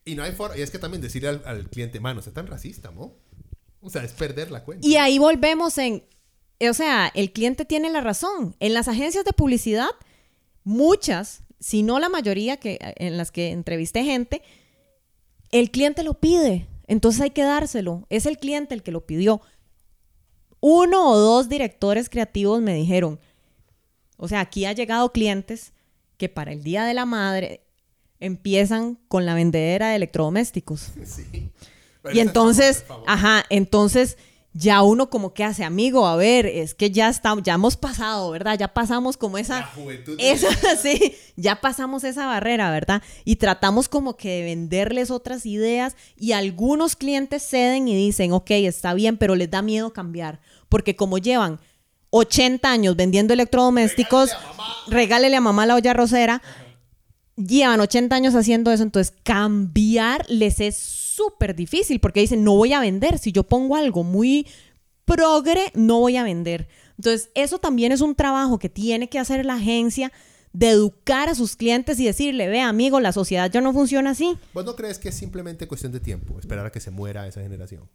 Y 0.04 0.16
no 0.16 0.24
hay 0.24 0.34
forma. 0.34 0.58
Y 0.58 0.62
es 0.62 0.72
que 0.72 0.80
también 0.80 1.02
decirle 1.02 1.30
al, 1.30 1.42
al 1.46 1.70
cliente, 1.70 2.00
mano, 2.00 2.22
se 2.22 2.32
tan 2.32 2.48
racista, 2.48 2.92
¿no? 2.92 3.14
O 3.82 3.90
sea, 3.90 4.04
es 4.04 4.12
perder 4.14 4.52
la 4.52 4.64
cuenta. 4.64 4.86
Y 4.86 4.98
ahí 4.98 5.20
volvemos 5.20 5.78
en, 5.78 6.04
o 6.60 6.74
sea, 6.74 7.12
el 7.14 7.32
cliente 7.32 7.66
tiene 7.66 7.90
la 7.90 8.02
razón. 8.02 8.56
En 8.60 8.74
las 8.74 8.88
agencias 8.88 9.26
de 9.26 9.34
publicidad, 9.34 9.90
muchas, 10.64 11.44
si 11.60 11.84
no 11.84 12.00
la 12.00 12.10
mayoría 12.10 12.58
que, 12.58 12.78
en 12.82 13.18
las 13.18 13.32
que 13.32 13.52
entrevisté 13.52 14.04
gente, 14.04 14.42
el 15.52 15.72
cliente 15.72 16.04
lo 16.04 16.16
pide. 16.16 16.68
Entonces 16.88 17.22
hay 17.22 17.32
que 17.32 17.44
dárselo. 17.44 18.06
Es 18.10 18.26
el 18.26 18.38
cliente 18.38 18.76
el 18.76 18.84
que 18.84 18.92
lo 18.92 19.06
pidió. 19.06 19.42
Uno 20.60 21.10
o 21.10 21.18
dos 21.18 21.50
directores 21.50 22.10
creativos 22.10 22.62
me 22.62 22.74
dijeron, 22.74 23.20
o 24.18 24.28
sea, 24.28 24.40
aquí 24.40 24.66
ha 24.66 24.74
llegado 24.74 25.12
clientes 25.12 25.74
que 26.18 26.30
para 26.30 26.52
el 26.52 26.64
Día 26.64 26.86
de 26.86 26.94
la 26.94 27.06
Madre 27.06 27.62
empiezan 28.20 28.96
con 29.08 29.26
la 29.26 29.34
vendedera 29.34 29.90
de 29.90 29.98
electrodomésticos. 29.98 30.92
Sí. 31.04 31.52
Y 32.14 32.20
entonces, 32.20 32.86
ajá, 33.08 33.46
entonces 33.50 34.18
ya 34.58 34.84
uno 34.84 35.10
como 35.10 35.34
que 35.34 35.44
hace, 35.44 35.66
amigo, 35.66 36.08
a 36.08 36.16
ver, 36.16 36.46
es 36.46 36.74
que 36.76 36.90
ya 36.90 37.10
estamos, 37.10 37.44
ya 37.44 37.56
hemos 37.56 37.76
pasado, 37.76 38.32
¿verdad? 38.32 38.58
Ya 38.58 38.70
pasamos 38.70 39.18
como 39.18 39.38
esa... 39.38 39.60
La 39.60 39.66
juventud. 39.66 40.16
Esa, 40.18 40.48
sí, 40.82 41.14
ya 41.36 41.60
pasamos 41.60 42.06
esa 42.06 42.26
barrera, 42.26 42.72
¿verdad? 42.72 43.04
Y 43.26 43.36
tratamos 43.36 43.90
como 43.90 44.16
que 44.16 44.30
de 44.30 44.44
venderles 44.44 45.12
otras 45.12 45.46
ideas 45.46 45.98
y 46.16 46.32
algunos 46.32 46.96
clientes 46.96 47.46
ceden 47.46 47.90
y 47.90 47.96
dicen, 47.98 48.32
ok, 48.32 48.52
está 48.52 48.94
bien, 48.94 49.18
pero 49.18 49.36
les 49.36 49.52
da 49.52 49.62
miedo 49.62 49.92
cambiar, 49.92 50.40
porque 50.70 50.96
como 50.96 51.18
llevan 51.18 51.60
80 52.12 52.72
años 52.72 52.96
vendiendo 52.96 53.34
electrodomésticos, 53.34 54.32
regálele 54.88 55.36
a 55.36 55.42
mamá 55.42 55.66
la 55.66 55.76
olla 55.76 55.92
rosera, 55.92 56.42
llevan 57.36 57.82
80 57.82 58.16
años 58.16 58.36
haciendo 58.36 58.72
eso, 58.72 58.84
entonces 58.84 59.14
cambiar 59.24 60.26
les 60.30 60.62
es 60.62 61.05
súper 61.16 61.56
difícil 61.56 62.00
porque 62.00 62.20
dicen, 62.22 62.44
no 62.44 62.56
voy 62.56 62.74
a 62.74 62.80
vender, 62.80 63.18
si 63.20 63.32
yo 63.32 63.44
pongo 63.44 63.76
algo 63.76 64.04
muy 64.04 64.48
progre, 65.06 65.72
no 65.76 66.00
voy 66.00 66.18
a 66.18 66.24
vender. 66.24 66.68
Entonces, 66.98 67.30
eso 67.36 67.60
también 67.60 67.92
es 67.92 68.02
un 68.02 68.16
trabajo 68.16 68.58
que 68.60 68.70
tiene 68.70 69.10
que 69.10 69.20
hacer 69.20 69.46
la 69.46 69.56
agencia 69.56 70.12
de 70.54 70.70
educar 70.70 71.28
a 71.28 71.36
sus 71.36 71.56
clientes 71.58 72.00
y 72.00 72.06
decirle, 72.06 72.48
ve 72.48 72.62
amigo, 72.62 73.00
la 73.02 73.12
sociedad 73.12 73.52
ya 73.52 73.60
no 73.60 73.74
funciona 73.74 74.12
así. 74.12 74.38
¿Vos 74.54 74.64
no 74.64 74.76
crees 74.76 75.00
que 75.00 75.10
es 75.10 75.16
simplemente 75.16 75.68
cuestión 75.68 75.92
de 75.92 76.00
tiempo 76.00 76.40
esperar 76.40 76.66
a 76.66 76.72
que 76.72 76.80
se 76.80 76.92
muera 76.92 77.28
esa 77.28 77.42
generación? 77.42 77.90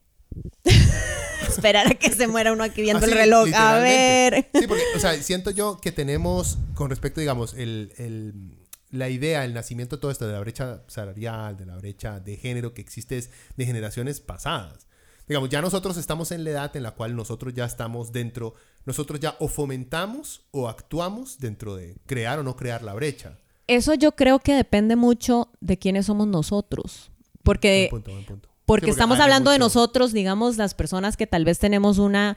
Esperar 1.48 1.86
a 1.88 1.94
que 1.94 2.10
se 2.10 2.28
muera 2.28 2.52
uno 2.52 2.62
aquí 2.62 2.82
viendo 2.82 3.04
Así, 3.04 3.10
el 3.10 3.18
reloj. 3.18 3.48
A 3.54 3.78
ver. 3.78 4.48
Sí, 4.54 4.66
porque, 4.66 4.82
o 4.94 5.00
sea, 5.00 5.14
siento 5.22 5.50
yo 5.50 5.80
que 5.80 5.90
tenemos, 5.90 6.58
con 6.74 6.90
respecto, 6.90 7.20
digamos, 7.20 7.54
el, 7.54 7.92
el- 7.96 8.59
la 8.90 9.08
idea, 9.08 9.44
el 9.44 9.54
nacimiento 9.54 9.96
de 9.96 10.00
todo 10.00 10.10
esto 10.10 10.26
de 10.26 10.32
la 10.32 10.40
brecha 10.40 10.82
salarial, 10.86 11.56
de 11.56 11.66
la 11.66 11.76
brecha 11.76 12.20
de 12.20 12.36
género 12.36 12.74
que 12.74 12.80
existe 12.80 13.18
es 13.18 13.30
de 13.56 13.66
generaciones 13.66 14.20
pasadas. 14.20 14.86
Digamos, 15.28 15.48
ya 15.48 15.62
nosotros 15.62 15.96
estamos 15.96 16.32
en 16.32 16.42
la 16.42 16.50
edad 16.50 16.76
en 16.76 16.82
la 16.82 16.90
cual 16.90 17.14
nosotros 17.14 17.54
ya 17.54 17.64
estamos 17.64 18.10
dentro, 18.10 18.54
nosotros 18.84 19.20
ya 19.20 19.36
o 19.38 19.46
fomentamos 19.46 20.42
o 20.50 20.68
actuamos 20.68 21.38
dentro 21.38 21.76
de 21.76 21.96
crear 22.06 22.40
o 22.40 22.42
no 22.42 22.56
crear 22.56 22.82
la 22.82 22.94
brecha. 22.94 23.38
Eso 23.68 23.94
yo 23.94 24.12
creo 24.16 24.40
que 24.40 24.54
depende 24.54 24.96
mucho 24.96 25.52
de 25.60 25.78
quiénes 25.78 26.06
somos 26.06 26.26
nosotros. 26.26 27.12
Porque, 27.44 27.86
Buen 27.90 28.02
punto, 28.02 28.12
buen 28.12 28.26
punto. 28.26 28.48
Porque 28.66 28.86
Sí, 28.86 28.90
estamos 28.90 29.18
hablando 29.20 29.50
de 29.50 29.58
nosotros, 29.58 30.12
digamos, 30.12 30.56
las 30.56 30.74
personas 30.74 31.16
que 31.16 31.26
tal 31.26 31.44
vez 31.44 31.58
tenemos 31.58 31.98
una, 31.98 32.36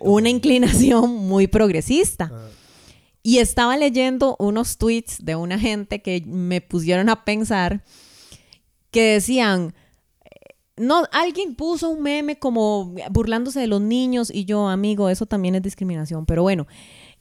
una 0.00 0.28
inclinación 0.28 1.10
muy 1.10 1.46
progresista. 1.46 2.30
Ah. 2.32 2.48
Y 3.26 3.38
estaba 3.38 3.78
leyendo 3.78 4.36
unos 4.38 4.76
tweets 4.76 5.24
de 5.24 5.34
una 5.34 5.58
gente 5.58 6.02
que 6.02 6.22
me 6.26 6.60
pusieron 6.60 7.08
a 7.08 7.24
pensar 7.24 7.82
que 8.90 9.14
decían, 9.14 9.74
eh, 10.26 10.56
no, 10.76 11.04
alguien 11.10 11.54
puso 11.54 11.88
un 11.88 12.02
meme 12.02 12.38
como 12.38 12.94
burlándose 13.10 13.60
de 13.60 13.66
los 13.66 13.80
niños 13.80 14.30
y 14.30 14.44
yo, 14.44 14.68
amigo, 14.68 15.08
eso 15.08 15.24
también 15.24 15.54
es 15.54 15.62
discriminación, 15.62 16.26
pero 16.26 16.42
bueno, 16.42 16.66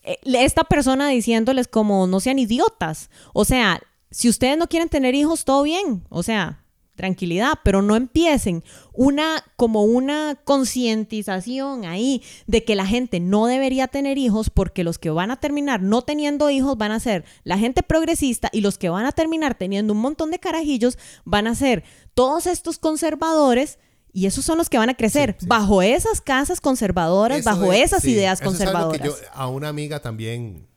eh, 0.04 0.18
esta 0.26 0.66
persona 0.66 1.08
diciéndoles 1.08 1.70
como 1.70 2.06
no 2.06 2.20
sean 2.20 2.38
idiotas, 2.38 3.10
o 3.34 3.46
sea, 3.46 3.82
si 4.12 4.28
ustedes 4.28 4.58
no 4.58 4.68
quieren 4.68 4.90
tener 4.90 5.16
hijos, 5.16 5.46
todo 5.46 5.64
bien, 5.64 6.04
o 6.10 6.22
sea, 6.22 6.63
tranquilidad, 6.96 7.54
pero 7.64 7.82
no 7.82 7.96
empiecen 7.96 8.64
una 8.94 9.44
como 9.56 9.84
una 9.84 10.36
concientización 10.44 11.86
ahí 11.86 12.22
de 12.48 12.64
que 12.64 12.76
la 12.76 12.86
gente 12.86 13.20
no 13.20 13.48
debería 13.48 13.88
tener 13.88 14.18
hijos 14.18 14.50
porque 14.50 14.84
los 14.84 15.00
que 15.00 15.10
van 15.10 15.32
a 15.32 15.40
terminar 15.40 15.82
no 15.82 16.04
teniendo 16.04 16.50
hijos 16.50 16.78
van 16.78 16.92
a 16.92 17.00
ser 17.00 17.26
la 17.44 17.58
gente 17.58 17.84
progresista 17.84 18.50
y 18.52 18.62
los 18.62 18.78
que 18.78 18.90
van 18.90 19.06
a 19.06 19.12
terminar 19.12 19.56
teniendo 19.56 19.94
un 19.94 20.00
montón 20.00 20.32
de 20.32 20.40
carajillos 20.40 20.98
van 21.26 21.48
a 21.48 21.56
ser 21.56 21.84
todos 22.14 22.46
estos 22.48 22.78
conservadores 22.78 23.80
y 24.16 24.28
esos 24.28 24.46
son 24.46 24.60
los 24.60 24.70
que 24.70 24.78
van 24.78 24.90
a 24.90 24.94
crecer 24.94 25.32
Sí, 25.32 25.38
sí. 25.42 25.48
bajo 25.48 25.82
esas 25.82 26.22
casas 26.22 26.62
conservadoras, 26.62 27.40
Eso 27.40 27.50
bajo 27.50 27.74
es- 27.74 27.86
esas 27.86 28.04
sí, 28.04 28.12
ideas 28.12 28.40
eso 28.40 28.52
es 28.52 28.62
algo 28.62 28.74
conservadoras. 28.92 29.02
que 29.02 29.08
yo 29.08 29.16
a 29.34 29.48
una 29.48 29.70
amiga 29.70 30.00
también. 30.02 30.68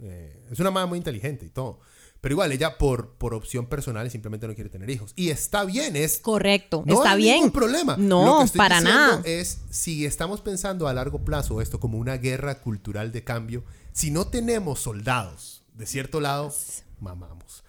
eh, 0.00 0.46
es 0.52 0.60
una 0.60 0.70
madre 0.70 0.86
muy 0.88 0.98
inteligente 0.98 1.44
y 1.44 1.50
todo. 1.50 1.80
Pero 2.20 2.32
igual, 2.32 2.50
ella 2.50 2.78
por, 2.78 3.10
por 3.14 3.32
opción 3.32 3.66
personal 3.66 4.10
simplemente 4.10 4.48
no 4.48 4.54
quiere 4.54 4.68
tener 4.70 4.90
hijos. 4.90 5.12
Y 5.14 5.30
está 5.30 5.64
bien, 5.64 5.94
es. 5.94 6.18
Correcto, 6.18 6.82
No 6.84 6.94
está 6.94 7.12
hay 7.12 7.18
bien. 7.22 7.34
ningún 7.36 7.52
problema. 7.52 7.96
No, 7.96 8.24
Lo 8.26 8.38
que 8.38 8.44
estoy 8.46 8.58
para 8.58 8.80
nada. 8.80 9.22
Es 9.24 9.60
si 9.70 10.04
estamos 10.04 10.40
pensando 10.40 10.88
a 10.88 10.92
largo 10.94 11.20
plazo 11.24 11.60
esto 11.60 11.78
como 11.78 11.96
una 11.98 12.16
guerra 12.16 12.60
cultural 12.60 13.12
de 13.12 13.22
cambio, 13.22 13.62
si 13.92 14.10
no 14.10 14.26
tenemos 14.26 14.80
soldados 14.80 15.62
de 15.74 15.86
cierto 15.86 16.20
lado, 16.20 16.52
mamamos. 17.00 17.62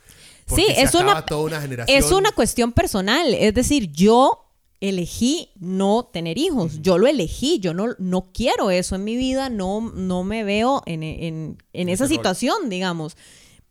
Porque 0.47 0.63
Sí, 0.65 0.73
es 0.77 0.95
una, 0.95 1.23
toda 1.27 1.41
una 1.43 1.61
generación. 1.61 1.95
es 1.97 2.11
una 2.11 2.31
cuestión 2.31 2.71
personal. 2.71 3.35
Es 3.35 3.53
decir, 3.53 3.91
yo 3.91 4.47
elegí 4.81 5.51
no 5.59 6.09
tener 6.11 6.39
hijos. 6.39 6.81
Yo 6.81 6.97
lo 6.97 7.05
elegí. 7.05 7.59
Yo 7.59 7.75
no, 7.75 7.89
no 7.99 8.31
quiero 8.33 8.71
eso 8.71 8.95
en 8.95 9.03
mi 9.03 9.15
vida. 9.15 9.49
No, 9.49 9.91
no 9.93 10.23
me 10.23 10.43
veo 10.43 10.81
en, 10.87 11.03
en- 11.03 11.63
en 11.73 11.89
esa 11.89 12.05
rol. 12.05 12.09
situación, 12.09 12.69
digamos. 12.69 13.15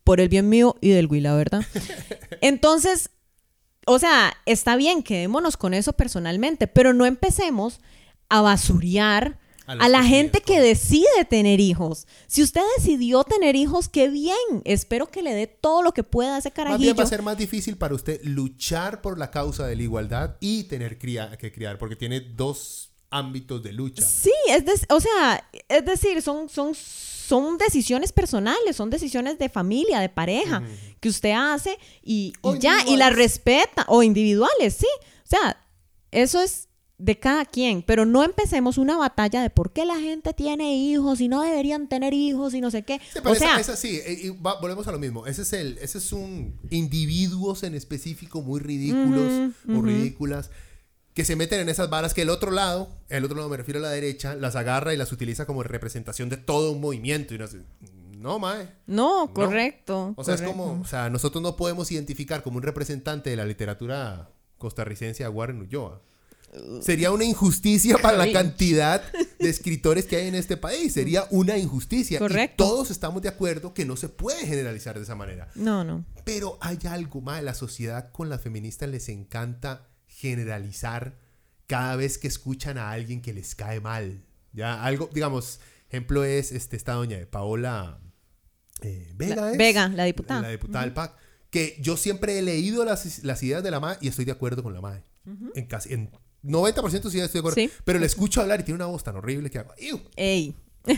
Por 0.09 0.21
el 0.23 0.31
bien 0.31 0.49
mío 0.49 0.75
y 0.81 0.89
del 0.89 1.07
Huila, 1.07 1.35
¿verdad? 1.35 1.63
Entonces, 2.41 3.11
o 3.87 3.99
sea, 3.99 4.33
está 4.47 4.77
bien, 4.77 5.03
quedémonos 5.03 5.59
con 5.59 5.75
eso 5.75 5.93
personalmente, 5.93 6.67
pero 6.67 6.95
no 6.95 7.05
empecemos 7.05 7.81
a 8.31 8.41
basurear 8.41 9.39
A 9.67 9.89
la 9.91 10.03
gente 10.03 10.41
que 10.41 10.61
decide 10.63 11.25
tener 11.29 11.61
hijos. 11.61 12.07
Si 12.27 12.43
usted 12.43 12.63
decidió 12.79 13.23
tener 13.25 13.55
hijos, 13.55 13.91
qué 13.91 14.09
bien. 14.09 14.63
Espero 14.65 15.09
que 15.11 15.23
le 15.23 15.35
dé 15.35 15.47
todo 15.47 15.83
lo 15.83 15.93
que 15.93 16.05
pueda 16.05 16.37
a 16.37 16.39
ese 16.39 16.49
Más 16.49 16.55
carajillo. 16.57 16.79
bien 16.81 16.97
va 16.99 17.03
a 17.03 17.07
ser 17.07 17.21
más 17.21 17.37
difícil 17.37 17.77
para 17.77 17.95
usted 17.95 18.19
luchar 18.25 19.03
por 19.03 19.19
la 19.19 19.31
causa 19.31 19.67
de 19.67 19.77
la 19.77 19.83
igualdad 19.83 20.37
y 20.41 20.65
tener 20.65 20.99
cría- 20.99 21.37
que 21.37 21.53
criar, 21.53 21.77
porque 21.79 21.97
tiene 21.97 22.21
dos 22.21 22.93
ámbitos 23.11 23.63
de 23.63 23.73
lucha. 23.75 24.03
Sí, 24.07 24.33
es 24.49 24.65
de- 24.65 24.87
o 24.95 25.01
sea, 25.01 25.45
es 25.69 25.85
decir, 25.85 26.23
son, 26.23 26.49
son, 26.49 26.73
son 27.29 27.59
decisiones 27.59 28.13
personales, 28.13 28.75
son 28.77 28.91
decisiones 28.91 29.39
de 29.39 29.49
familia, 29.49 30.01
de 30.01 30.09
pareja, 30.09 30.63
que 31.01 31.09
usted 31.09 31.33
hace 31.37 31.77
y, 32.03 32.33
ya, 32.61 32.85
y 32.87 32.97
las 32.97 33.15
respeta, 33.15 33.85
o 33.89 34.03
individuales, 34.03 34.75
sí. 34.75 34.87
O 35.25 35.27
sea, 35.29 35.63
eso 36.11 36.41
es 36.41 36.69
de 36.97 37.17
cada 37.19 37.45
quien, 37.45 37.83
pero 37.83 38.05
no 38.05 38.25
empecemos 38.25 38.77
una 38.77 38.97
batalla 38.97 39.41
de 39.43 39.51
por 39.51 39.73
qué 39.73 39.85
la 39.85 39.97
gente 40.01 40.33
tiene 40.33 40.75
hijos 40.75 41.21
y 41.21 41.29
no 41.29 41.43
deberían 41.43 41.89
tener 41.89 42.13
hijos 42.13 42.55
y 42.55 42.61
no 42.61 42.71
sé 42.73 42.83
qué. 42.83 42.95
Sí, 42.99 43.21
pero 43.23 43.31
o 43.31 43.33
esa- 43.35 43.45
sea, 43.47 43.61
esa 43.61 43.77
sí, 43.77 44.01
eh, 44.05 44.19
y 44.25 44.29
va- 44.31 44.59
volvemos 44.61 44.89
a 44.89 44.93
lo 44.93 44.99
mismo. 44.99 45.25
Ese 45.27 45.43
es 45.43 45.53
el, 45.53 45.79
ese 45.79 45.99
es 45.99 46.13
un 46.13 46.59
individuos 46.71 47.63
en 47.63 47.75
específico 47.75 48.43
muy 48.43 48.59
ridículos 48.61 49.53
o 49.69 49.83
ridículas 49.83 50.51
que 51.19 51.25
se 51.25 51.35
meten 51.35 51.59
en 51.59 51.69
esas 51.69 51.91
varas 51.91 52.15
que 52.15 52.23
el 52.23 52.31
otro 52.31 52.53
lado, 52.53 52.91
el 53.09 53.25
otro 53.25 53.37
lado 53.37 53.49
me 53.49 53.57
refiero 53.57 53.81
a 53.81 53.83
la 53.83 53.91
derecha, 53.91 54.37
las 54.37 54.55
agarra 54.55 54.95
y 54.95 54.97
las 54.97 55.11
utiliza 55.11 55.47
como 55.47 55.65
representación 55.65 56.29
de 56.29 56.37
todo 56.37 56.71
un 56.71 56.81
movimiento. 56.81 57.35
Y 57.35 57.43
hace, 57.43 57.59
no, 58.13 58.39
mae. 58.39 58.69
no, 58.87 59.29
correcto. 59.35 60.15
O 60.15 60.23
sea, 60.23 60.35
es 60.35 60.43
correcto. 60.43 60.57
como, 60.57 60.81
o 60.81 60.87
sea, 60.87 61.11
nosotros 61.11 61.43
no 61.43 61.57
podemos 61.57 61.91
identificar 61.91 62.45
como 62.45 62.59
un 62.59 62.63
representante 62.63 63.31
de 63.31 63.35
la 63.35 63.45
literatura 63.47 64.31
costarricense 64.59 65.25
a 65.25 65.31
Warren 65.31 65.61
Ulloa. 65.61 66.01
Sería 66.83 67.11
una 67.11 67.25
injusticia 67.25 67.99
para 67.99 68.17
la 68.17 68.33
cantidad 68.33 69.03
de 69.41 69.49
escritores 69.49 70.07
que 70.07 70.19
hay 70.19 70.29
en 70.29 70.37
este 70.37 70.57
país. 70.57 70.93
Sería 70.93 71.27
una 71.31 71.59
injusticia. 71.59 72.21
Correcto. 72.21 72.65
Y 72.65 72.69
todos 72.69 72.93
estamos 72.93 73.23
de 73.23 73.29
acuerdo 73.29 73.75
que 73.75 73.85
no 73.85 73.97
se 73.97 74.09
puede 74.09 74.47
generalizar 74.47 74.95
de 74.95 75.03
esa 75.03 75.17
manera. 75.17 75.51
No, 75.57 75.83
no. 75.83 76.05
Pero 76.23 76.59
hay 76.61 76.79
algo 76.89 77.21
más. 77.23 77.43
La 77.43 77.55
sociedad 77.55 78.13
con 78.13 78.29
las 78.29 78.41
feministas 78.41 78.89
les 78.89 79.09
encanta 79.09 79.88
generalizar 80.19 81.17
cada 81.67 81.95
vez 81.97 82.19
que 82.19 82.27
escuchan 82.29 82.77
a 82.77 82.91
alguien 82.91 83.23
que 83.23 83.33
les 83.33 83.55
cae 83.55 83.81
mal. 83.81 84.25
Ya, 84.53 84.83
algo, 84.83 85.09
digamos, 85.13 85.61
ejemplo 85.89 86.25
es 86.25 86.51
este, 86.53 86.77
esta 86.77 86.95
doña 86.95 87.17
de 87.19 87.27
Paola 87.27 88.01
eh, 88.83 89.13
Vega. 89.15 89.37
La- 89.37 89.53
¿es? 89.53 89.59
Vega, 89.59 89.89
la 89.89 90.05
diputada. 90.05 90.41
La 90.43 90.49
diputada 90.49 90.85
del 90.85 90.93
PAC. 90.95 91.15
Que 91.51 91.77
yo 91.81 91.97
siempre 91.97 92.39
he 92.39 92.43
leído 92.43 92.85
las, 92.85 93.23
las 93.25 93.43
ideas 93.43 93.63
de 93.63 93.71
la 93.71 93.81
MAE 93.81 93.97
y 94.01 94.09
estoy 94.09 94.25
de 94.25 94.33
acuerdo 94.33 94.63
con 94.63 94.75
la 94.75 94.81
MAE. 94.81 95.03
En 95.55 95.67
casi, 95.67 95.93
en 95.93 96.11
90% 96.43 96.91
de 96.91 97.01
sus 97.03 97.15
ideas 97.15 97.27
estoy 97.27 97.39
de 97.43 97.49
acuerdo. 97.49 97.55
Sí. 97.55 97.71
Pero 97.85 97.99
le 97.99 98.07
escucho 98.07 98.41
hablar 98.41 98.61
y 98.61 98.63
tiene 98.65 98.77
una 98.77 98.87
voz 98.87 99.05
tan 99.05 99.15
horrible 99.17 99.51
que 99.51 99.59
hago. 99.59 99.73
"Iu". 99.79 100.01
Ey. 100.17 100.55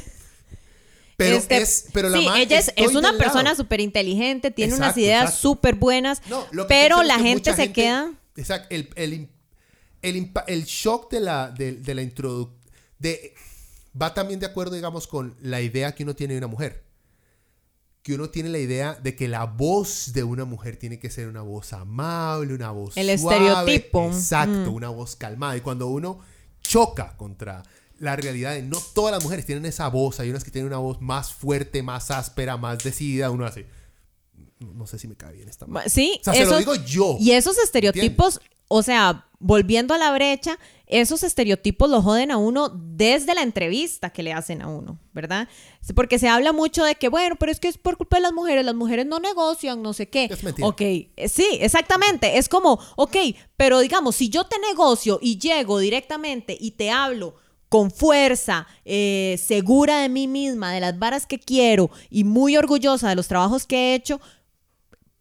Pero 1.16 1.36
Este, 1.36 1.58
es, 1.58 1.86
pero 1.92 2.08
la 2.08 2.16
sí, 2.16 2.26
ella 2.36 2.58
es, 2.58 2.94
una 2.94 3.12
persona 3.18 3.54
súper 3.54 3.80
inteligente, 3.80 4.50
tiene 4.50 4.72
unas 4.74 4.96
ideas 4.96 5.34
súper 5.34 5.74
buenas, 5.74 6.22
No, 6.30 6.46
pero 6.66 7.02
la 7.02 7.18
gente 7.18 7.54
se 7.54 7.72
queda... 7.72 8.10
Exacto. 8.36 8.68
El, 8.74 8.90
el, 8.96 9.28
el, 10.02 10.32
el 10.46 10.64
shock 10.64 11.10
de 11.10 11.20
la, 11.20 11.50
de, 11.50 11.72
de 11.72 11.94
la 11.94 12.02
introducción. 12.02 12.58
Va 14.00 14.14
también 14.14 14.38
de 14.40 14.46
acuerdo, 14.46 14.74
digamos, 14.76 15.06
con 15.06 15.34
la 15.40 15.60
idea 15.60 15.94
que 15.94 16.04
uno 16.04 16.14
tiene 16.14 16.34
de 16.34 16.38
una 16.38 16.46
mujer. 16.46 16.84
Que 18.02 18.14
uno 18.14 18.30
tiene 18.30 18.48
la 18.48 18.58
idea 18.58 18.94
de 18.94 19.14
que 19.16 19.28
la 19.28 19.44
voz 19.44 20.12
de 20.14 20.22
una 20.24 20.44
mujer 20.44 20.76
tiene 20.76 20.98
que 20.98 21.10
ser 21.10 21.28
una 21.28 21.42
voz 21.42 21.72
amable, 21.72 22.54
una 22.54 22.70
voz 22.70 22.96
El 22.96 23.18
suave. 23.18 23.36
estereotipo. 23.48 24.06
Exacto, 24.06 24.70
Mm. 24.70 24.74
una 24.74 24.88
voz 24.90 25.16
calmada. 25.16 25.56
Y 25.56 25.60
cuando 25.60 25.86
uno 25.88 26.20
choca 26.62 27.16
contra 27.16 27.62
la 27.98 28.16
realidad 28.16 28.52
de 28.54 28.62
no 28.62 28.78
todas 28.94 29.12
las 29.12 29.22
mujeres 29.22 29.44
tienen 29.44 29.66
esa 29.66 29.88
voz, 29.88 30.20
hay 30.20 30.30
unas 30.30 30.44
que 30.44 30.50
tienen 30.50 30.68
una 30.68 30.78
voz 30.78 31.00
más 31.02 31.34
fuerte, 31.34 31.82
más 31.82 32.10
áspera, 32.10 32.56
más 32.56 32.78
decidida, 32.82 33.30
uno 33.30 33.44
hace. 33.44 33.66
No, 34.60 34.86
sé 34.86 34.98
si 34.98 35.08
me 35.08 35.16
cae 35.16 35.32
bien 35.32 35.48
esta 35.48 35.66
Ma- 35.66 35.74
madre". 35.74 35.90
Sí, 35.90 36.18
O 36.20 36.24
sea, 36.24 36.34
se 36.34 36.44
lo 36.44 36.58
digo 36.58 36.74
yo. 36.76 37.16
Y 37.18 37.32
esos 37.32 37.58
estereotipos 37.58 38.40
o 38.72 38.84
sea, 38.84 39.26
volviendo 39.40 39.94
a 39.94 39.98
la 39.98 40.12
brecha, 40.12 40.56
esos 40.86 41.24
estereotipos 41.24 41.90
lo 41.90 42.02
joden 42.02 42.30
a 42.30 42.36
uno 42.36 42.68
desde 42.68 43.34
la 43.34 43.42
entrevista 43.42 44.10
que 44.10 44.22
le 44.22 44.32
hacen 44.32 44.62
a 44.62 44.68
uno, 44.68 45.00
¿verdad? 45.12 45.48
Porque 45.96 46.20
se 46.20 46.28
habla 46.28 46.52
mucho 46.52 46.84
de 46.84 46.94
que, 46.94 47.08
bueno, 47.08 47.34
pero 47.34 47.50
es 47.50 47.58
que 47.58 47.66
es 47.66 47.78
por 47.78 47.96
culpa 47.96 48.18
de 48.18 48.22
las 48.22 48.32
mujeres, 48.32 48.64
las 48.64 48.76
mujeres 48.76 49.06
no 49.06 49.18
negocian, 49.18 49.82
no 49.82 49.92
sé 49.92 50.08
qué. 50.08 50.28
Es 50.30 50.44
mentira. 50.44 50.68
Ok, 50.68 50.80
eh, 50.82 51.10
sí, 51.28 51.48
exactamente. 51.60 52.38
Es 52.38 52.48
como, 52.48 52.78
ok, 52.94 53.16
pero 53.56 53.80
digamos, 53.80 54.14
si 54.14 54.28
yo 54.28 54.44
te 54.44 54.56
negocio 54.60 55.18
y 55.20 55.40
llego 55.40 55.80
directamente 55.80 56.56
y 56.58 56.70
te 56.70 56.92
hablo 56.92 57.34
con 57.68 57.90
fuerza, 57.90 58.68
eh, 58.84 59.36
segura 59.44 60.00
de 60.00 60.08
mí 60.08 60.28
misma, 60.28 60.72
de 60.72 60.80
las 60.80 60.96
varas 60.96 61.26
que 61.26 61.40
quiero 61.40 61.90
y 62.08 62.22
muy 62.22 62.56
orgullosa 62.56 63.08
de 63.08 63.16
los 63.16 63.26
trabajos 63.26 63.66
que 63.66 63.76
he 63.76 63.94
hecho, 63.96 64.20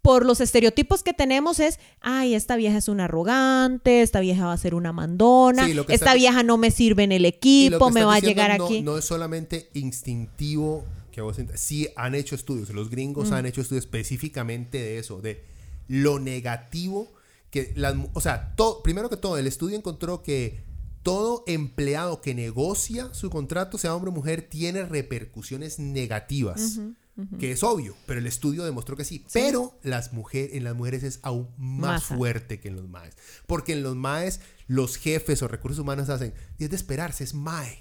por 0.02 0.26
los 0.26 0.40
estereotipos 0.42 1.04
que 1.04 1.14
tenemos 1.14 1.60
es, 1.60 1.80
ay, 2.00 2.34
esta 2.34 2.56
vieja 2.56 2.78
es 2.78 2.88
una 2.88 3.06
arrogante, 3.06 4.02
esta 4.02 4.20
vieja 4.22 4.46
va 4.46 4.54
a 4.54 4.58
ser 4.58 4.74
una 4.74 4.94
mandona, 4.94 5.66
Sí, 5.66 5.72
esta 5.78 5.94
está- 5.94 6.14
vieja 6.14 6.42
no 6.44 6.58
me 6.58 6.72
sirve 6.72 7.04
en 7.04 7.12
el 7.12 7.26
equipo, 7.26 7.90
me 7.92 8.04
va 8.04 8.16
a 8.16 8.20
llegar 8.20 8.58
no- 8.58 8.66
aquí. 8.66 8.82
No 8.82 8.98
es 8.98 9.06
solamente 9.06 9.70
instintivo 9.74 10.86
que 11.12 11.22
vos 11.22 11.38
sí 11.56 11.90
han 11.98 12.16
hecho 12.16 12.36
estudios, 12.36 12.70
los 12.70 12.90
gringos 12.90 13.30
Mm. 13.30 13.34
han 13.34 13.46
hecho 13.46 13.62
estudios 13.62 13.84
específicamente 13.86 14.78
de 14.78 15.00
eso, 15.00 15.22
de 15.22 15.44
lo 15.88 16.20
negativo 16.20 17.12
que 17.52 17.74
las, 17.76 17.96
o 18.14 18.22
sea, 18.22 18.54
todo, 18.56 18.82
primero 18.84 19.10
que 19.10 19.18
todo, 19.18 19.38
el 19.38 19.48
estudio 19.48 19.76
encontró 19.76 20.22
que 20.24 20.64
todo 21.04 21.44
empleado 21.48 22.22
que 22.22 22.36
negocia 22.36 23.10
su 23.14 23.30
contrato, 23.30 23.78
sea 23.78 23.96
hombre 23.96 24.12
o 24.12 24.14
mujer, 24.14 24.44
tiene 24.44 24.86
repercusiones 24.86 25.80
negativas. 25.80 26.80
Que 27.40 27.52
es 27.52 27.64
obvio, 27.64 27.96
pero 28.06 28.20
el 28.20 28.28
estudio 28.28 28.64
demostró 28.64 28.96
que 28.96 29.04
sí. 29.06 29.26
Pero 29.34 29.78
las 29.84 30.14
mujeres, 30.14 30.52
en 30.56 30.64
las 30.64 30.76
mujeres 30.76 31.04
es 31.04 31.20
aún 31.24 31.50
más 31.58 32.10
Más. 32.10 32.18
fuerte 32.18 32.60
que 32.60 32.68
en 32.70 32.76
los 32.76 32.88
maes. 32.88 33.16
Porque 33.48 33.74
en 33.74 33.84
los 33.84 33.96
maes, 33.96 34.40
los 34.68 34.98
jefes 34.98 35.42
o 35.42 35.48
recursos 35.48 35.80
humanos 35.80 36.10
hacen, 36.10 36.34
y 36.58 36.64
es 36.66 36.70
de 36.70 36.76
esperarse, 36.76 37.24
es 37.24 37.34
mae. 37.34 37.80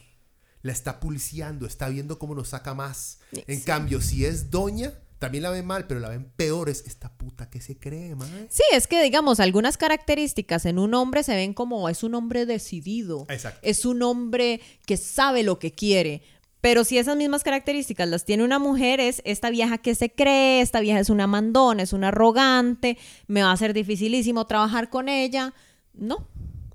La 0.63 0.73
está 0.73 0.99
pulseando, 1.01 1.67
está 1.67 1.89
viendo 1.89 2.19
cómo 2.19 2.35
nos 2.35 2.49
saca 2.49 2.75
más. 2.75 3.21
En 3.33 3.61
cambio, 3.61 4.01
si 4.01 4.25
es 4.25 4.51
doña, 4.51 4.93
también 5.21 5.43
la 5.43 5.51
ven 5.51 5.67
mal, 5.67 5.87
pero 5.87 6.01
la 6.01 6.09
ven 6.09 6.31
peor. 6.37 6.69
Es 6.69 6.85
esta 6.87 7.17
puta 7.17 7.49
que 7.49 7.61
se 7.61 7.77
cree, 7.79 8.15
mae. 8.17 8.47
Sí, 8.51 8.63
es 8.73 8.87
que 8.89 9.03
digamos, 9.03 9.39
algunas 9.41 9.77
características 9.77 10.65
en 10.67 10.79
un 10.79 10.95
hombre 10.95 11.23
se 11.23 11.35
ven 11.35 11.55
como 11.55 11.89
es 11.89 12.03
un 12.03 12.15
hombre 12.15 12.45
decidido, 12.47 13.27
Exacto. 13.29 13.61
es 13.63 13.85
un 13.85 14.03
hombre 14.03 14.61
que 14.87 14.97
sabe 14.97 15.43
lo 15.45 15.59
que 15.59 15.73
quiere. 15.73 16.23
Pero 16.61 16.85
si 16.85 16.99
esas 16.99 17.17
mismas 17.17 17.45
características 17.45 18.09
las 18.09 18.25
tiene 18.25 18.45
una 18.45 18.59
mujer, 18.59 19.01
es 19.01 19.23
esta 19.25 19.51
vieja 19.51 19.79
que 19.79 19.95
se 19.95 20.11
cree, 20.11 20.61
esta 20.61 20.81
vieja 20.81 20.99
es 20.99 21.11
una 21.11 21.27
mandona, 21.27 21.83
es 21.83 21.93
una 21.93 22.09
arrogante, 22.09 22.99
me 23.27 23.43
va 23.43 23.53
a 23.53 23.57
ser 23.57 23.75
dificilísimo 23.75 24.47
trabajar 24.47 24.91
con 24.91 25.09
ella. 25.09 25.55
No. 25.95 26.27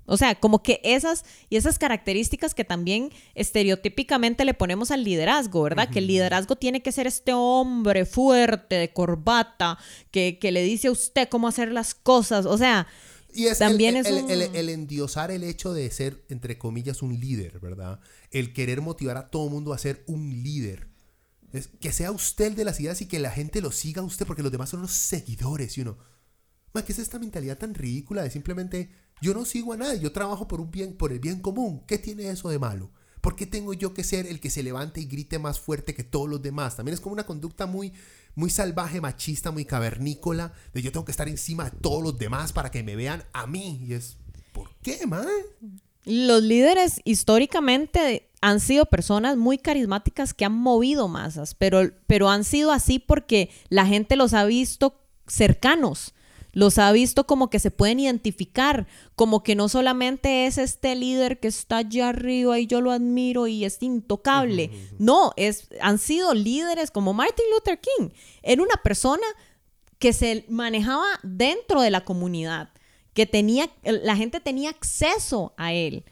O 0.06 0.16
sea, 0.16 0.34
como 0.34 0.62
que 0.62 0.80
esas 0.84 1.24
y 1.48 1.56
esas 1.56 1.78
características 1.78 2.54
que 2.54 2.64
también 2.64 3.10
estereotípicamente 3.34 4.44
le 4.44 4.52
ponemos 4.52 4.90
al 4.90 5.02
liderazgo, 5.02 5.62
¿verdad? 5.62 5.88
Que 5.88 6.00
el 6.00 6.06
liderazgo 6.06 6.56
tiene 6.56 6.82
que 6.82 6.92
ser 6.92 7.06
este 7.06 7.32
hombre 7.32 8.04
fuerte, 8.04 8.74
de 8.76 8.92
corbata, 8.92 9.78
que, 10.10 10.38
que 10.38 10.52
le 10.52 10.62
dice 10.62 10.88
a 10.88 10.92
usted 10.92 11.28
cómo 11.30 11.48
hacer 11.48 11.72
las 11.72 11.94
cosas. 11.94 12.44
O 12.44 12.58
sea, 12.58 12.86
Y 13.34 13.46
es 13.48 13.58
También 13.58 13.96
el, 13.96 14.06
es 14.06 14.12
el- 14.12 14.24
un- 14.24 14.30
el- 14.30 14.56
el 14.56 14.68
endiosar 14.68 15.30
el 15.30 15.42
hecho 15.42 15.74
de 15.74 15.90
ser, 15.90 16.24
entre 16.28 16.56
comillas, 16.56 17.02
un 17.02 17.18
líder, 17.18 17.58
¿verdad? 17.60 18.00
El 18.30 18.52
querer 18.52 18.80
motivar 18.80 19.16
a 19.16 19.30
todo 19.30 19.48
mundo 19.50 19.72
a 19.72 19.78
ser 19.78 20.04
un 20.06 20.30
líder. 20.42 20.88
Es 21.52 21.68
que 21.80 21.92
sea 21.92 22.10
usted 22.10 22.46
el 22.46 22.54
de 22.56 22.64
las 22.64 22.80
ideas 22.80 23.00
y 23.02 23.06
que 23.06 23.18
la 23.18 23.30
gente 23.30 23.60
lo 23.60 23.70
siga 23.72 24.02
a 24.02 24.04
usted, 24.04 24.26
porque 24.26 24.42
los 24.42 24.52
demás 24.52 24.70
son 24.70 24.82
los 24.82 24.92
seguidores, 24.92 25.76
y 25.78 25.82
uno. 25.82 25.98
¿qué 26.84 26.92
es 26.92 26.98
esta 26.98 27.20
mentalidad 27.20 27.58
tan 27.58 27.72
ridícula 27.74 28.24
de 28.24 28.30
simplemente 28.30 28.90
yo 29.22 29.32
no 29.32 29.44
sigo 29.44 29.72
a 29.72 29.76
nadie, 29.76 30.00
yo 30.00 30.10
trabajo 30.10 30.48
por 30.48 30.60
un 30.60 30.70
bien, 30.72 30.96
por 30.96 31.12
el 31.12 31.20
bien 31.20 31.40
común? 31.40 31.84
¿Qué 31.86 31.98
tiene 31.98 32.28
eso 32.28 32.48
de 32.48 32.58
malo? 32.58 32.90
¿Por 33.20 33.36
qué 33.36 33.46
tengo 33.46 33.72
yo 33.72 33.94
que 33.94 34.02
ser 34.04 34.26
el 34.26 34.40
que 34.40 34.50
se 34.50 34.62
levante 34.64 35.00
y 35.00 35.06
grite 35.06 35.38
más 35.38 35.58
fuerte 35.60 35.94
que 35.94 36.02
todos 36.04 36.28
los 36.28 36.42
demás? 36.42 36.76
También 36.76 36.94
es 36.94 37.00
como 37.00 37.12
una 37.14 37.24
conducta 37.26 37.66
muy, 37.66 37.92
muy 38.34 38.50
salvaje, 38.50 39.00
machista, 39.00 39.50
muy 39.50 39.64
cavernícola, 39.64 40.52
de 40.72 40.82
yo 40.82 40.92
tengo 40.92 41.04
que 41.04 41.12
estar 41.12 41.28
encima 41.28 41.64
de 41.64 41.70
todos 41.72 42.02
los 42.02 42.18
demás 42.18 42.52
para 42.52 42.70
que 42.70 42.82
me 42.82 42.96
vean 42.96 43.24
a 43.32 43.46
mí. 43.46 43.80
Y 43.86 43.94
es, 43.94 44.16
¿por 44.52 44.70
qué, 44.82 45.06
man? 45.06 45.26
los 46.04 46.42
líderes 46.42 47.00
históricamente 47.04 48.30
han 48.40 48.60
sido 48.60 48.86
personas 48.86 49.36
muy 49.36 49.58
carismáticas 49.58 50.34
que 50.34 50.44
han 50.44 50.52
movido 50.52 51.08
masas, 51.08 51.54
pero, 51.54 51.90
pero 52.06 52.28
han 52.28 52.44
sido 52.44 52.72
así 52.72 52.98
porque 52.98 53.50
la 53.70 53.86
gente 53.86 54.16
los 54.16 54.34
ha 54.34 54.44
visto 54.44 55.00
cercanos. 55.26 56.13
Los 56.54 56.78
ha 56.78 56.90
visto 56.92 57.26
como 57.26 57.50
que 57.50 57.58
se 57.58 57.70
pueden 57.70 58.00
identificar, 58.00 58.86
como 59.16 59.42
que 59.42 59.54
no 59.54 59.68
solamente 59.68 60.46
es 60.46 60.56
este 60.56 60.94
líder 60.94 61.40
que 61.40 61.48
está 61.48 61.78
allá 61.78 62.08
arriba 62.08 62.58
y 62.58 62.66
yo 62.66 62.80
lo 62.80 62.92
admiro 62.92 63.46
y 63.46 63.64
es 63.64 63.82
intocable. 63.82 64.70
No, 64.98 65.32
es, 65.36 65.68
han 65.80 65.98
sido 65.98 66.32
líderes 66.32 66.90
como 66.90 67.12
Martin 67.12 67.44
Luther 67.52 67.80
King. 67.80 68.10
Era 68.42 68.62
una 68.62 68.76
persona 68.82 69.26
que 69.98 70.12
se 70.12 70.44
manejaba 70.48 71.06
dentro 71.22 71.80
de 71.80 71.90
la 71.90 72.04
comunidad, 72.04 72.70
que 73.12 73.26
tenía, 73.26 73.70
la 73.82 74.16
gente 74.16 74.40
tenía 74.40 74.70
acceso 74.70 75.54
a 75.56 75.72
él. 75.72 76.04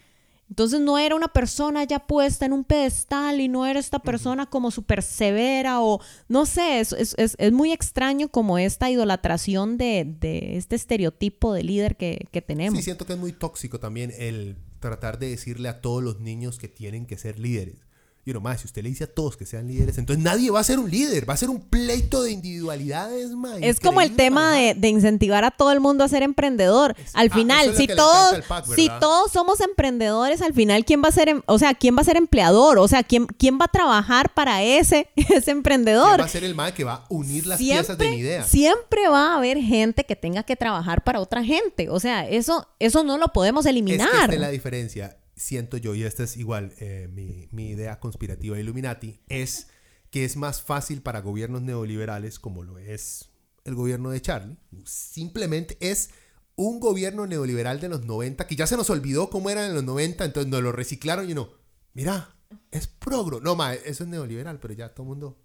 Entonces 0.53 0.81
no 0.83 0.99
era 0.99 1.15
una 1.15 1.29
persona 1.29 1.83
ya 1.85 1.99
puesta 2.07 2.45
en 2.45 2.53
un 2.53 2.63
pedestal 2.65 3.41
y 3.41 3.49
no 3.49 3.65
era 3.65 3.81
esta 3.81 4.01
persona 4.01 4.45
como 4.45 4.71
súper 4.71 5.03
severa 5.03 5.81
o 5.81 5.99
no 6.29 6.45
sé, 6.45 6.81
es, 6.81 6.93
es- 6.93 7.15
es- 7.17 7.37
es 7.39 7.53
muy 7.53 7.73
extraño 7.73 8.29
como 8.29 8.59
esta 8.59 8.91
idolatración 8.91 9.79
de, 9.79 10.05
de 10.21 10.59
este 10.59 10.77
estereotipo 10.77 11.55
de 11.55 11.63
líder 11.63 11.97
que, 11.97 12.27
que 12.31 12.43
tenemos. 12.43 12.79
Sí, 12.79 12.85
siento 12.85 13.07
que 13.07 13.15
es 13.15 13.19
muy 13.19 13.33
tóxico 13.33 13.81
también 13.81 14.13
el 14.19 14.59
tratar 14.79 15.19
de 15.19 15.31
decirle 15.31 15.71
a 15.71 15.81
todos 15.81 16.03
los 16.03 16.21
niños 16.21 16.59
que 16.59 16.69
tienen 16.69 17.07
que 17.07 17.17
ser 17.17 17.39
líderes. 17.39 17.77
Y 18.25 18.31
uno 18.31 18.41
más, 18.41 18.61
si 18.61 18.67
usted 18.67 18.85
le 18.85 18.89
dice 18.89 19.03
a 19.03 19.07
todos 19.09 19.37
que 19.37 19.45
sean 19.45 19.67
líderes, 19.67 19.99
entonces 19.99 20.23
nadie 20.23 20.49
va 20.53 20.61
a 20.61 20.65
ser 20.65 20.79
un 20.79 20.89
líder, 20.89 21.29
va 21.29 21.35
a 21.35 21.37
ser 21.37 21.51
un 21.51 21.61
pleito 21.61 22.23
de 22.23 22.31
individualidades, 22.31 23.31
ma, 23.31 23.57
Es 23.57 23.81
como 23.81 24.01
el 24.01 24.15
tema 24.15 24.53
de, 24.53 24.89
incentivar 24.89 25.45
a 25.45 25.51
todo 25.51 25.73
el 25.73 25.81
mundo 25.81 26.05
a 26.05 26.09
ser 26.09 26.23
emprendedor. 26.23 26.95
Al 27.15 27.29
ah, 27.33 27.35
final, 27.35 27.71
es 27.71 27.77
si 27.77 27.89
todos, 27.89 28.37
si 28.77 28.89
todos 29.01 29.33
somos 29.33 29.61
emprendedores, 29.61 30.41
al 30.41 30.55
final, 30.55 30.85
¿quién 30.85 31.03
va 31.03 31.09
a 31.09 31.13
ser, 31.13 31.31
em- 31.31 31.43
o 31.47 31.59
sea, 31.59 31.75
quién 31.75 31.97
va 31.97 32.03
a 32.03 32.05
ser 32.05 32.17
empleador? 32.17 32.79
O 32.79 32.87
sea, 32.87 33.03
¿quién, 33.03 33.27
quién 33.27 33.59
va 33.59 33.65
a 33.65 33.69
trabajar 33.69 34.33
para 34.33 34.63
ese, 34.63 35.09
ese 35.17 35.43
¿Quién 35.43 35.57
emprendedor? 35.57 36.21
va 36.21 36.25
a 36.25 36.29
ser 36.29 36.45
el 36.45 36.55
man 36.55 36.73
que 36.75 36.85
va 36.85 36.95
a 36.95 37.07
unir 37.09 37.49
las 37.49 37.59
piezas 37.59 37.99
de 37.99 38.09
mi 38.09 38.17
idea. 38.19 38.45
siempre 38.45 39.09
va 39.09 39.33
a 39.33 39.37
haber 39.39 39.59
gente 39.59 40.05
que 40.05 40.15
tenga 40.15 40.45
que 40.45 40.55
trabajar 40.55 41.03
para 41.03 41.19
otra 41.19 41.43
gente. 41.43 41.91
O 41.91 41.99
sea, 41.99 42.29
eso, 42.29 42.69
eso 42.79 43.03
no 43.03 43.19
lo 43.19 43.29
podemos 43.33 43.67
Es 43.67 43.67
que 43.67 43.71
eliminar. 43.71 44.09
esta 44.09 44.33
es 44.35 44.41
la 44.41 44.51
diferencia, 44.51 45.17
siento 45.43 45.77
yo, 45.77 45.95
y 45.95 46.05
esta 46.05 46.23
es 46.25 46.37
igual 46.37 46.73
eh, 46.79 47.09
mi, 47.13 47.49
mi 47.51 47.71
idea 47.71 48.01
conspirativa 48.01 48.57
de 48.57 48.63
Illuminati, 48.63 49.21
es 49.29 49.69
que 50.11 50.25
es 50.25 50.37
más 50.37 50.63
fácil 50.63 51.03
para 51.03 51.21
gobiernos 51.21 51.63
neoliberales 51.63 52.39
como 52.39 52.63
lo 52.63 52.79
es 52.79 53.31
el 53.65 53.75
gobierno 53.75 54.11
de 54.11 54.21
Charlie. 54.21 54.57
Simplemente 54.85 55.77
es 55.81 56.11
un 56.55 56.81
gobierno 56.81 57.27
neoliberal 57.27 57.81
de 57.81 57.89
los 57.89 58.05
90 58.05 58.47
que 58.47 58.57
ya 58.57 58.67
se 58.67 58.77
nos 58.77 58.91
olvidó 58.91 59.31
cómo 59.31 59.51
eran 59.51 59.71
en 59.71 59.75
los 59.75 59.85
90, 59.85 60.25
entonces 60.25 60.51
nos 60.51 60.63
lo 60.63 60.73
reciclaron 60.73 61.29
y 61.29 61.33
uno, 61.33 61.51
mira, 61.95 62.35
es 62.71 62.87
progro. 62.87 63.41
No, 63.41 63.57
ma, 63.57 63.75
eso 63.75 64.05
es 64.05 64.11
neoliberal, 64.11 64.61
pero 64.61 64.75
ya 64.75 64.91
todo 64.91 65.05
el 65.05 65.09
mundo, 65.09 65.39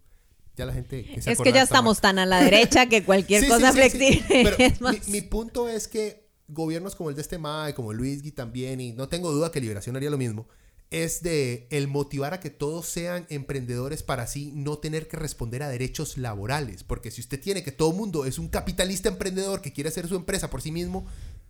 ya 0.56 0.66
la 0.66 0.74
gente... 0.74 1.04
Que 1.06 1.22
se 1.22 1.32
es 1.32 1.40
que 1.40 1.54
ya 1.54 1.62
estamos 1.62 2.02
tan 2.02 2.20
a 2.20 2.26
la 2.26 2.42
derecha 2.42 2.88
que 2.88 3.04
cualquier 3.04 3.42
Sí, 3.44 3.48
cosa 3.48 3.72
sí, 3.72 3.82
sí, 3.90 3.90
flexible 3.90 4.58
Pero 4.58 4.98
mi 5.08 5.22
punto 5.22 5.70
es 5.70 5.88
que 5.88 6.27
gobiernos 6.48 6.96
como 6.96 7.10
el 7.10 7.16
de 7.16 7.22
este 7.22 7.38
MAE, 7.38 7.74
como 7.74 7.94
Luis 7.94 8.22
Gui 8.22 8.32
también, 8.32 8.80
y 8.80 8.94
no 8.94 9.10
tengo 9.10 9.32
duda 9.32 9.52
que 9.52 9.62
Liberación 9.62 9.96
haría 9.96 10.10
lo 10.10 10.18
mismo, 10.18 10.48
es 10.90 11.22
de 11.22 11.68
el 11.70 11.90
motivar 11.90 12.34
a 12.34 12.40
que 12.40 12.50
todos 12.50 12.86
sean 12.86 13.26
emprendedores 13.30 14.04
para 14.04 14.24
así 14.24 14.52
no 14.56 14.78
tener 14.78 15.10
que 15.10 15.18
responder 15.18 15.62
a 15.62 15.68
derechos 15.70 16.18
laborales. 16.18 16.84
Porque 16.86 17.12
si 17.12 17.20
usted 17.20 17.42
tiene 17.42 17.64
que 17.64 17.74
todo 17.74 17.92
mundo 17.92 18.24
es 18.26 18.40
un 18.40 18.48
capitalista 18.48 19.10
emprendedor 19.10 19.62
que 19.62 19.74
quiere 19.74 19.90
hacer 19.90 20.08
su 20.08 20.16
empresa 20.16 20.50
por 20.50 20.62
sí 20.62 20.72
mismo, 20.72 21.06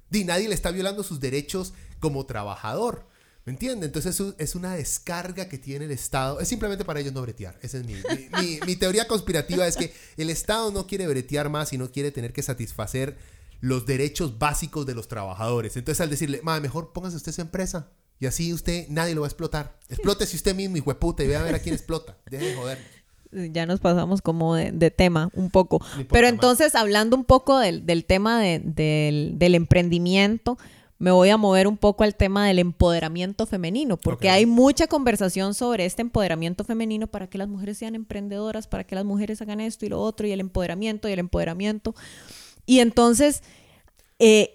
di 0.10 0.24
nadie 0.24 0.48
le 0.50 0.56
está 0.56 0.72
violando 0.72 1.04
sus 1.04 1.20
derechos 1.20 1.74
como 2.00 2.26
trabajador. 2.26 3.06
¿Me 3.46 3.54
entiende? 3.54 3.86
Entonces 3.86 4.16
es 4.16 4.20
un- 4.20 4.36
es 4.40 4.56
una 4.56 4.74
descarga 4.76 5.48
que 5.48 5.58
tiene 5.60 5.86
el 5.86 5.92
Estado. 5.92 6.40
Es 6.40 6.48
simplemente 6.50 6.84
para 6.84 7.00
ellos 7.00 7.14
no 7.14 7.22
bretear. 7.22 7.58
Esa 7.62 7.78
es 7.78 7.86
mi, 7.86 7.94
mi- 7.94 8.30
mi- 8.42 8.60
mi 8.66 8.76
teoría 8.76 9.08
conspirativa. 9.08 9.68
Es 9.68 9.78
que 9.78 9.94
el 10.18 10.30
Estado 10.32 10.72
no 10.72 10.88
quiere 10.88 11.08
bretear 11.08 11.50
más 11.50 11.72
y 11.74 11.78
no 11.78 11.92
quiere 11.92 12.12
tener 12.12 12.34
que 12.34 12.42
satisfacer 12.42 13.16
los 13.60 13.86
derechos 13.86 14.38
básicos 14.40 14.86
de 14.86 14.96
los 14.96 15.08
trabajadores. 15.08 15.76
Entonces 15.78 16.02
al 16.02 16.10
decirle, 16.10 16.42
"Ma, 16.44 16.60
mejor 16.60 16.94
póngase 16.94 17.16
usted 17.18 17.32
su 17.32 17.42
empresa. 17.42 17.90
Y 18.20 18.26
así 18.26 18.52
usted, 18.52 18.88
nadie 18.90 19.14
lo 19.14 19.22
va 19.22 19.28
a 19.28 19.30
explotar. 19.30 19.78
Explótese 19.90 20.36
usted 20.36 20.56
mismo, 20.56 20.76
hijo 20.78 20.90
de 20.92 20.96
puta, 20.96 21.24
y 21.24 21.28
vea 21.28 21.40
a 21.40 21.44
ver 21.44 21.54
a 21.56 21.60
quién 21.60 21.76
explota. 21.76 22.18
Deje 22.30 22.46
de 22.48 22.56
joder. 22.56 22.80
ya 23.54 23.66
nos 23.68 23.80
pasamos 23.80 24.22
como 24.24 24.56
de, 24.56 24.72
de 24.72 24.90
tema 24.90 25.30
un 25.36 25.52
poco. 25.52 25.80
Pero 26.10 26.28
entonces, 26.28 26.74
hablando 26.74 27.16
un 27.16 27.26
poco 27.26 27.60
del, 27.60 27.86
del 27.86 28.06
tema 28.06 28.40
de- 28.42 28.60
del, 28.60 29.34
del 29.38 29.54
emprendimiento, 29.54 30.58
me 31.00 31.12
voy 31.12 31.30
a 31.30 31.38
mover 31.38 31.68
un 31.68 31.78
poco 31.78 32.04
al 32.04 32.16
tema 32.16 32.48
del 32.48 32.58
empoderamiento 32.58 33.46
femenino, 33.46 33.98
porque 33.98 34.32
hay 34.32 34.48
mucha 34.48 34.88
conversación 34.88 35.54
sobre 35.54 35.86
este 35.86 36.02
empoderamiento 36.02 36.64
femenino 36.64 37.06
para 37.06 37.28
que 37.28 37.38
las 37.38 37.48
mujeres 37.48 37.78
sean 37.78 37.94
emprendedoras, 37.94 38.66
para 38.66 38.84
que 38.84 38.96
las 38.96 39.06
mujeres 39.06 39.40
hagan 39.44 39.62
esto 39.62 39.86
y 39.86 39.90
lo 39.90 40.02
otro, 40.02 40.26
y 40.26 40.32
el 40.32 40.40
empoderamiento 40.40 41.08
y 41.08 41.12
el 41.12 41.20
empoderamiento. 41.20 41.94
Y 42.68 42.82
entonces, 42.82 43.42
eh, 44.20 44.52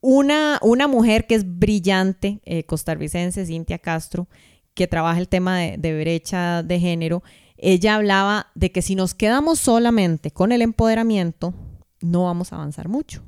una, 0.00 0.60
una 0.62 0.86
mujer 0.86 1.26
que 1.26 1.34
es 1.34 1.58
brillante, 1.58 2.40
eh, 2.44 2.62
costarricense, 2.64 3.44
Cintia 3.46 3.78
Castro, 3.78 4.28
que 4.74 4.86
trabaja 4.86 5.18
el 5.18 5.28
tema 5.28 5.58
de, 5.58 5.98
brecha 6.00 6.62
de 6.62 6.78
género, 6.78 7.24
ella 7.56 7.96
hablaba 7.96 8.46
de 8.54 8.70
que 8.70 8.82
si 8.82 8.94
nos 8.94 9.14
quedamos 9.14 9.58
solamente 9.58 10.30
con 10.30 10.52
el 10.52 10.62
empoderamiento, 10.62 11.52
no 12.00 12.24
vamos 12.24 12.52
a 12.52 12.56
avanzar 12.56 12.88
mucho. 12.88 13.24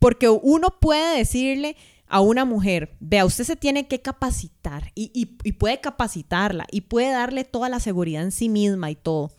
Porque 0.00 0.28
uno 0.28 0.74
puede 0.80 1.16
decirle 1.18 1.76
a 2.08 2.20
una 2.20 2.44
mujer, 2.44 2.96
vea, 3.00 3.24
usted 3.24 3.44
se 3.44 3.56
tiene 3.56 3.86
que 3.86 4.00
capacitar 4.00 4.90
y, 4.94 5.10
y- 5.14 5.36
y 5.44 5.52
puede 5.52 5.80
capacitarla 5.80 6.66
y 6.70 6.82
puede 6.82 7.10
darle 7.10 7.44
toda 7.44 7.68
la 7.68 7.80
seguridad 7.80 8.22
en 8.22 8.32
sí 8.32 8.48
misma 8.48 8.90
y 8.90 8.96
todo. 8.96 9.32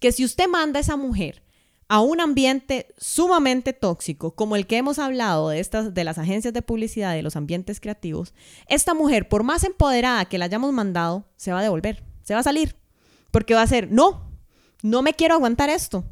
Que 0.00 0.10
si 0.10 0.24
usted 0.24 0.48
manda 0.48 0.78
a 0.78 0.82
esa 0.82 0.96
mujer 0.96 1.41
a 1.92 2.00
un 2.00 2.22
ambiente 2.22 2.86
sumamente 2.96 3.74
tóxico, 3.74 4.34
como 4.34 4.56
el 4.56 4.66
que 4.66 4.78
hemos 4.78 4.98
hablado 4.98 5.50
de 5.50 5.60
estas 5.60 5.92
de 5.92 6.04
las 6.04 6.16
agencias 6.16 6.54
de 6.54 6.62
publicidad, 6.62 7.12
de 7.12 7.20
los 7.20 7.36
ambientes 7.36 7.80
creativos, 7.80 8.32
esta 8.66 8.94
mujer, 8.94 9.28
por 9.28 9.42
más 9.42 9.62
empoderada 9.62 10.24
que 10.24 10.38
la 10.38 10.46
hayamos 10.46 10.72
mandado, 10.72 11.26
se 11.36 11.52
va 11.52 11.58
a 11.58 11.62
devolver, 11.62 12.02
se 12.22 12.32
va 12.32 12.40
a 12.40 12.44
salir, 12.44 12.76
porque 13.30 13.52
va 13.52 13.60
a 13.60 13.66
ser, 13.66 13.92
no, 13.92 14.26
no 14.80 15.02
me 15.02 15.12
quiero 15.12 15.34
aguantar 15.34 15.68
esto. 15.68 16.02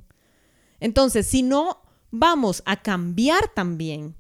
Entonces, 0.81 1.27
si 1.27 1.43
no 1.43 1.81
vamos 2.11 2.63
a 2.67 2.83
cambiar 2.83 3.49
también 3.49 4.17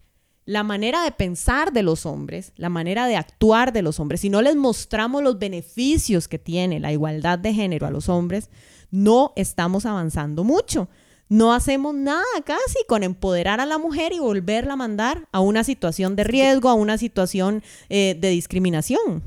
la 0.46 0.62
manera 0.62 1.04
de 1.04 1.12
pensar 1.12 1.74
de 1.74 1.82
los 1.82 2.06
hombres, 2.06 2.54
la 2.56 2.70
manera 2.70 3.06
de 3.06 3.16
actuar 3.16 3.74
de 3.74 3.82
los 3.82 4.00
hombres, 4.00 4.22
si 4.22 4.30
no 4.30 4.40
les 4.40 4.56
mostramos 4.56 5.22
los 5.22 5.38
beneficios 5.38 6.26
que 6.26 6.38
tiene 6.38 6.80
la 6.80 6.90
igualdad 6.90 7.38
de 7.38 7.52
género 7.52 7.86
a 7.86 7.90
los 7.90 8.08
hombres, 8.08 8.48
no 8.90 9.34
estamos 9.36 9.84
avanzando 9.84 10.42
mucho. 10.42 10.88
No 11.30 11.54
hacemos 11.54 11.94
nada 11.94 12.24
casi 12.44 12.84
con 12.88 13.04
empoderar 13.04 13.60
a 13.60 13.66
la 13.66 13.78
mujer 13.78 14.12
y 14.12 14.18
volverla 14.18 14.72
a 14.72 14.76
mandar 14.76 15.28
a 15.30 15.38
una 15.38 15.62
situación 15.62 16.16
de 16.16 16.24
riesgo, 16.24 16.68
a 16.68 16.74
una 16.74 16.98
situación 16.98 17.62
eh, 17.88 18.18
de 18.20 18.30
discriminación. 18.30 19.22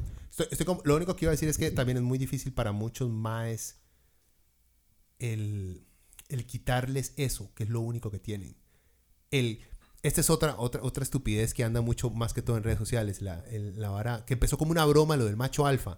Lo 0.84 0.98
único 0.98 1.16
que 1.16 1.24
iba 1.24 1.30
a 1.30 1.36
decir 1.36 1.48
es 1.48 1.58
que 1.58 1.72
también 1.72 1.98
es 1.98 2.04
muy 2.04 2.18
difícil 2.18 2.52
para 2.52 2.74
muchos 2.74 3.10
más 3.10 3.78
el, 5.20 5.86
quitarles 6.46 7.14
eso, 7.16 7.54
que 7.56 7.64
es 7.64 7.70
lo 7.70 7.80
único 7.80 8.12
que 8.12 8.20
tienen. 8.20 8.58
Esta 9.32 10.20
es 10.20 10.30
otra, 10.30 10.56
otra, 10.58 10.84
otra 10.84 11.04
estupidez 11.04 11.54
que 11.54 11.64
anda 11.64 11.80
mucho 11.80 12.10
más 12.10 12.34
que 12.34 12.42
todo 12.42 12.58
en 12.58 12.64
redes 12.64 12.80
sociales. 12.80 13.22
La 13.22 13.90
vara, 13.90 14.26
que 14.26 14.34
empezó 14.34 14.58
como 14.58 14.72
una 14.72 14.84
broma, 14.84 15.16
lo 15.16 15.24
del 15.24 15.38
macho 15.38 15.66
alfa. 15.66 15.96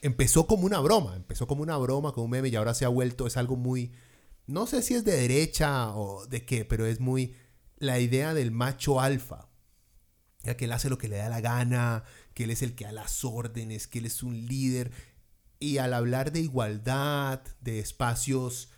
Empezó 0.00 0.46
como 0.46 0.64
una 0.64 0.80
broma, 0.80 1.16
empezó 1.16 1.46
como 1.46 1.62
una 1.62 1.76
broma, 1.76 2.12
como 2.12 2.24
un 2.24 2.30
meme, 2.30 2.48
y 2.48 2.56
ahora 2.56 2.72
se 2.72 2.86
ha 2.86 2.88
vuelto, 2.88 3.26
es 3.26 3.36
algo 3.36 3.56
muy, 3.56 3.92
no 4.46 4.66
sé 4.66 4.82
si 4.82 4.94
es 4.94 5.04
de 5.04 5.16
derecha 5.16 5.94
o 5.94 6.26
de 6.26 6.44
qué, 6.44 6.64
pero 6.64 6.86
es 6.86 7.00
muy 7.00 7.34
la 7.78 8.00
idea 8.00 8.34
del 8.34 8.50
macho 8.50 9.00
alfa. 9.00 9.48
Ya 10.42 10.56
que 10.56 10.66
él 10.66 10.72
hace 10.72 10.90
lo 10.90 10.98
que 10.98 11.08
le 11.08 11.16
da 11.16 11.28
la 11.28 11.40
gana, 11.40 12.04
que 12.34 12.44
él 12.44 12.50
es 12.50 12.62
el 12.62 12.74
que 12.74 12.84
da 12.84 12.92
las 12.92 13.24
órdenes, 13.24 13.86
que 13.86 14.00
él 14.00 14.06
es 14.06 14.22
un 14.22 14.46
líder. 14.46 14.92
Y 15.58 15.78
al 15.78 15.94
hablar 15.94 16.32
de 16.32 16.40
igualdad, 16.40 17.42
de 17.62 17.78
espacios 17.78 18.68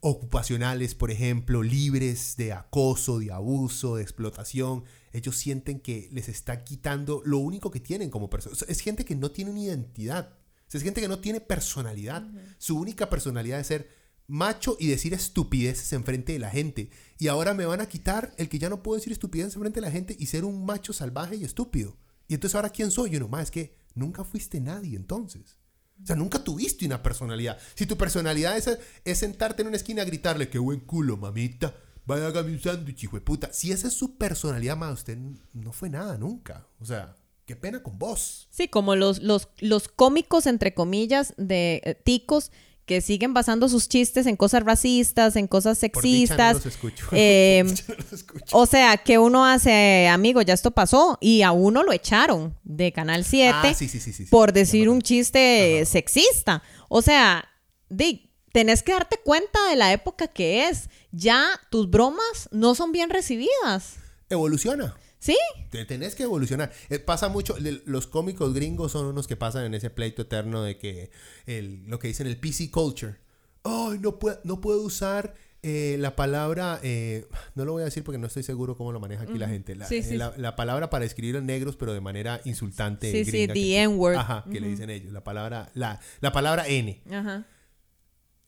ocupacionales, 0.00 0.96
por 0.96 1.12
ejemplo, 1.12 1.62
libres 1.62 2.36
de 2.36 2.52
acoso, 2.52 3.20
de 3.20 3.30
abuso, 3.30 3.94
de 3.94 4.02
explotación, 4.02 4.82
ellos 5.12 5.36
sienten 5.36 5.78
que 5.78 6.08
les 6.10 6.28
está 6.28 6.64
quitando 6.64 7.22
lo 7.24 7.38
único 7.38 7.70
que 7.70 7.78
tienen 7.78 8.10
como 8.10 8.28
personas. 8.28 8.64
Es 8.66 8.80
gente 8.80 9.04
que 9.04 9.14
no 9.14 9.30
tiene 9.30 9.52
una 9.52 9.60
identidad. 9.60 10.36
Es 10.72 10.82
gente 10.82 11.00
que 11.00 11.08
no 11.08 11.20
tiene 11.20 11.40
personalidad. 11.40 12.26
Su 12.58 12.78
única 12.78 13.10
personalidad 13.10 13.60
es 13.60 13.66
ser 13.66 14.01
macho 14.26 14.76
y 14.78 14.88
decir 14.88 15.14
estupideces 15.14 15.92
enfrente 15.92 16.32
de 16.32 16.38
la 16.38 16.50
gente. 16.50 16.90
Y 17.18 17.28
ahora 17.28 17.54
me 17.54 17.66
van 17.66 17.80
a 17.80 17.88
quitar 17.88 18.34
el 18.38 18.48
que 18.48 18.58
ya 18.58 18.68
no 18.68 18.82
puedo 18.82 18.96
decir 18.96 19.12
estupideces 19.12 19.56
enfrente 19.56 19.80
de 19.80 19.86
la 19.86 19.92
gente 19.92 20.16
y 20.18 20.26
ser 20.26 20.44
un 20.44 20.64
macho 20.64 20.92
salvaje 20.92 21.36
y 21.36 21.44
estúpido. 21.44 21.96
Y 22.28 22.34
entonces 22.34 22.54
ahora 22.54 22.70
quién 22.70 22.90
soy? 22.90 23.10
Yo 23.10 23.20
no, 23.20 23.28
más 23.28 23.44
es 23.44 23.50
que 23.50 23.76
nunca 23.94 24.24
fuiste 24.24 24.60
nadie 24.60 24.96
entonces. 24.96 25.58
O 26.02 26.06
sea, 26.06 26.16
nunca 26.16 26.42
tuviste 26.42 26.86
una 26.86 27.02
personalidad. 27.02 27.58
Si 27.74 27.86
tu 27.86 27.96
personalidad 27.96 28.56
es, 28.56 28.78
es 29.04 29.18
sentarte 29.18 29.62
en 29.62 29.68
una 29.68 29.76
esquina 29.76 30.02
a 30.02 30.06
gritarle, 30.06 30.48
qué 30.48 30.58
buen 30.58 30.80
culo, 30.80 31.16
mamita, 31.16 31.74
vaya 32.06 32.26
hágame 32.26 32.52
un 32.52 32.60
sándwich, 32.60 33.04
hijo 33.04 33.16
de 33.16 33.22
puta. 33.22 33.52
Si 33.52 33.70
esa 33.70 33.88
es 33.88 33.94
su 33.94 34.16
personalidad, 34.16 34.76
más 34.76 34.94
usted 34.94 35.18
no 35.52 35.72
fue 35.72 35.90
nada 35.90 36.18
nunca. 36.18 36.66
O 36.80 36.84
sea, 36.84 37.14
qué 37.44 37.54
pena 37.54 37.82
con 37.82 37.98
vos. 37.98 38.48
Sí, 38.50 38.66
como 38.66 38.96
los, 38.96 39.22
los, 39.22 39.48
los 39.58 39.88
cómicos, 39.88 40.46
entre 40.46 40.74
comillas, 40.74 41.34
de 41.36 41.82
eh, 41.84 41.94
ticos 41.94 42.50
que 42.86 43.00
siguen 43.00 43.32
basando 43.32 43.68
sus 43.68 43.88
chistes 43.88 44.26
en 44.26 44.36
cosas 44.36 44.64
racistas, 44.64 45.36
en 45.36 45.46
cosas 45.46 45.78
Por 45.78 46.02
dicha 46.02 46.34
no 46.36 46.42
sexistas. 46.42 46.54
los 46.56 46.66
escucho. 46.66 47.06
Eh, 47.12 47.62
Por 47.66 47.70
dicha 47.74 47.84
no 47.88 47.94
los 48.02 48.12
escucho. 48.12 48.44
o 48.58 48.66
sea, 48.66 48.96
que 48.98 49.18
uno 49.18 49.46
hace, 49.46 50.08
amigo, 50.08 50.42
ya 50.42 50.54
esto 50.54 50.70
pasó, 50.72 51.16
y 51.20 51.42
a 51.42 51.52
uno 51.52 51.82
lo 51.84 51.92
echaron 51.92 52.56
de 52.64 52.92
Canal 52.92 53.24
7 53.24 53.52
Ah, 53.54 53.74
sí, 53.74 53.88
sí, 53.88 54.00
sí, 54.00 54.12
sí, 54.12 54.24
sí. 54.24 54.30
por 54.30 54.52
decir 54.52 54.88
un 54.88 55.00
chiste 55.00 55.84
sexista. 55.86 56.62
O 56.88 57.02
sea, 57.02 57.48
di, 57.88 58.30
tenés 58.52 58.82
que 58.82 58.92
darte 58.92 59.18
cuenta 59.24 59.58
de 59.70 59.76
la 59.76 59.92
época 59.92 60.26
que 60.28 60.68
es. 60.68 60.90
Ya 61.12 61.46
tus 61.70 61.88
bromas 61.90 62.48
no 62.50 62.74
son 62.74 62.90
bien 62.92 63.10
recibidas. 63.10 63.94
Evoluciona. 64.28 64.94
¿Sí? 65.22 65.36
Te 65.70 65.84
tenés 65.84 66.16
que 66.16 66.24
evolucionar. 66.24 66.72
Eh, 66.90 66.98
pasa 66.98 67.28
mucho, 67.28 67.54
los 67.84 68.08
cómicos 68.08 68.52
gringos 68.54 68.90
son 68.90 69.06
unos 69.06 69.28
que 69.28 69.36
pasan 69.36 69.64
en 69.66 69.74
ese 69.74 69.88
pleito 69.88 70.22
eterno 70.22 70.64
de 70.64 70.78
que 70.78 71.10
el, 71.46 71.84
lo 71.86 72.00
que 72.00 72.08
dicen 72.08 72.26
el 72.26 72.36
PC 72.38 72.72
culture. 72.72 73.14
Ay, 73.62 74.00
no, 74.00 74.18
puedo 74.18 74.40
no 74.42 74.60
puedo 74.60 74.82
usar 74.82 75.34
eh, 75.62 75.94
la 76.00 76.16
palabra, 76.16 76.80
eh, 76.82 77.28
no 77.54 77.64
lo 77.64 77.70
voy 77.70 77.82
a 77.82 77.84
decir 77.84 78.02
porque 78.02 78.18
no 78.18 78.26
estoy 78.26 78.42
seguro 78.42 78.76
cómo 78.76 78.90
lo 78.90 78.98
maneja 78.98 79.22
aquí 79.22 79.38
la 79.38 79.46
gente. 79.48 79.76
La, 79.76 79.86
Sí, 79.86 80.02
sí. 80.02 80.16
la- 80.16 80.34
la 80.36 80.56
palabra 80.56 80.90
para 80.90 81.04
escribir 81.04 81.36
a 81.36 81.40
negros, 81.40 81.76
pero 81.76 81.92
de 81.94 82.00
manera 82.00 82.40
insultante. 82.44 83.12
Sí, 83.12 83.24
sí, 83.24 83.30
gringa, 83.30 83.54
the 83.54 83.60
que- 83.60 83.80
N-word. 83.82 84.16
Ajá, 84.16 84.44
que 84.50 84.60
le 84.60 84.66
dicen 84.66 84.90
ellos. 84.90 85.12
La 85.12 85.22
palabra, 85.22 85.70
la, 85.74 86.00
la 86.20 86.32
palabra 86.32 86.66
N. 86.66 87.00
Ajá. 87.12 87.46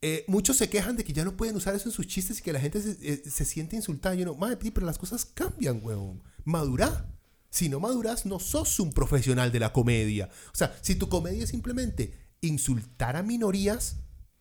Eh, 0.06 0.22
muchos 0.28 0.58
se 0.58 0.68
quejan 0.68 0.96
de 0.98 1.02
que 1.02 1.14
ya 1.14 1.24
no 1.24 1.34
pueden 1.34 1.56
usar 1.56 1.74
eso 1.74 1.88
en 1.88 1.94
sus 1.94 2.06
chistes 2.06 2.38
y 2.38 2.42
que 2.42 2.52
la 2.52 2.60
gente 2.60 2.82
se, 2.82 2.90
eh, 3.00 3.22
se 3.24 3.46
siente 3.46 3.74
insultada. 3.74 4.14
Yo 4.14 4.26
no, 4.26 4.34
madre, 4.34 4.58
pero 4.70 4.84
las 4.84 4.98
cosas 4.98 5.24
cambian, 5.24 5.80
weón. 5.82 6.22
Madura. 6.44 7.10
Si 7.48 7.70
no 7.70 7.80
maduras, 7.80 8.26
no 8.26 8.38
sos 8.38 8.78
un 8.80 8.92
profesional 8.92 9.50
de 9.50 9.60
la 9.60 9.72
comedia. 9.72 10.28
O 10.52 10.56
sea, 10.56 10.76
si 10.82 10.96
tu 10.96 11.08
comedia 11.08 11.44
es 11.44 11.48
simplemente 11.48 12.12
insultar 12.42 13.16
a 13.16 13.22
minorías, 13.22 13.96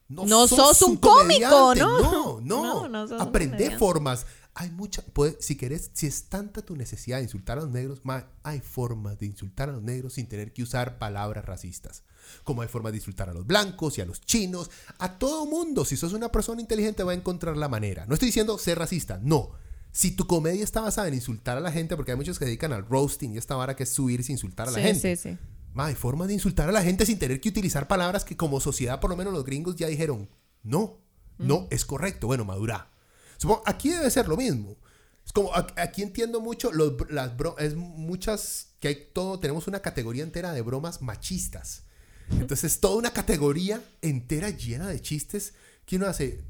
no, 0.09 0.25
No 0.25 0.47
sos 0.47 0.81
un 0.83 0.97
cómico. 0.97 1.73
¿no? 1.75 1.75
No, 1.75 2.41
no. 2.41 2.63
No, 2.63 2.87
no 2.87 3.07
sos 3.07 3.21
Aprende 3.21 3.77
formas. 3.77 4.25
Hay 4.55 4.69
mucha, 4.69 5.01
puede- 5.01 5.35
si 5.41 5.55
querés, 5.55 5.89
si 5.93 6.05
es 6.05 6.25
tanta 6.25 6.61
tu 6.61 6.75
necesidad 6.75 7.17
de 7.17 7.23
insultar 7.23 7.57
a 7.57 7.61
los 7.61 7.71
negros, 7.71 8.01
ma, 8.03 8.27
hay 8.43 8.59
formas 8.59 9.17
de 9.17 9.25
insultar 9.25 9.69
a 9.69 9.71
los 9.71 9.81
negros 9.81 10.13
sin 10.13 10.27
tener 10.27 10.53
que 10.53 10.61
usar 10.61 10.99
palabras 10.99 11.43
racistas. 11.45 12.03
Como 12.43 12.61
hay 12.61 12.67
formas 12.67 12.91
de 12.93 12.99
insultar 12.99 13.29
a 13.29 13.33
los 13.33 13.47
blancos 13.47 13.97
y 13.97 14.01
a 14.01 14.05
los 14.05 14.21
chinos, 14.21 14.69
a 14.99 15.17
todo 15.17 15.47
mundo. 15.47 15.85
Si 15.85 15.97
sos 15.97 16.13
una 16.13 16.31
persona 16.31 16.61
inteligente 16.61 17.01
va 17.03 17.13
a 17.13 17.15
encontrar 17.15 17.57
la 17.57 17.67
manera. 17.67 18.05
No 18.05 18.13
estoy 18.13 18.27
diciendo 18.27 18.59
ser 18.59 18.77
racista, 18.77 19.19
no. 19.23 19.51
Si 19.91 20.11
tu 20.11 20.27
comedia 20.27 20.63
está 20.63 20.81
basada 20.81 21.07
en 21.07 21.15
insultar 21.15 21.57
a 21.57 21.59
la 21.59 21.71
gente, 21.71 21.95
porque 21.95 22.11
hay 22.11 22.17
muchos 22.17 22.37
que 22.37 22.45
dedican 22.45 22.73
al 22.73 22.85
roasting 22.87 23.31
y 23.33 23.37
esta 23.39 23.55
vara 23.55 23.75
que 23.75 23.83
es 23.83 23.89
subirse 23.89 24.31
e 24.31 24.33
insultar 24.33 24.67
a 24.67 24.71
la 24.71 24.77
Sí, 24.77 24.83
gente. 24.83 25.15
sí, 25.15 25.29
sí. 25.31 25.37
Ma, 25.73 25.87
hay 25.87 25.95
formas 25.95 26.27
de 26.27 26.35
insultar 26.35 26.69
a 26.69 26.71
la 26.71 26.83
gente 26.83 27.05
sin 27.05 27.17
tener 27.19 27.41
que 27.41 27.49
utilizar 27.49 27.87
palabras 27.87 28.23
que 28.23 28.37
como 28.37 28.59
sociedad, 28.59 28.99
por 28.99 29.09
lo 29.09 29.17
menos 29.17 29.33
los 29.33 29.43
gringos 29.43 29.75
ya 29.75 29.87
dijeron, 29.87 30.29
no, 30.61 30.99
no 31.37 31.67
es 31.71 31.83
correcto. 31.83 32.27
Bueno, 32.27 32.45
madura. 32.45 32.91
Supongo, 33.37 33.63
aquí 33.65 33.89
debe 33.89 34.09
ser 34.11 34.27
lo 34.27 34.37
mismo. 34.37 34.77
Es 35.25 35.31
como, 35.31 35.51
aquí 35.53 36.03
entiendo 36.03 36.41
mucho 36.41 36.71
los, 36.71 36.93
las 37.09 37.35
bro- 37.35 37.55
es 37.57 37.75
muchas, 37.75 38.73
que 38.79 38.89
hay 38.89 38.97
todo, 39.13 39.39
tenemos 39.39 39.67
una 39.67 39.79
categoría 39.81 40.23
entera 40.23 40.51
de 40.53 40.61
bromas 40.61 41.01
machistas. 41.01 41.83
Entonces, 42.29 42.79
toda 42.79 42.97
una 42.97 43.11
categoría 43.11 43.81
entera 44.01 44.49
llena 44.49 44.87
de 44.87 45.01
chistes 45.01 45.53
que 45.85 45.95
uno 45.95 46.05
hace, 46.07 46.43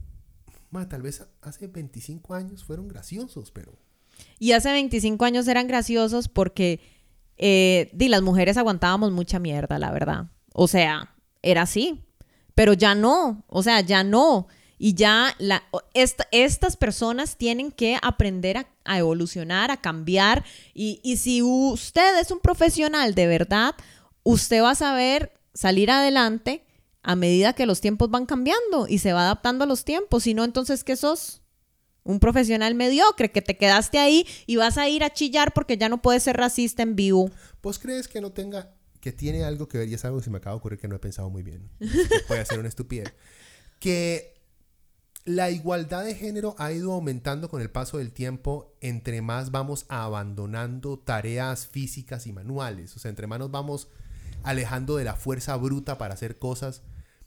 ma, 0.70 0.90
tal 0.90 1.02
vez 1.02 1.24
hace 1.42 1.68
25 1.68 2.34
años 2.34 2.64
fueron 2.64 2.88
graciosos, 2.88 3.52
pero... 3.52 3.74
Y 4.38 4.52
hace 4.52 4.72
25 4.72 5.24
años 5.26 5.48
eran 5.48 5.68
graciosos 5.68 6.28
porque 6.28 6.80
eh, 7.38 7.92
las 7.98 8.22
mujeres 8.22 8.58
aguantábamos 8.58 9.12
mucha 9.12 9.40
mierda, 9.40 9.80
la 9.80 9.92
verdad. 9.92 10.26
O 10.54 10.68
sea, 10.68 11.14
era 11.42 11.64
así. 11.64 12.02
Pero 12.56 12.74
ya 12.74 12.96
no. 12.96 13.44
O 13.48 13.64
sea, 13.64 13.82
ya 13.82 14.04
no. 14.04 14.48
Y 14.78 14.96
ya 14.96 15.34
la, 15.40 15.64
esta- 15.94 16.28
estas 16.32 16.76
personas 16.78 17.38
tienen 17.38 17.72
que 17.72 17.98
aprender 18.02 18.58
a, 18.58 18.68
a 18.86 19.00
evolucionar, 19.00 19.72
a 19.72 19.78
cambiar. 19.82 20.44
Y, 20.74 21.00
y 21.04 21.18
si 21.18 21.42
usted 21.42 22.20
es 22.20 22.32
un 22.32 22.40
profesional 22.40 23.16
de 23.16 23.28
verdad, 23.28 23.76
usted 24.24 24.62
va 24.62 24.72
a 24.72 24.76
saber 24.76 25.34
salir 25.54 25.90
adelante 25.92 26.66
a 27.02 27.16
medida 27.16 27.54
que 27.54 27.66
los 27.66 27.82
tiempos 27.82 28.10
van 28.10 28.26
cambiando 28.26 28.88
y 28.88 29.00
se 29.00 29.14
va 29.14 29.22
adaptando 29.24 29.64
a 29.64 29.68
los 29.68 29.84
tiempos. 29.86 30.24
Si 30.24 30.34
no, 30.34 30.44
entonces, 30.44 30.84
¿qué 30.84 30.96
sos? 30.96 31.42
Un 32.04 32.20
profesional 32.20 32.76
mediocre 32.76 33.32
que 33.32 33.42
te 33.42 33.58
quedaste 33.58 33.98
ahí 33.98 34.26
y 34.46 34.58
vas 34.58 34.78
a 34.78 34.90
ir 34.90 35.04
a 35.04 35.14
chillar 35.14 35.54
porque 35.54 35.78
ya 35.78 35.90
no 35.90 36.02
puedes 36.02 36.24
ser 36.24 36.38
racista 36.38 36.84
en 36.84 36.96
vivo. 36.96 37.32
¿Vos 37.62 37.80
crees 37.80 38.08
que 38.08 38.22
no 38.22 38.32
tenga, 38.32 38.74
que 39.00 39.12
tiene 39.12 39.44
algo 39.44 39.68
que 39.68 39.78
ver, 39.78 39.88
y 39.90 39.94
es 39.94 40.06
algo 40.06 40.18
que 40.18 40.26
se 40.26 40.30
me 40.30 40.38
acaba 40.38 40.56
de 40.56 40.60
ocurrir 40.60 40.80
que 40.80 40.88
no 40.88 40.96
he 40.96 41.00
pensado 41.00 41.30
muy 41.30 41.44
bien, 41.44 41.70
puede 42.28 42.46
ser 42.46 42.60
una 42.60 42.70
estupidez, 42.70 43.14
que 43.80 44.34
la 45.26 45.50
igualdad 45.50 46.04
de 46.04 46.16
género 46.16 46.56
ha 46.58 46.72
ido 46.74 46.92
aumentando 46.92 47.50
con 47.50 47.62
el 47.62 47.70
paso 47.70 47.98
del 47.98 48.12
tiempo 48.12 48.76
entre 48.82 49.22
más 49.22 49.52
vamos 49.52 49.86
abandonando 49.88 51.00
tareas 51.00 51.66
físicas 51.68 52.28
y 52.28 52.34
manuales. 52.34 52.96
O 52.96 53.00
sea, 53.00 53.10
entre 53.10 53.28
más 53.28 53.40
nos 53.40 53.52
vamos 53.52 53.88
alejando 54.44 54.98
de 54.98 55.06
la 55.06 55.16
fuerza 55.16 55.56
bruta 55.56 55.98
para 55.98 56.14
hacer 56.14 56.38
cosas, 56.38 56.82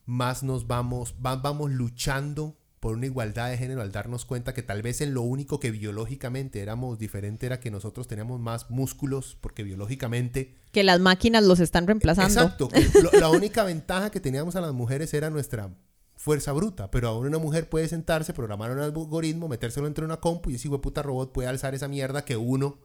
más 0.05 0.43
nos 0.43 0.67
vamos, 0.67 1.15
vamos 1.19 1.71
luchando 1.71 2.59
por 2.81 2.95
una 2.95 3.07
igualdad 3.07 3.51
de 3.51 3.59
género 3.59 3.81
al 3.81 3.93
darnos 3.93 4.25
cuenta 4.25 4.55
que 4.55 4.63
tal 4.63 4.83
vez 4.83 5.01
en 5.01 5.15
lo 5.15 5.23
único 5.23 5.59
que 5.61 5.71
biológicamente 5.71 6.61
éramos 6.61 6.99
diferente 6.99 7.47
era 7.47 7.59
que 7.59 7.71
nosotros 7.71 8.07
teníamos 8.07 8.41
más 8.41 8.71
músculos 8.71 9.37
porque 9.41 9.63
biológicamente... 9.63 10.55
Que 10.73 10.83
las 10.83 11.01
máquinas 11.01 11.45
los 11.45 11.61
están 11.61 11.87
reemplazando. 11.87 12.43
Exacto. 12.43 12.69
la 13.19 13.31
única 13.31 13.65
ventaja 13.65 14.11
que 14.11 14.21
teníamos 14.21 14.57
a 14.57 14.61
las 14.61 14.73
mujeres 14.73 15.15
era 15.15 15.31
nuestra 15.31 15.75
fuerza 16.17 16.53
bruta, 16.53 16.91
pero 16.91 17.09
ahora 17.09 17.29
una 17.29 17.39
mujer 17.39 17.69
puede 17.69 17.89
sentarse, 17.89 18.35
programar 18.35 18.71
un 18.71 18.81
algoritmo, 18.81 19.49
metérselo 19.49 19.87
entre 19.87 20.05
una 20.05 20.19
compu 20.19 20.51
y 20.51 20.57
ese 20.57 20.69
puta 20.69 21.03
robot 21.03 21.33
puede 21.33 21.49
alzar 21.49 21.75
esa 21.75 21.89
mierda 21.89 22.25
que 22.25 22.37
uno, 22.37 22.79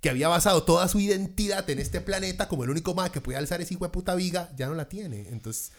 que 0.00 0.10
había 0.10 0.28
basado 0.28 0.64
toda 0.64 0.88
su 0.88 0.98
identidad 0.98 1.68
en 1.70 1.78
este 1.78 2.00
planeta 2.00 2.48
como 2.48 2.64
el 2.64 2.70
único 2.70 2.94
más 2.94 3.10
que 3.10 3.20
puede 3.20 3.38
alzar 3.38 3.60
esa 3.60 3.92
puta 3.92 4.14
viga, 4.14 4.50
ya 4.56 4.66
no 4.66 4.74
la 4.74 4.88
tiene. 4.88 5.28
Entonces... 5.30 5.72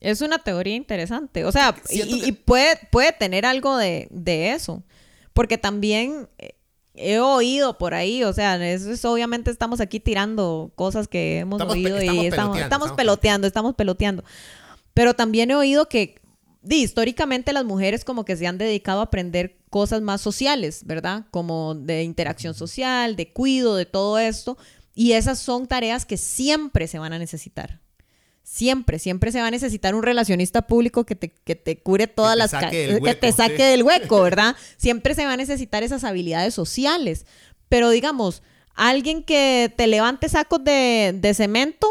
Es 0.00 0.20
una 0.20 0.38
teoría 0.38 0.74
interesante. 0.74 1.44
O 1.44 1.52
sea, 1.52 1.74
y, 1.90 2.32
puede, 2.32 2.78
puede 2.90 3.12
tener 3.12 3.46
algo 3.46 3.76
de, 3.76 4.08
eso. 4.54 4.82
Porque 5.32 5.58
también 5.58 6.28
eh, 6.38 6.54
he 6.94 7.18
oído 7.18 7.78
por 7.78 7.94
ahí, 7.94 8.22
o 8.22 8.32
sea, 8.32 8.54
eso 8.66 8.92
es, 8.92 9.04
obviamente 9.04 9.50
estamos 9.50 9.80
aquí 9.80 9.98
tirando 9.98 10.72
cosas 10.76 11.08
que 11.08 11.40
hemos 11.40 11.60
oído 11.62 12.00
y 12.00 12.26
estamos, 12.26 12.58
estamos, 12.58 12.92
peloteando, 12.92 13.46
estamos 13.46 13.74
peloteando. 13.74 14.22
Pero 14.92 15.14
también 15.14 15.50
he 15.50 15.56
oído 15.56 15.88
que 15.88 16.20
históricamente 16.68 17.52
las 17.52 17.64
mujeres 17.64 18.04
como 18.04 18.24
que 18.24 18.36
se 18.36 18.46
han 18.46 18.58
dedicado 18.58 19.00
a 19.00 19.04
aprender 19.04 19.58
cosas 19.70 20.02
más 20.02 20.20
sociales, 20.20 20.82
¿verdad? 20.86 21.26
Como 21.30 21.74
de 21.74 22.04
interacción 22.04 22.54
social, 22.54 23.16
de 23.16 23.32
cuido, 23.32 23.76
de 23.76 23.86
todo 23.86 24.18
esto. 24.18 24.56
Y 24.94 25.12
esas 25.12 25.40
son 25.40 25.66
tareas 25.66 26.06
que 26.06 26.16
siempre 26.16 26.86
se 26.86 27.00
van 27.00 27.12
a 27.12 27.18
necesitar. 27.18 27.80
Siempre, 28.44 28.98
siempre 28.98 29.32
se 29.32 29.40
va 29.40 29.48
a 29.48 29.50
necesitar 29.50 29.94
un 29.94 30.02
relacionista 30.02 30.62
público 30.62 31.04
que 31.04 31.16
te, 31.16 31.30
que 31.30 31.56
te 31.56 31.78
cure 31.78 32.06
todas 32.06 32.36
las... 32.36 32.52
que 32.52 33.16
te 33.18 33.32
saque 33.32 33.64
del 33.64 33.82
hueco, 33.82 34.22
¿verdad? 34.22 34.54
siempre 34.76 35.14
se 35.14 35.24
va 35.24 35.32
a 35.32 35.36
necesitar 35.36 35.82
esas 35.82 36.04
habilidades 36.04 36.54
sociales. 36.54 37.26
Pero 37.68 37.90
digamos, 37.90 38.42
alguien 38.74 39.24
que 39.24 39.72
te 39.74 39.86
levante 39.86 40.28
sacos 40.28 40.62
de, 40.62 41.16
de 41.18 41.34
cemento, 41.34 41.88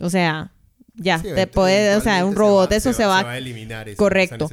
o 0.00 0.08
sea, 0.08 0.52
ya, 0.94 1.20
te 1.20 1.46
puede, 1.46 1.96
o 1.96 2.00
sea, 2.00 2.24
un 2.24 2.36
robot, 2.36 2.70
eso 2.72 2.92
se 2.92 3.04
va, 3.04 3.28
a 3.28 3.38
eliminar 3.38 3.94
correcto. 3.96 4.48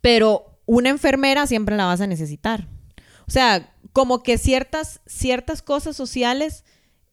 Pero 0.00 0.60
una 0.66 0.90
enfermera 0.90 1.46
siempre 1.46 1.76
la 1.76 1.86
vas 1.86 2.00
a 2.00 2.06
necesitar. 2.06 2.68
O 3.26 3.30
sea, 3.30 3.74
como 3.92 4.22
que 4.22 4.36
ciertas, 4.36 5.00
ciertas 5.06 5.62
cosas 5.62 5.96
sociales 5.96 6.64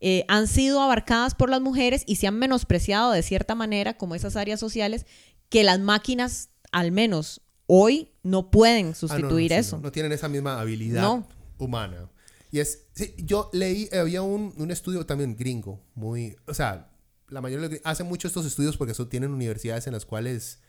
eh, 0.01 0.23
han 0.27 0.47
sido 0.47 0.81
abarcadas 0.81 1.35
por 1.35 1.49
las 1.49 1.61
mujeres 1.61 2.03
y 2.05 2.15
se 2.15 2.27
han 2.27 2.39
menospreciado 2.39 3.11
de 3.11 3.21
cierta 3.21 3.53
manera 3.55 3.97
como 3.97 4.15
esas 4.15 4.35
áreas 4.35 4.59
sociales 4.59 5.05
que 5.49 5.63
las 5.63 5.79
máquinas, 5.79 6.49
al 6.71 6.91
menos 6.91 7.41
hoy, 7.65 8.13
no 8.23 8.49
pueden 8.49 8.89
ah, 8.89 8.95
sustituir 8.95 9.51
eso. 9.51 9.79
No, 9.79 9.91
tienen 9.91 10.11
esa 10.11 10.29
misma 10.29 10.59
habilidad 10.59 11.25
humana. 11.57 12.09
Y 12.51 12.59
es, 12.59 12.87
yo 13.17 13.49
leí, 13.53 13.89
había 13.91 14.21
un, 14.21 14.53
un 14.57 14.71
estudio 14.71 15.05
también 15.05 15.35
gringo, 15.35 15.83
muy, 15.93 16.35
o 16.47 16.53
sea, 16.53 16.89
la 17.27 17.41
mayoría 17.41 17.79
hacen 17.83 18.07
mucho 18.07 18.27
estos 18.27 18.45
estudios 18.45 18.75
porque 18.75 18.93
eso 18.93 19.07
tienen 19.07 19.31
universidades 19.31 19.85
en 19.85 19.93
las 19.93 20.05
cuales 20.05 20.61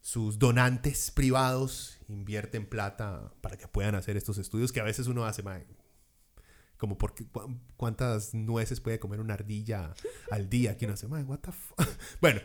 sus 0.00 0.38
donantes 0.38 1.10
privados 1.10 1.98
invierten 2.08 2.66
plata 2.66 3.32
para 3.40 3.56
que 3.56 3.66
puedan 3.66 3.96
hacer 3.96 4.16
estos 4.16 4.38
estudios 4.38 4.70
que 4.70 4.78
a 4.78 4.84
veces 4.84 5.08
uno 5.08 5.24
hace, 5.24 5.42
mal 5.42 5.66
como 6.84 6.98
porque 6.98 7.24
cuántas 7.78 8.34
nueces 8.34 8.78
puede 8.82 8.98
comer 8.98 9.18
una 9.18 9.32
ardilla 9.32 9.94
al 10.30 10.50
día 10.50 10.76
que 10.76 10.84
uno 10.84 10.92
hace, 10.92 11.06
what 11.06 11.38
the 11.38 11.50
bueno, 12.20 12.42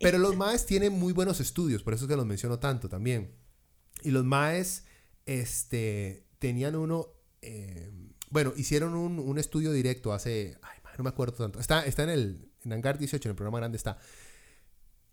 pero 0.00 0.18
los 0.18 0.36
maes 0.36 0.66
tienen 0.66 0.92
muy 0.92 1.14
buenos 1.14 1.40
estudios, 1.40 1.82
por 1.82 1.94
eso 1.94 2.04
es 2.04 2.10
que 2.10 2.16
los 2.16 2.26
menciono 2.26 2.58
tanto 2.58 2.90
también. 2.90 3.34
Y 4.02 4.10
los 4.10 4.22
maes, 4.22 4.84
este, 5.24 6.26
tenían 6.38 6.76
uno, 6.76 7.08
eh, 7.40 7.90
bueno, 8.28 8.52
hicieron 8.54 8.94
un, 8.94 9.18
un, 9.18 9.38
estudio 9.38 9.72
directo 9.72 10.12
hace, 10.12 10.58
ay, 10.60 10.78
no 10.98 11.04
me 11.04 11.08
acuerdo 11.08 11.32
tanto, 11.32 11.58
está, 11.58 11.86
está 11.86 12.02
en 12.02 12.10
el, 12.10 12.52
en 12.66 12.72
Hangar 12.74 12.98
18, 12.98 13.26
en 13.26 13.30
el 13.30 13.36
programa 13.36 13.60
grande 13.60 13.78
está. 13.78 13.96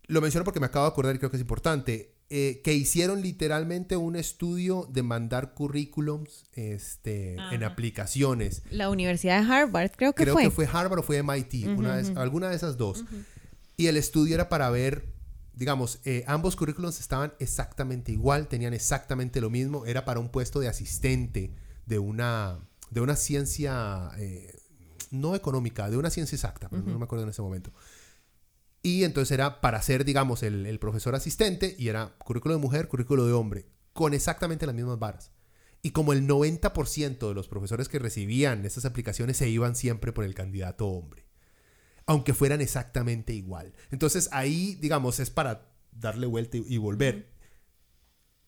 Lo 0.07 0.19
menciono 0.19 0.43
porque 0.43 0.59
me 0.59 0.65
acabo 0.65 0.87
de 0.87 0.91
acordar 0.91 1.15
y 1.15 1.19
creo 1.19 1.31
que 1.31 1.37
es 1.37 1.41
importante. 1.41 2.17
Eh, 2.33 2.61
que 2.63 2.73
hicieron 2.73 3.21
literalmente 3.21 3.97
un 3.97 4.15
estudio 4.15 4.87
de 4.89 5.03
mandar 5.03 5.53
currículums 5.53 6.45
este, 6.53 7.35
en 7.51 7.65
aplicaciones. 7.65 8.61
La 8.71 8.89
Universidad 8.89 9.41
de 9.41 9.53
Harvard, 9.53 9.91
creo 9.97 10.13
que 10.13 10.23
fue. 10.23 10.33
Creo 10.33 10.49
que 10.49 10.55
fue 10.55 10.65
Harvard 10.65 10.99
o 10.99 11.03
fue 11.03 11.21
MIT, 11.21 11.67
alguna 12.15 12.49
de 12.49 12.55
esas 12.55 12.77
dos. 12.77 13.03
Y 13.75 13.87
el 13.87 13.97
estudio 13.97 14.35
era 14.35 14.47
para 14.47 14.69
ver, 14.69 15.07
digamos, 15.55 15.99
eh, 16.05 16.23
ambos 16.25 16.55
currículums 16.55 17.01
estaban 17.01 17.33
exactamente 17.39 18.13
igual, 18.13 18.47
tenían 18.47 18.73
exactamente 18.73 19.41
lo 19.41 19.49
mismo. 19.49 19.85
Era 19.85 20.05
para 20.05 20.21
un 20.21 20.29
puesto 20.29 20.61
de 20.61 20.69
asistente 20.69 21.51
de 21.85 21.99
una, 21.99 22.59
de 22.91 23.01
una 23.01 23.17
ciencia 23.17 24.09
eh, 24.17 24.57
no 25.09 25.35
económica, 25.35 25.89
de 25.89 25.97
una 25.97 26.09
ciencia 26.09 26.37
exacta, 26.37 26.69
pero 26.69 26.81
no 26.83 26.97
me 26.97 27.03
acuerdo 27.03 27.23
en 27.23 27.29
ese 27.31 27.41
momento. 27.41 27.73
Y 28.83 29.03
entonces 29.03 29.31
era 29.31 29.61
para 29.61 29.81
ser, 29.81 30.05
digamos, 30.05 30.41
el, 30.43 30.79
profesor 30.79 31.13
asistente 31.13 31.75
y 31.77 31.89
era 31.89 32.15
currículo 32.17 32.55
de 32.55 32.61
mujer, 32.61 32.87
currículo 32.87 33.25
de 33.25 33.33
hombre, 33.33 33.67
con 33.93 34.13
exactamente 34.13 34.65
las 34.65 34.75
mismas 34.75 34.97
varas. 34.97 35.31
Y 35.83 35.91
como 35.91 36.13
el 36.13 36.27
90% 36.27 37.27
de 37.27 37.33
los 37.33 37.47
profesores 37.47 37.89
que 37.89 37.99
recibían 37.99 38.65
estas 38.65 38.85
aplicaciones 38.85 39.37
se 39.37 39.49
iban 39.49 39.75
siempre 39.75 40.11
por 40.11 40.25
el 40.25 40.33
candidato 40.33 40.87
hombre, 40.87 41.25
aunque 42.05 42.33
fueran 42.33 42.61
exactamente 42.61 43.33
igual. 43.33 43.73
Entonces 43.91 44.29
ahí, 44.31 44.75
digamos, 44.75 45.19
es 45.19 45.29
para 45.29 45.71
darle 45.91 46.25
vuelta 46.27 46.57
y, 46.57 46.77
volver. 46.77 47.31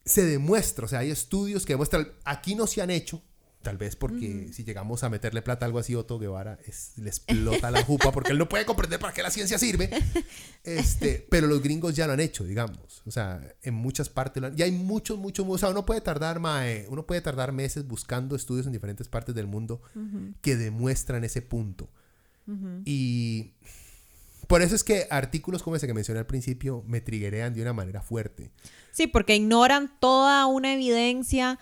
Se 0.05 0.25
demuestra, 0.25 0.85
o 0.85 0.87
sea, 0.87 0.99
hay 0.99 1.11
estudios 1.11 1.65
que 1.65 1.73
demuestran, 1.73 2.11
aquí 2.23 2.55
no 2.55 2.67
se 2.67 2.81
han 2.81 2.89
hecho, 2.89 3.23
Tal 3.63 3.77
vez 3.77 3.95
porque 3.95 4.49
si 4.51 4.65
llegamos 4.65 5.05
a 5.05 5.09
meterle 5.09 5.41
plata 5.41 5.65
a 5.65 5.67
algo 5.67 5.79
así, 5.79 5.95
Otto 5.95 6.19
Guevara 6.19 6.59
le 6.97 7.09
explota 7.09 7.71
la 7.71 7.81
jupa 7.83 8.11
porque 8.11 8.33
él 8.33 8.37
no 8.37 8.49
puede 8.49 8.65
comprender 8.65 8.99
para 8.99 9.13
qué 9.13 9.23
la 9.23 9.31
ciencia 9.31 9.57
sirve. 9.57 9.89
Este, 10.65 11.25
pero 11.31 11.47
los 11.47 11.63
gringos 11.63 11.95
ya 11.95 12.05
lo 12.05 12.11
han 12.11 12.19
hecho, 12.19 12.43
digamos. 12.43 13.01
O 13.05 13.11
sea, 13.11 13.41
en 13.61 13.73
muchas 13.73 14.09
partes. 14.09 14.43
Y 14.57 14.63
hay 14.63 14.71
muchos, 14.71 15.17
muchos. 15.17 15.45
O 15.47 15.57
sea, 15.57 15.69
uno 15.69 15.85
puede 15.85 16.01
tardar, 16.01 16.41
uno 16.89 17.05
puede 17.07 17.21
tardar 17.21 17.53
meses 17.53 17.87
buscando 17.87 18.35
estudios 18.35 18.65
en 18.65 18.73
diferentes 18.73 19.07
partes 19.07 19.33
del 19.33 19.47
mundo 19.47 19.81
que 20.41 20.57
demuestran 20.57 21.23
ese 21.23 21.41
punto. 21.41 21.89
Y 22.83 23.53
por 24.47 24.61
eso 24.61 24.75
es 24.75 24.83
que 24.83 25.07
artículos 25.09 25.63
como 25.63 25.77
ese 25.77 25.87
que 25.87 25.93
mencioné 25.93 26.19
al 26.19 26.25
principio 26.25 26.83
me 26.85 26.99
triguerean 26.99 27.53
de 27.53 27.61
una 27.61 27.71
manera 27.71 28.01
fuerte. 28.01 28.51
Sí, 28.91 29.07
porque 29.07 29.37
ignoran 29.37 29.97
toda 29.99 30.45
una 30.47 30.73
evidencia 30.73 31.59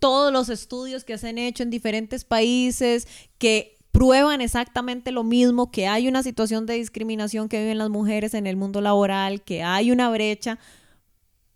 todos 0.00 0.32
los 0.32 0.48
estudios 0.48 1.04
que 1.04 1.18
se 1.18 1.28
han 1.28 1.38
hecho 1.38 1.62
en 1.62 1.70
diferentes 1.70 2.24
países 2.24 3.08
que 3.38 3.78
prueban 3.94 4.40
exactamente 4.40 5.12
lo 5.12 5.22
mismo, 5.22 5.70
que 5.70 5.86
hay 5.86 6.08
una 6.08 6.24
situación 6.24 6.66
de 6.66 6.74
discriminación 6.74 7.48
que 7.48 7.60
viven 7.60 7.78
las 7.78 7.90
mujeres 7.90 8.34
en 8.34 8.48
el 8.48 8.56
mundo 8.56 8.80
laboral, 8.80 9.42
que 9.42 9.62
hay 9.62 9.92
una 9.92 10.10
brecha, 10.10 10.58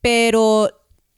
pero 0.01 0.71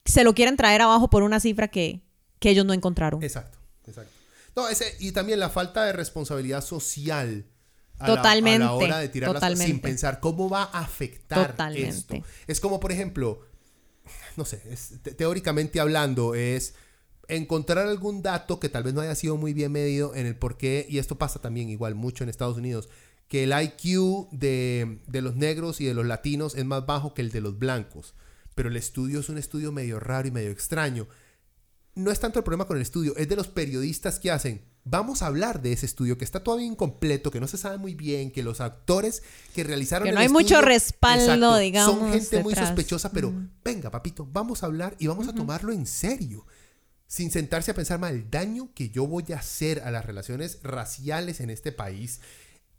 se 0.06 0.24
lo 0.24 0.34
quieren 0.34 0.56
traer 0.56 0.80
abajo 0.80 1.10
por 1.10 1.22
una 1.22 1.38
cifra 1.38 1.68
que, 1.68 2.02
ellos 2.40 2.64
no 2.64 2.72
encontraron. 2.72 3.22
Exacto, 3.22 3.58
exacto. 3.86 4.10
No, 4.56 4.66
ese, 4.70 4.96
y 4.98 5.12
también 5.12 5.38
la 5.40 5.50
falta 5.50 5.84
de 5.84 5.92
responsabilidad 5.92 6.64
social. 6.64 7.44
A 7.98 8.06
totalmente. 8.06 8.60
La, 8.60 8.64
a 8.64 8.68
la 8.68 8.74
hora 8.76 8.98
de 8.98 9.10
tirar 9.10 9.56
sin 9.58 9.78
pensar 9.80 10.20
cómo 10.20 10.48
va 10.48 10.70
a 10.72 10.80
afectar 10.80 11.54
esto. 11.76 12.14
Es 12.46 12.60
como, 12.60 12.80
por 12.80 12.92
ejemplo, 12.92 13.42
no 14.36 14.44
sé, 14.44 14.60
teóricamente 15.16 15.80
hablando, 15.80 16.34
es 16.34 16.74
encontrar 17.28 17.86
algún 17.86 18.22
dato 18.22 18.60
que 18.60 18.68
tal 18.68 18.82
vez 18.82 18.94
no 18.94 19.00
haya 19.00 19.14
sido 19.14 19.36
muy 19.36 19.52
bien 19.52 19.72
medido 19.72 20.14
en 20.14 20.26
el 20.26 20.36
por 20.36 20.56
qué, 20.56 20.86
y 20.88 20.98
esto 20.98 21.16
pasa 21.16 21.40
también 21.40 21.68
igual 21.70 21.94
mucho 21.94 22.24
en 22.24 22.30
Estados 22.30 22.56
Unidos, 22.56 22.88
que 23.28 23.44
el 23.44 23.52
IQ 23.52 24.28
de, 24.32 24.98
los 25.12 25.36
negros 25.36 25.80
y 25.80 25.84
de 25.84 25.94
los 25.94 26.04
latinos 26.04 26.56
es 26.56 26.64
más 26.64 26.84
bajo 26.84 27.14
que 27.14 27.22
el 27.22 27.30
de 27.30 27.40
los 27.40 27.58
blancos. 27.58 28.14
Pero 28.56 28.68
el 28.68 28.76
estudio 28.76 29.20
es 29.20 29.28
un 29.28 29.38
estudio 29.38 29.70
medio 29.70 30.00
raro 30.00 30.26
y 30.26 30.32
medio 30.32 30.50
extraño. 30.50 31.06
No 31.94 32.10
es 32.10 32.18
tanto 32.18 32.40
el 32.40 32.44
problema 32.44 32.66
con 32.66 32.76
el 32.76 32.82
estudio, 32.82 33.16
es 33.16 33.28
de 33.28 33.36
los 33.36 33.46
periodistas 33.46 34.18
que 34.18 34.32
hacen. 34.32 34.62
Vamos 34.84 35.22
a 35.22 35.26
hablar 35.26 35.60
de 35.60 35.72
ese 35.72 35.86
estudio 35.86 36.16
que 36.16 36.24
está 36.24 36.42
todavía 36.42 36.66
incompleto, 36.66 37.30
que 37.30 37.40
no 37.40 37.46
se 37.46 37.58
sabe 37.58 37.76
muy 37.76 37.94
bien, 37.94 38.30
que 38.30 38.42
los 38.42 38.60
actores 38.60 39.22
que 39.54 39.62
realizaron 39.62 40.08
que 40.08 40.12
no 40.12 40.20
hay 40.20 40.28
mucho 40.28 40.60
respaldo, 40.62 41.56
digamos. 41.58 41.98
Son 41.98 42.12
gente 42.12 42.42
muy 42.42 42.54
sospechosa, 42.54 43.12
pero 43.12 43.32
venga, 43.62 43.90
papito, 43.90 44.26
vamos 44.32 44.62
a 44.62 44.66
hablar 44.66 44.96
y 44.98 45.06
vamos 45.06 45.28
a 45.28 45.34
tomarlo 45.34 45.72
en 45.72 45.86
serio 45.86 46.46
sin 47.06 47.32
sentarse 47.32 47.72
a 47.72 47.74
pensar 47.74 47.98
mal. 47.98 48.14
El 48.14 48.30
daño 48.30 48.70
que 48.72 48.90
yo 48.90 49.04
voy 49.06 49.24
a 49.34 49.38
hacer 49.38 49.80
a 49.80 49.90
las 49.90 50.06
relaciones 50.06 50.60
raciales 50.62 51.40
en 51.40 51.50
este 51.50 51.72
país, 51.72 52.20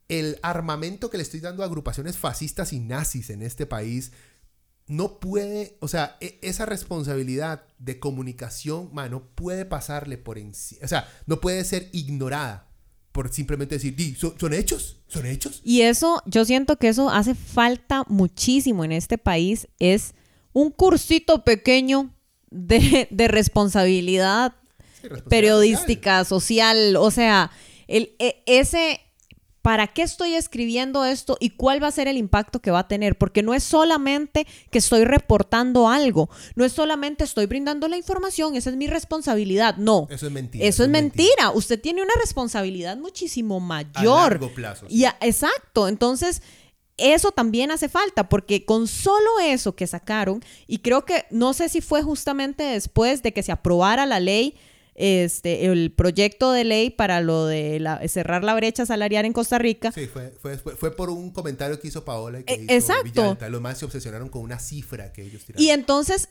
el 0.07 0.40
armamento 0.41 1.10
que 1.10 1.18
le 1.18 1.23
estoy 1.23 1.41
dando 1.41 1.64
a 1.64 1.65
agrupaciones 1.65 2.18
fascistas 2.18 2.72
y 2.72 2.80
nazis 2.80 3.30
en 3.30 3.41
este 3.41 3.65
país, 3.65 4.14
no 4.91 5.19
puede, 5.19 5.77
o 5.80 5.88
sea, 5.88 6.18
e- 6.19 6.38
esa 6.41 6.65
responsabilidad 6.65 7.63
de 7.80 7.97
comunicación, 7.97 8.89
no 8.93 9.23
puede 9.23 9.63
pasarle 9.63 10.18
por 10.18 10.38
encima, 10.38 10.81
o 10.84 10.88
sea, 10.88 11.09
no 11.26 11.39
puede 11.39 11.63
ser 11.63 11.89
ignorada 11.93 12.68
por 13.13 13.31
simplemente 13.34 13.76
decir, 13.76 13.95
"Di, 13.95 14.15
¿son, 14.15 14.38
son 14.38 14.53
hechos? 14.53 14.97
¿Son 15.07 15.26
hechos? 15.26 15.61
Y 15.63 15.81
eso, 15.84 16.22
yo 16.26 16.43
siento 16.43 16.76
que 16.77 16.89
eso 16.89 17.09
hace 17.09 17.35
falta 17.35 18.03
muchísimo 18.07 18.84
en 18.84 18.91
este 18.91 19.18
país. 19.18 19.68
Es 19.80 20.13
un 20.53 20.72
cursito 20.72 21.43
pequeño 21.45 22.13
de, 22.49 23.07
de 23.11 23.27
responsabilidad 23.30 24.55
Sí, 25.01 25.07
responsabilidad 25.07 25.30
periodística, 25.30 26.26
social. 26.26 26.95
O 26.97 27.11
sea, 27.11 27.49
el, 27.88 28.13
e- 28.19 28.43
ese, 28.45 28.99
¿para 29.61 29.88
qué 29.88 30.01
estoy 30.01 30.33
escribiendo 30.33 31.05
esto 31.05 31.38
y 31.39 31.51
cuál 31.51 31.81
va 31.83 31.88
a 31.88 31.91
ser 31.91 32.07
el 32.07 32.17
impacto 32.17 32.59
que 32.59 32.71
va 32.71 32.79
a 32.79 32.88
tener? 32.88 33.17
Porque 33.17 33.43
no 33.43 33.53
es 33.53 33.63
solamente 33.63 34.47
que 34.71 34.79
estoy 34.79 35.05
reportando 35.05 35.88
algo, 35.88 36.29
no 36.55 36.65
es 36.65 36.71
solamente 36.73 37.23
estoy 37.23 37.45
brindando 37.45 37.88
la 37.88 37.97
información, 37.97 38.55
esa 38.55 38.69
es 38.71 38.75
mi 38.75 38.88
responsabilidad. 38.88 39.75
No. 39.77 40.07
Eso 40.09 40.25
es 40.27 40.31
mentira. 40.31 40.65
Eso 40.65 40.83
es 40.83 40.89
mentira. 40.89 41.51
Usted 41.53 41.79
tiene 41.79 42.01
una 42.01 42.13
responsabilidad 42.19 42.97
muchísimo 42.97 43.59
mayor. 43.59 44.31
largo 44.31 44.53
plazo, 44.53 44.88
sí. 44.89 44.95
Y 44.95 45.05
a- 45.05 45.17
exacto. 45.21 45.88
Entonces, 45.88 46.41
eso 46.97 47.31
también 47.31 47.71
hace 47.71 47.89
falta, 47.89 48.29
porque 48.29 48.65
con 48.65 48.88
solo 48.88 49.39
eso 49.43 49.75
que 49.75 49.88
sacaron, 49.88 50.43
y 50.67 50.79
creo 50.79 51.05
que 51.05 51.25
no 51.31 51.53
sé 51.53 51.69
si 51.69 51.81
fue 51.81 52.03
justamente 52.03 52.63
después 52.63 53.23
de 53.23 53.33
que 53.33 53.43
se 53.43 53.51
aprobara 53.51 54.05
la 54.05 54.19
ley, 54.19 54.55
este, 54.95 55.65
el 55.65 55.91
proyecto 55.91 56.51
de 56.51 56.63
ley 56.63 56.89
para 56.89 57.22
lo 57.22 57.45
de 57.45 57.80
la- 57.80 58.05
cerrar 58.07 58.43
la 58.43 58.53
brecha 58.55 58.85
salarial 58.85 59.26
en 59.26 59.34
Costa 59.34 59.57
Rica. 59.57 59.91
Sí, 59.91 60.07
fue, 60.07 60.31
fue, 60.41 60.57
fue, 60.57 60.76
fue 60.76 60.95
por 60.95 61.09
un 61.09 61.31
comentario 61.31 61.80
que 61.80 61.88
hizo 61.88 62.03
Paola 62.05 62.39
y 62.41 62.43
que 62.43 62.53
Eh, 62.53 62.63
hizo 62.65 62.73
exacto. 62.73 63.03
Villalta. 63.03 63.49
Los 63.49 63.61
más 63.61 63.77
se 63.77 63.85
obsesionaron 63.85 64.30
con 64.30 64.41
una 64.41 64.59
cifra 64.59 65.11
que 65.13 65.23
ellos 65.23 65.45
tiraron. 65.45 65.63
Y 65.65 65.69
entonces, 65.72 66.30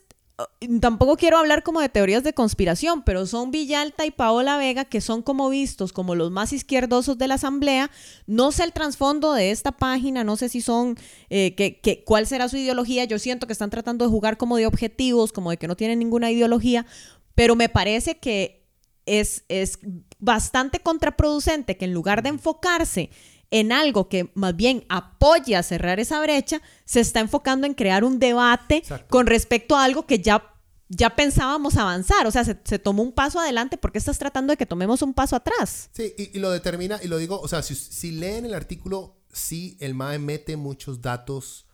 eh, 0.61 0.69
tampoco 0.81 1.17
quiero 1.17 1.37
hablar 1.39 1.63
como 1.63 1.81
de 1.81 1.89
teorías 1.89 2.23
de 2.25 2.33
conspiración, 2.33 3.03
pero 3.03 3.27
son 3.27 3.51
Villalta 3.51 4.07
y 4.07 4.11
Paola 4.11 4.57
Vega 4.57 4.85
que 4.85 5.01
son 5.01 5.23
como 5.23 5.49
vistos 5.51 5.93
como 5.93 6.15
los 6.15 6.31
más 6.31 6.53
izquierdosos 6.53 7.19
de 7.19 7.29
la 7.29 7.35
asamblea. 7.35 7.91
No 8.27 8.53
sé 8.53 8.65
el 8.65 8.73
trasfondo 8.73 9.33
de 9.35 9.51
esta 9.51 9.73
página, 9.73 10.23
no 10.25 10.37
sé 10.37 10.49
si 10.49 10.61
son, 10.61 10.97
eh, 11.29 11.55
que, 11.55 11.81
que- 11.81 12.05
cuál 12.05 12.27
será 12.27 12.49
su 12.49 12.57
ideología. 12.57 13.05
Yo 13.05 13.19
siento 13.19 13.47
que 13.47 13.53
están 13.53 13.71
tratando 13.71 14.05
de 14.05 14.11
jugar 14.11 14.37
como 14.37 14.57
de 14.57 14.67
objetivos, 14.67 15.33
como 15.33 15.51
de 15.51 15.57
que 15.57 15.67
no 15.69 15.77
tienen 15.77 15.99
ninguna 15.99 16.31
ideología, 16.31 16.87
pero 17.35 17.57
me 17.57 17.69
parece 17.69 18.19
que 18.19 18.67
es, 19.07 19.45
es 19.49 19.79
bastante 20.19 20.81
contraproducente 20.81 21.77
que 21.77 21.87
en 21.87 21.95
lugar 21.95 22.23
de 22.23 22.31
enfocarse 22.31 23.11
en 23.51 23.73
algo 23.73 24.09
que 24.09 24.31
más 24.35 24.55
bien 24.55 24.85
apoya 24.89 25.59
a 25.59 25.63
cerrar 25.63 25.99
esa 25.99 26.21
brecha, 26.21 26.63
se 26.85 27.01
está 27.01 27.21
enfocando 27.21 27.67
en 27.67 27.75
crear 27.75 28.05
un 28.05 28.19
debate 28.19 28.77
Exacto. 28.77 29.09
con 29.09 29.27
respecto 29.27 29.77
a 29.77 29.85
algo 29.85 30.07
que 30.07 30.21
ya, 30.21 30.55
ya 30.89 31.17
pensábamos 31.17 31.77
avanzar. 31.77 32.27
O 32.27 32.31
sea, 32.31 32.45
se, 32.45 32.57
se 32.65 32.79
tomó 32.79 33.03
un 33.03 33.13
paso 33.13 33.41
adelante 33.41 33.77
porque 33.77 33.99
estás 33.99 34.19
tratando 34.19 34.53
de 34.53 34.57
que 34.57 34.67
tomemos 34.67 35.03
un 35.03 35.15
paso 35.15 35.35
atrás. 35.35 35.91
Sí, 35.93 36.15
y, 36.17 36.37
y 36.37 36.41
lo 36.41 36.51
determina, 36.51 37.01
y 37.03 37.09
lo 37.09 37.19
digo, 37.19 37.41
o 37.41 37.49
sea, 37.49 37.63
si, 37.63 37.75
si 37.75 38.13
leen 38.13 38.45
el 38.45 38.55
artículo, 38.55 39.17
sí, 39.33 39.77
el 39.81 39.95
MAE 39.95 40.21
mete 40.21 40.57
muchos 40.57 41.01
datos 41.01 41.67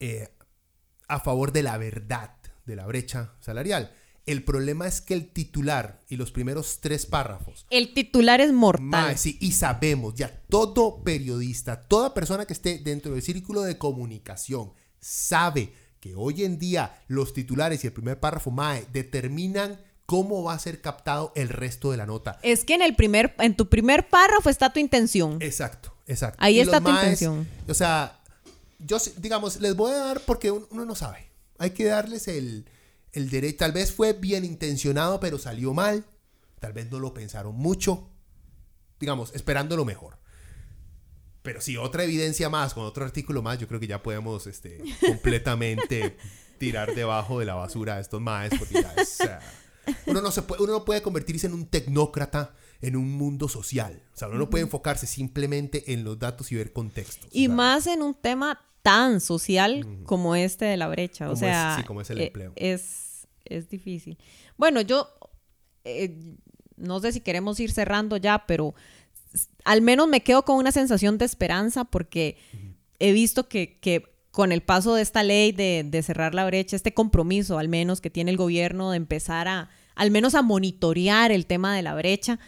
eh, 0.00 0.28
a 1.08 1.20
favor 1.20 1.52
de 1.52 1.62
la 1.62 1.78
verdad, 1.78 2.36
de 2.66 2.76
la 2.76 2.86
brecha 2.86 3.32
salarial. 3.40 3.92
El 4.26 4.42
problema 4.42 4.86
es 4.86 5.00
que 5.02 5.12
el 5.14 5.28
titular 5.28 6.02
y 6.08 6.16
los 6.16 6.32
primeros 6.32 6.80
tres 6.80 7.04
párrafos, 7.04 7.66
El 7.70 7.92
titular 7.92 8.40
es 8.40 8.52
mortal. 8.52 8.84
MAE, 8.88 9.18
sí, 9.18 9.36
y 9.40 9.52
sabemos, 9.52 10.14
ya 10.14 10.42
todo 10.48 11.02
periodista, 11.04 11.82
toda 11.82 12.14
persona 12.14 12.46
que 12.46 12.54
esté 12.54 12.78
dentro 12.78 13.12
del 13.12 13.22
círculo 13.22 13.60
de 13.62 13.76
comunicación, 13.76 14.72
sabe 14.98 15.72
que 16.00 16.14
hoy 16.14 16.44
en 16.44 16.58
día 16.58 17.02
los 17.08 17.32
titulares 17.34 17.84
y 17.84 17.86
el 17.88 17.92
primer 17.92 18.18
párrafo 18.18 18.50
MAE 18.50 18.86
determinan 18.92 19.78
cómo 20.06 20.42
va 20.42 20.54
a 20.54 20.58
ser 20.58 20.80
captado 20.80 21.32
el 21.34 21.48
resto 21.48 21.90
de 21.90 21.96
la 21.98 22.06
nota. 22.06 22.38
Es 22.42 22.64
que 22.64 22.74
en 22.74 22.82
el 22.82 22.94
primer, 22.94 23.34
en 23.38 23.54
tu 23.56 23.68
primer 23.68 24.08
párrafo 24.08 24.48
está 24.50 24.72
tu 24.72 24.80
intención. 24.80 25.38
Exacto, 25.40 25.94
exacto. 26.06 26.38
Ahí 26.40 26.56
Y 26.56 26.60
está 26.60 26.78
tu 26.80 26.84
maes, 26.90 27.02
intención. 27.20 27.48
O 27.68 27.74
sea, 27.74 28.20
yo, 28.78 28.98
digamos, 29.18 29.60
les 29.60 29.74
voy 29.76 29.92
a 29.92 29.96
dar 29.98 30.20
porque 30.20 30.50
un- 30.50 30.66
uno 30.70 30.84
no 30.84 30.94
sabe. 30.94 31.30
Hay 31.58 31.70
que 31.70 31.84
darles 31.84 32.28
el, 32.28 32.66
el 33.14 33.30
derecho. 33.30 33.58
Tal 33.58 33.72
vez 33.72 33.92
fue 33.92 34.12
bien 34.12 34.44
intencionado, 34.44 35.20
pero 35.20 35.38
salió 35.38 35.72
mal. 35.74 36.04
Tal 36.60 36.72
vez 36.72 36.90
no 36.90 36.98
lo 36.98 37.14
pensaron 37.14 37.54
mucho. 37.54 38.10
Digamos, 39.00 39.34
esperando 39.34 39.76
lo 39.76 39.84
mejor. 39.84 40.18
Pero 41.42 41.60
sí, 41.60 41.76
otra 41.76 42.04
evidencia 42.04 42.48
más, 42.48 42.72
con 42.72 42.84
otro 42.84 43.04
artículo 43.04 43.42
más, 43.42 43.58
yo 43.58 43.68
creo 43.68 43.78
que 43.78 43.86
ya 43.86 44.02
podemos 44.02 44.46
este, 44.46 44.82
completamente 45.06 46.16
tirar 46.58 46.94
debajo 46.94 47.38
de 47.38 47.44
la 47.44 47.54
basura 47.54 47.96
a 47.96 48.00
estos 48.00 48.20
maes, 48.20 48.52
porque 48.58 48.74
ya 48.80 48.94
es, 48.96 49.08
sea, 49.10 49.40
uno, 50.06 50.22
no 50.22 50.30
se 50.30 50.40
puede, 50.42 50.62
uno 50.62 50.72
no 50.72 50.84
puede 50.86 51.02
convertirse 51.02 51.46
en 51.46 51.52
un 51.52 51.66
tecnócrata 51.66 52.54
en 52.80 52.96
un 52.96 53.10
mundo 53.12 53.48
social. 53.48 54.02
O 54.14 54.16
sea, 54.16 54.28
uno 54.28 54.38
no 54.38 54.48
puede 54.48 54.64
enfocarse 54.64 55.06
simplemente 55.06 55.92
en 55.92 56.02
los 56.04 56.18
datos 56.18 56.50
y 56.50 56.54
ver 56.54 56.72
contextos. 56.72 57.28
Y 57.32 57.48
más 57.48 57.86
en 57.88 58.00
un 58.02 58.14
tema 58.14 58.60
tan 58.82 59.20
social 59.20 59.86
como 60.04 60.36
este 60.36 60.64
de 60.64 60.76
la 60.78 60.88
brecha. 60.88 61.28
O 61.30 61.36
sea, 61.36 61.72
es- 61.74 61.80
sí, 61.80 61.86
como 61.86 62.00
es 62.00 62.08
el 62.10 62.20
eh, 62.20 62.26
empleo. 62.26 62.52
Es, 62.56 63.03
es 63.44 63.68
difícil. 63.68 64.18
Bueno, 64.56 64.80
yo 64.80 65.08
eh, 65.84 66.16
no 66.76 67.00
sé 67.00 67.12
si 67.12 67.20
queremos 67.20 67.60
ir 67.60 67.70
cerrando 67.70 68.16
ya, 68.16 68.44
pero 68.46 68.74
al 69.64 69.82
menos 69.82 70.08
me 70.08 70.22
quedo 70.22 70.44
con 70.44 70.56
una 70.56 70.72
sensación 70.72 71.18
de 71.18 71.24
esperanza 71.24 71.84
porque 71.84 72.36
he 72.98 73.12
visto 73.12 73.48
que, 73.48 73.78
que 73.80 74.14
con 74.30 74.52
el 74.52 74.62
paso 74.62 74.94
de 74.94 75.02
esta 75.02 75.22
ley 75.22 75.52
de, 75.52 75.84
de 75.86 76.02
cerrar 76.02 76.34
la 76.34 76.46
brecha, 76.46 76.76
este 76.76 76.94
compromiso 76.94 77.58
al 77.58 77.68
menos 77.68 78.00
que 78.00 78.10
tiene 78.10 78.30
el 78.30 78.36
gobierno 78.36 78.90
de 78.90 78.96
empezar 78.96 79.48
a, 79.48 79.70
al 79.94 80.10
menos 80.10 80.34
a 80.34 80.42
monitorear 80.42 81.32
el 81.32 81.46
tema 81.46 81.74
de 81.74 81.82
la 81.82 81.94
brecha, 81.94 82.38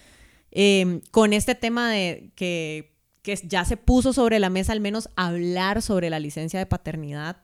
eh, 0.51 1.01
con 1.11 1.33
este 1.33 1.55
tema 1.55 1.91
de 1.91 2.31
que, 2.35 2.97
que 3.23 3.37
ya 3.45 3.65
se 3.65 3.77
puso 3.77 4.13
sobre 4.13 4.39
la 4.39 4.51
mesa 4.51 4.73
al 4.73 4.81
menos 4.81 5.09
hablar 5.17 5.83
sobre 5.83 6.11
la 6.11 6.19
licencia 6.19 6.59
de 6.59 6.67
paternidad, 6.67 7.37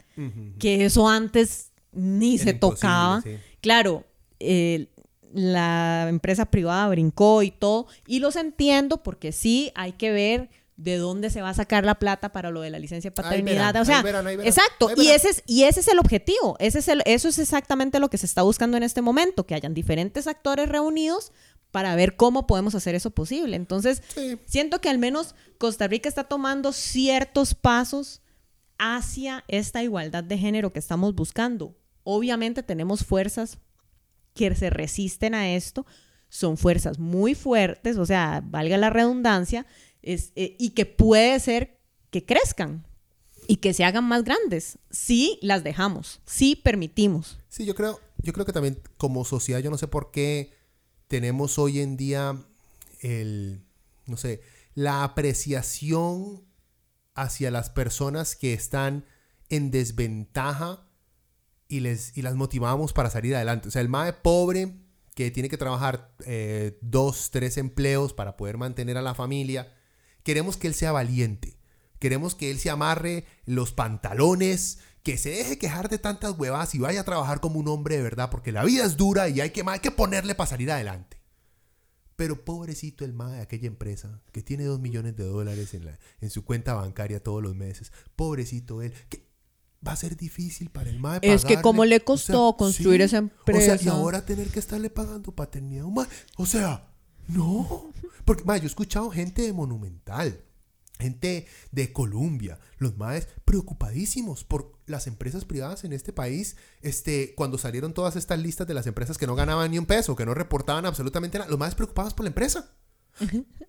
que 0.59 0.85
eso 0.85 1.09
antes 1.09 1.72
ni 1.93 2.35
Era 2.37 2.45
se 2.45 2.53
tocaba. 2.55 3.21
sí. 3.23 3.37
Claro, 3.61 4.05
eh, 4.41 4.89
la 5.33 6.07
empresa 6.09 6.47
privada 6.47 6.89
brincó 6.89 7.43
y 7.43 7.51
todo, 7.51 7.87
y 8.07 8.19
los 8.21 8.37
entiendo 8.37 9.03
porque 9.03 9.33
sí 9.33 9.71
hay 9.75 9.93
que 9.93 10.11
ver 10.11 10.51
de 10.77 10.97
dónde 10.97 11.31
se 11.31 11.41
va 11.43 11.51
a 11.51 11.55
sacar 11.55 11.85
la 11.85 11.95
plata 11.97 12.33
para 12.33 12.51
lo 12.51 12.61
de 12.63 12.71
la 12.71 12.79
licencia 12.79 13.11
de 13.11 13.15
paternidad. 13.15 13.69
verán, 13.73 13.83
o 13.83 13.85
sea, 13.85 13.99
ahí 13.99 14.05
verán, 14.05 14.27
ahí 14.27 14.37
verán, 14.37 14.49
exacto, 14.49 14.91
y 14.97 15.09
ese, 15.09 15.29
es, 15.31 15.43
y 15.47 15.63
ese 15.65 15.81
es 15.81 15.89
el 15.89 15.99
objetivo, 15.99 16.57
ese 16.59 16.81
es 16.81 16.89
el, 16.89 17.03
eso 17.07 17.29
es 17.29 17.39
exactamente 17.39 18.01
lo 18.01 18.11
que 18.11 18.19
se 18.19 18.27
está 18.27 18.43
buscando 18.43 18.77
en 18.77 18.83
este 18.83 19.01
momento, 19.01 19.47
que 19.47 19.55
hayan 19.55 19.75
diferentes 19.75 20.27
actores 20.27 20.69
reunidos 20.69 21.33
para 21.71 21.95
ver 21.95 22.17
cómo 22.17 22.47
podemos 22.47 22.75
hacer 22.75 22.95
eso 22.95 23.11
posible. 23.11 23.57
Entonces, 23.57 24.03
Sí. 24.15 24.39
siento 24.45 24.81
que 24.81 24.91
al 24.91 24.99
menos 24.99 25.35
Costa 25.57 25.87
Rica 25.89 26.09
está 26.09 26.25
tomando 26.25 26.73
ciertos 26.73 27.55
pasos 27.55 28.21
hacia 28.79 29.45
esta 29.49 29.83
igualdad 29.83 30.25
de 30.25 30.37
género 30.37 30.73
que 30.73 30.79
estamos 30.81 31.15
buscando. 31.15 31.75
Obviamente 32.05 32.63
tenemos 32.63 33.05
fuerzas 33.05 33.59
que 34.35 34.55
se 34.55 34.71
resisten 34.71 35.35
a 35.35 35.55
esto, 35.55 35.87
son 36.29 36.57
fuerzas 36.57 36.99
muy 36.99 37.35
fuertes, 37.35 37.99
o 37.99 38.07
sea, 38.07 38.43
valga 38.45 38.77
la 38.79 38.91
redundancia, 38.91 39.67
eh, 40.03 40.57
y 40.59 40.71
que 40.71 40.87
puede 40.87 41.39
ser 41.39 41.79
que 42.11 42.25
crezcan 42.25 42.87
y 43.47 43.57
que 43.57 43.75
se 43.75 43.85
hagan 43.85 44.05
más 44.05 44.25
grandes, 44.25 44.79
si 44.91 45.39
las 45.43 45.65
dejamos, 45.65 46.21
si 46.27 46.57
permitimos. 46.57 47.39
Sí, 47.49 47.65
yo 47.65 47.75
creo, 47.75 48.01
yo 48.19 48.33
creo 48.33 48.47
que 48.47 48.53
también 48.53 48.81
como 48.97 49.25
sociedad, 49.25 49.61
yo 49.61 49.71
no 49.71 49.79
sé 49.79 49.89
por 49.89 50.11
qué 50.11 50.53
tenemos 51.09 51.59
hoy 51.59 51.81
en 51.81 51.97
día 51.97 52.37
el, 53.01 53.63
no 54.07 54.17
sé, 54.17 54.41
la 54.75 55.05
apreciación 55.05 56.45
hacia 57.15 57.51
las 57.51 57.69
personas 57.69 58.37
que 58.37 58.55
están 58.55 59.05
en 59.49 59.71
desventaja 59.71 60.87
y, 61.73 61.81
les, 61.81 62.15
y 62.19 62.21
las 62.21 62.35
motivamos 62.35 62.93
para 62.93 63.09
salir 63.09 63.35
adelante. 63.35 63.69
O 63.69 63.71
sea, 63.71 63.81
el 63.81 63.89
mae 63.89 64.13
pobre 64.13 64.75
que 65.15 65.31
tiene 65.31 65.49
que 65.49 65.57
trabajar 65.57 66.15
eh, 66.27 66.79
dos, 66.83 67.31
tres 67.31 67.57
empleos 67.57 68.13
para 68.13 68.37
poder 68.37 68.59
mantener 68.59 68.99
a 68.99 69.03
la 69.03 69.15
familia, 69.15 69.73
queremos 70.23 70.59
que 70.59 70.67
él 70.67 70.75
sea 70.75 70.93
valiente. 70.93 71.57
Queremos 71.99 72.35
que 72.35 72.51
él 72.51 72.59
se 72.59 72.69
amarre 72.69 73.25
los 73.47 73.73
pantalones, 73.73 74.81
que 75.03 75.17
se 75.17 75.31
deje 75.31 75.59
quejar 75.59 75.89
de 75.89 75.99
tantas 75.99 76.39
huevas 76.39 76.75
y 76.75 76.79
vaya 76.79 77.01
a 77.01 77.05
trabajar 77.05 77.41
como 77.41 77.59
un 77.59 77.69
hombre 77.69 77.97
de 77.97 78.03
verdad, 78.03 78.29
porque 78.29 78.53
la 78.53 78.65
vida 78.65 78.85
es 78.85 78.99
dura 78.99 79.31
y 79.31 79.41
hay 79.41 79.49
que, 79.51 79.65
hay 79.67 79.81
que 79.81 79.91
ponerle 79.91 80.35
para 80.35 80.51
salir 80.51 80.71
adelante. 80.71 81.23
Pero 82.17 82.45
pobrecito 82.45 83.07
el 83.07 83.15
MAE 83.15 83.37
de 83.37 83.41
aquella 83.41 83.67
empresa 83.67 84.21
que 84.31 84.43
tiene 84.43 84.65
dos 84.65 84.79
millones 84.79 85.17
de 85.17 85.25
dólares 85.25 85.73
en, 85.73 85.87
la, 85.87 85.99
en 86.21 86.29
su 86.29 86.45
cuenta 86.45 86.75
bancaria 86.75 87.23
todos 87.23 87.43
los 87.43 87.55
meses. 87.55 87.93
Pobrecito 88.15 88.83
él, 88.83 88.93
va 89.87 89.93
a 89.93 89.97
ser 89.97 90.17
difícil 90.17 90.71
para 90.71 90.91
el 90.91 90.99
MAE. 91.01 91.21
Es 91.23 91.45
que 91.45 91.61
cómo 91.61 91.85
le 91.85 91.97
O 91.97 92.05
costó 92.05 92.51
sea, 92.51 92.57
construir 92.57 93.01
esa 93.03 93.19
O 93.19 93.21
sea, 93.21 93.27
y 93.27 93.71
empresa. 93.71 93.91
ahora 93.93 94.25
tener 94.25 94.49
que 94.49 94.59
estarle 94.61 94.91
pagando 94.91 95.33
paternidad 95.33 95.85
a 95.85 95.87
un 95.89 95.95
mae. 95.95 96.07
O 96.37 96.47
sea, 96.47 96.89
no. 97.29 97.91
Porque, 98.25 98.45
mae, 98.45 98.61
yo 98.61 98.65
he 98.65 98.69
escuchado 98.69 99.11
gente 99.11 99.43
de 99.43 99.53
Monumental, 99.53 100.45
gente 101.01 101.47
de 101.73 101.93
Colombia, 101.93 102.61
los 102.79 102.97
maes 102.97 103.27
preocupadísimos 103.45 104.45
por 104.45 104.79
las 104.87 105.07
empresas 105.09 105.45
privadas 105.45 105.83
en 105.85 105.93
este 105.93 106.13
país, 106.13 106.57
este, 106.81 107.35
cuando 107.35 107.59
salieron 107.59 107.93
todas 107.95 108.15
estas 108.15 108.39
listas 108.39 108.67
de 108.69 108.75
las 108.75 108.87
empresas 108.87 109.19
que 109.19 109.27
no 109.27 109.35
ganaban 109.35 109.71
ni 109.71 109.79
un 109.79 109.87
peso, 109.87 110.15
que 110.15 110.27
no 110.27 110.35
reportaban 110.35 110.87
absolutamente 110.87 111.39
nada, 111.39 111.51
los 111.51 111.59
más 111.59 111.75
preocupados 111.75 112.15
por 112.15 112.25
la 112.25 112.29
empresa. 112.29 112.71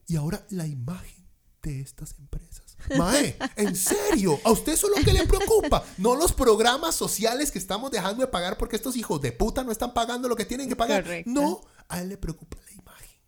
Y 0.07 0.15
ahora 0.15 0.45
la 0.49 0.67
imagen 0.67 1.25
de 1.63 1.81
estas 1.81 2.15
empresas. 2.19 2.62
Mae, 2.97 3.37
en 3.55 3.75
serio, 3.75 4.39
a 4.43 4.51
usted 4.51 4.73
eso 4.73 4.87
es 4.91 4.99
lo 4.99 5.05
que 5.05 5.13
le 5.13 5.25
preocupa, 5.25 5.83
no 5.97 6.15
los 6.15 6.33
programas 6.33 6.95
sociales 6.95 7.51
que 7.51 7.59
estamos 7.59 7.91
dejando 7.91 8.21
de 8.21 8.27
pagar 8.27 8.57
porque 8.57 8.75
estos 8.75 8.95
hijos 8.95 9.21
de 9.21 9.31
puta 9.31 9.63
no 9.63 9.71
están 9.71 9.93
pagando 9.93 10.27
lo 10.27 10.35
que 10.35 10.45
tienen 10.45 10.67
que 10.69 10.75
pagar. 10.75 11.03
Correcto. 11.03 11.31
No, 11.31 11.61
a 11.87 12.01
él 12.01 12.09
le 12.09 12.17
preocupa 12.17 12.57
la 12.65 12.71
imagen, 12.71 13.19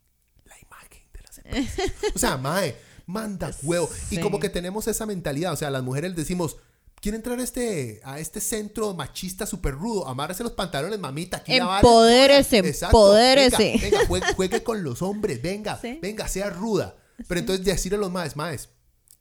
la 0.45 0.56
imagen 0.60 1.03
de 1.14 1.22
las 1.22 1.38
empresas. 1.38 1.91
O 2.15 2.19
sea, 2.19 2.38
mae, 2.38 2.76
manda 3.06 3.52
huevo. 3.64 3.90
Y 4.10 4.19
como 4.19 4.40
que 4.40 4.49
tenemos 4.49 4.88
esa 4.88 5.06
mentalidad, 5.06 5.53
o 5.53 5.56
sea, 5.57 5.69
las 5.69 5.84
mujeres 5.84 6.15
decimos, 6.15 6.57
quiere 7.02 7.18
entrar 7.18 7.40
a 7.40 7.44
este, 7.44 8.02
a 8.03 8.19
este 8.19 8.41
centro 8.41 8.94
machista 8.94 9.45
súper 9.45 9.76
rudo, 9.76 10.07
amárrese 10.07 10.44
los 10.44 10.53
pantalones, 10.53 10.99
mamita, 10.99 11.38
aquí 11.38 11.53
Empodérese, 11.56 12.57
dura". 12.57 12.69
Exacto. 12.69 12.98
empodérese. 12.98 13.57
Venga, 13.57 13.82
venga, 13.98 14.07
juegue, 14.07 14.34
juegue 14.34 14.64
con 14.64 14.84
los 14.84 15.02
hombres, 15.02 15.41
venga, 15.41 15.77
Sí. 15.82 15.99
venga, 16.02 16.27
sea 16.27 16.49
ruda. 16.49 16.95
Pero 17.27 17.40
entonces 17.40 17.64
decirle 17.64 17.98
a 17.98 18.02
los 18.02 18.11
maes, 18.11 18.36
maes, 18.36 18.69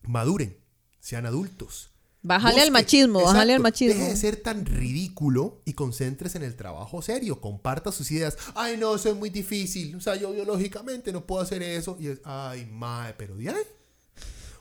maduren, 0.07 0.57
sean 1.01 1.27
adultos. 1.27 1.91
Bájale 2.27 2.63
al 2.63 2.71
machismo, 2.71 3.23
bájale 3.23 3.53
al 3.53 3.61
machismo. 3.61 4.01
Deje 4.01 4.11
de 4.11 4.17
ser 4.17 4.37
tan 4.37 4.65
ridículo 4.65 5.61
y 5.67 5.75
concéntrese 5.75 6.39
en 6.39 6.45
el 6.45 6.57
trabajo 6.57 7.03
serio. 7.03 7.39
Comparta 7.39 7.93
sus 7.93 8.11
ideas. 8.11 8.39
Ay, 8.55 8.79
no, 8.79 8.95
eso 8.95 9.11
es 9.11 9.17
muy 9.17 9.29
difícil. 9.29 9.95
O 9.95 10.01
sea, 10.01 10.17
yo 10.17 10.33
biológicamente 10.33 11.13
no 11.13 11.27
puedo 11.27 11.43
hacer 11.43 11.63
eso. 11.63 11.99
Y 12.01 12.09
es, 12.09 12.21
ay, 12.25 12.65
mae, 12.65 13.13
pero 13.13 13.37
de 13.37 13.51
ahí. 13.51 13.57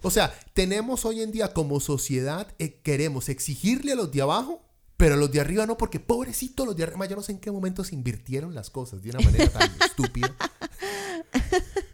O 0.02 0.12
sea, 0.12 0.38
tenemos 0.54 1.06
hoy 1.06 1.22
en 1.22 1.32
día 1.32 1.54
como 1.54 1.80
sociedad, 1.80 2.54
eh, 2.60 2.82
queremos 2.84 3.30
exigirle 3.30 3.94
a 3.94 3.96
los 3.96 4.12
de 4.12 4.22
abajo, 4.22 4.62
pero 4.98 5.14
a 5.16 5.18
los 5.18 5.32
de 5.32 5.40
arriba 5.40 5.66
no, 5.66 5.78
porque 5.78 6.02
pobrecito 6.02 6.66
los 6.66 6.76
de 6.76 6.84
arriba. 6.84 7.06
Yo 7.06 7.16
no 7.16 7.24
sé 7.24 7.32
en 7.32 7.40
qué 7.40 7.50
momento 7.50 7.86
se 7.86 7.96
invirtieron 7.96 8.54
las 8.54 8.70
cosas 8.70 9.02
de 9.02 9.12
una 9.12 9.22
manera 9.22 9.50
tan 9.50 9.72
estúpida. 9.86 10.36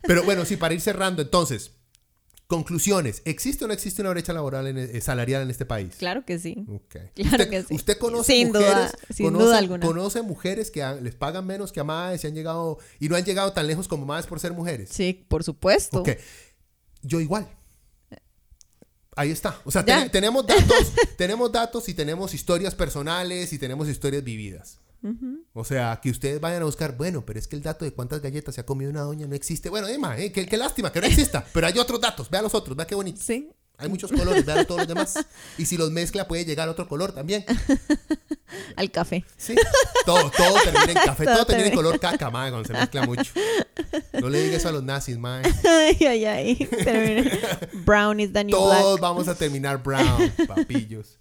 Pero 0.01 0.23
bueno, 0.23 0.45
sí, 0.45 0.57
para 0.57 0.73
ir 0.73 0.81
cerrando, 0.81 1.21
entonces, 1.21 1.73
conclusiones. 2.49 3.21
¿Existe 3.25 3.63
o 3.63 3.67
no 3.67 3.73
existe 3.75 4.01
una 4.01 4.09
brecha 4.09 4.33
laboral 4.33 4.65
en, 4.65 4.77
eh, 4.79 4.99
salarial 5.01 5.43
en 5.43 5.51
este 5.51 5.67
país? 5.67 5.95
Claro 5.99 6.25
que 6.25 6.39
sí. 6.39 6.65
Claro 7.13 7.43
¿Usted, 7.43 7.49
que 7.49 7.63
sí. 7.63 7.75
usted 7.75 7.97
conoce 7.99 8.33
Sin 8.33 8.47
mujeres, 8.47 8.67
duda, 8.75 8.91
sin 9.15 9.25
conoce, 9.27 9.45
duda 9.45 9.57
alguna. 9.59 9.85
conoce 9.85 10.21
mujeres 10.23 10.71
que 10.71 10.81
han- 10.81 11.03
les 11.03 11.13
pagan 11.13 11.45
menos 11.45 11.71
que 11.71 11.79
a 11.79 11.83
madres 11.83 12.23
y 12.23 12.27
han 12.27 12.33
llegado 12.33 12.79
y 12.99 13.07
no 13.07 13.15
han 13.15 13.23
llegado 13.23 13.53
tan 13.53 13.67
lejos 13.67 13.87
como 13.87 14.03
madres 14.07 14.25
por 14.25 14.39
ser 14.39 14.51
mujeres? 14.53 14.89
Sí, 14.91 15.23
por 15.27 15.43
supuesto. 15.43 16.01
Ok. 16.01 16.09
Yo 17.03 17.19
igual. 17.21 17.47
Ahí 19.15 19.29
está. 19.29 19.61
O 19.63 19.69
sea, 19.71 19.85
ten- 19.85 20.09
tenemos 20.09 20.47
datos, 20.47 20.91
tenemos 21.17 21.51
datos 21.51 21.87
y 21.87 21.93
tenemos 21.93 22.33
historias 22.33 22.73
personales 22.73 23.53
y 23.53 23.59
tenemos 23.59 23.87
historias 23.87 24.23
vividas. 24.23 24.79
O 25.53 25.63
sea, 25.63 25.99
que 26.01 26.09
ustedes 26.09 26.41
vayan 26.41 26.61
a 26.61 26.65
buscar, 26.65 26.97
bueno, 26.97 27.25
pero 27.25 27.39
es 27.39 27.47
que 27.47 27.55
el 27.55 27.61
dato 27.61 27.85
de 27.85 27.93
cuántas 27.93 28.21
galletas 28.21 28.55
se 28.55 28.61
ha 28.61 28.65
comido 28.65 28.91
una 28.91 29.01
doña 29.01 29.27
no 29.27 29.35
existe. 29.35 29.69
Bueno, 29.69 29.87
Emma, 29.87 30.17
eh, 30.17 30.31
qué, 30.31 30.45
qué 30.45 30.57
lástima 30.57 30.91
que 30.91 31.01
no 31.01 31.07
exista, 31.07 31.45
pero 31.53 31.67
hay 31.67 31.77
otros 31.77 32.01
datos. 32.01 32.29
Vea 32.29 32.41
los 32.41 32.53
otros, 32.53 32.75
vea 32.75 32.87
qué 32.87 32.95
bonito. 32.95 33.21
Sí. 33.21 33.49
Hay 33.79 33.87
muchos 33.89 34.11
colores, 34.11 34.45
vean 34.45 34.65
todos 34.65 34.81
los 34.81 34.87
demás. 34.87 35.13
Y 35.57 35.65
si 35.65 35.77
los 35.77 35.89
mezcla, 35.89 36.27
puede 36.27 36.43
llegar 36.43 36.67
a 36.67 36.71
otro 36.71 36.87
color 36.87 37.13
también. 37.13 37.45
Al 38.75 38.91
café. 38.91 39.23
Sí. 39.37 39.55
Todo, 40.05 40.29
todo 40.35 40.55
termina 40.63 40.91
en 40.91 40.93
café, 41.05 41.23
todo, 41.23 41.35
Todo 41.35 41.45
termina 41.45 41.69
en 41.69 41.75
color 41.75 41.99
caca, 41.99 42.29
mae, 42.29 42.51
cuando 42.51 42.67
se 42.67 42.73
mezcla 42.73 43.05
mucho. 43.05 43.31
No 44.19 44.29
le 44.29 44.43
digas 44.43 44.57
eso 44.59 44.69
a 44.69 44.71
los 44.73 44.83
nazis, 44.83 45.17
mae. 45.17 45.43
Ay, 45.65 46.05
ay, 46.05 46.25
ay. 46.25 46.55
Termina. 46.83 47.31
Brown 47.85 48.19
is 48.19 48.33
the 48.33 48.43
new 48.43 48.55
Todos 48.55 48.99
black. 48.99 49.01
vamos 49.01 49.27
a 49.27 49.35
terminar 49.35 49.81
brown, 49.81 50.29
papillos. 50.47 51.17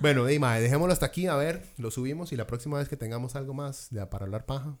Bueno, 0.00 0.26
hey, 0.26 0.38
mae, 0.38 0.60
dejémoslo 0.60 0.92
hasta 0.92 1.06
aquí, 1.06 1.26
a 1.26 1.36
ver, 1.36 1.62
lo 1.78 1.90
subimos 1.90 2.32
y 2.32 2.36
la 2.36 2.46
próxima 2.46 2.78
vez 2.78 2.88
que 2.88 2.96
tengamos 2.96 3.36
algo 3.36 3.54
más 3.54 3.88
de, 3.90 4.04
para 4.06 4.24
hablar 4.24 4.44
paja, 4.46 4.76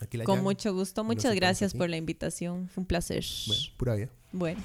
aquí 0.00 0.18
la 0.18 0.24
Con 0.24 0.42
mucho 0.42 0.74
gusto. 0.74 1.02
Muchas 1.04 1.34
gracias 1.34 1.70
aquí. 1.70 1.78
por 1.78 1.88
la 1.88 1.96
invitación. 1.96 2.68
Fue 2.68 2.82
un 2.82 2.86
placer. 2.86 3.24
Bueno, 3.46 3.62
pura 3.78 3.94
vida. 3.94 4.10
bueno. 4.32 4.60